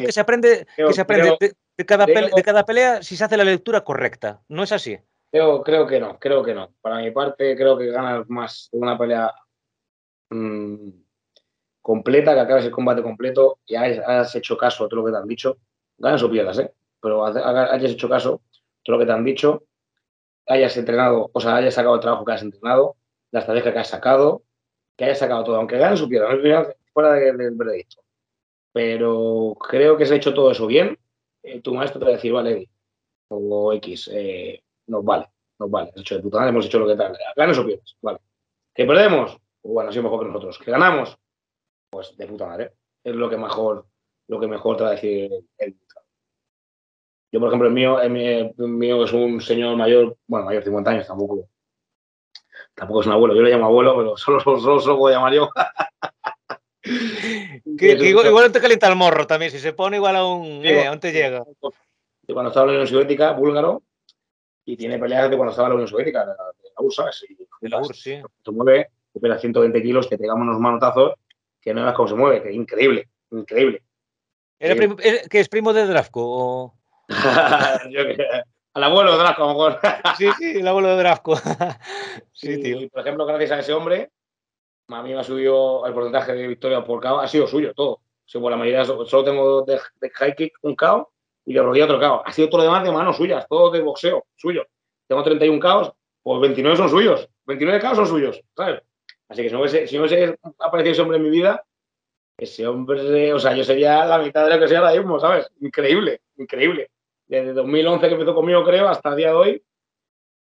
que, 0.00 0.12
se 0.12 0.20
aprende, 0.20 0.68
que 0.76 0.92
se 0.92 1.00
aprende 1.00 1.36
de, 1.76 1.84
cada 1.84 2.06
pelea, 2.06 2.30
de 2.32 2.42
cada 2.44 2.64
pelea 2.64 3.02
si 3.02 3.16
se 3.16 3.24
hace 3.24 3.36
la 3.36 3.42
lectura 3.42 3.80
correcta. 3.80 4.40
¿No 4.46 4.62
es 4.62 4.70
así? 4.70 4.96
Creo, 5.32 5.64
creo 5.64 5.84
que 5.84 5.98
no, 5.98 6.16
creo 6.20 6.44
que 6.44 6.54
no. 6.54 6.72
Para 6.80 6.98
mi 6.98 7.10
parte, 7.10 7.56
creo 7.56 7.76
que 7.76 7.86
ganas 7.86 8.30
más 8.30 8.68
de 8.70 8.78
una 8.78 8.96
pelea 8.96 9.34
mm, 10.30 10.90
completa, 11.82 12.34
que 12.34 12.40
acabes 12.40 12.66
el 12.66 12.70
combate 12.70 13.02
completo 13.02 13.58
y 13.66 13.74
has, 13.74 14.36
hecho 14.36 14.56
caso 14.56 14.84
a 14.84 14.88
todo 14.88 15.00
lo 15.00 15.06
que 15.06 15.12
te 15.12 15.18
han 15.18 15.26
dicho, 15.26 15.58
ganas 15.98 16.22
o 16.22 16.30
pierdas, 16.30 16.60
¿eh? 16.60 16.72
Pero 17.00 17.24
hayas 17.24 17.92
hecho 17.92 18.08
caso, 18.08 18.42
todo 18.82 18.96
lo 18.96 19.00
que 19.00 19.06
te 19.06 19.12
han 19.12 19.24
dicho, 19.24 19.64
hayas 20.46 20.76
entrenado, 20.76 21.30
o 21.32 21.40
sea, 21.40 21.56
hayas 21.56 21.74
sacado 21.74 21.94
el 21.94 22.00
trabajo 22.00 22.24
que 22.24 22.32
has 22.32 22.42
entrenado, 22.42 22.96
la 23.30 23.40
estrategia 23.40 23.72
que 23.72 23.78
has 23.78 23.88
sacado, 23.88 24.42
que 24.96 25.04
hayas 25.04 25.18
sacado 25.18 25.44
todo, 25.44 25.56
aunque 25.56 25.78
ganes 25.78 25.98
su 25.98 26.08
pierda, 26.08 26.74
fuera 26.92 27.12
del 27.12 27.54
veredicto. 27.54 28.02
Pero 28.72 29.56
creo 29.60 29.96
que 29.96 30.06
se 30.06 30.14
ha 30.14 30.16
hecho 30.16 30.34
todo 30.34 30.50
eso 30.50 30.66
bien. 30.66 30.98
Eh, 31.42 31.60
tu 31.60 31.74
maestro 31.74 31.98
te 31.98 32.06
va 32.06 32.12
a 32.12 32.14
decir, 32.14 32.32
vale, 32.32 32.68
o 33.28 33.72
X, 33.74 34.10
eh, 34.12 34.62
nos 34.86 35.04
vale, 35.04 35.28
nos 35.58 35.70
vale, 35.70 35.90
has 35.94 36.00
hecho 36.00 36.16
de 36.16 36.22
puta 36.22 36.48
hemos 36.48 36.66
hecho 36.66 36.78
lo 36.78 36.86
que 36.86 36.96
tal, 36.96 37.16
ganes 37.36 37.58
o 37.58 37.66
pierdas, 37.66 37.96
vale. 38.00 38.18
¿Que 38.74 38.86
perdemos? 38.86 39.38
Pues 39.60 39.74
bueno, 39.74 39.92
sido 39.92 40.04
mejor 40.04 40.20
que 40.20 40.26
nosotros. 40.26 40.58
¿Que 40.58 40.70
ganamos? 40.70 41.18
Pues 41.90 42.16
de 42.16 42.26
puta 42.26 42.46
madre. 42.46 42.72
Es 43.02 43.14
lo 43.14 43.28
que 43.28 43.36
mejor, 43.36 43.86
lo 44.28 44.40
que 44.40 44.46
mejor 44.46 44.76
te 44.76 44.82
va 44.84 44.90
a 44.90 44.92
decir 44.92 45.32
el, 45.58 45.76
yo, 47.30 47.40
por 47.40 47.48
ejemplo, 47.48 47.68
el 47.68 47.74
mío, 47.74 48.00
el 48.00 48.54
mío 48.58 49.04
es 49.04 49.12
un 49.12 49.40
señor 49.40 49.76
mayor, 49.76 50.16
bueno, 50.26 50.46
mayor, 50.46 50.64
50 50.64 50.90
años, 50.90 51.06
tampoco, 51.06 51.48
tampoco 52.74 53.02
es 53.02 53.06
un 53.06 53.12
abuelo. 53.12 53.34
Yo 53.34 53.42
le 53.42 53.50
llamo 53.50 53.66
abuelo, 53.66 53.96
pero 53.96 54.16
solo, 54.16 54.40
solo, 54.40 54.80
solo, 54.80 54.96
puedo 54.96 55.14
llamar 55.14 55.34
yo. 55.34 55.50
igual, 57.64 58.50
te 58.50 58.60
calienta 58.60 58.88
el 58.88 58.96
morro 58.96 59.26
también, 59.26 59.50
si 59.50 59.58
se 59.58 59.74
pone 59.74 59.98
igual 59.98 60.16
aún, 60.16 60.64
eh, 60.64 60.86
aún 60.86 61.00
te 61.00 61.12
llega. 61.12 61.44
De 62.22 62.34
cuando 62.34 62.48
estaba 62.48 62.64
en 62.64 62.68
la 62.68 62.78
Unión 62.80 62.86
Soviética, 62.86 63.32
búlgaro, 63.32 63.82
y 64.64 64.76
tiene 64.76 64.98
peleas 64.98 65.30
de 65.30 65.36
cuando 65.36 65.50
estaba 65.50 65.68
en 65.68 65.70
la 65.70 65.74
Unión 65.76 65.88
Soviética, 65.88 66.20
de 66.20 66.32
la, 66.32 66.36
URSS, 66.78 66.96
¿sabes? 66.96 67.24
de 67.60 67.68
la 67.68 67.78
URSS, 67.78 68.02
sí. 68.02 68.22
Se 68.42 68.50
mueve, 68.50 68.88
supera 69.12 69.38
120 69.38 69.82
kilos, 69.82 70.06
que 70.06 70.16
pegamos 70.16 70.46
unos 70.46 70.60
manotazos, 70.60 71.12
que 71.60 71.74
no 71.74 71.82
veas 71.82 71.94
cómo 71.94 72.08
se 72.08 72.14
mueve, 72.14 72.42
que 72.42 72.48
es 72.50 72.54
increíble, 72.54 73.08
increíble. 73.30 73.82
¿Que 74.58 75.40
es 75.40 75.48
primo 75.48 75.72
de 75.72 75.86
Drafko? 75.86 76.20
O... 76.22 76.77
al 78.74 78.84
abuelo 78.84 79.12
de 79.12 79.18
Drasco, 79.18 79.44
a 79.44 79.46
lo 79.46 79.52
mejor. 79.52 79.80
sí, 80.18 80.30
sí, 80.38 80.58
el 80.58 80.68
abuelo 80.68 80.88
de 80.88 80.96
Drasco. 80.96 81.36
sí, 82.32 82.60
tío. 82.60 82.88
por 82.90 83.00
ejemplo, 83.00 83.26
gracias 83.26 83.50
a 83.50 83.58
ese 83.60 83.72
hombre, 83.72 84.10
a 84.88 85.02
mí 85.02 85.12
me 85.12 85.18
ha 85.18 85.24
subido 85.24 85.86
el 85.86 85.94
porcentaje 85.94 86.34
de 86.34 86.46
victoria 86.46 86.84
por 86.84 87.00
KO, 87.00 87.20
ha 87.20 87.28
sido 87.28 87.46
suyo 87.46 87.72
todo. 87.74 88.00
por 88.32 88.50
la 88.50 88.56
mayoría, 88.56 88.84
solo 88.84 89.24
tengo 89.24 89.62
de, 89.62 89.80
high 90.12 90.34
kick 90.34 90.58
un 90.62 90.76
KO 90.76 91.10
y 91.46 91.54
de 91.54 91.62
rodilla 91.62 91.86
otro 91.86 91.98
KO. 91.98 92.22
Ha 92.24 92.32
sido 92.32 92.48
todo 92.48 92.58
lo 92.58 92.64
demás 92.64 92.84
de 92.84 92.92
manos 92.92 93.16
suyas, 93.16 93.46
todo 93.48 93.70
de 93.70 93.80
boxeo, 93.80 94.26
suyo. 94.36 94.66
Tengo 95.06 95.22
31 95.22 95.60
KOs, 95.60 95.92
pues 96.22 96.40
29 96.40 96.76
son 96.76 96.90
suyos. 96.90 97.28
29 97.46 97.80
KOs 97.80 97.96
son 97.96 98.06
suyos, 98.06 98.40
¿sabes? 98.54 98.82
Así 99.30 99.42
que 99.42 99.48
si 99.48 99.54
no 99.54 99.60
hubiese, 99.60 99.86
si 99.86 99.96
no 99.96 100.04
hubiese 100.04 100.38
aparecido 100.58 100.92
ese 100.92 101.02
hombre 101.02 101.16
en 101.16 101.24
mi 101.24 101.30
vida, 101.30 101.64
ese 102.36 102.66
hombre, 102.66 103.32
o 103.32 103.38
sea, 103.38 103.54
yo 103.54 103.64
sería 103.64 104.04
la 104.04 104.18
mitad 104.18 104.44
de 104.44 104.54
lo 104.54 104.60
que 104.60 104.68
soy 104.68 104.76
ahora 104.76 104.92
mismo, 104.92 105.18
¿sabes? 105.18 105.50
Increíble, 105.60 106.20
increíble 106.36 106.90
desde 107.28 107.52
2011 107.52 108.08
que 108.08 108.14
empezó 108.14 108.34
conmigo, 108.34 108.64
creo, 108.64 108.88
hasta 108.88 109.10
el 109.10 109.16
día 109.16 109.28
de 109.28 109.34
hoy, 109.34 109.62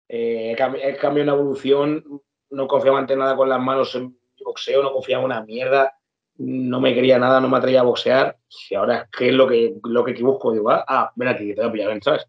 eh, 0.09 0.53
he 0.53 0.97
cambiado 0.97 1.33
una 1.33 1.41
evolución, 1.41 2.23
no 2.51 2.67
confiaba 2.67 2.99
ante 2.99 3.17
nada 3.17 3.37
con 3.37 3.49
las 3.49 3.61
manos 3.61 3.95
en 3.95 4.17
boxeo, 4.43 4.83
no 4.83 4.93
confiaba 4.93 5.23
en 5.23 5.27
una 5.27 5.43
mierda, 5.43 5.99
no 6.39 6.81
me 6.81 6.95
quería 6.95 7.19
nada, 7.19 7.41
no 7.41 7.49
me 7.49 7.59
atrevía 7.59 7.81
a 7.81 7.85
boxear. 7.85 8.39
Y 8.71 8.75
ahora, 8.75 9.09
¿qué 9.17 9.29
es 9.29 9.35
lo 9.35 9.47
que, 9.47 9.75
lo 9.85 10.05
que 10.05 10.15
busco? 10.23 10.53
Digo, 10.53 10.71
ah, 10.71 10.85
ah 10.87 11.13
ven 11.15 11.29
aquí, 11.29 11.55
te 11.55 11.61
voy 11.61 11.69
a 11.69 11.73
pillar, 11.73 12.03
¿sabes? 12.03 12.27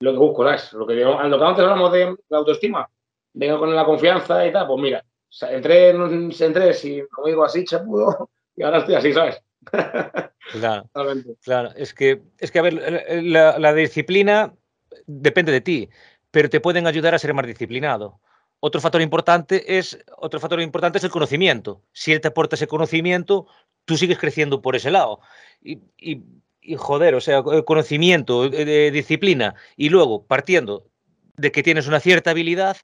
Lo 0.00 0.12
que 0.12 0.18
busco, 0.18 0.44
¿sabes? 0.44 0.72
Lo 0.72 0.86
que, 0.86 0.94
lo 0.94 1.38
que 1.38 1.44
antes 1.44 1.62
hablamos 1.62 1.92
de 1.92 2.16
la 2.28 2.38
autoestima, 2.38 2.88
venga 3.34 3.58
con 3.58 3.74
la 3.74 3.84
confianza 3.84 4.46
y 4.46 4.52
tal, 4.52 4.66
pues 4.66 4.82
mira, 4.82 5.04
entré, 5.50 5.90
entré 5.90 6.72
sin, 6.74 7.06
como 7.06 7.28
digo, 7.28 7.44
así, 7.44 7.64
chapudo, 7.64 8.30
y 8.56 8.62
ahora 8.62 8.78
estoy 8.78 8.94
así, 8.94 9.12
¿sabes? 9.12 9.42
Claro, 10.52 10.88
claro. 11.42 11.70
Es 11.76 11.94
que, 11.94 12.22
es 12.38 12.50
que 12.50 12.58
a 12.58 12.62
ver, 12.62 12.74
la, 13.22 13.58
la, 13.58 13.72
disciplina 13.72 14.54
depende 15.06 15.50
de 15.50 15.60
ti, 15.62 15.88
pero 16.30 16.50
te 16.50 16.60
pueden 16.60 16.86
ayudar 16.86 17.14
a 17.14 17.18
ser 17.18 17.32
más 17.32 17.46
disciplinado. 17.46 18.20
Otro 18.60 18.80
factor 18.80 19.00
importante 19.00 19.78
es, 19.78 19.98
otro 20.18 20.40
factor 20.40 20.60
importante 20.60 20.98
es 20.98 21.04
el 21.04 21.10
conocimiento. 21.10 21.82
Si 21.92 22.12
él 22.12 22.20
te 22.20 22.28
aporta 22.28 22.56
ese 22.56 22.66
conocimiento, 22.66 23.46
tú 23.84 23.96
sigues 23.96 24.18
creciendo 24.18 24.60
por 24.60 24.76
ese 24.76 24.90
lado. 24.90 25.20
Y, 25.62 25.80
y, 25.96 26.22
y 26.60 26.76
joder, 26.76 27.14
o 27.14 27.20
sea, 27.20 27.42
conocimiento, 27.42 28.48
de 28.48 28.90
disciplina, 28.90 29.54
y 29.76 29.88
luego 29.88 30.26
partiendo 30.26 30.86
de 31.36 31.50
que 31.50 31.62
tienes 31.62 31.88
una 31.88 31.98
cierta 31.98 32.30
habilidad, 32.30 32.76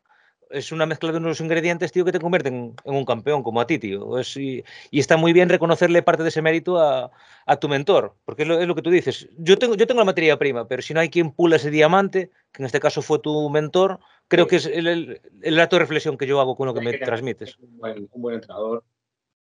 es 0.51 0.73
una 0.73 0.87
mezcla 0.87 1.13
de 1.13 1.19
unos 1.19 1.41
ingredientes, 1.41 1.93
tío, 1.93 2.05
que 2.05 2.13
te 2.13 2.21
convierten 2.21 2.75
en 2.85 2.95
un 2.95 3.05
campeón, 3.05 3.43
como 3.43 3.61
a 3.61 3.67
ti, 3.67 3.79
tío. 3.79 4.19
Es, 4.19 4.37
y, 4.37 4.65
y, 4.91 5.01
está 5.01 5.17
muy 5.17 5.33
bien 5.33 5.49
reconocerle 5.49 6.03
parte 6.03 6.23
de 6.23 6.31
ese 6.31 6.43
mérito 6.43 6.79
a, 6.79 7.11
a 7.47 7.57
tu 7.57 7.69
mentor, 7.69 8.15
porque 8.25 8.43
es 8.43 8.49
lo, 8.49 8.59
es 8.59 8.67
lo, 8.67 8.75
que 8.75 8.83
tú 8.83 8.91
dices. 8.91 9.29
Yo 9.37 9.59
tengo, 9.59 9.75
yo 9.75 9.87
tengo 9.87 10.01
la 10.01 10.05
materia 10.05 10.39
prima, 10.39 10.67
pero 10.67 10.83
si 10.83 10.95
no 10.95 11.01
hay 11.01 11.11
quien 11.11 11.33
pula 11.33 11.57
ese 11.57 11.71
diamante, 11.71 12.31
que 12.53 12.63
en 12.63 12.67
este 12.67 12.81
caso 12.81 13.03
fue 13.03 13.19
tu 13.19 13.51
mentor, 13.51 14.01
creo 14.29 14.45
sí. 14.45 14.51
que 14.51 14.57
es 14.57 14.67
el, 14.67 14.87
el, 14.87 15.21
el, 15.43 15.61
acto 15.61 15.77
de 15.77 15.81
reflexión 15.81 16.17
que 16.17 16.27
yo 16.27 16.41
hago 16.41 16.57
con 16.57 16.67
lo 16.67 16.75
que 16.75 16.81
me 16.81 16.93
que 16.93 17.05
transmites. 17.05 17.59
Un 17.59 17.79
buen, 17.79 18.09
un 18.11 18.23
buen, 18.23 18.35
entrenador, 18.37 18.85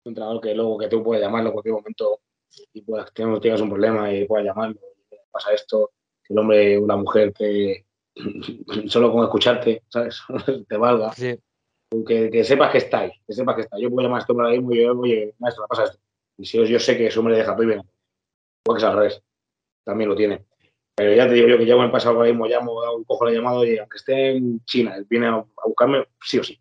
un 0.04 0.12
entrenador 0.12 0.42
que 0.42 0.54
luego 0.56 0.78
que 0.78 0.88
tú 0.88 1.04
puedes 1.04 1.24
llamarlo 1.24 1.50
en 1.50 1.54
cualquier 1.54 1.76
momento 1.76 2.20
y 2.74 2.82
puedas, 2.82 3.12
tienes 3.14 3.62
un 3.62 3.70
problema 3.70 4.14
y 4.14 4.26
puedas 4.26 4.46
llamarlo, 4.46 4.80
y 5.12 5.16
pasa 5.32 5.54
esto, 5.54 5.92
que 6.24 6.34
el 6.34 6.40
hombre 6.40 6.80
la 6.82 6.96
mujer 6.96 7.34
te 7.34 7.86
solo 8.88 9.12
con 9.12 9.24
escucharte, 9.24 9.84
¿sabes? 9.90 10.22
te 10.68 10.78
valga. 10.78 11.14
Sí. 11.14 11.40
Que, 12.08 12.30
que, 12.30 12.44
sepas 12.44 12.72
que 12.72 12.80
está 12.80 13.00
ahí, 13.00 13.12
que 13.26 13.34
sepas 13.34 13.56
que 13.56 13.62
está. 13.62 13.78
Yo 13.80 13.90
puedo 13.90 14.06
llamar 14.08 14.20
a 14.20 14.22
este 14.22 14.32
hombre 14.32 14.50
ahí 14.50 14.58
y 14.58 14.84
yo, 14.84 15.00
oye, 15.00 15.34
maestro, 15.40 15.64
me 15.64 15.68
pasa 15.68 15.84
esto. 15.86 16.00
Y 16.38 16.46
si 16.46 16.58
yo, 16.58 16.66
yo 16.66 16.80
sé 16.80 16.98
que 16.98 17.08
ese 17.08 17.20
hombre 17.20 17.38
deja 17.38 17.54
todo 17.54 17.64
y 17.64 17.68
bien, 17.68 17.84
pues 18.64 18.84
es 18.84 18.90
al 18.90 18.98
revés, 18.98 19.22
también 19.84 20.10
lo 20.10 20.16
tiene. 20.16 20.46
Pero 20.96 21.14
ya 21.14 21.28
te 21.28 21.34
digo 21.34 21.48
yo 21.48 21.58
que 21.58 21.66
llevo 21.66 21.80
en 21.82 21.86
el 21.86 21.92
pasado 21.92 22.16
ahora 22.16 22.30
mismo, 22.30 22.48
llamo, 22.48 22.74
cojo 23.06 23.26
la 23.26 23.32
llamada 23.32 23.66
y 23.66 23.78
aunque 23.78 23.98
esté 23.98 24.32
en 24.32 24.64
China, 24.66 24.96
él 24.96 25.06
viene 25.10 25.28
a, 25.28 25.36
a 25.36 25.68
buscarme 25.68 26.06
sí 26.22 26.40
o 26.40 26.44
sí. 26.44 26.60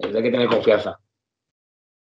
Hay 0.00 0.12
que 0.12 0.30
tener 0.30 0.48
confianza. 0.48 1.00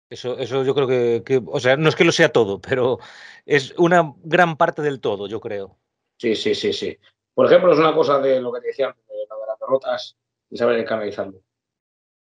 Eso, 0.09 0.37
eso 0.37 0.63
yo 0.65 0.75
creo 0.75 0.87
que, 0.87 1.23
que, 1.25 1.41
o 1.45 1.59
sea, 1.59 1.77
no 1.77 1.87
es 1.87 1.95
que 1.95 2.03
lo 2.03 2.11
sea 2.11 2.29
todo, 2.29 2.59
pero 2.59 2.99
es 3.45 3.73
una 3.77 4.13
gran 4.23 4.57
parte 4.57 4.81
del 4.81 4.99
todo, 4.99 5.27
yo 5.27 5.39
creo. 5.39 5.77
Sí, 6.17 6.35
sí, 6.35 6.53
sí, 6.53 6.73
sí. 6.73 6.97
Por 7.33 7.45
ejemplo, 7.45 7.71
es 7.71 7.79
una 7.79 7.95
cosa 7.95 8.19
de 8.19 8.41
lo 8.41 8.51
que 8.51 8.61
te 8.61 8.67
decía 8.67 8.87
antes, 8.87 9.05
de, 9.07 9.15
de 9.15 9.47
las 9.47 9.59
derrotas 9.59 10.17
y 10.49 10.57
saber 10.57 10.83
canalizarlo. 10.85 11.39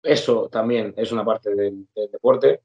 Eso 0.02 0.48
también 0.48 0.94
es 0.96 1.12
una 1.12 1.24
parte 1.24 1.54
del, 1.54 1.86
del, 1.94 2.10
deporte. 2.10 2.62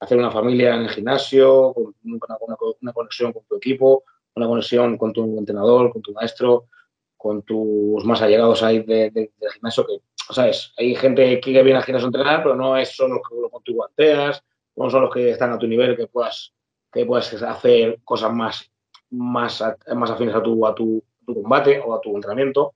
Hacer 0.00 0.18
una 0.18 0.30
familia 0.30 0.74
en 0.74 0.82
el 0.82 0.90
gimnasio, 0.90 1.72
con 1.72 1.94
una, 2.04 2.36
una, 2.40 2.56
una, 2.80 2.92
conexión 2.92 3.32
con 3.32 3.44
tu 3.44 3.56
equipo, 3.56 4.04
una 4.34 4.46
conexión 4.46 4.98
con 4.98 5.12
tu 5.12 5.38
entrenador, 5.38 5.90
con 5.92 6.02
tu 6.02 6.12
maestro, 6.12 6.68
con 7.16 7.42
tus 7.42 8.04
más 8.04 8.20
allegados 8.20 8.62
ahí 8.62 8.80
de, 8.80 9.10
de, 9.10 9.32
del 9.36 9.50
gimnasio. 9.52 9.86
Que, 9.86 10.00
¿sabes? 10.32 10.72
Hay 10.76 10.94
gente 10.94 11.40
que 11.40 11.62
viene 11.62 11.78
al 11.78 11.84
gimnasio 11.84 12.06
a 12.06 12.08
entrenar, 12.08 12.42
pero 12.42 12.56
no 12.56 12.76
es 12.76 12.94
solo 12.94 13.14
los 13.14 13.28
que 13.28 13.50
con 13.50 13.62
tu 13.62 13.74
guanteas, 13.74 14.42
no 14.76 14.90
son 14.90 15.02
los 15.02 15.14
que 15.14 15.30
están 15.30 15.52
a 15.52 15.58
tu 15.58 15.66
nivel, 15.66 15.96
que 15.96 16.06
puedas, 16.06 16.52
que 16.92 17.06
puedas 17.06 17.32
hacer 17.42 18.00
cosas 18.04 18.32
más, 18.32 18.70
más, 19.10 19.62
más 19.94 20.10
afines 20.10 20.34
a 20.34 20.42
tu, 20.42 20.66
a 20.66 20.74
tu 20.74 21.02
tu 21.26 21.42
combate 21.42 21.80
o 21.84 21.94
a 21.94 22.00
tu 22.00 22.14
entrenamiento 22.14 22.74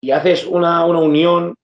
y 0.00 0.10
haces 0.10 0.46
una, 0.46 0.84
una 0.84 0.98
unión, 0.98 1.54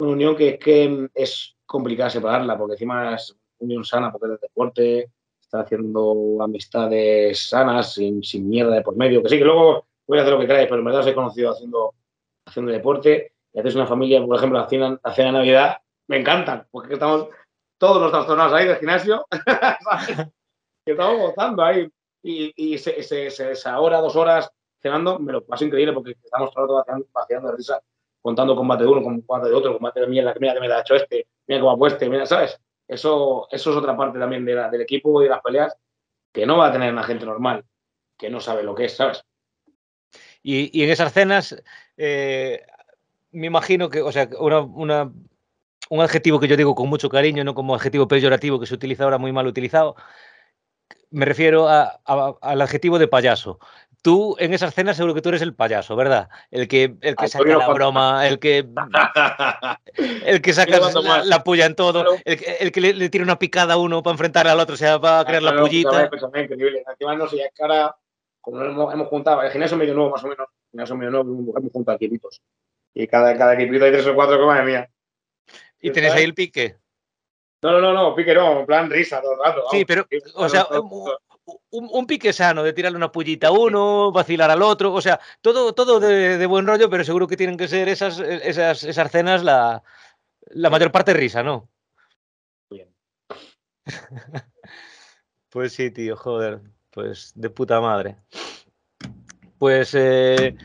una 0.00 0.10
unión 0.10 0.36
que, 0.36 0.58
que 0.58 1.08
es 1.14 1.56
complicada 1.64 2.10
separarla, 2.10 2.58
porque 2.58 2.74
encima 2.74 3.14
es 3.14 3.34
unión 3.58 3.84
sana, 3.84 4.12
porque 4.12 4.26
es 4.26 4.40
de 4.40 4.48
deporte, 4.48 5.10
está 5.40 5.60
haciendo 5.60 6.38
amistades 6.40 7.48
sanas, 7.48 7.94
sin, 7.94 8.22
sin 8.22 8.48
mierda 8.48 8.74
de 8.74 8.82
por 8.82 8.96
medio, 8.96 9.22
que 9.22 9.30
sí, 9.30 9.38
que 9.38 9.44
luego 9.44 9.86
voy 10.06 10.18
a 10.18 10.22
hacer 10.22 10.34
lo 10.34 10.40
que 10.40 10.46
queráis, 10.46 10.68
pero 10.68 10.80
en 10.80 10.84
verdad 10.84 11.00
os 11.00 11.06
he 11.06 11.14
conocido 11.14 11.52
haciendo, 11.52 11.94
haciendo 12.46 12.72
deporte 12.72 13.32
y 13.52 13.60
haces 13.60 13.74
una 13.74 13.86
familia, 13.86 14.24
por 14.24 14.36
ejemplo, 14.36 14.58
la 14.58 14.68
cena, 14.68 15.00
la 15.02 15.14
cena 15.14 15.28
de 15.28 15.38
Navidad, 15.38 15.78
me 16.08 16.18
encantan, 16.18 16.66
porque 16.70 16.94
estamos 16.94 17.28
todos 17.78 18.02
los 18.02 18.10
trastornados 18.10 18.52
ahí 18.52 18.66
del 18.66 18.76
gimnasio, 18.76 19.26
que 20.84 20.92
estamos 20.92 21.18
gozando 21.18 21.64
ahí 21.64 21.88
y, 22.22 22.52
y 22.74 22.78
se, 22.78 23.02
se, 23.02 23.30
se, 23.30 23.52
esa 23.52 23.80
hora, 23.80 24.00
dos 24.00 24.16
horas 24.16 24.50
cenando, 24.80 25.18
me 25.18 25.32
lo 25.32 25.44
paso 25.44 25.64
increíble 25.64 25.92
porque 25.92 26.12
estamos 26.22 26.52
todo 26.52 26.80
el 26.80 26.86
rato 26.86 27.06
vaciando 27.12 27.50
de 27.50 27.56
risa, 27.56 27.82
contando 28.20 28.56
combate 28.56 28.84
de 28.84 28.90
uno, 28.90 29.02
combate 29.02 29.48
de 29.48 29.54
otro, 29.54 29.72
combate 29.74 30.00
de 30.00 30.06
mierda, 30.06 30.34
mira 30.40 30.54
que 30.54 30.60
me 30.60 30.72
ha 30.72 30.80
hecho 30.80 30.94
este, 30.94 31.26
mira 31.46 31.60
cómo 31.60 31.72
ha 31.72 31.78
puesto, 31.78 32.08
mira, 32.08 32.26
¿sabes? 32.26 32.58
Eso, 32.88 33.46
eso 33.50 33.70
es 33.70 33.76
otra 33.76 33.96
parte 33.96 34.18
también 34.18 34.44
de 34.44 34.54
la, 34.54 34.68
del 34.68 34.80
equipo 34.80 35.20
y 35.20 35.24
de 35.24 35.30
las 35.30 35.42
peleas 35.42 35.76
que 36.32 36.46
no 36.46 36.58
va 36.58 36.68
a 36.68 36.72
tener 36.72 36.92
la 36.94 37.02
gente 37.02 37.24
normal, 37.24 37.64
que 38.16 38.30
no 38.30 38.40
sabe 38.40 38.62
lo 38.62 38.74
que 38.74 38.86
es, 38.86 38.96
¿sabes? 38.96 39.22
Y, 40.42 40.76
y 40.78 40.84
en 40.84 40.90
esas 40.90 41.12
cenas, 41.12 41.62
eh, 41.96 42.64
me 43.30 43.46
imagino 43.46 43.90
que, 43.90 44.00
o 44.00 44.10
sea, 44.10 44.28
una, 44.38 44.60
una, 44.60 45.12
un 45.90 46.00
adjetivo 46.00 46.40
que 46.40 46.48
yo 46.48 46.56
digo 46.56 46.74
con 46.74 46.88
mucho 46.88 47.08
cariño, 47.08 47.44
no 47.44 47.54
como 47.54 47.74
adjetivo 47.74 48.08
peyorativo 48.08 48.58
que 48.58 48.66
se 48.66 48.74
utiliza 48.74 49.04
ahora 49.04 49.18
muy 49.18 49.32
mal 49.32 49.46
utilizado, 49.46 49.96
me 51.10 51.24
refiero 51.24 51.68
al 51.68 52.60
adjetivo 52.62 52.98
de 52.98 53.08
payaso 53.08 53.58
tú 54.02 54.36
en 54.38 54.54
esa 54.54 54.68
escena 54.68 54.94
seguro 54.94 55.14
que 55.14 55.22
tú 55.22 55.28
eres 55.28 55.42
el 55.42 55.54
payaso, 55.54 55.96
¿verdad? 55.96 56.28
El 56.50 56.68
que, 56.68 56.96
el 57.00 57.16
que 57.16 57.28
saca 57.28 57.56
la 57.56 57.68
broma, 57.68 58.26
el 58.26 58.38
que, 58.38 58.66
el 60.24 60.42
que 60.42 60.52
saca 60.52 60.78
la, 60.80 61.24
la, 61.24 61.44
puya 61.44 61.66
en 61.66 61.74
todo, 61.74 62.04
el, 62.24 62.38
el 62.60 62.72
que 62.72 62.80
le, 62.80 62.94
le, 62.94 63.10
tira 63.10 63.24
una 63.24 63.38
picada 63.38 63.74
a 63.74 63.76
uno 63.76 64.02
para 64.02 64.12
enfrentar 64.12 64.48
al 64.48 64.60
otro, 64.60 64.74
o 64.74 64.78
sea, 64.78 65.00
para 65.00 65.24
crear 65.24 65.42
la 65.42 65.60
pullita. 65.60 66.04
Es 66.04 66.22
increíble. 66.22 66.84
Encima 66.88 67.14
no 67.16 67.28
sé, 67.28 67.38
ya 67.38 67.50
cara, 67.50 67.96
como 68.40 68.62
hemos, 68.62 68.94
hemos 68.94 69.08
juntado, 69.08 69.42
el 69.42 69.50
gimnasio 69.50 69.76
medio 69.76 69.94
nuevo 69.94 70.10
más 70.10 70.24
o 70.24 70.28
menos, 70.28 70.48
el 70.48 70.70
gimnasio 70.70 70.96
medio 70.96 71.10
nuevo, 71.10 71.58
hemos 71.58 71.72
juntado 71.72 71.96
equipitos. 71.96 72.40
Y 72.94 73.06
cada, 73.06 73.36
cada 73.36 73.54
equipito 73.54 73.84
hay 73.84 73.92
tres 73.92 74.06
o 74.06 74.14
cuatro 74.14 74.38
que 74.38 74.46
madre 74.46 74.64
mía. 74.64 74.90
¿Y 75.80 75.90
tenéis 75.90 76.14
ahí 76.14 76.24
el 76.24 76.34
pique? 76.34 76.76
No, 77.62 77.72
no, 77.72 77.80
no, 77.80 77.92
no, 77.92 78.14
pique 78.14 78.34
no, 78.34 78.60
en 78.60 78.66
plan 78.66 78.90
risa 78.90 79.20
todo 79.20 79.34
el 79.34 79.38
rato. 79.38 79.64
Sí, 79.70 79.84
pero, 79.84 80.06
o 80.34 80.48
sea, 80.48 80.66
un, 81.70 81.88
un, 81.92 82.06
pique 82.06 82.32
sano 82.32 82.62
de 82.62 82.72
tirarle 82.72 82.96
una 82.96 83.12
pullita 83.12 83.48
a 83.48 83.52
uno, 83.52 84.12
vacilar 84.12 84.50
al 84.50 84.62
otro, 84.62 84.92
o 84.92 85.00
sea, 85.00 85.20
todo, 85.40 85.72
todo 85.74 86.00
de, 86.00 86.38
de, 86.38 86.46
buen 86.46 86.66
rollo, 86.66 86.90
pero 86.90 87.04
seguro 87.04 87.26
que 87.26 87.36
tienen 87.36 87.56
que 87.56 87.68
ser 87.68 87.88
esas, 87.88 88.18
esas, 88.20 88.84
esas 88.84 89.10
cenas 89.10 89.42
la, 89.42 89.82
la 90.50 90.70
mayor 90.70 90.92
parte 90.92 91.14
risa, 91.14 91.42
¿no? 91.42 91.68
Bien. 92.70 92.88
pues 95.50 95.72
sí, 95.72 95.90
tío, 95.90 96.16
joder, 96.16 96.60
pues 96.90 97.32
de 97.34 97.50
puta 97.50 97.80
madre. 97.80 98.16
Pues 99.58 99.94
eh, 99.94 100.56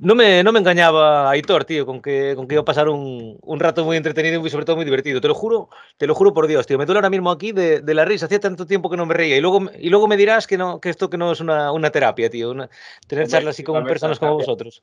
no 0.00 0.14
me, 0.14 0.42
no 0.44 0.52
me 0.52 0.60
engañaba 0.60 1.30
Aitor, 1.30 1.64
tío, 1.64 1.84
con 1.84 2.00
que, 2.00 2.34
con 2.36 2.46
que 2.46 2.54
iba 2.54 2.62
a 2.62 2.64
pasar 2.64 2.88
un, 2.88 3.38
un, 3.42 3.60
rato 3.60 3.84
muy 3.84 3.96
entretenido 3.96 4.44
y 4.44 4.50
sobre 4.50 4.64
todo 4.64 4.76
muy 4.76 4.84
divertido. 4.84 5.20
Te 5.20 5.28
lo 5.28 5.34
juro, 5.34 5.68
te 5.96 6.06
lo 6.06 6.14
juro 6.14 6.32
por 6.32 6.46
Dios, 6.46 6.66
tío. 6.66 6.78
Me 6.78 6.86
duele 6.86 6.98
ahora 6.98 7.10
mismo 7.10 7.30
aquí 7.30 7.52
de, 7.52 7.80
de 7.80 7.94
la 7.94 8.04
risa. 8.04 8.26
Hacía 8.26 8.38
tanto 8.38 8.66
tiempo 8.66 8.88
que 8.88 8.96
no 8.96 9.06
me 9.06 9.14
reía. 9.14 9.36
Y 9.36 9.40
luego, 9.40 9.60
y 9.78 9.90
luego 9.90 10.06
me 10.06 10.16
dirás 10.16 10.46
que, 10.46 10.56
no, 10.56 10.80
que 10.80 10.90
esto 10.90 11.10
que 11.10 11.18
no 11.18 11.32
es 11.32 11.40
una, 11.40 11.72
una 11.72 11.90
terapia, 11.90 12.30
tío. 12.30 12.50
Una, 12.50 12.68
tener 13.06 13.26
charlas 13.26 13.56
así 13.56 13.64
con 13.64 13.84
personas 13.84 14.18
como 14.18 14.34
vosotros. 14.34 14.82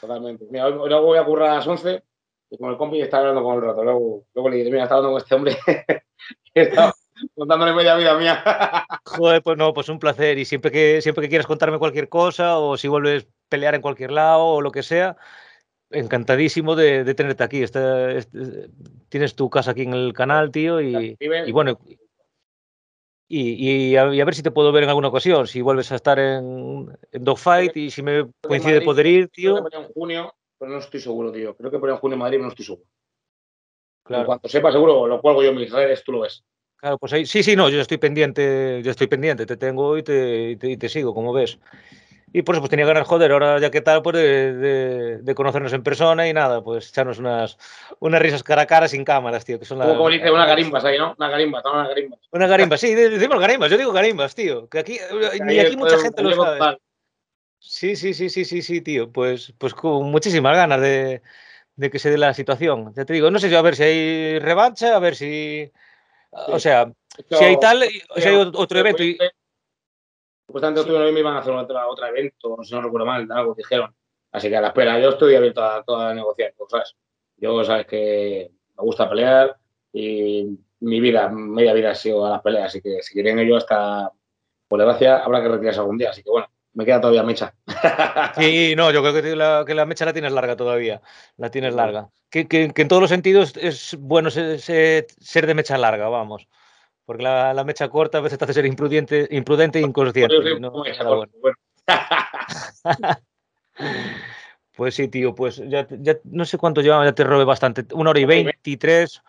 Totalmente. 0.00 0.46
Mira, 0.50 0.68
luego 0.68 1.06
voy 1.06 1.18
a 1.18 1.24
currar 1.24 1.50
a 1.50 1.54
las 1.56 1.66
11 1.66 2.02
y 2.50 2.58
con 2.58 2.70
el 2.70 2.76
compi 2.76 3.00
está 3.00 3.18
hablando 3.18 3.42
con 3.42 3.56
el 3.56 3.62
rato. 3.62 3.84
Luego, 3.84 4.24
luego 4.34 4.48
le 4.50 4.56
diré, 4.56 4.70
mira, 4.70 4.82
está 4.82 4.96
hablando 4.96 5.12
con 5.12 5.22
este 5.22 5.34
hombre. 5.34 5.56
está 6.54 6.92
contándole 7.34 7.72
media 7.72 7.96
vida 7.96 8.16
mía. 8.18 8.42
Joder, 9.04 9.42
pues 9.42 9.56
no, 9.56 9.72
pues 9.72 9.88
un 9.88 9.98
placer. 9.98 10.38
Y 10.38 10.44
siempre 10.44 10.70
que, 10.70 11.00
siempre 11.02 11.22
que 11.22 11.28
quieras 11.28 11.46
contarme 11.46 11.78
cualquier 11.78 12.08
cosa 12.08 12.58
o 12.58 12.76
si 12.76 12.88
vuelves 12.88 13.26
pelear 13.48 13.74
en 13.74 13.82
cualquier 13.82 14.12
lado 14.12 14.44
o 14.44 14.60
lo 14.60 14.70
que 14.70 14.82
sea, 14.82 15.16
encantadísimo 15.90 16.76
de, 16.76 17.04
de 17.04 17.14
tenerte 17.14 17.44
aquí. 17.44 17.62
Este, 17.62 18.18
este, 18.18 18.70
tienes 19.08 19.34
tu 19.34 19.50
casa 19.50 19.72
aquí 19.72 19.82
en 19.82 19.94
el 19.94 20.12
canal, 20.12 20.50
tío, 20.50 20.80
y, 20.80 21.16
y 21.20 21.52
bueno, 21.52 21.78
y, 23.28 23.90
y, 23.90 23.96
a, 23.96 24.14
y, 24.14 24.20
a, 24.20 24.24
ver 24.24 24.34
si 24.34 24.42
te 24.42 24.52
puedo 24.52 24.70
ver 24.70 24.84
en 24.84 24.88
alguna 24.88 25.08
ocasión, 25.08 25.48
si 25.48 25.60
vuelves 25.60 25.90
a 25.90 25.96
estar 25.96 26.18
en, 26.18 26.96
en 27.10 27.24
Dogfight 27.24 27.76
y 27.76 27.90
si 27.90 28.02
me 28.02 28.30
coincide 28.40 28.74
Madrid, 28.74 28.84
poder 28.84 29.06
ir, 29.06 29.28
tío. 29.28 29.56
Creo 29.56 29.68
que 29.68 29.76
en 29.76 29.92
junio, 29.92 30.34
pero 30.58 30.70
no 30.70 30.78
estoy 30.78 31.00
seguro, 31.00 31.32
tío. 31.32 31.56
Creo 31.56 31.70
que 31.70 31.78
por 31.78 31.90
en 31.90 31.96
junio 31.96 32.14
en 32.14 32.20
Madrid 32.20 32.38
no 32.38 32.48
estoy 32.48 32.64
seguro. 32.64 32.84
Claro. 34.04 34.22
En 34.22 34.26
cuanto 34.26 34.48
sepa, 34.48 34.70
seguro, 34.70 35.08
lo 35.08 35.20
cuelgo 35.20 35.42
yo 35.42 35.50
en 35.50 35.56
mis 35.56 35.72
redes, 35.72 36.04
tú 36.04 36.12
lo 36.12 36.20
ves. 36.20 36.44
Claro, 36.76 36.98
pues 36.98 37.12
ahí, 37.12 37.26
sí, 37.26 37.42
sí, 37.42 37.56
no, 37.56 37.68
yo 37.68 37.80
estoy 37.80 37.98
pendiente, 37.98 38.80
yo 38.82 38.90
estoy 38.90 39.06
pendiente, 39.06 39.46
te 39.46 39.56
tengo 39.56 39.96
y 39.96 40.02
te, 40.02 40.50
y 40.50 40.56
te, 40.56 40.70
y 40.70 40.76
te 40.76 40.88
sigo, 40.88 41.14
como 41.14 41.32
ves. 41.32 41.58
Y 42.32 42.42
por 42.42 42.54
eso 42.54 42.60
pues 42.60 42.70
tenía 42.70 42.84
ganas, 42.84 43.06
joder, 43.06 43.32
ahora 43.32 43.58
ya 43.58 43.70
que 43.70 43.80
tal, 43.80 44.02
pues 44.02 44.16
de, 44.16 44.52
de, 44.52 45.18
de, 45.22 45.34
conocernos 45.34 45.72
en 45.72 45.82
persona 45.82 46.28
y 46.28 46.34
nada, 46.34 46.62
pues 46.62 46.90
echarnos 46.90 47.18
unas, 47.18 47.56
unas 47.98 48.20
risas 48.20 48.42
cara 48.42 48.62
a 48.62 48.66
cara 48.66 48.88
sin 48.88 49.04
cámaras, 49.04 49.44
tío. 49.44 49.58
Que 49.58 49.64
son 49.64 49.78
la, 49.78 49.86
como 49.86 50.08
dice, 50.10 50.30
una 50.30 50.44
garimbas 50.44 50.84
ahí, 50.84 50.98
¿no? 50.98 51.14
Una 51.16 51.30
garimba, 51.30 51.62
una 51.64 51.88
garimba. 51.88 52.16
Una 52.32 52.46
garimba, 52.46 52.76
sí, 52.76 52.94
decimos 52.94 53.40
garimbas, 53.40 53.70
yo 53.70 53.78
digo 53.78 53.92
garimbas, 53.92 54.34
tío. 54.34 54.68
Que 54.68 54.80
aquí, 54.80 54.98
ni 55.44 55.58
aquí 55.58 55.76
mucha 55.76 55.96
gente 55.98 56.22
lo 56.22 56.32
sabe. 56.32 56.78
Sí, 57.58 57.96
sí, 57.96 58.12
sí, 58.12 58.28
sí, 58.28 58.44
sí, 58.44 58.60
sí, 58.60 58.80
tío. 58.80 59.10
Pues, 59.10 59.54
pues 59.58 59.72
con 59.72 60.10
muchísimas 60.10 60.54
ganas 60.56 60.80
de, 60.80 61.22
de 61.76 61.90
que 61.90 61.98
se 61.98 62.10
dé 62.10 62.18
la 62.18 62.34
situación. 62.34 62.92
Ya 62.94 63.04
te 63.04 63.14
digo, 63.14 63.30
no 63.30 63.38
sé 63.38 63.48
yo 63.48 63.58
a 63.58 63.62
ver 63.62 63.76
si 63.76 63.82
hay 63.82 64.38
revancha, 64.40 64.94
a 64.94 64.98
ver 64.98 65.16
si. 65.16 65.72
O 66.48 66.58
sea, 66.58 66.92
si 67.30 67.44
hay 67.44 67.58
tal, 67.58 67.82
o 67.82 68.20
si 68.20 68.28
hay 68.28 68.36
otro 68.36 68.78
evento. 68.78 69.02
Y... 69.02 69.18
Supuestamente 70.46 70.80
otro 70.80 71.12
me 71.12 71.20
iban 71.20 71.36
a 71.36 71.40
hacer 71.40 71.52
otro, 71.52 71.88
otro 71.88 72.06
evento, 72.06 72.58
si 72.62 72.74
no 72.74 72.82
recuerdo 72.82 73.06
mal, 73.06 73.26
algo 73.30 73.54
dijeron. 73.54 73.94
Así 74.30 74.48
que 74.48 74.56
a 74.56 74.60
la 74.60 74.68
espera, 74.68 75.00
yo 75.00 75.10
estoy 75.10 75.34
abierto 75.34 75.62
a 75.62 75.82
toda 75.82 76.08
la 76.08 76.14
negociación, 76.14 76.68
¿sabes? 76.68 76.94
Yo 77.36 77.64
sabes 77.64 77.86
que 77.86 78.50
me 78.76 78.82
gusta 78.82 79.08
pelear 79.08 79.56
y 79.92 80.58
mi 80.80 81.00
vida, 81.00 81.28
media 81.28 81.72
vida 81.72 81.90
ha 81.90 81.94
sido 81.94 82.24
a 82.26 82.30
las 82.30 82.42
peleas, 82.42 82.66
así 82.66 82.82
que 82.82 83.02
si 83.02 83.14
quieren 83.14 83.38
ellos 83.38 83.62
hasta, 83.62 84.12
por 84.68 84.78
desgracia, 84.78 85.18
habrá 85.18 85.42
que 85.42 85.48
retirarse 85.48 85.80
algún 85.80 85.98
día, 85.98 86.10
así 86.10 86.22
que 86.22 86.30
bueno, 86.30 86.48
me 86.76 86.84
queda 86.84 87.00
todavía 87.00 87.22
mecha. 87.22 87.54
Sí, 88.36 88.74
no, 88.76 88.90
yo 88.92 89.00
creo 89.00 89.14
que 89.14 89.34
la, 89.34 89.64
que 89.66 89.74
la 89.74 89.86
mecha 89.86 90.04
la 90.04 90.12
tienes 90.12 90.30
larga 90.30 90.56
todavía, 90.56 91.00
la 91.38 91.50
tienes 91.50 91.74
larga. 91.74 92.10
Que, 92.28 92.46
que, 92.46 92.70
que 92.70 92.82
en 92.82 92.88
todos 92.88 93.00
los 93.00 93.08
sentidos 93.08 93.54
es 93.56 93.96
bueno 93.98 94.30
ser, 94.30 94.60
ser, 94.60 95.46
de 95.46 95.54
mecha 95.54 95.78
larga, 95.78 96.08
vamos. 96.10 96.46
Porque 97.06 97.22
la, 97.22 97.54
la, 97.54 97.64
mecha 97.64 97.88
corta 97.88 98.18
a 98.18 98.20
veces 98.20 98.38
te 98.38 98.44
hace 98.44 98.52
ser 98.52 98.66
imprudente, 98.66 99.26
imprudente 99.30 99.78
e 99.78 99.82
inconsciente. 99.82 100.60
¿no? 100.60 100.70
Bueno. 100.70 101.24
Bueno. 101.40 101.56
Pues 104.76 104.94
sí, 104.94 105.08
tío, 105.08 105.34
pues 105.34 105.56
ya, 105.56 105.86
ya 105.88 106.18
no 106.24 106.44
sé 106.44 106.58
cuánto 106.58 106.82
llevamos, 106.82 107.06
ya 107.06 107.14
te 107.14 107.24
robé 107.24 107.44
bastante, 107.44 107.86
una 107.94 108.10
hora 108.10 108.20
y 108.20 108.26
veintitrés. 108.26 109.22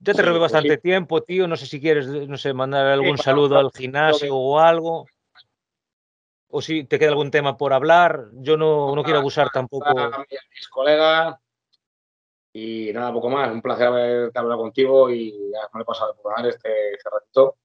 Ya 0.00 0.14
te 0.14 0.22
robé 0.22 0.40
pues 0.40 0.50
bastante 0.50 0.78
tiempo, 0.78 1.22
tío. 1.22 1.46
No 1.46 1.56
sé 1.56 1.66
si 1.66 1.80
quieres, 1.80 2.08
no 2.08 2.36
sé, 2.36 2.52
mandar 2.54 2.86
algún 2.86 3.16
saludo 3.16 3.56
al 3.56 3.70
gimnasio 3.70 4.34
o 4.34 4.58
algo. 4.58 5.06
O 6.50 6.60
si 6.60 6.84
te 6.84 6.98
queda 6.98 7.10
algún 7.10 7.30
tema 7.30 7.56
por 7.56 7.72
hablar. 7.72 8.26
Yo 8.34 8.56
no, 8.56 8.94
no 8.94 9.02
quiero 9.02 9.20
abusar 9.20 9.50
tampoco. 9.50 9.86
A 9.86 10.24
mis 10.28 10.68
colegas. 10.68 11.36
Y 12.52 12.92
nada, 12.92 13.12
poco 13.12 13.30
más. 13.30 13.50
Un 13.50 13.62
placer 13.62 13.86
haber 13.86 14.32
hablado 14.34 14.60
contigo 14.60 15.10
y 15.10 15.50
ya 15.52 15.68
me 15.72 15.82
he 15.82 15.84
pasado 15.84 16.16
por 16.16 16.34
ganar 16.34 16.50
este, 16.50 16.94
este 16.94 17.10
ratito. 17.10 17.56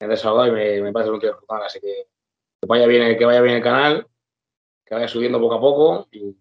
Me 0.00 0.06
he 0.06 0.10
desahogado 0.10 0.48
y 0.48 0.52
me, 0.52 0.80
me 0.80 0.92
parece 0.92 1.10
un 1.10 1.20
tío 1.20 1.36
brutal. 1.36 1.62
Así 1.62 1.80
que 1.80 2.06
que 2.60 2.66
vaya 2.66 2.86
bien, 2.86 3.18
que 3.18 3.24
vaya 3.26 3.42
bien 3.42 3.56
el 3.56 3.62
canal, 3.62 4.06
que 4.86 4.94
vaya 4.94 5.08
subiendo 5.08 5.38
poco 5.38 5.54
a 5.54 5.60
poco 5.60 6.08
y 6.10 6.34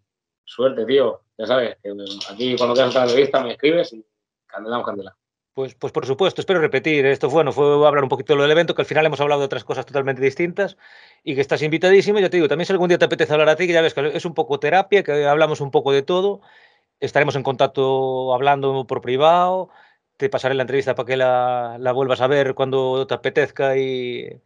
Suerte, 0.45 0.85
tío. 0.85 1.21
Ya 1.37 1.47
sabes, 1.47 1.77
que 1.81 1.89
aquí 2.29 2.55
cuando 2.57 2.75
quieras 2.75 2.91
otra 2.91 3.03
entrevista 3.03 3.43
me 3.43 3.53
escribes 3.53 3.93
y 3.93 4.05
candelamos 4.45 4.85
candela. 4.85 5.17
Pues, 5.53 5.75
pues 5.75 5.93
por 5.93 6.05
supuesto, 6.07 6.41
espero 6.41 6.59
repetir. 6.59 7.05
Esto 7.05 7.29
bueno, 7.29 7.51
fue 7.51 7.85
hablar 7.85 8.03
un 8.03 8.09
poquito 8.09 8.33
de 8.33 8.37
lo 8.37 8.43
del 8.43 8.51
evento, 8.51 8.73
que 8.73 8.81
al 8.81 8.87
final 8.87 9.05
hemos 9.05 9.21
hablado 9.21 9.41
de 9.41 9.45
otras 9.45 9.63
cosas 9.63 9.85
totalmente 9.85 10.21
distintas 10.21 10.77
y 11.23 11.35
que 11.35 11.41
estás 11.41 11.61
invitadísimo. 11.61 12.19
Ya 12.19 12.29
te 12.29 12.37
digo, 12.37 12.47
también 12.47 12.65
si 12.65 12.73
algún 12.73 12.89
día 12.89 12.97
te 12.97 13.05
apetece 13.05 13.33
hablar 13.33 13.49
a 13.49 13.55
ti, 13.55 13.67
que 13.67 13.73
ya 13.73 13.81
ves 13.81 13.93
que 13.93 14.15
es 14.15 14.25
un 14.25 14.33
poco 14.33 14.59
terapia, 14.59 15.03
que 15.03 15.25
hablamos 15.25 15.61
un 15.61 15.69
poco 15.69 15.91
de 15.91 16.01
todo. 16.01 16.41
Estaremos 16.99 17.35
en 17.35 17.43
contacto 17.43 18.33
hablando 18.33 18.85
por 18.87 19.01
privado. 19.01 19.69
Te 20.17 20.29
pasaré 20.29 20.55
la 20.55 20.63
entrevista 20.63 20.95
para 20.95 21.07
que 21.07 21.17
la, 21.17 21.77
la 21.79 21.91
vuelvas 21.91 22.21
a 22.21 22.27
ver 22.27 22.55
cuando 22.55 23.05
te 23.05 23.13
apetezca 23.13 23.77
y, 23.77 24.41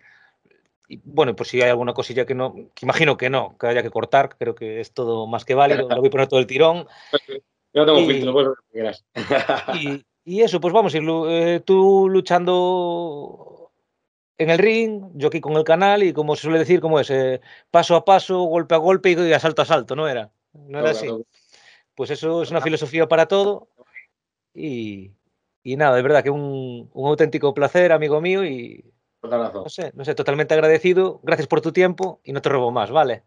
y 0.90 1.02
bueno, 1.04 1.36
pues 1.36 1.50
si 1.50 1.62
hay 1.62 1.70
alguna 1.70 1.94
cosilla 1.94 2.26
que 2.26 2.36
no, 2.36 2.54
que 2.74 2.86
imagino 2.86 3.18
que 3.18 3.30
no, 3.30 3.58
que 3.58 3.68
haya 3.68 3.84
que 3.84 3.92
cortar, 3.92 4.36
creo 4.38 4.56
que 4.56 4.80
es 4.80 4.94
todo 4.94 5.28
más 5.28 5.46
que 5.46 5.56
válido, 5.56 5.88
lo 5.90 5.98
voy 5.98 6.08
a 6.08 6.12
poner 6.12 6.28
todo 6.28 6.40
el 6.40 6.48
tirón. 6.48 6.88
Yo 7.74 7.86
no 7.86 7.86
tengo 7.86 8.00
y, 8.00 8.08
filtro, 8.08 8.34
pues 8.34 8.46
lo 8.48 8.56
que 8.56 8.62
quieras. 8.72 9.06
Y, 9.76 10.06
y, 10.28 10.42
eso, 10.42 10.60
pues 10.60 10.74
vamos 10.74 10.94
a 10.94 10.98
ir 10.98 11.04
eh, 11.30 11.62
tú 11.64 12.10
luchando 12.10 13.72
en 14.38 14.50
el 14.50 14.58
ring, 14.58 15.04
yo 15.14 15.30
aquí 15.30 15.42
con 15.42 15.54
el 15.54 15.64
canal 15.64 16.04
y 16.04 16.14
como 16.14 16.36
se 16.36 16.44
suele 16.44 16.60
decir, 16.60 16.80
como 16.80 17.00
es, 17.00 17.10
eh, 17.10 17.42
paso 17.72 17.96
a 17.96 18.06
paso, 18.06 18.42
golpe 18.44 18.76
a 18.76 18.78
golpe 18.78 19.12
y 19.12 19.34
asalto 19.34 19.62
a 19.62 19.64
asalto, 19.64 19.96
¿no 19.96 20.08
era? 20.08 20.30
No 20.54 20.80
era 20.80 20.92
así. 20.92 21.08
Pues 21.96 22.12
eso 22.12 22.44
es 22.44 22.52
una 22.52 22.62
filosofía 22.62 23.08
para 23.08 23.28
todo 23.28 23.70
y, 24.54 25.12
y 25.64 25.76
nada, 25.78 25.96
de 25.96 26.02
verdad 26.02 26.24
que 26.24 26.30
un, 26.30 26.90
un 26.94 27.10
auténtico 27.10 27.54
placer, 27.54 27.92
amigo 27.92 28.22
mío, 28.22 28.46
y 28.46 28.86
no 29.24 29.70
sé, 29.70 29.92
no 29.96 30.06
sé, 30.06 30.16
totalmente 30.16 30.54
agradecido. 30.54 31.20
Gracias 31.24 31.48
por 31.48 31.62
tu 31.62 31.72
tiempo 31.72 32.22
y 32.24 32.34
no 32.34 32.42
te 32.42 32.50
robo 32.50 32.72
más, 32.72 32.92
¿vale? 32.92 33.24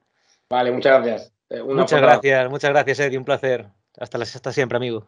Vale, 0.48 0.72
muchas 0.72 1.02
gracias. 1.02 1.32
Eh, 1.48 1.62
muchas 1.62 2.00
gracias, 2.00 2.50
muchas 2.50 2.70
gracias, 2.70 3.00
Eddie. 3.00 3.18
Un 3.18 3.24
placer. 3.24 3.66
Hasta, 3.98 4.18
hasta 4.18 4.52
siempre, 4.52 4.76
amigo. 4.76 5.06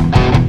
Thank 0.00 0.34
you. 0.34 0.39